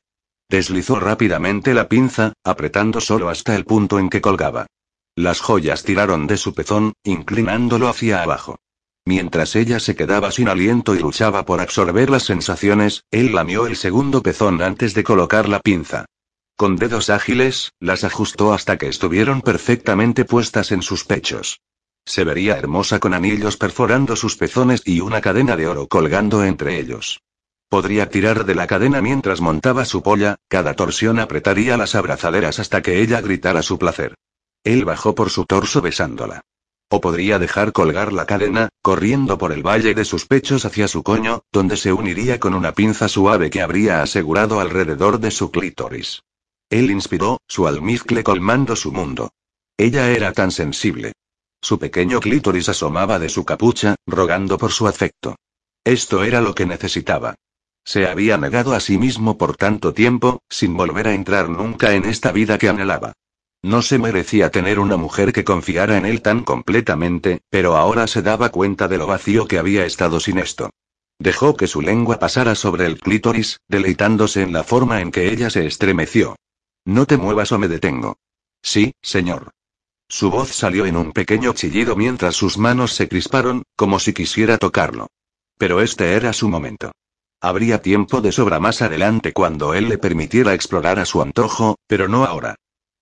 Deslizó 0.49 0.99
rápidamente 0.99 1.73
la 1.73 1.89
pinza, 1.89 2.33
apretando 2.43 3.01
solo 3.01 3.29
hasta 3.29 3.55
el 3.55 3.65
punto 3.65 3.99
en 3.99 4.09
que 4.09 4.21
colgaba. 4.21 4.67
Las 5.15 5.41
joyas 5.41 5.83
tiraron 5.83 6.27
de 6.27 6.37
su 6.37 6.53
pezón, 6.53 6.93
inclinándolo 7.03 7.89
hacia 7.89 8.23
abajo. 8.23 8.57
Mientras 9.05 9.55
ella 9.55 9.79
se 9.79 9.95
quedaba 9.95 10.31
sin 10.31 10.47
aliento 10.47 10.95
y 10.95 10.99
luchaba 10.99 11.45
por 11.45 11.59
absorber 11.59 12.09
las 12.09 12.23
sensaciones, 12.23 13.03
él 13.11 13.33
lamió 13.33 13.67
el 13.67 13.75
segundo 13.75 14.23
pezón 14.23 14.61
antes 14.61 14.93
de 14.93 15.03
colocar 15.03 15.49
la 15.49 15.59
pinza. 15.59 16.05
Con 16.55 16.77
dedos 16.77 17.09
ágiles, 17.09 17.73
las 17.79 18.03
ajustó 18.03 18.53
hasta 18.53 18.77
que 18.77 18.87
estuvieron 18.87 19.41
perfectamente 19.41 20.25
puestas 20.25 20.71
en 20.71 20.83
sus 20.83 21.03
pechos. 21.03 21.61
Se 22.05 22.23
vería 22.23 22.57
hermosa 22.57 22.99
con 22.99 23.13
anillos 23.13 23.57
perforando 23.57 24.15
sus 24.15 24.35
pezones 24.35 24.81
y 24.85 24.99
una 25.01 25.21
cadena 25.21 25.55
de 25.55 25.67
oro 25.67 25.87
colgando 25.87 26.43
entre 26.43 26.79
ellos. 26.79 27.21
Podría 27.69 28.09
tirar 28.09 28.45
de 28.45 28.55
la 28.55 28.65
cadena 28.65 28.99
mientras 28.99 29.41
montaba 29.41 29.85
su 29.85 30.01
polla, 30.01 30.37
cada 30.47 30.73
torsión 30.73 31.19
apretaría 31.19 31.77
las 31.77 31.93
abrazaderas 31.93 32.59
hasta 32.59 32.81
que 32.81 32.99
ella 33.01 33.21
gritara 33.21 33.61
su 33.61 33.77
placer. 33.77 34.15
Él 34.63 34.85
bajó 34.85 35.13
por 35.13 35.29
su 35.29 35.45
torso 35.45 35.81
besándola. 35.81 36.41
O 36.91 36.99
podría 36.99 37.37
dejar 37.37 37.71
colgar 37.71 38.11
la 38.11 38.25
cadena, 38.25 38.69
corriendo 38.81 39.37
por 39.37 39.51
el 39.51 39.61
valle 39.61 39.93
de 39.93 40.03
sus 40.03 40.25
pechos 40.25 40.65
hacia 40.65 40.87
su 40.87 41.03
coño, 41.03 41.43
donde 41.51 41.77
se 41.77 41.93
uniría 41.93 42.39
con 42.39 42.55
una 42.55 42.73
pinza 42.73 43.07
suave 43.07 43.51
que 43.51 43.61
habría 43.61 44.01
asegurado 44.01 44.59
alrededor 44.59 45.19
de 45.19 45.29
su 45.29 45.51
clítoris. 45.51 46.23
Él 46.71 46.89
inspiró, 46.89 47.39
su 47.47 47.67
almizcle 47.67 48.23
colmando 48.23 48.75
su 48.75 48.91
mundo. 48.91 49.31
Ella 49.77 50.09
era 50.09 50.33
tan 50.33 50.51
sensible. 50.51 51.13
Su 51.61 51.77
pequeño 51.77 52.19
clítoris 52.19 52.69
asomaba 52.69 53.19
de 53.19 53.29
su 53.29 53.45
capucha, 53.45 53.95
rogando 54.05 54.57
por 54.57 54.71
su 54.71 54.87
afecto. 54.87 55.35
Esto 55.83 56.23
era 56.23 56.41
lo 56.41 56.55
que 56.55 56.65
necesitaba. 56.65 57.35
Se 57.83 58.07
había 58.07 58.37
negado 58.37 58.73
a 58.73 58.79
sí 58.79 58.97
mismo 58.97 59.37
por 59.37 59.57
tanto 59.57 59.93
tiempo, 59.93 60.41
sin 60.49 60.75
volver 60.75 61.07
a 61.07 61.13
entrar 61.13 61.49
nunca 61.49 61.93
en 61.93 62.05
esta 62.05 62.31
vida 62.31 62.57
que 62.57 62.69
anhelaba. 62.69 63.13
No 63.61 63.81
se 63.81 63.97
merecía 63.97 64.51
tener 64.51 64.79
una 64.79 64.95
mujer 64.95 65.33
que 65.33 65.43
confiara 65.43 65.97
en 65.97 66.05
él 66.05 66.21
tan 66.21 66.43
completamente, 66.43 67.41
pero 67.49 67.75
ahora 67.75 68.07
se 68.07 68.21
daba 68.21 68.49
cuenta 68.49 68.87
de 68.87 68.97
lo 68.97 69.07
vacío 69.07 69.47
que 69.47 69.59
había 69.59 69.85
estado 69.85 70.19
sin 70.19 70.37
esto. 70.37 70.69
Dejó 71.19 71.57
que 71.57 71.67
su 71.67 71.81
lengua 71.81 72.19
pasara 72.19 72.55
sobre 72.55 72.85
el 72.85 72.99
clítoris, 72.99 73.59
deleitándose 73.67 74.43
en 74.43 74.53
la 74.53 74.63
forma 74.63 75.01
en 75.01 75.11
que 75.11 75.29
ella 75.29 75.49
se 75.49 75.65
estremeció. 75.65 76.37
No 76.85 77.05
te 77.05 77.17
muevas 77.17 77.51
o 77.51 77.59
me 77.59 77.67
detengo. 77.67 78.17
Sí, 78.61 78.93
señor. 79.01 79.51
Su 80.09 80.31
voz 80.31 80.49
salió 80.49 80.87
en 80.87 80.97
un 80.97 81.11
pequeño 81.11 81.53
chillido 81.53 81.95
mientras 81.95 82.35
sus 82.35 82.57
manos 82.57 82.93
se 82.93 83.07
crisparon, 83.07 83.63
como 83.75 83.99
si 83.99 84.11
quisiera 84.11 84.57
tocarlo. 84.57 85.07
Pero 85.59 85.81
este 85.81 86.13
era 86.13 86.33
su 86.33 86.49
momento. 86.49 86.91
Habría 87.39 87.81
tiempo 87.81 88.19
de 88.19 88.31
sobra 88.31 88.59
más 88.59 88.81
adelante 88.81 89.33
cuando 89.33 89.75
él 89.75 89.87
le 89.87 89.99
permitiera 89.99 90.55
explorar 90.55 90.99
a 90.99 91.05
su 91.05 91.21
antojo, 91.21 91.77
pero 91.87 92.07
no 92.07 92.25
ahora. 92.25 92.55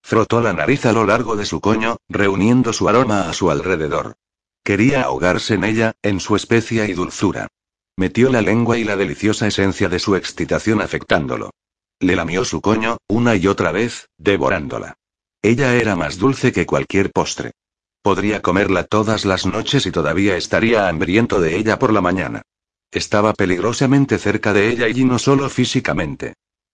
Frotó 0.03 0.41
la 0.41 0.53
nariz 0.53 0.85
a 0.85 0.91
lo 0.91 1.05
largo 1.05 1.37
de 1.37 1.45
su 1.45 1.61
coño, 1.61 1.97
reuniendo 2.09 2.73
su 2.73 2.89
aroma 2.89 3.29
a 3.29 3.33
su 3.33 3.49
alrededor. 3.49 4.15
Quería 4.63 5.03
ahogarse 5.03 5.53
en 5.53 5.63
ella, 5.63 5.93
en 6.01 6.19
su 6.19 6.35
especia 6.35 6.85
y 6.87 6.93
dulzura. 6.93 7.47
Metió 7.95 8.29
la 8.29 8.41
lengua 8.41 8.77
y 8.77 8.83
la 8.83 8.97
deliciosa 8.97 9.47
esencia 9.47 9.87
de 9.87 9.99
su 9.99 10.15
excitación 10.15 10.81
afectándolo. 10.81 11.51
Le 11.99 12.15
lamió 12.15 12.43
su 12.43 12.61
coño, 12.61 12.97
una 13.07 13.35
y 13.35 13.47
otra 13.47 13.71
vez, 13.71 14.09
devorándola. 14.17 14.97
Ella 15.41 15.75
era 15.75 15.95
más 15.95 16.17
dulce 16.17 16.51
que 16.51 16.65
cualquier 16.65 17.11
postre. 17.11 17.51
Podría 18.01 18.41
comerla 18.41 18.83
todas 18.83 19.25
las 19.25 19.45
noches 19.45 19.85
y 19.85 19.91
todavía 19.91 20.37
estaría 20.37 20.87
hambriento 20.87 21.41
de 21.41 21.57
ella 21.57 21.77
por 21.77 21.93
la 21.93 22.01
mañana. 22.01 22.41
Estaba 22.91 23.33
peligrosamente 23.33 24.17
cerca 24.17 24.53
de 24.53 24.69
ella 24.69 24.87
y 24.87 25.03
no 25.03 25.19
solo 25.19 25.49
físicamente. 25.49 26.33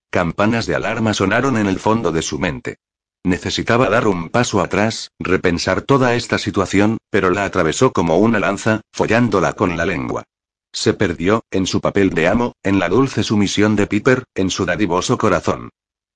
Campanas 0.10 0.68
de 0.68 0.76
alarma 0.76 1.14
sonaron 1.14 1.58
en 1.58 1.68
el 1.68 1.80
fondo 1.80 2.12
de 2.12 2.22
su 2.22 2.38
mente. 2.40 2.78
Necesitaba 3.24 3.90
dar 3.90 4.08
un 4.08 4.30
paso 4.30 4.62
atrás, 4.62 5.10
repensar 5.18 5.82
toda 5.82 6.14
esta 6.14 6.38
situación, 6.38 6.98
pero 7.10 7.32
la 7.32 7.46
atravesó 7.46 7.92
como 7.92 8.18
una 8.18 8.40
lanza, 8.40 8.82
follándola 8.92 9.54
con 9.54 9.76
la 9.76 9.86
lengua. 9.86 10.24
Se 10.72 10.94
perdió, 10.94 11.44
en 11.50 11.66
su 11.66 11.82
papel 11.82 12.10
de 12.12 12.28
amo, 12.28 12.54
en 12.64 12.80
la 12.80 12.90
dulce 12.90 13.24
sumisión 13.24 13.76
de 13.76 13.88
Piper, 13.88 14.24
en 14.36 14.50
su 14.50 14.66
dadivoso 14.66 15.18
corazón. 15.18 15.70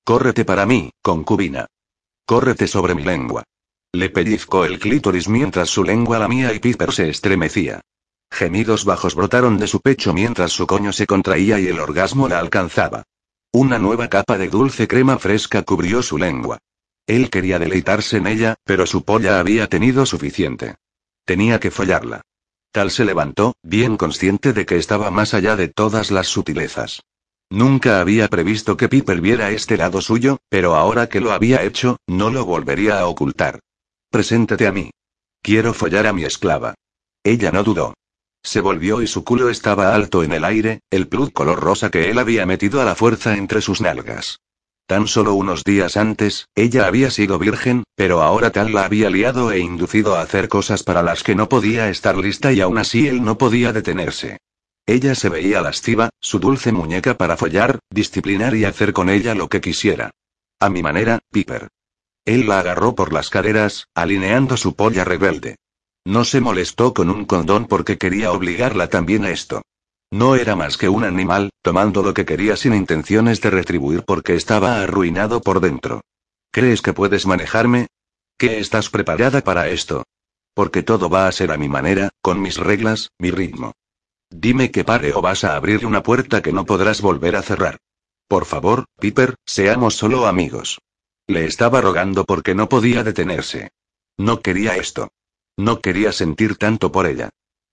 Córrete 0.04 0.46
para 0.46 0.66
mí, 0.66 0.92
concubina. 1.02 1.68
Córrete 2.28 2.68
sobre 2.68 2.94
mi 2.94 3.04
lengua. 3.04 3.44
Le 3.94 4.10
pellizcó 4.10 4.66
el 4.66 4.80
clítoris 4.80 5.30
mientras 5.30 5.70
su 5.70 5.86
lengua 5.86 6.20
lamía 6.20 6.54
y 6.54 6.60
Piper 6.60 6.92
se 6.92 7.10
estremecía. 7.10 7.80
Gemidos 8.30 8.84
bajos 8.84 9.16
brotaron 9.16 9.58
de 9.58 9.66
su 9.66 9.80
pecho 9.80 10.14
mientras 10.14 10.52
su 10.52 10.68
coño 10.68 10.92
se 10.92 11.08
contraía 11.08 11.58
y 11.58 11.68
el 11.68 11.80
orgasmo 11.80 12.28
la 12.28 12.40
alcanzaba. 12.40 13.04
Una 13.54 13.80
nueva 13.80 14.10
capa 14.10 14.38
de 14.38 14.50
dulce 14.50 14.90
crema 14.90 15.18
fresca 15.18 15.64
cubrió 15.64 16.04
su 16.04 16.18
lengua. 16.18 16.58
Él 17.06 17.30
quería 17.30 17.60
deleitarse 17.60 18.18
en 18.18 18.28
ella, 18.28 18.56
pero 18.66 18.86
su 18.86 19.06
polla 19.06 19.40
había 19.40 19.68
tenido 19.68 20.06
suficiente. 20.06 20.76
Tenía 21.24 21.62
que 21.62 21.72
follarla. 21.72 22.24
Tal 22.74 22.92
se 22.92 23.06
levantó, 23.06 23.56
bien 23.64 23.96
consciente 23.96 24.52
de 24.52 24.66
que 24.66 24.76
estaba 24.76 25.12
más 25.12 25.34
allá 25.34 25.56
de 25.56 25.70
todas 25.70 26.12
las 26.12 26.28
sutilezas. 26.28 27.04
Nunca 27.50 28.02
había 28.02 28.28
previsto 28.28 28.76
que 28.76 28.90
Piper 28.90 29.22
viera 29.22 29.52
este 29.52 29.78
lado 29.78 30.02
suyo, 30.02 30.40
pero 30.50 30.76
ahora 30.76 31.08
que 31.08 31.22
lo 31.22 31.32
había 31.32 31.64
hecho, 31.64 31.98
no 32.06 32.30
lo 32.30 32.46
volvería 32.46 33.00
a 33.00 33.08
ocultar. 33.08 33.60
Preséntate 34.10 34.68
a 34.68 34.72
mí. 34.72 34.92
Quiero 35.42 35.74
follar 35.74 36.08
a 36.08 36.14
mi 36.14 36.26
esclava. 36.26 36.76
Ella 37.24 37.52
no 37.52 37.64
dudó. 37.64 37.94
Se 38.44 38.60
volvió 38.60 39.02
y 39.02 39.08
su 39.08 39.24
culo 39.24 39.50
estaba 39.50 39.96
alto 39.96 40.24
en 40.24 40.34
el 40.34 40.44
aire, 40.44 40.82
el 40.90 41.08
plug 41.08 41.32
color 41.34 41.60
rosa 41.60 41.90
que 41.90 42.10
él 42.10 42.20
había 42.20 42.46
metido 42.46 42.82
a 42.82 42.86
la 42.86 42.96
fuerza 42.96 43.38
entre 43.38 43.62
sus 43.62 43.82
nalgas. 43.82 44.40
Tan 44.86 45.08
solo 45.08 45.34
unos 45.34 45.64
días 45.66 45.98
antes, 45.98 46.48
ella 46.56 46.88
había 46.88 47.12
sido 47.12 47.40
virgen, 47.40 47.84
pero 47.96 48.22
ahora 48.22 48.52
tal 48.52 48.74
la 48.74 48.86
había 48.86 49.10
liado 49.10 49.52
e 49.52 49.60
inducido 49.60 50.16
a 50.16 50.22
hacer 50.22 50.48
cosas 50.48 50.84
para 50.84 51.04
las 51.04 51.24
que 51.24 51.36
no 51.36 51.50
podía 51.50 51.90
estar 51.90 52.18
lista 52.18 52.54
y 52.54 52.62
aún 52.62 52.78
así 52.78 53.08
él 53.08 53.24
no 53.24 53.38
podía 53.38 53.74
detenerse. 53.74 54.38
Ella 54.88 55.16
se 55.16 55.28
veía 55.28 55.62
lasciva, 55.62 56.10
su 56.22 56.40
dulce 56.40 56.72
muñeca 56.72 57.18
para 57.18 57.36
follar, 57.36 57.80
disciplinar 57.90 58.56
y 58.56 58.64
hacer 58.64 58.94
con 58.94 59.10
ella 59.10 59.36
lo 59.36 59.50
que 59.50 59.60
quisiera. 59.60 60.12
A 60.62 60.70
mi 60.70 60.82
manera, 60.82 61.20
Piper. 61.30 61.68
Él 62.26 62.48
la 62.48 62.60
agarró 62.60 62.96
por 62.96 63.12
las 63.12 63.30
caderas, 63.30 63.88
alineando 63.94 64.56
su 64.56 64.76
polla 64.76 65.04
rebelde. 65.04 65.58
No 66.06 66.24
se 66.24 66.40
molestó 66.40 66.94
con 66.94 67.10
un 67.10 67.26
condón 67.26 67.66
porque 67.66 67.98
quería 67.98 68.32
obligarla 68.32 68.88
también 68.88 69.26
a 69.26 69.32
esto. 69.32 69.62
No 70.10 70.36
era 70.36 70.56
más 70.56 70.78
que 70.78 70.88
un 70.88 71.04
animal, 71.04 71.50
tomando 71.62 72.02
lo 72.02 72.14
que 72.14 72.26
quería 72.26 72.56
sin 72.56 72.74
intenciones 72.74 73.42
de 73.42 73.50
retribuir 73.50 74.04
porque 74.04 74.36
estaba 74.36 74.82
arruinado 74.82 75.42
por 75.42 75.60
dentro. 75.60 76.00
¿Crees 76.50 76.82
que 76.82 76.94
puedes 76.94 77.26
manejarme? 77.26 77.88
¿Qué 78.38 78.60
estás 78.60 78.90
preparada 78.90 79.42
para 79.42 79.68
esto? 79.68 80.06
Porque 80.54 80.82
todo 80.82 81.10
va 81.10 81.28
a 81.28 81.32
ser 81.34 81.52
a 81.52 81.58
mi 81.58 81.68
manera, 81.68 82.10
con 82.22 82.42
mis 82.42 82.56
reglas, 82.56 83.10
mi 83.20 83.32
ritmo. 83.32 83.74
Dime 84.30 84.72
que 84.72 84.84
pare 84.84 85.14
o 85.14 85.22
vas 85.22 85.44
a 85.44 85.56
abrir 85.56 85.86
una 85.86 86.04
puerta 86.04 86.42
que 86.42 86.52
no 86.52 86.66
podrás 86.66 87.02
volver 87.02 87.36
a 87.36 87.42
cerrar. 87.42 87.78
Por 88.28 88.46
favor, 88.46 88.86
Piper, 89.00 89.36
seamos 89.46 89.96
solo 89.96 90.28
amigos. 90.28 90.80
Le 91.28 91.46
estaba 91.46 91.82
rogando 91.82 92.26
porque 92.26 92.56
no 92.56 92.68
podía 92.70 93.04
detenerse. 93.04 93.70
No 94.18 94.42
quería 94.42 94.76
esto. 94.76 95.10
No 95.56 95.80
quería 95.80 96.12
sentir 96.12 96.58
tanto 96.58 96.92
por 96.92 97.06
ella. 97.08 97.30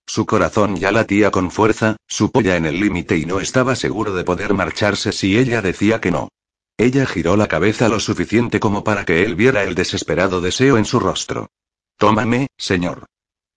Su 0.07 0.27
corazón 0.27 0.77
ya 0.77 0.93
latía 0.93 1.31
con 1.31 1.51
fuerza, 1.51 1.97
su 2.07 2.31
polla 2.31 2.57
en 2.57 2.67
el 2.67 2.79
límite 2.79 3.17
y 3.17 3.25
no 3.25 3.41
estaba 3.41 3.75
seguro 3.75 4.15
de 4.15 4.25
poder 4.25 4.55
marcharse 4.55 5.13
si 5.13 5.39
ella 5.39 5.63
decía 5.63 6.01
que 6.01 6.11
no. 6.11 6.29
Ella 6.77 7.07
giró 7.07 7.37
la 7.37 7.47
cabeza 7.47 7.89
lo 7.89 8.01
suficiente 8.01 8.61
como 8.61 8.85
para 8.85 9.05
que 9.05 9.25
él 9.25 9.35
viera 9.35 9.63
el 9.63 9.75
desesperado 9.75 10.41
deseo 10.41 10.77
en 10.77 10.85
su 10.85 11.01
rostro. 11.01 11.49
Tómame, 11.97 12.49
señor. 12.59 13.07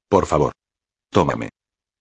Por 0.07 0.25
favor. 0.25 0.53
Tómame. 1.09 1.49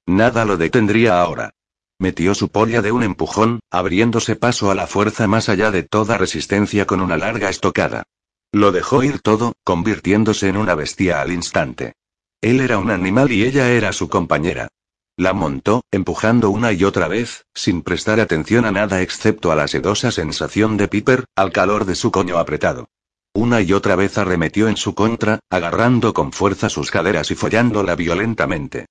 Nada 0.07 0.45
lo 0.45 0.57
detendría 0.57 1.21
ahora. 1.21 1.51
Metió 1.99 2.35
su 2.35 2.49
polla 2.49 2.81
de 2.83 2.93
un 2.93 3.03
empujón, 3.03 3.61
abriéndose 3.71 4.37
paso 4.37 4.71
a 4.71 4.75
la 4.75 4.87
fuerza 4.87 5.27
más 5.27 5.49
allá 5.49 5.71
de 5.71 5.83
toda 5.83 6.19
resistencia 6.19 6.87
con 6.87 7.01
una 7.01 7.17
larga 7.17 7.51
estocada. 7.51 8.05
Lo 8.53 8.71
dejó 8.71 9.03
ir 9.03 9.21
todo, 9.21 9.55
convirtiéndose 9.65 10.49
en 10.49 10.57
una 10.57 10.75
bestia 10.75 11.21
al 11.21 11.33
instante. 11.33 11.95
Él 12.41 12.61
era 12.61 12.79
un 12.79 12.91
animal 12.91 13.33
y 13.33 13.45
ella 13.45 13.71
era 13.71 13.93
su 13.93 14.09
compañera. 14.09 14.69
La 15.17 15.33
montó, 15.33 15.83
empujando 15.91 16.51
una 16.51 16.73
y 16.73 16.85
otra 16.85 17.09
vez, 17.09 17.47
sin 17.55 17.83
prestar 17.83 18.21
atención 18.21 18.67
a 18.67 18.71
nada 18.71 19.01
excepto 19.01 19.51
a 19.51 19.57
la 19.57 19.67
sedosa 19.67 20.13
sensación 20.13 20.77
de 20.77 20.89
Piper, 20.89 21.25
al 21.35 21.51
calor 21.51 21.87
de 21.87 21.95
su 21.95 22.11
coño 22.11 22.39
apretado. 22.39 22.89
Una 23.33 23.63
y 23.63 23.73
otra 23.73 23.97
vez 23.97 24.19
arremetió 24.19 24.69
en 24.69 24.77
su 24.77 24.95
contra, 24.95 25.41
agarrando 25.51 26.13
con 26.13 26.33
fuerza 26.33 26.69
sus 26.69 26.91
caderas 26.91 27.31
y 27.31 27.35
follándola 27.35 27.97
violentamente. 27.97 28.87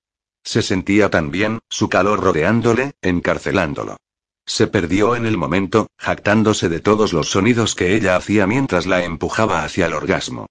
Se 0.45 0.61
sentía 0.61 1.09
tan 1.09 1.31
bien, 1.31 1.59
su 1.69 1.89
calor 1.89 2.21
rodeándole, 2.21 2.93
encarcelándolo. 3.01 3.97
Se 4.45 4.67
perdió 4.67 5.15
en 5.15 5.25
el 5.25 5.37
momento, 5.37 5.87
jactándose 5.97 6.69
de 6.69 6.79
todos 6.79 7.13
los 7.13 7.31
sonidos 7.31 7.73
que 7.73 7.95
ella 7.95 8.15
hacía 8.15 8.45
mientras 8.45 8.85
la 8.85 9.03
empujaba 9.03 9.63
hacia 9.63 9.87
el 9.87 9.93
orgasmo. 9.93 10.45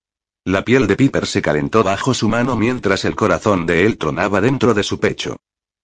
La 0.45 0.65
piel 0.65 0.89
de 0.89 0.97
Piper 0.97 1.27
se 1.27 1.41
calentó 1.41 1.85
bajo 1.85 2.13
su 2.13 2.29
mano 2.29 2.57
mientras 2.57 3.05
el 3.05 3.15
corazón 3.15 3.67
de 3.67 3.87
él 3.87 3.97
tronaba 3.97 4.41
dentro 4.41 4.75
de 4.75 4.83
su 4.83 4.99
pecho. 4.99 5.37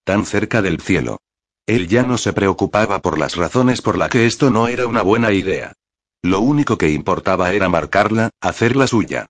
Tan 0.03 0.25
cerca 0.25 0.61
del 0.61 0.81
cielo. 0.81 1.19
Él 1.65 1.87
ya 1.87 2.03
no 2.03 2.17
se 2.17 2.33
preocupaba 2.33 3.01
por 3.01 3.17
las 3.17 3.37
razones 3.37 3.81
por 3.81 3.97
las 3.97 4.09
que 4.09 4.25
esto 4.25 4.49
no 4.49 4.67
era 4.67 4.87
una 4.87 5.03
buena 5.03 5.31
idea. 5.31 5.73
Lo 6.21 6.41
único 6.41 6.77
que 6.77 6.89
importaba 6.89 7.53
era 7.53 7.69
marcarla, 7.69 8.29
hacerla 8.41 8.87
suya. 8.87 9.27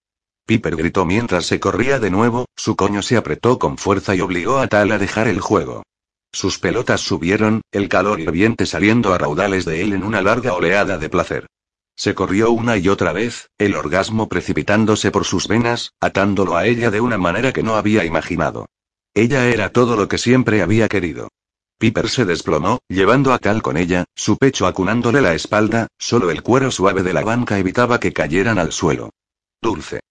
Piper 0.52 0.76
gritó 0.76 1.06
mientras 1.06 1.45
se 1.45 1.61
corría 1.61 1.98
de 1.98 2.11
nuevo, 2.11 2.44
su 2.57 2.76
coño 2.76 3.02
se 3.02 3.15
apretó 3.15 3.57
con 3.57 3.78
fuerza 3.78 4.15
y 4.15 4.19
obligó 4.19 4.60
a 4.60 4.68
Tal 4.68 4.91
a 4.91 4.98
dejar 4.98 5.30
el 5.30 5.40
juego. 5.40 5.84
Sus 6.34 6.60
pelotas 6.60 6.99
subieron, 6.99 7.61
el 7.72 7.88
calor 7.88 8.19
hirviente 8.19 8.65
saliendo 8.65 9.14
a 9.14 9.18
raudales 9.18 9.64
de 9.64 9.82
él 9.82 9.94
en 9.94 10.03
una 10.03 10.22
larga 10.22 10.53
oleada 10.53 10.98
de 10.98 11.07
placer. 11.07 11.48
Se 11.95 12.14
corrió 12.14 12.52
una 12.52 12.76
y 12.76 12.90
otra 12.90 13.14
vez, 13.14 13.48
el 13.57 13.78
orgasmo 13.78 14.28
precipitándose 14.28 15.10
por 15.10 15.23
sus 15.23 15.48
venas, 15.48 15.94
atándolo 16.02 16.57
a 16.57 16.65
ella 16.65 16.91
de 16.91 16.99
una 16.99 17.18
manera 17.18 17.53
que 17.53 17.64
no 17.64 17.78
había 17.78 18.03
imaginado. 18.03 18.65
Ella 19.14 19.48
era 19.48 19.69
todo 19.69 19.95
lo 19.95 20.10
que 20.10 20.18
siempre 20.18 20.61
había 20.61 20.90
querido. 20.90 21.30
Piper 21.78 22.10
se 22.10 22.26
desplomó, 22.26 22.80
llevando 22.90 23.32
a 23.32 23.40
Tal 23.40 23.61
con 23.61 23.78
ella, 23.78 24.03
su 24.15 24.36
pecho 24.36 24.68
acunándole 24.68 25.22
la 25.22 25.34
espalda, 25.34 25.88
solo 25.98 26.30
el 26.30 26.44
cuero 26.44 26.72
suave 26.72 27.03
de 27.03 27.14
la 27.14 27.23
banca 27.23 27.57
evitaba 27.57 28.02
que 28.02 28.11
cayeran 28.11 28.60
al 28.60 28.73
suelo. 28.73 29.11
Dulce. 29.61 30.02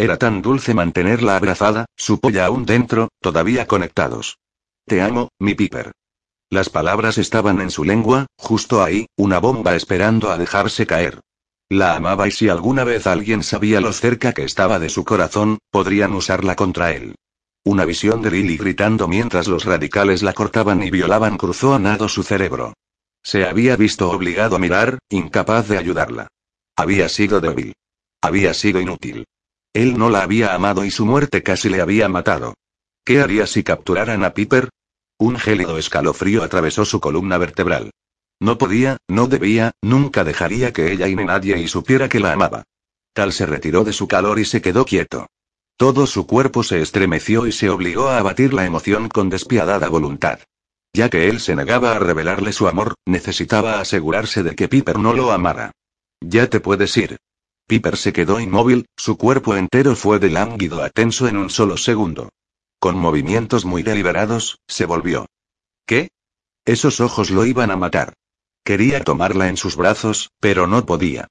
Era 0.00 0.16
tan 0.16 0.40
dulce 0.40 0.72
mantenerla 0.72 1.36
abrazada, 1.36 1.84
su 1.94 2.20
polla 2.20 2.46
aún 2.46 2.64
dentro, 2.64 3.10
todavía 3.20 3.66
conectados. 3.66 4.38
Te 4.86 5.02
amo, 5.02 5.28
mi 5.38 5.54
Piper. 5.54 5.92
Las 6.48 6.70
palabras 6.70 7.18
estaban 7.18 7.60
en 7.60 7.70
su 7.70 7.84
lengua, 7.84 8.24
justo 8.38 8.82
ahí, 8.82 9.08
una 9.14 9.40
bomba 9.40 9.76
esperando 9.76 10.30
a 10.30 10.38
dejarse 10.38 10.86
caer. 10.86 11.20
La 11.68 11.96
amaba 11.96 12.26
y 12.26 12.30
si 12.30 12.48
alguna 12.48 12.82
vez 12.82 13.06
alguien 13.06 13.42
sabía 13.42 13.82
lo 13.82 13.92
cerca 13.92 14.32
que 14.32 14.44
estaba 14.44 14.78
de 14.78 14.88
su 14.88 15.04
corazón, 15.04 15.58
podrían 15.70 16.14
usarla 16.14 16.56
contra 16.56 16.92
él. 16.92 17.14
Una 17.62 17.84
visión 17.84 18.22
de 18.22 18.30
Lily 18.30 18.56
gritando 18.56 19.06
mientras 19.06 19.48
los 19.48 19.66
radicales 19.66 20.22
la 20.22 20.32
cortaban 20.32 20.82
y 20.82 20.90
violaban 20.90 21.36
cruzó 21.36 21.74
a 21.74 21.78
nado 21.78 22.08
su 22.08 22.22
cerebro. 22.22 22.72
Se 23.22 23.44
había 23.44 23.76
visto 23.76 24.10
obligado 24.10 24.56
a 24.56 24.60
mirar, 24.60 24.98
incapaz 25.10 25.68
de 25.68 25.76
ayudarla. 25.76 26.28
Había 26.74 27.10
sido 27.10 27.42
débil. 27.42 27.74
Había 28.22 28.54
sido 28.54 28.80
inútil. 28.80 29.26
Él 29.72 29.96
no 29.98 30.10
la 30.10 30.22
había 30.22 30.54
amado 30.54 30.84
y 30.84 30.90
su 30.90 31.06
muerte 31.06 31.42
casi 31.42 31.68
le 31.68 31.80
había 31.80 32.08
matado. 32.08 32.54
¿Qué 33.04 33.20
haría 33.20 33.46
si 33.46 33.62
capturaran 33.62 34.24
a 34.24 34.34
Piper? 34.34 34.68
Un 35.18 35.38
gélido 35.38 35.78
escalofrío 35.78 36.42
atravesó 36.42 36.84
su 36.84 37.00
columna 37.00 37.38
vertebral. 37.38 37.90
No 38.40 38.58
podía, 38.58 38.96
no 39.06 39.26
debía, 39.26 39.72
nunca 39.82 40.24
dejaría 40.24 40.72
que 40.72 40.92
ella 40.92 41.08
y 41.08 41.14
ni 41.14 41.24
nadie 41.24 41.58
y 41.58 41.68
supiera 41.68 42.08
que 42.08 42.20
la 42.20 42.32
amaba. 42.32 42.64
Tal 43.12 43.32
se 43.32 43.46
retiró 43.46 43.84
de 43.84 43.92
su 43.92 44.08
calor 44.08 44.38
y 44.38 44.44
se 44.44 44.62
quedó 44.62 44.84
quieto. 44.84 45.26
Todo 45.76 46.06
su 46.06 46.26
cuerpo 46.26 46.62
se 46.62 46.80
estremeció 46.80 47.46
y 47.46 47.52
se 47.52 47.70
obligó 47.70 48.08
a 48.08 48.18
abatir 48.18 48.54
la 48.54 48.64
emoción 48.64 49.08
con 49.08 49.28
despiadada 49.28 49.88
voluntad. 49.88 50.40
Ya 50.92 51.08
que 51.08 51.28
él 51.28 51.40
se 51.40 51.54
negaba 51.54 51.92
a 51.92 51.98
revelarle 51.98 52.52
su 52.52 52.66
amor, 52.66 52.94
necesitaba 53.06 53.80
asegurarse 53.80 54.42
de 54.42 54.54
que 54.54 54.68
Piper 54.68 54.98
no 54.98 55.12
lo 55.12 55.30
amara. 55.32 55.72
Ya 56.20 56.48
te 56.48 56.60
puedes 56.60 56.96
ir. 56.96 57.18
Piper 57.70 57.96
se 57.96 58.12
quedó 58.12 58.40
inmóvil, 58.40 58.86
su 58.96 59.16
cuerpo 59.16 59.54
entero 59.54 59.94
fue 59.94 60.18
de 60.18 60.28
lánguido 60.28 60.82
a 60.82 60.90
tenso 60.90 61.28
en 61.28 61.36
un 61.36 61.50
solo 61.50 61.76
segundo. 61.76 62.30
Con 62.80 62.98
movimientos 62.98 63.64
muy 63.64 63.84
deliberados, 63.84 64.58
se 64.66 64.86
volvió. 64.86 65.26
¿Qué? 65.86 66.08
Esos 66.64 66.98
ojos 66.98 67.30
lo 67.30 67.46
iban 67.46 67.70
a 67.70 67.76
matar. 67.76 68.14
Quería 68.64 69.04
tomarla 69.04 69.46
en 69.46 69.56
sus 69.56 69.76
brazos, 69.76 70.32
pero 70.40 70.66
no 70.66 70.84
podía. 70.84 71.28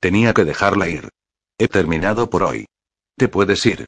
Tenía 0.00 0.32
que 0.32 0.46
dejarla 0.46 0.88
ir. 0.88 1.10
He 1.58 1.68
terminado 1.68 2.30
por 2.30 2.44
hoy. 2.44 2.64
Te 3.18 3.28
puedes 3.28 3.66
ir. 3.66 3.84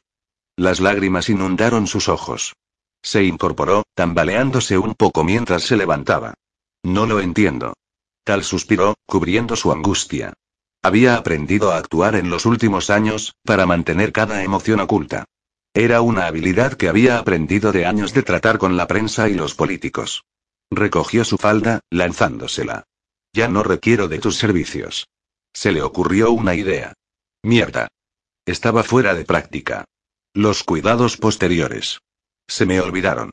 Las 0.55 0.81
lágrimas 0.81 1.27
inundaron 1.29 1.87
sus 1.87 2.07
ojos. 2.07 2.53
Se 3.01 3.23
incorporó, 3.23 3.81
tambaleándose 3.95 4.77
un 4.77 4.93
poco 4.93 5.23
mientras 5.23 5.63
se 5.63 5.75
levantaba. 5.75 6.35
No 6.83 7.07
lo 7.07 7.19
entiendo. 7.19 7.73
Tal 8.23 8.43
suspiró, 8.43 8.93
cubriendo 9.07 9.55
su 9.55 9.71
angustia. 9.71 10.35
Había 10.85 11.15
aprendido 11.15 11.71
a 11.71 11.77
actuar 11.77 12.15
en 12.15 12.29
los 12.29 12.45
últimos 12.45 12.91
años, 12.91 13.33
para 13.43 13.65
mantener 13.65 14.11
cada 14.11 14.43
emoción 14.43 14.79
oculta. 14.79 15.25
Era 15.73 16.01
una 16.01 16.27
habilidad 16.27 16.73
que 16.73 16.89
había 16.89 17.17
aprendido 17.17 17.71
de 17.71 17.87
años 17.87 18.13
de 18.13 18.21
tratar 18.21 18.59
con 18.59 18.77
la 18.77 18.85
prensa 18.85 19.27
y 19.27 19.33
los 19.33 19.55
políticos. 19.55 20.25
Recogió 20.69 21.25
su 21.25 21.39
falda, 21.39 21.79
lanzándosela. 21.89 22.83
Ya 23.33 23.47
no 23.47 23.63
requiero 23.63 24.07
de 24.07 24.19
tus 24.19 24.35
servicios. 24.35 25.07
Se 25.53 25.71
le 25.71 25.81
ocurrió 25.81 26.29
una 26.29 26.53
idea. 26.53 26.93
Mierda. 27.41 27.87
Estaba 28.45 28.83
fuera 28.83 29.15
de 29.15 29.25
práctica. 29.25 29.85
Los 30.35 30.61
cuidados 30.61 31.17
posteriores. 31.17 31.97
Se 32.47 32.67
me 32.67 32.79
olvidaron. 32.79 33.31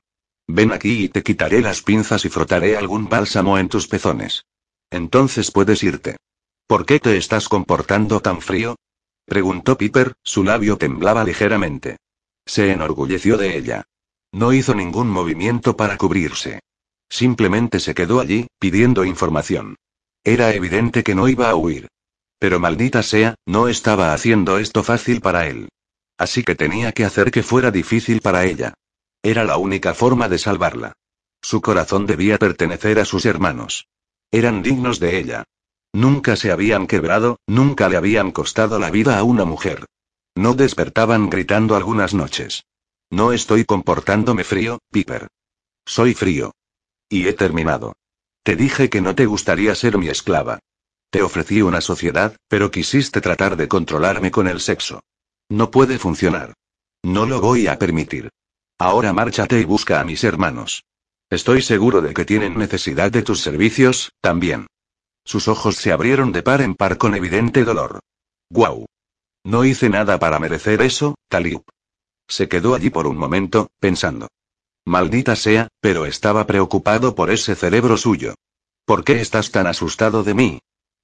Ven 0.48 0.72
aquí 0.72 1.04
y 1.04 1.08
te 1.10 1.22
quitaré 1.22 1.60
las 1.60 1.82
pinzas 1.82 2.24
y 2.24 2.30
frotaré 2.30 2.78
algún 2.78 3.10
bálsamo 3.10 3.58
en 3.58 3.68
tus 3.68 3.88
pezones. 3.88 4.46
Entonces 4.90 5.50
puedes 5.50 5.82
irte. 5.82 6.16
¿Por 6.66 6.86
qué 6.86 7.00
te 7.00 7.16
estás 7.16 7.48
comportando 7.48 8.20
tan 8.20 8.40
frío? 8.40 8.76
Preguntó 9.26 9.76
Piper, 9.76 10.14
su 10.22 10.44
labio 10.44 10.76
temblaba 10.78 11.24
ligeramente. 11.24 11.96
Se 12.46 12.72
enorgulleció 12.72 13.36
de 13.36 13.56
ella. 13.56 13.84
No 14.32 14.52
hizo 14.52 14.74
ningún 14.74 15.08
movimiento 15.08 15.76
para 15.76 15.96
cubrirse. 15.96 16.60
Simplemente 17.08 17.78
se 17.78 17.94
quedó 17.94 18.20
allí, 18.20 18.46
pidiendo 18.58 19.04
información. 19.04 19.76
Era 20.24 20.54
evidente 20.54 21.02
que 21.02 21.14
no 21.14 21.28
iba 21.28 21.50
a 21.50 21.54
huir. 21.54 21.88
Pero 22.38 22.58
maldita 22.58 23.02
sea, 23.02 23.34
no 23.46 23.68
estaba 23.68 24.14
haciendo 24.14 24.58
esto 24.58 24.82
fácil 24.82 25.20
para 25.20 25.46
él. 25.46 25.68
Así 26.16 26.42
que 26.42 26.54
tenía 26.54 26.92
que 26.92 27.04
hacer 27.04 27.30
que 27.30 27.42
fuera 27.42 27.70
difícil 27.70 28.20
para 28.20 28.44
ella. 28.44 28.74
Era 29.22 29.44
la 29.44 29.56
única 29.56 29.94
forma 29.94 30.28
de 30.28 30.38
salvarla. 30.38 30.94
Su 31.42 31.60
corazón 31.60 32.06
debía 32.06 32.38
pertenecer 32.38 32.98
a 32.98 33.04
sus 33.04 33.26
hermanos. 33.26 33.88
Eran 34.30 34.62
dignos 34.62 34.98
de 34.98 35.18
ella. 35.18 35.44
Nunca 35.92 36.36
se 36.36 36.50
habían 36.50 36.86
quebrado, 36.86 37.38
nunca 37.46 37.88
le 37.88 37.96
habían 37.96 38.32
costado 38.32 38.78
la 38.78 38.90
vida 38.90 39.18
a 39.18 39.24
una 39.24 39.44
mujer. 39.44 39.84
No 40.34 40.54
despertaban 40.54 41.28
gritando 41.28 41.76
algunas 41.76 42.14
noches. 42.14 42.64
No 43.10 43.32
estoy 43.32 43.66
comportándome 43.66 44.44
frío, 44.44 44.78
Piper. 44.90 45.28
Soy 45.84 46.14
frío. 46.14 46.52
Y 47.10 47.28
he 47.28 47.34
terminado. 47.34 47.92
Te 48.42 48.56
dije 48.56 48.88
que 48.88 49.02
no 49.02 49.14
te 49.14 49.26
gustaría 49.26 49.74
ser 49.74 49.98
mi 49.98 50.08
esclava. 50.08 50.60
Te 51.10 51.22
ofrecí 51.22 51.60
una 51.60 51.82
sociedad, 51.82 52.36
pero 52.48 52.70
quisiste 52.70 53.20
tratar 53.20 53.56
de 53.56 53.68
controlarme 53.68 54.30
con 54.30 54.48
el 54.48 54.60
sexo. 54.60 55.02
No 55.50 55.70
puede 55.70 55.98
funcionar. 55.98 56.54
No 57.02 57.26
lo 57.26 57.42
voy 57.42 57.66
a 57.66 57.78
permitir. 57.78 58.30
Ahora 58.78 59.12
márchate 59.12 59.60
y 59.60 59.64
busca 59.64 60.00
a 60.00 60.04
mis 60.04 60.24
hermanos. 60.24 60.84
Estoy 61.28 61.60
seguro 61.60 62.00
de 62.00 62.14
que 62.14 62.24
tienen 62.24 62.56
necesidad 62.56 63.12
de 63.12 63.22
tus 63.22 63.40
servicios, 63.40 64.12
también. 64.22 64.66
Sus 65.24 65.48
ojos 65.48 65.76
se 65.76 65.92
abrieron 65.92 66.32
de 66.32 66.42
par 66.42 66.60
en 66.60 66.74
par 66.74 66.98
con 66.98 67.14
evidente 67.14 67.64
dolor. 67.64 68.00
¡Guau! 68.50 68.86
No 69.44 69.64
hice 69.64 69.88
nada 69.88 70.18
para 70.18 70.38
merecer 70.38 70.82
eso, 70.82 71.16
Talib. 71.28 71.62
Se 72.28 72.48
quedó 72.48 72.74
allí 72.74 72.90
por 72.90 73.06
un 73.06 73.16
momento, 73.16 73.70
pensando. 73.78 74.28
Maldita 74.84 75.36
sea, 75.36 75.68
pero 75.80 76.06
estaba 76.06 76.46
preocupado 76.46 77.14
por 77.14 77.30
ese 77.30 77.54
cerebro 77.54 77.96
suyo. 77.96 78.34
¿Por 78.84 79.04
qué 79.04 79.20
estás 79.20 79.50
tan 79.50 79.66
asustado 79.66 80.24
de 80.24 80.34
mí? 80.34 80.58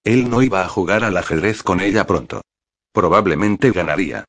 Él 0.05 0.31
no 0.31 0.43
iba 0.43 0.62
a 0.62 0.69
jugar 0.69 1.05
al 1.05 1.16
ajedrez 1.16 1.62
con 1.62 1.81
ella 1.81 2.07
pronto. 2.07 2.43
Probablemente 2.93 3.70
ganaría. 3.70 4.24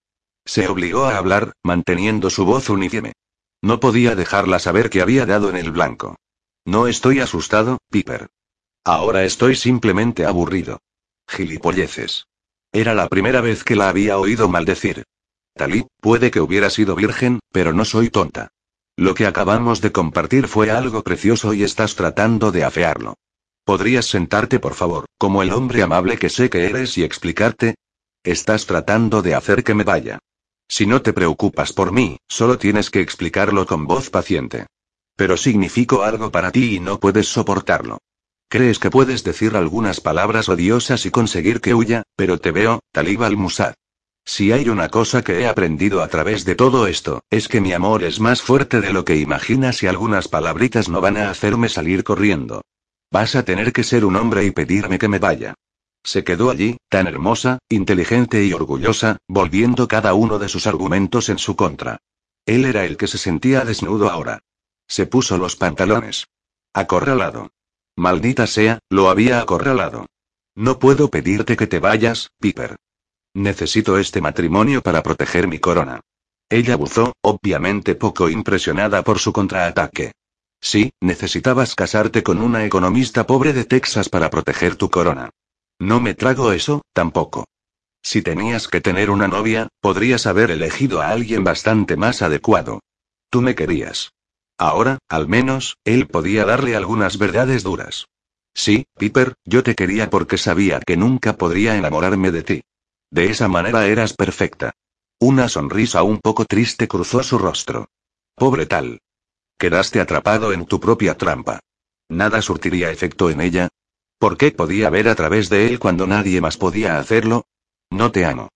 Se 0.45 0.67
obligó 0.67 1.05
a 1.05 1.17
hablar, 1.17 1.53
manteniendo 1.63 2.29
su 2.29 2.45
voz 2.45 2.69
uniforme. 2.69 3.13
No 3.61 3.79
podía 3.79 4.15
dejarla 4.15 4.59
saber 4.59 4.89
que 4.89 5.01
había 5.01 5.25
dado 5.25 5.49
en 5.49 5.57
el 5.57 5.71
blanco. 5.71 6.15
No 6.65 6.87
estoy 6.87 7.19
asustado, 7.19 7.79
Piper. 7.89 8.29
Ahora 8.83 9.23
estoy 9.23 9.55
simplemente 9.55 10.25
aburrido. 10.25 10.79
Gilipolleces. 11.27 12.25
Era 12.71 12.93
la 12.93 13.07
primera 13.07 13.41
vez 13.41 13.63
que 13.63 13.75
la 13.75 13.89
había 13.89 14.17
oído 14.17 14.47
maldecir. 14.47 15.03
Talí, 15.55 15.85
puede 15.99 16.31
que 16.31 16.41
hubiera 16.41 16.69
sido 16.69 16.95
virgen, 16.95 17.39
pero 17.51 17.73
no 17.73 17.83
soy 17.85 18.09
tonta. 18.09 18.49
Lo 18.95 19.15
que 19.15 19.25
acabamos 19.25 19.81
de 19.81 19.91
compartir 19.91 20.47
fue 20.47 20.71
algo 20.71 21.03
precioso 21.03 21.53
y 21.53 21.63
estás 21.63 21.95
tratando 21.95 22.51
de 22.51 22.63
afearlo. 22.63 23.15
¿Podrías 23.63 24.05
sentarte, 24.05 24.59
por 24.59 24.73
favor, 24.73 25.05
como 25.17 25.43
el 25.43 25.51
hombre 25.51 25.83
amable 25.83 26.17
que 26.17 26.29
sé 26.29 26.49
que 26.49 26.65
eres 26.65 26.97
y 26.97 27.03
explicarte? 27.03 27.75
Estás 28.23 28.65
tratando 28.65 29.21
de 29.21 29.35
hacer 29.35 29.63
que 29.63 29.73
me 29.73 29.83
vaya. 29.83 30.19
Si 30.67 30.85
no 30.85 31.01
te 31.01 31.13
preocupas 31.13 31.73
por 31.73 31.91
mí, 31.91 32.17
solo 32.27 32.57
tienes 32.57 32.89
que 32.89 33.01
explicarlo 33.01 33.65
con 33.65 33.87
voz 33.87 34.09
paciente. 34.09 34.67
Pero 35.15 35.37
significo 35.37 36.03
algo 36.03 36.31
para 36.31 36.51
ti 36.51 36.75
y 36.75 36.79
no 36.79 36.99
puedes 36.99 37.27
soportarlo. 37.27 37.99
Crees 38.49 38.79
que 38.79 38.89
puedes 38.89 39.23
decir 39.23 39.55
algunas 39.55 40.01
palabras 40.01 40.49
odiosas 40.49 41.05
y 41.05 41.11
conseguir 41.11 41.61
que 41.61 41.75
huya, 41.75 42.01
pero 42.15 42.39
te 42.39 42.51
veo, 42.51 42.79
Talib 42.91 43.21
al-Musad. 43.21 43.75
Si 44.25 44.51
hay 44.51 44.69
una 44.69 44.89
cosa 44.89 45.23
que 45.23 45.39
he 45.39 45.47
aprendido 45.47 46.01
a 46.01 46.07
través 46.07 46.45
de 46.45 46.55
todo 46.55 46.87
esto, 46.87 47.21
es 47.29 47.47
que 47.47 47.61
mi 47.61 47.73
amor 47.73 48.03
es 48.03 48.19
más 48.19 48.41
fuerte 48.41 48.81
de 48.81 48.91
lo 48.91 49.05
que 49.05 49.17
imaginas 49.17 49.83
y 49.83 49.87
algunas 49.87 50.27
palabritas 50.27 50.89
no 50.89 50.99
van 50.99 51.17
a 51.17 51.29
hacerme 51.29 51.69
salir 51.69 52.03
corriendo. 52.03 52.63
Vas 53.11 53.35
a 53.35 53.45
tener 53.45 53.71
que 53.71 53.83
ser 53.83 54.03
un 54.03 54.15
hombre 54.15 54.45
y 54.45 54.51
pedirme 54.51 54.97
que 54.97 55.07
me 55.07 55.19
vaya. 55.19 55.53
Se 56.03 56.23
quedó 56.23 56.49
allí, 56.49 56.77
tan 56.89 57.05
hermosa, 57.05 57.59
inteligente 57.69 58.43
y 58.45 58.53
orgullosa, 58.53 59.17
volviendo 59.27 59.87
cada 59.87 60.15
uno 60.15 60.39
de 60.39 60.49
sus 60.49 60.65
argumentos 60.65 61.29
en 61.29 61.37
su 61.37 61.55
contra. 61.55 61.99
Él 62.47 62.65
era 62.65 62.85
el 62.85 62.97
que 62.97 63.07
se 63.07 63.19
sentía 63.19 63.63
desnudo 63.63 64.09
ahora. 64.09 64.39
Se 64.87 65.05
puso 65.05 65.37
los 65.37 65.55
pantalones. 65.55 66.25
Acorralado. 66.73 67.51
Maldita 67.99 68.47
sea, 68.47 68.79
lo 68.89 69.09
había 69.09 69.41
acorralado. 69.41 70.05
No 70.55 70.79
puedo 70.79 71.09
pedirte 71.09 71.57
que 71.57 71.67
te 71.67 71.79
vayas, 71.79 72.29
Piper. 72.39 72.77
Necesito 73.33 73.97
este 73.97 74.21
matrimonio 74.21 74.81
para 74.81 75.03
proteger 75.03 75.49
mi 75.49 75.59
corona. 75.59 75.99
Ella 76.49 76.77
buzó, 76.77 77.11
obviamente 77.21 77.95
poco 77.95 78.29
impresionada 78.29 79.03
por 79.03 79.19
su 79.19 79.33
contraataque. 79.33 80.13
Sí, 80.61 80.93
necesitabas 81.01 81.75
casarte 81.75 82.23
con 82.23 82.41
una 82.41 82.63
economista 82.63 83.27
pobre 83.27 83.51
de 83.51 83.65
Texas 83.65 84.07
para 84.07 84.29
proteger 84.29 84.77
tu 84.77 84.89
corona. 84.89 85.31
No 85.77 85.99
me 85.99 86.13
trago 86.13 86.53
eso, 86.53 86.83
tampoco. 86.93 87.49
Si 88.01 88.21
tenías 88.21 88.69
que 88.69 88.79
tener 88.79 89.09
una 89.09 89.27
novia, 89.27 89.67
podrías 89.81 90.25
haber 90.25 90.51
elegido 90.51 91.01
a 91.01 91.09
alguien 91.09 91.43
bastante 91.43 91.97
más 91.97 92.21
adecuado. 92.21 92.79
Tú 93.29 93.41
me 93.41 93.55
querías. 93.55 94.13
Ahora, 94.59 94.99
al 95.07 95.29
menos, 95.29 95.77
él 95.85 96.07
podía 96.07 96.43
darle 96.43 96.75
algunas 96.75 97.17
verdades 97.17 97.63
duras. 97.63 98.07
Sí, 98.53 98.85
Piper, 98.97 99.35
yo 99.45 99.63
te 99.63 99.73
quería 99.73 100.09
porque 100.09 100.37
sabía 100.37 100.81
que 100.85 100.97
nunca 100.97 101.37
podría 101.37 101.77
enamorarme 101.77 102.29
de 102.31 102.43
ti. 102.43 102.61
De 103.09 103.31
esa 103.31 103.47
manera 103.47 103.87
eras 103.87 104.13
perfecta. 104.13 104.73
Una 105.17 105.47
sonrisa 105.47 106.03
un 106.03 106.19
poco 106.19 106.43
triste 106.43 106.89
cruzó 106.89 107.23
su 107.23 107.37
rostro. 107.37 107.87
Pobre 108.35 108.65
tal. 108.65 108.99
Quedaste 109.57 110.01
atrapado 110.01 110.51
en 110.51 110.65
tu 110.65 110.81
propia 110.81 111.17
trampa. 111.17 111.61
Nada 112.09 112.41
surtiría 112.41 112.91
efecto 112.91 113.29
en 113.29 113.39
ella. 113.39 113.69
¿Por 114.17 114.37
qué 114.37 114.51
podía 114.51 114.89
ver 114.89 115.07
a 115.07 115.15
través 115.15 115.47
de 115.49 115.67
él 115.67 115.79
cuando 115.79 116.05
nadie 116.05 116.41
más 116.41 116.57
podía 116.57 116.99
hacerlo? 116.99 117.45
No 117.89 118.11
te 118.11 118.25
amo. 118.25 118.49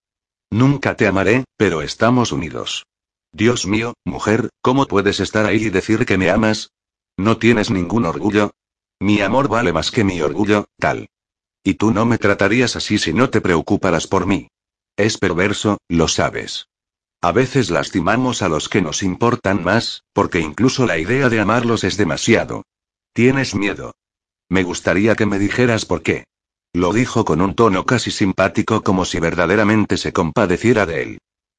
Nunca 0.51 0.97
te 0.97 1.07
amaré, 1.07 1.45
pero 1.55 1.81
estamos 1.81 2.33
unidos. 2.33 2.85
Dios 3.35 3.65
mío, 3.65 3.95
mujer, 4.05 4.49
¿cómo 4.61 4.85
puedes 4.85 5.19
estar 5.19 5.47
ahí 5.47 5.65
y 5.65 5.69
decir 5.71 6.05
que 6.05 6.19
me 6.19 6.29
amas? 6.29 6.71
¿No 7.17 7.37
tienes 7.39 7.71
ningún 7.71 8.05
orgullo? 8.05 8.51
Mi 8.99 9.21
amor 9.21 9.47
vale 9.47 9.73
más 9.73 9.89
que 9.89 10.03
mi 10.03 10.21
orgullo, 10.21 10.67
tal. 10.77 11.09
Y 11.63 11.73
tú 11.73 11.91
no 11.91 12.05
me 12.05 12.19
tratarías 12.19 12.75
así 12.75 12.99
si 12.99 13.11
no 13.11 13.31
te 13.31 13.41
preocuparas 13.41 14.05
por 14.05 14.27
mí. 14.27 14.49
Es 14.95 15.17
perverso, 15.17 15.79
lo 15.89 16.07
sabes. 16.07 16.67
A 17.21 17.31
veces 17.31 17.71
lastimamos 17.71 18.43
a 18.43 18.49
los 18.49 18.69
que 18.69 18.83
nos 18.83 19.01
importan 19.01 19.63
más, 19.63 20.03
porque 20.13 20.39
incluso 20.39 20.85
la 20.85 20.99
idea 20.99 21.29
de 21.29 21.39
amarlos 21.39 21.83
es 21.83 21.97
demasiado. 21.97 22.63
Tienes 23.13 23.55
miedo. 23.55 23.95
Me 24.47 24.61
gustaría 24.61 25.15
que 25.15 25.25
me 25.25 25.39
dijeras 25.39 25.85
por 25.85 26.03
qué. 26.03 26.25
Lo 26.71 26.93
dijo 26.93 27.25
con 27.25 27.41
un 27.41 27.55
tono 27.55 27.85
casi 27.85 28.11
simpático 28.11 28.83
como 28.83 29.05
si 29.05 29.19
verdaderamente 29.19 29.97
se 29.97 30.13
compadeciera 30.13 30.85
de 30.85 31.01
él. 31.01 31.17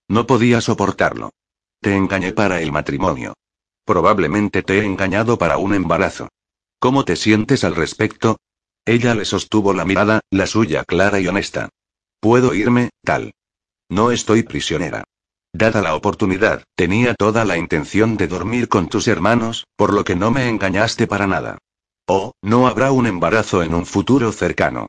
No 0.09 0.27
podía 0.27 0.61
soportarlo. 0.61 1.31
Te 1.85 1.95
engañé 1.95 2.33
para 2.33 2.63
el 2.63 2.73
matrimonio. 2.73 3.35
Probablemente 3.85 4.63
te 4.63 4.79
he 4.79 4.85
engañado 4.87 5.37
para 5.37 5.59
un 5.59 5.75
embarazo. 5.75 6.31
¿Cómo 6.79 7.05
te 7.05 7.15
sientes 7.15 7.63
al 7.63 7.77
respecto? 7.77 8.39
Ella 8.87 9.15
le 9.15 9.27
sostuvo 9.27 9.75
la 9.75 9.85
mirada, 9.85 10.21
la 10.31 10.47
suya 10.47 10.85
clara 10.85 11.21
y 11.21 11.29
honesta. 11.29 11.69
Puedo 12.21 12.55
irme, 12.55 12.89
tal. 13.03 13.33
No 13.91 14.13
estoy 14.13 14.45
prisionera. 14.45 15.05
Dada 15.53 15.83
la 15.83 15.95
oportunidad, 15.95 16.65
tenía 16.75 17.15
toda 17.15 17.45
la 17.45 17.59
intención 17.59 18.17
de 18.17 18.29
dormir 18.29 18.71
con 18.71 18.89
tus 18.89 19.07
hermanos, 19.07 19.67
por 19.77 19.93
lo 19.93 20.05
que 20.05 20.17
no 20.17 20.31
me 20.31 20.49
engañaste 20.49 21.07
para 21.07 21.27
nada. 21.27 21.59
Oh, 22.07 22.33
no 22.41 22.67
habrá 22.67 22.93
un 22.93 23.07
embarazo 23.07 23.63
en 23.63 23.75
un 23.75 23.85
futuro 23.85 24.33
cercano. 24.33 24.87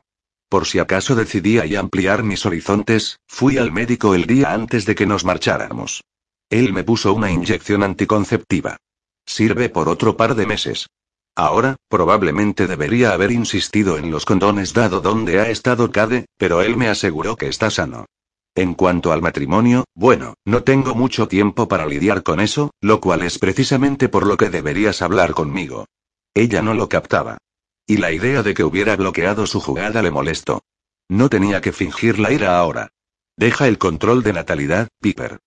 Por 0.48 0.64
si 0.64 0.78
acaso 0.78 1.14
decidía 1.14 1.66
y 1.66 1.76
ampliar 1.76 2.22
mis 2.22 2.46
horizontes, 2.46 3.18
fui 3.28 3.58
al 3.58 3.70
médico 3.70 4.14
el 4.14 4.24
día 4.24 4.54
antes 4.54 4.86
de 4.86 4.94
que 4.94 5.04
nos 5.04 5.26
marcháramos. 5.26 6.00
Él 6.50 6.72
me 6.72 6.84
puso 6.84 7.12
una 7.12 7.30
inyección 7.30 7.82
anticonceptiva. 7.82 8.76
Sirve 9.24 9.68
por 9.68 9.88
otro 9.88 10.16
par 10.16 10.34
de 10.36 10.46
meses. 10.46 10.86
Ahora, 11.34 11.76
probablemente 11.88 12.66
debería 12.66 13.12
haber 13.12 13.32
insistido 13.32 13.98
en 13.98 14.10
los 14.10 14.24
condones 14.24 14.72
dado 14.72 15.00
donde 15.00 15.40
ha 15.40 15.50
estado 15.50 15.90
Cade, 15.90 16.26
pero 16.38 16.62
él 16.62 16.76
me 16.76 16.88
aseguró 16.88 17.36
que 17.36 17.48
está 17.48 17.70
sano. 17.70 18.06
En 18.54 18.72
cuanto 18.72 19.12
al 19.12 19.20
matrimonio, 19.20 19.84
bueno, 19.94 20.34
no 20.46 20.62
tengo 20.62 20.94
mucho 20.94 21.28
tiempo 21.28 21.68
para 21.68 21.84
lidiar 21.84 22.22
con 22.22 22.40
eso, 22.40 22.70
lo 22.80 23.00
cual 23.00 23.22
es 23.22 23.38
precisamente 23.38 24.08
por 24.08 24.26
lo 24.26 24.38
que 24.38 24.48
deberías 24.48 25.02
hablar 25.02 25.34
conmigo. 25.34 25.84
Ella 26.32 26.62
no 26.62 26.72
lo 26.72 26.88
captaba. 26.88 27.36
Y 27.86 27.98
la 27.98 28.12
idea 28.12 28.42
de 28.42 28.54
que 28.54 28.64
hubiera 28.64 28.96
bloqueado 28.96 29.46
su 29.46 29.60
jugada 29.60 30.00
le 30.00 30.10
molestó. 30.10 30.62
No 31.08 31.28
tenía 31.28 31.60
que 31.60 31.72
fingir 31.72 32.18
la 32.18 32.32
ira 32.32 32.58
ahora. 32.58 32.88
Deja 33.36 33.68
el 33.68 33.76
control 33.76 34.22
de 34.22 34.32
natalidad, 34.32 34.88
Piper. 35.00 35.38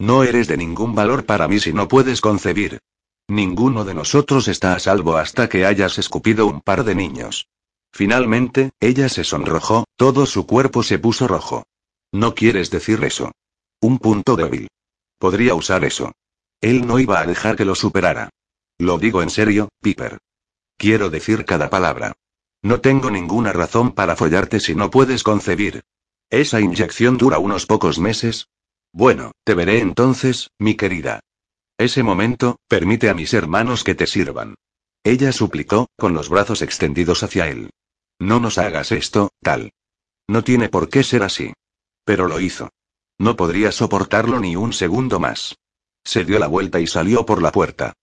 No 0.00 0.24
eres 0.24 0.48
de 0.48 0.56
ningún 0.56 0.94
valor 0.94 1.26
para 1.26 1.46
mí 1.46 1.60
si 1.60 1.74
no 1.74 1.86
puedes 1.86 2.22
concebir. 2.22 2.78
Ninguno 3.28 3.84
de 3.84 3.92
nosotros 3.92 4.48
está 4.48 4.72
a 4.72 4.78
salvo 4.78 5.18
hasta 5.18 5.46
que 5.50 5.66
hayas 5.66 5.98
escupido 5.98 6.46
un 6.46 6.62
par 6.62 6.84
de 6.84 6.94
niños. 6.94 7.48
Finalmente, 7.92 8.70
ella 8.80 9.10
se 9.10 9.24
sonrojó, 9.24 9.84
todo 9.96 10.24
su 10.24 10.46
cuerpo 10.46 10.82
se 10.82 10.98
puso 10.98 11.28
rojo. 11.28 11.64
No 12.12 12.34
quieres 12.34 12.70
decir 12.70 13.04
eso. 13.04 13.32
Un 13.82 13.98
punto 13.98 14.36
débil. 14.36 14.68
Podría 15.18 15.54
usar 15.54 15.84
eso. 15.84 16.12
Él 16.62 16.86
no 16.86 16.98
iba 16.98 17.20
a 17.20 17.26
dejar 17.26 17.56
que 17.56 17.66
lo 17.66 17.74
superara. 17.74 18.30
Lo 18.78 18.98
digo 18.98 19.20
en 19.20 19.28
serio, 19.28 19.68
Piper. 19.82 20.16
Quiero 20.78 21.10
decir 21.10 21.44
cada 21.44 21.68
palabra. 21.68 22.14
No 22.62 22.80
tengo 22.80 23.10
ninguna 23.10 23.52
razón 23.52 23.92
para 23.92 24.16
follarte 24.16 24.60
si 24.60 24.74
no 24.74 24.90
puedes 24.90 25.22
concebir. 25.22 25.82
Esa 26.30 26.58
inyección 26.58 27.18
dura 27.18 27.38
unos 27.38 27.66
pocos 27.66 27.98
meses, 27.98 28.46
bueno, 28.92 29.32
te 29.44 29.54
veré 29.54 29.80
entonces, 29.80 30.50
mi 30.58 30.74
querida. 30.74 31.20
Ese 31.78 32.02
momento, 32.02 32.58
permite 32.68 33.08
a 33.08 33.14
mis 33.14 33.32
hermanos 33.34 33.84
que 33.84 33.94
te 33.94 34.06
sirvan. 34.06 34.54
Ella 35.04 35.32
suplicó, 35.32 35.88
con 35.96 36.12
los 36.12 36.28
brazos 36.28 36.60
extendidos 36.60 37.22
hacia 37.22 37.48
él. 37.48 37.70
No 38.18 38.38
nos 38.38 38.58
hagas 38.58 38.92
esto, 38.92 39.30
tal. 39.40 39.72
No 40.28 40.44
tiene 40.44 40.68
por 40.68 40.90
qué 40.90 41.02
ser 41.02 41.22
así. 41.22 41.54
Pero 42.04 42.28
lo 42.28 42.40
hizo. 42.40 42.70
No 43.18 43.36
podría 43.36 43.72
soportarlo 43.72 44.40
ni 44.40 44.56
un 44.56 44.72
segundo 44.72 45.18
más. 45.18 45.56
Se 46.04 46.24
dio 46.24 46.38
la 46.38 46.46
vuelta 46.46 46.80
y 46.80 46.86
salió 46.86 47.24
por 47.24 47.42
la 47.42 47.52
puerta. 47.52 47.94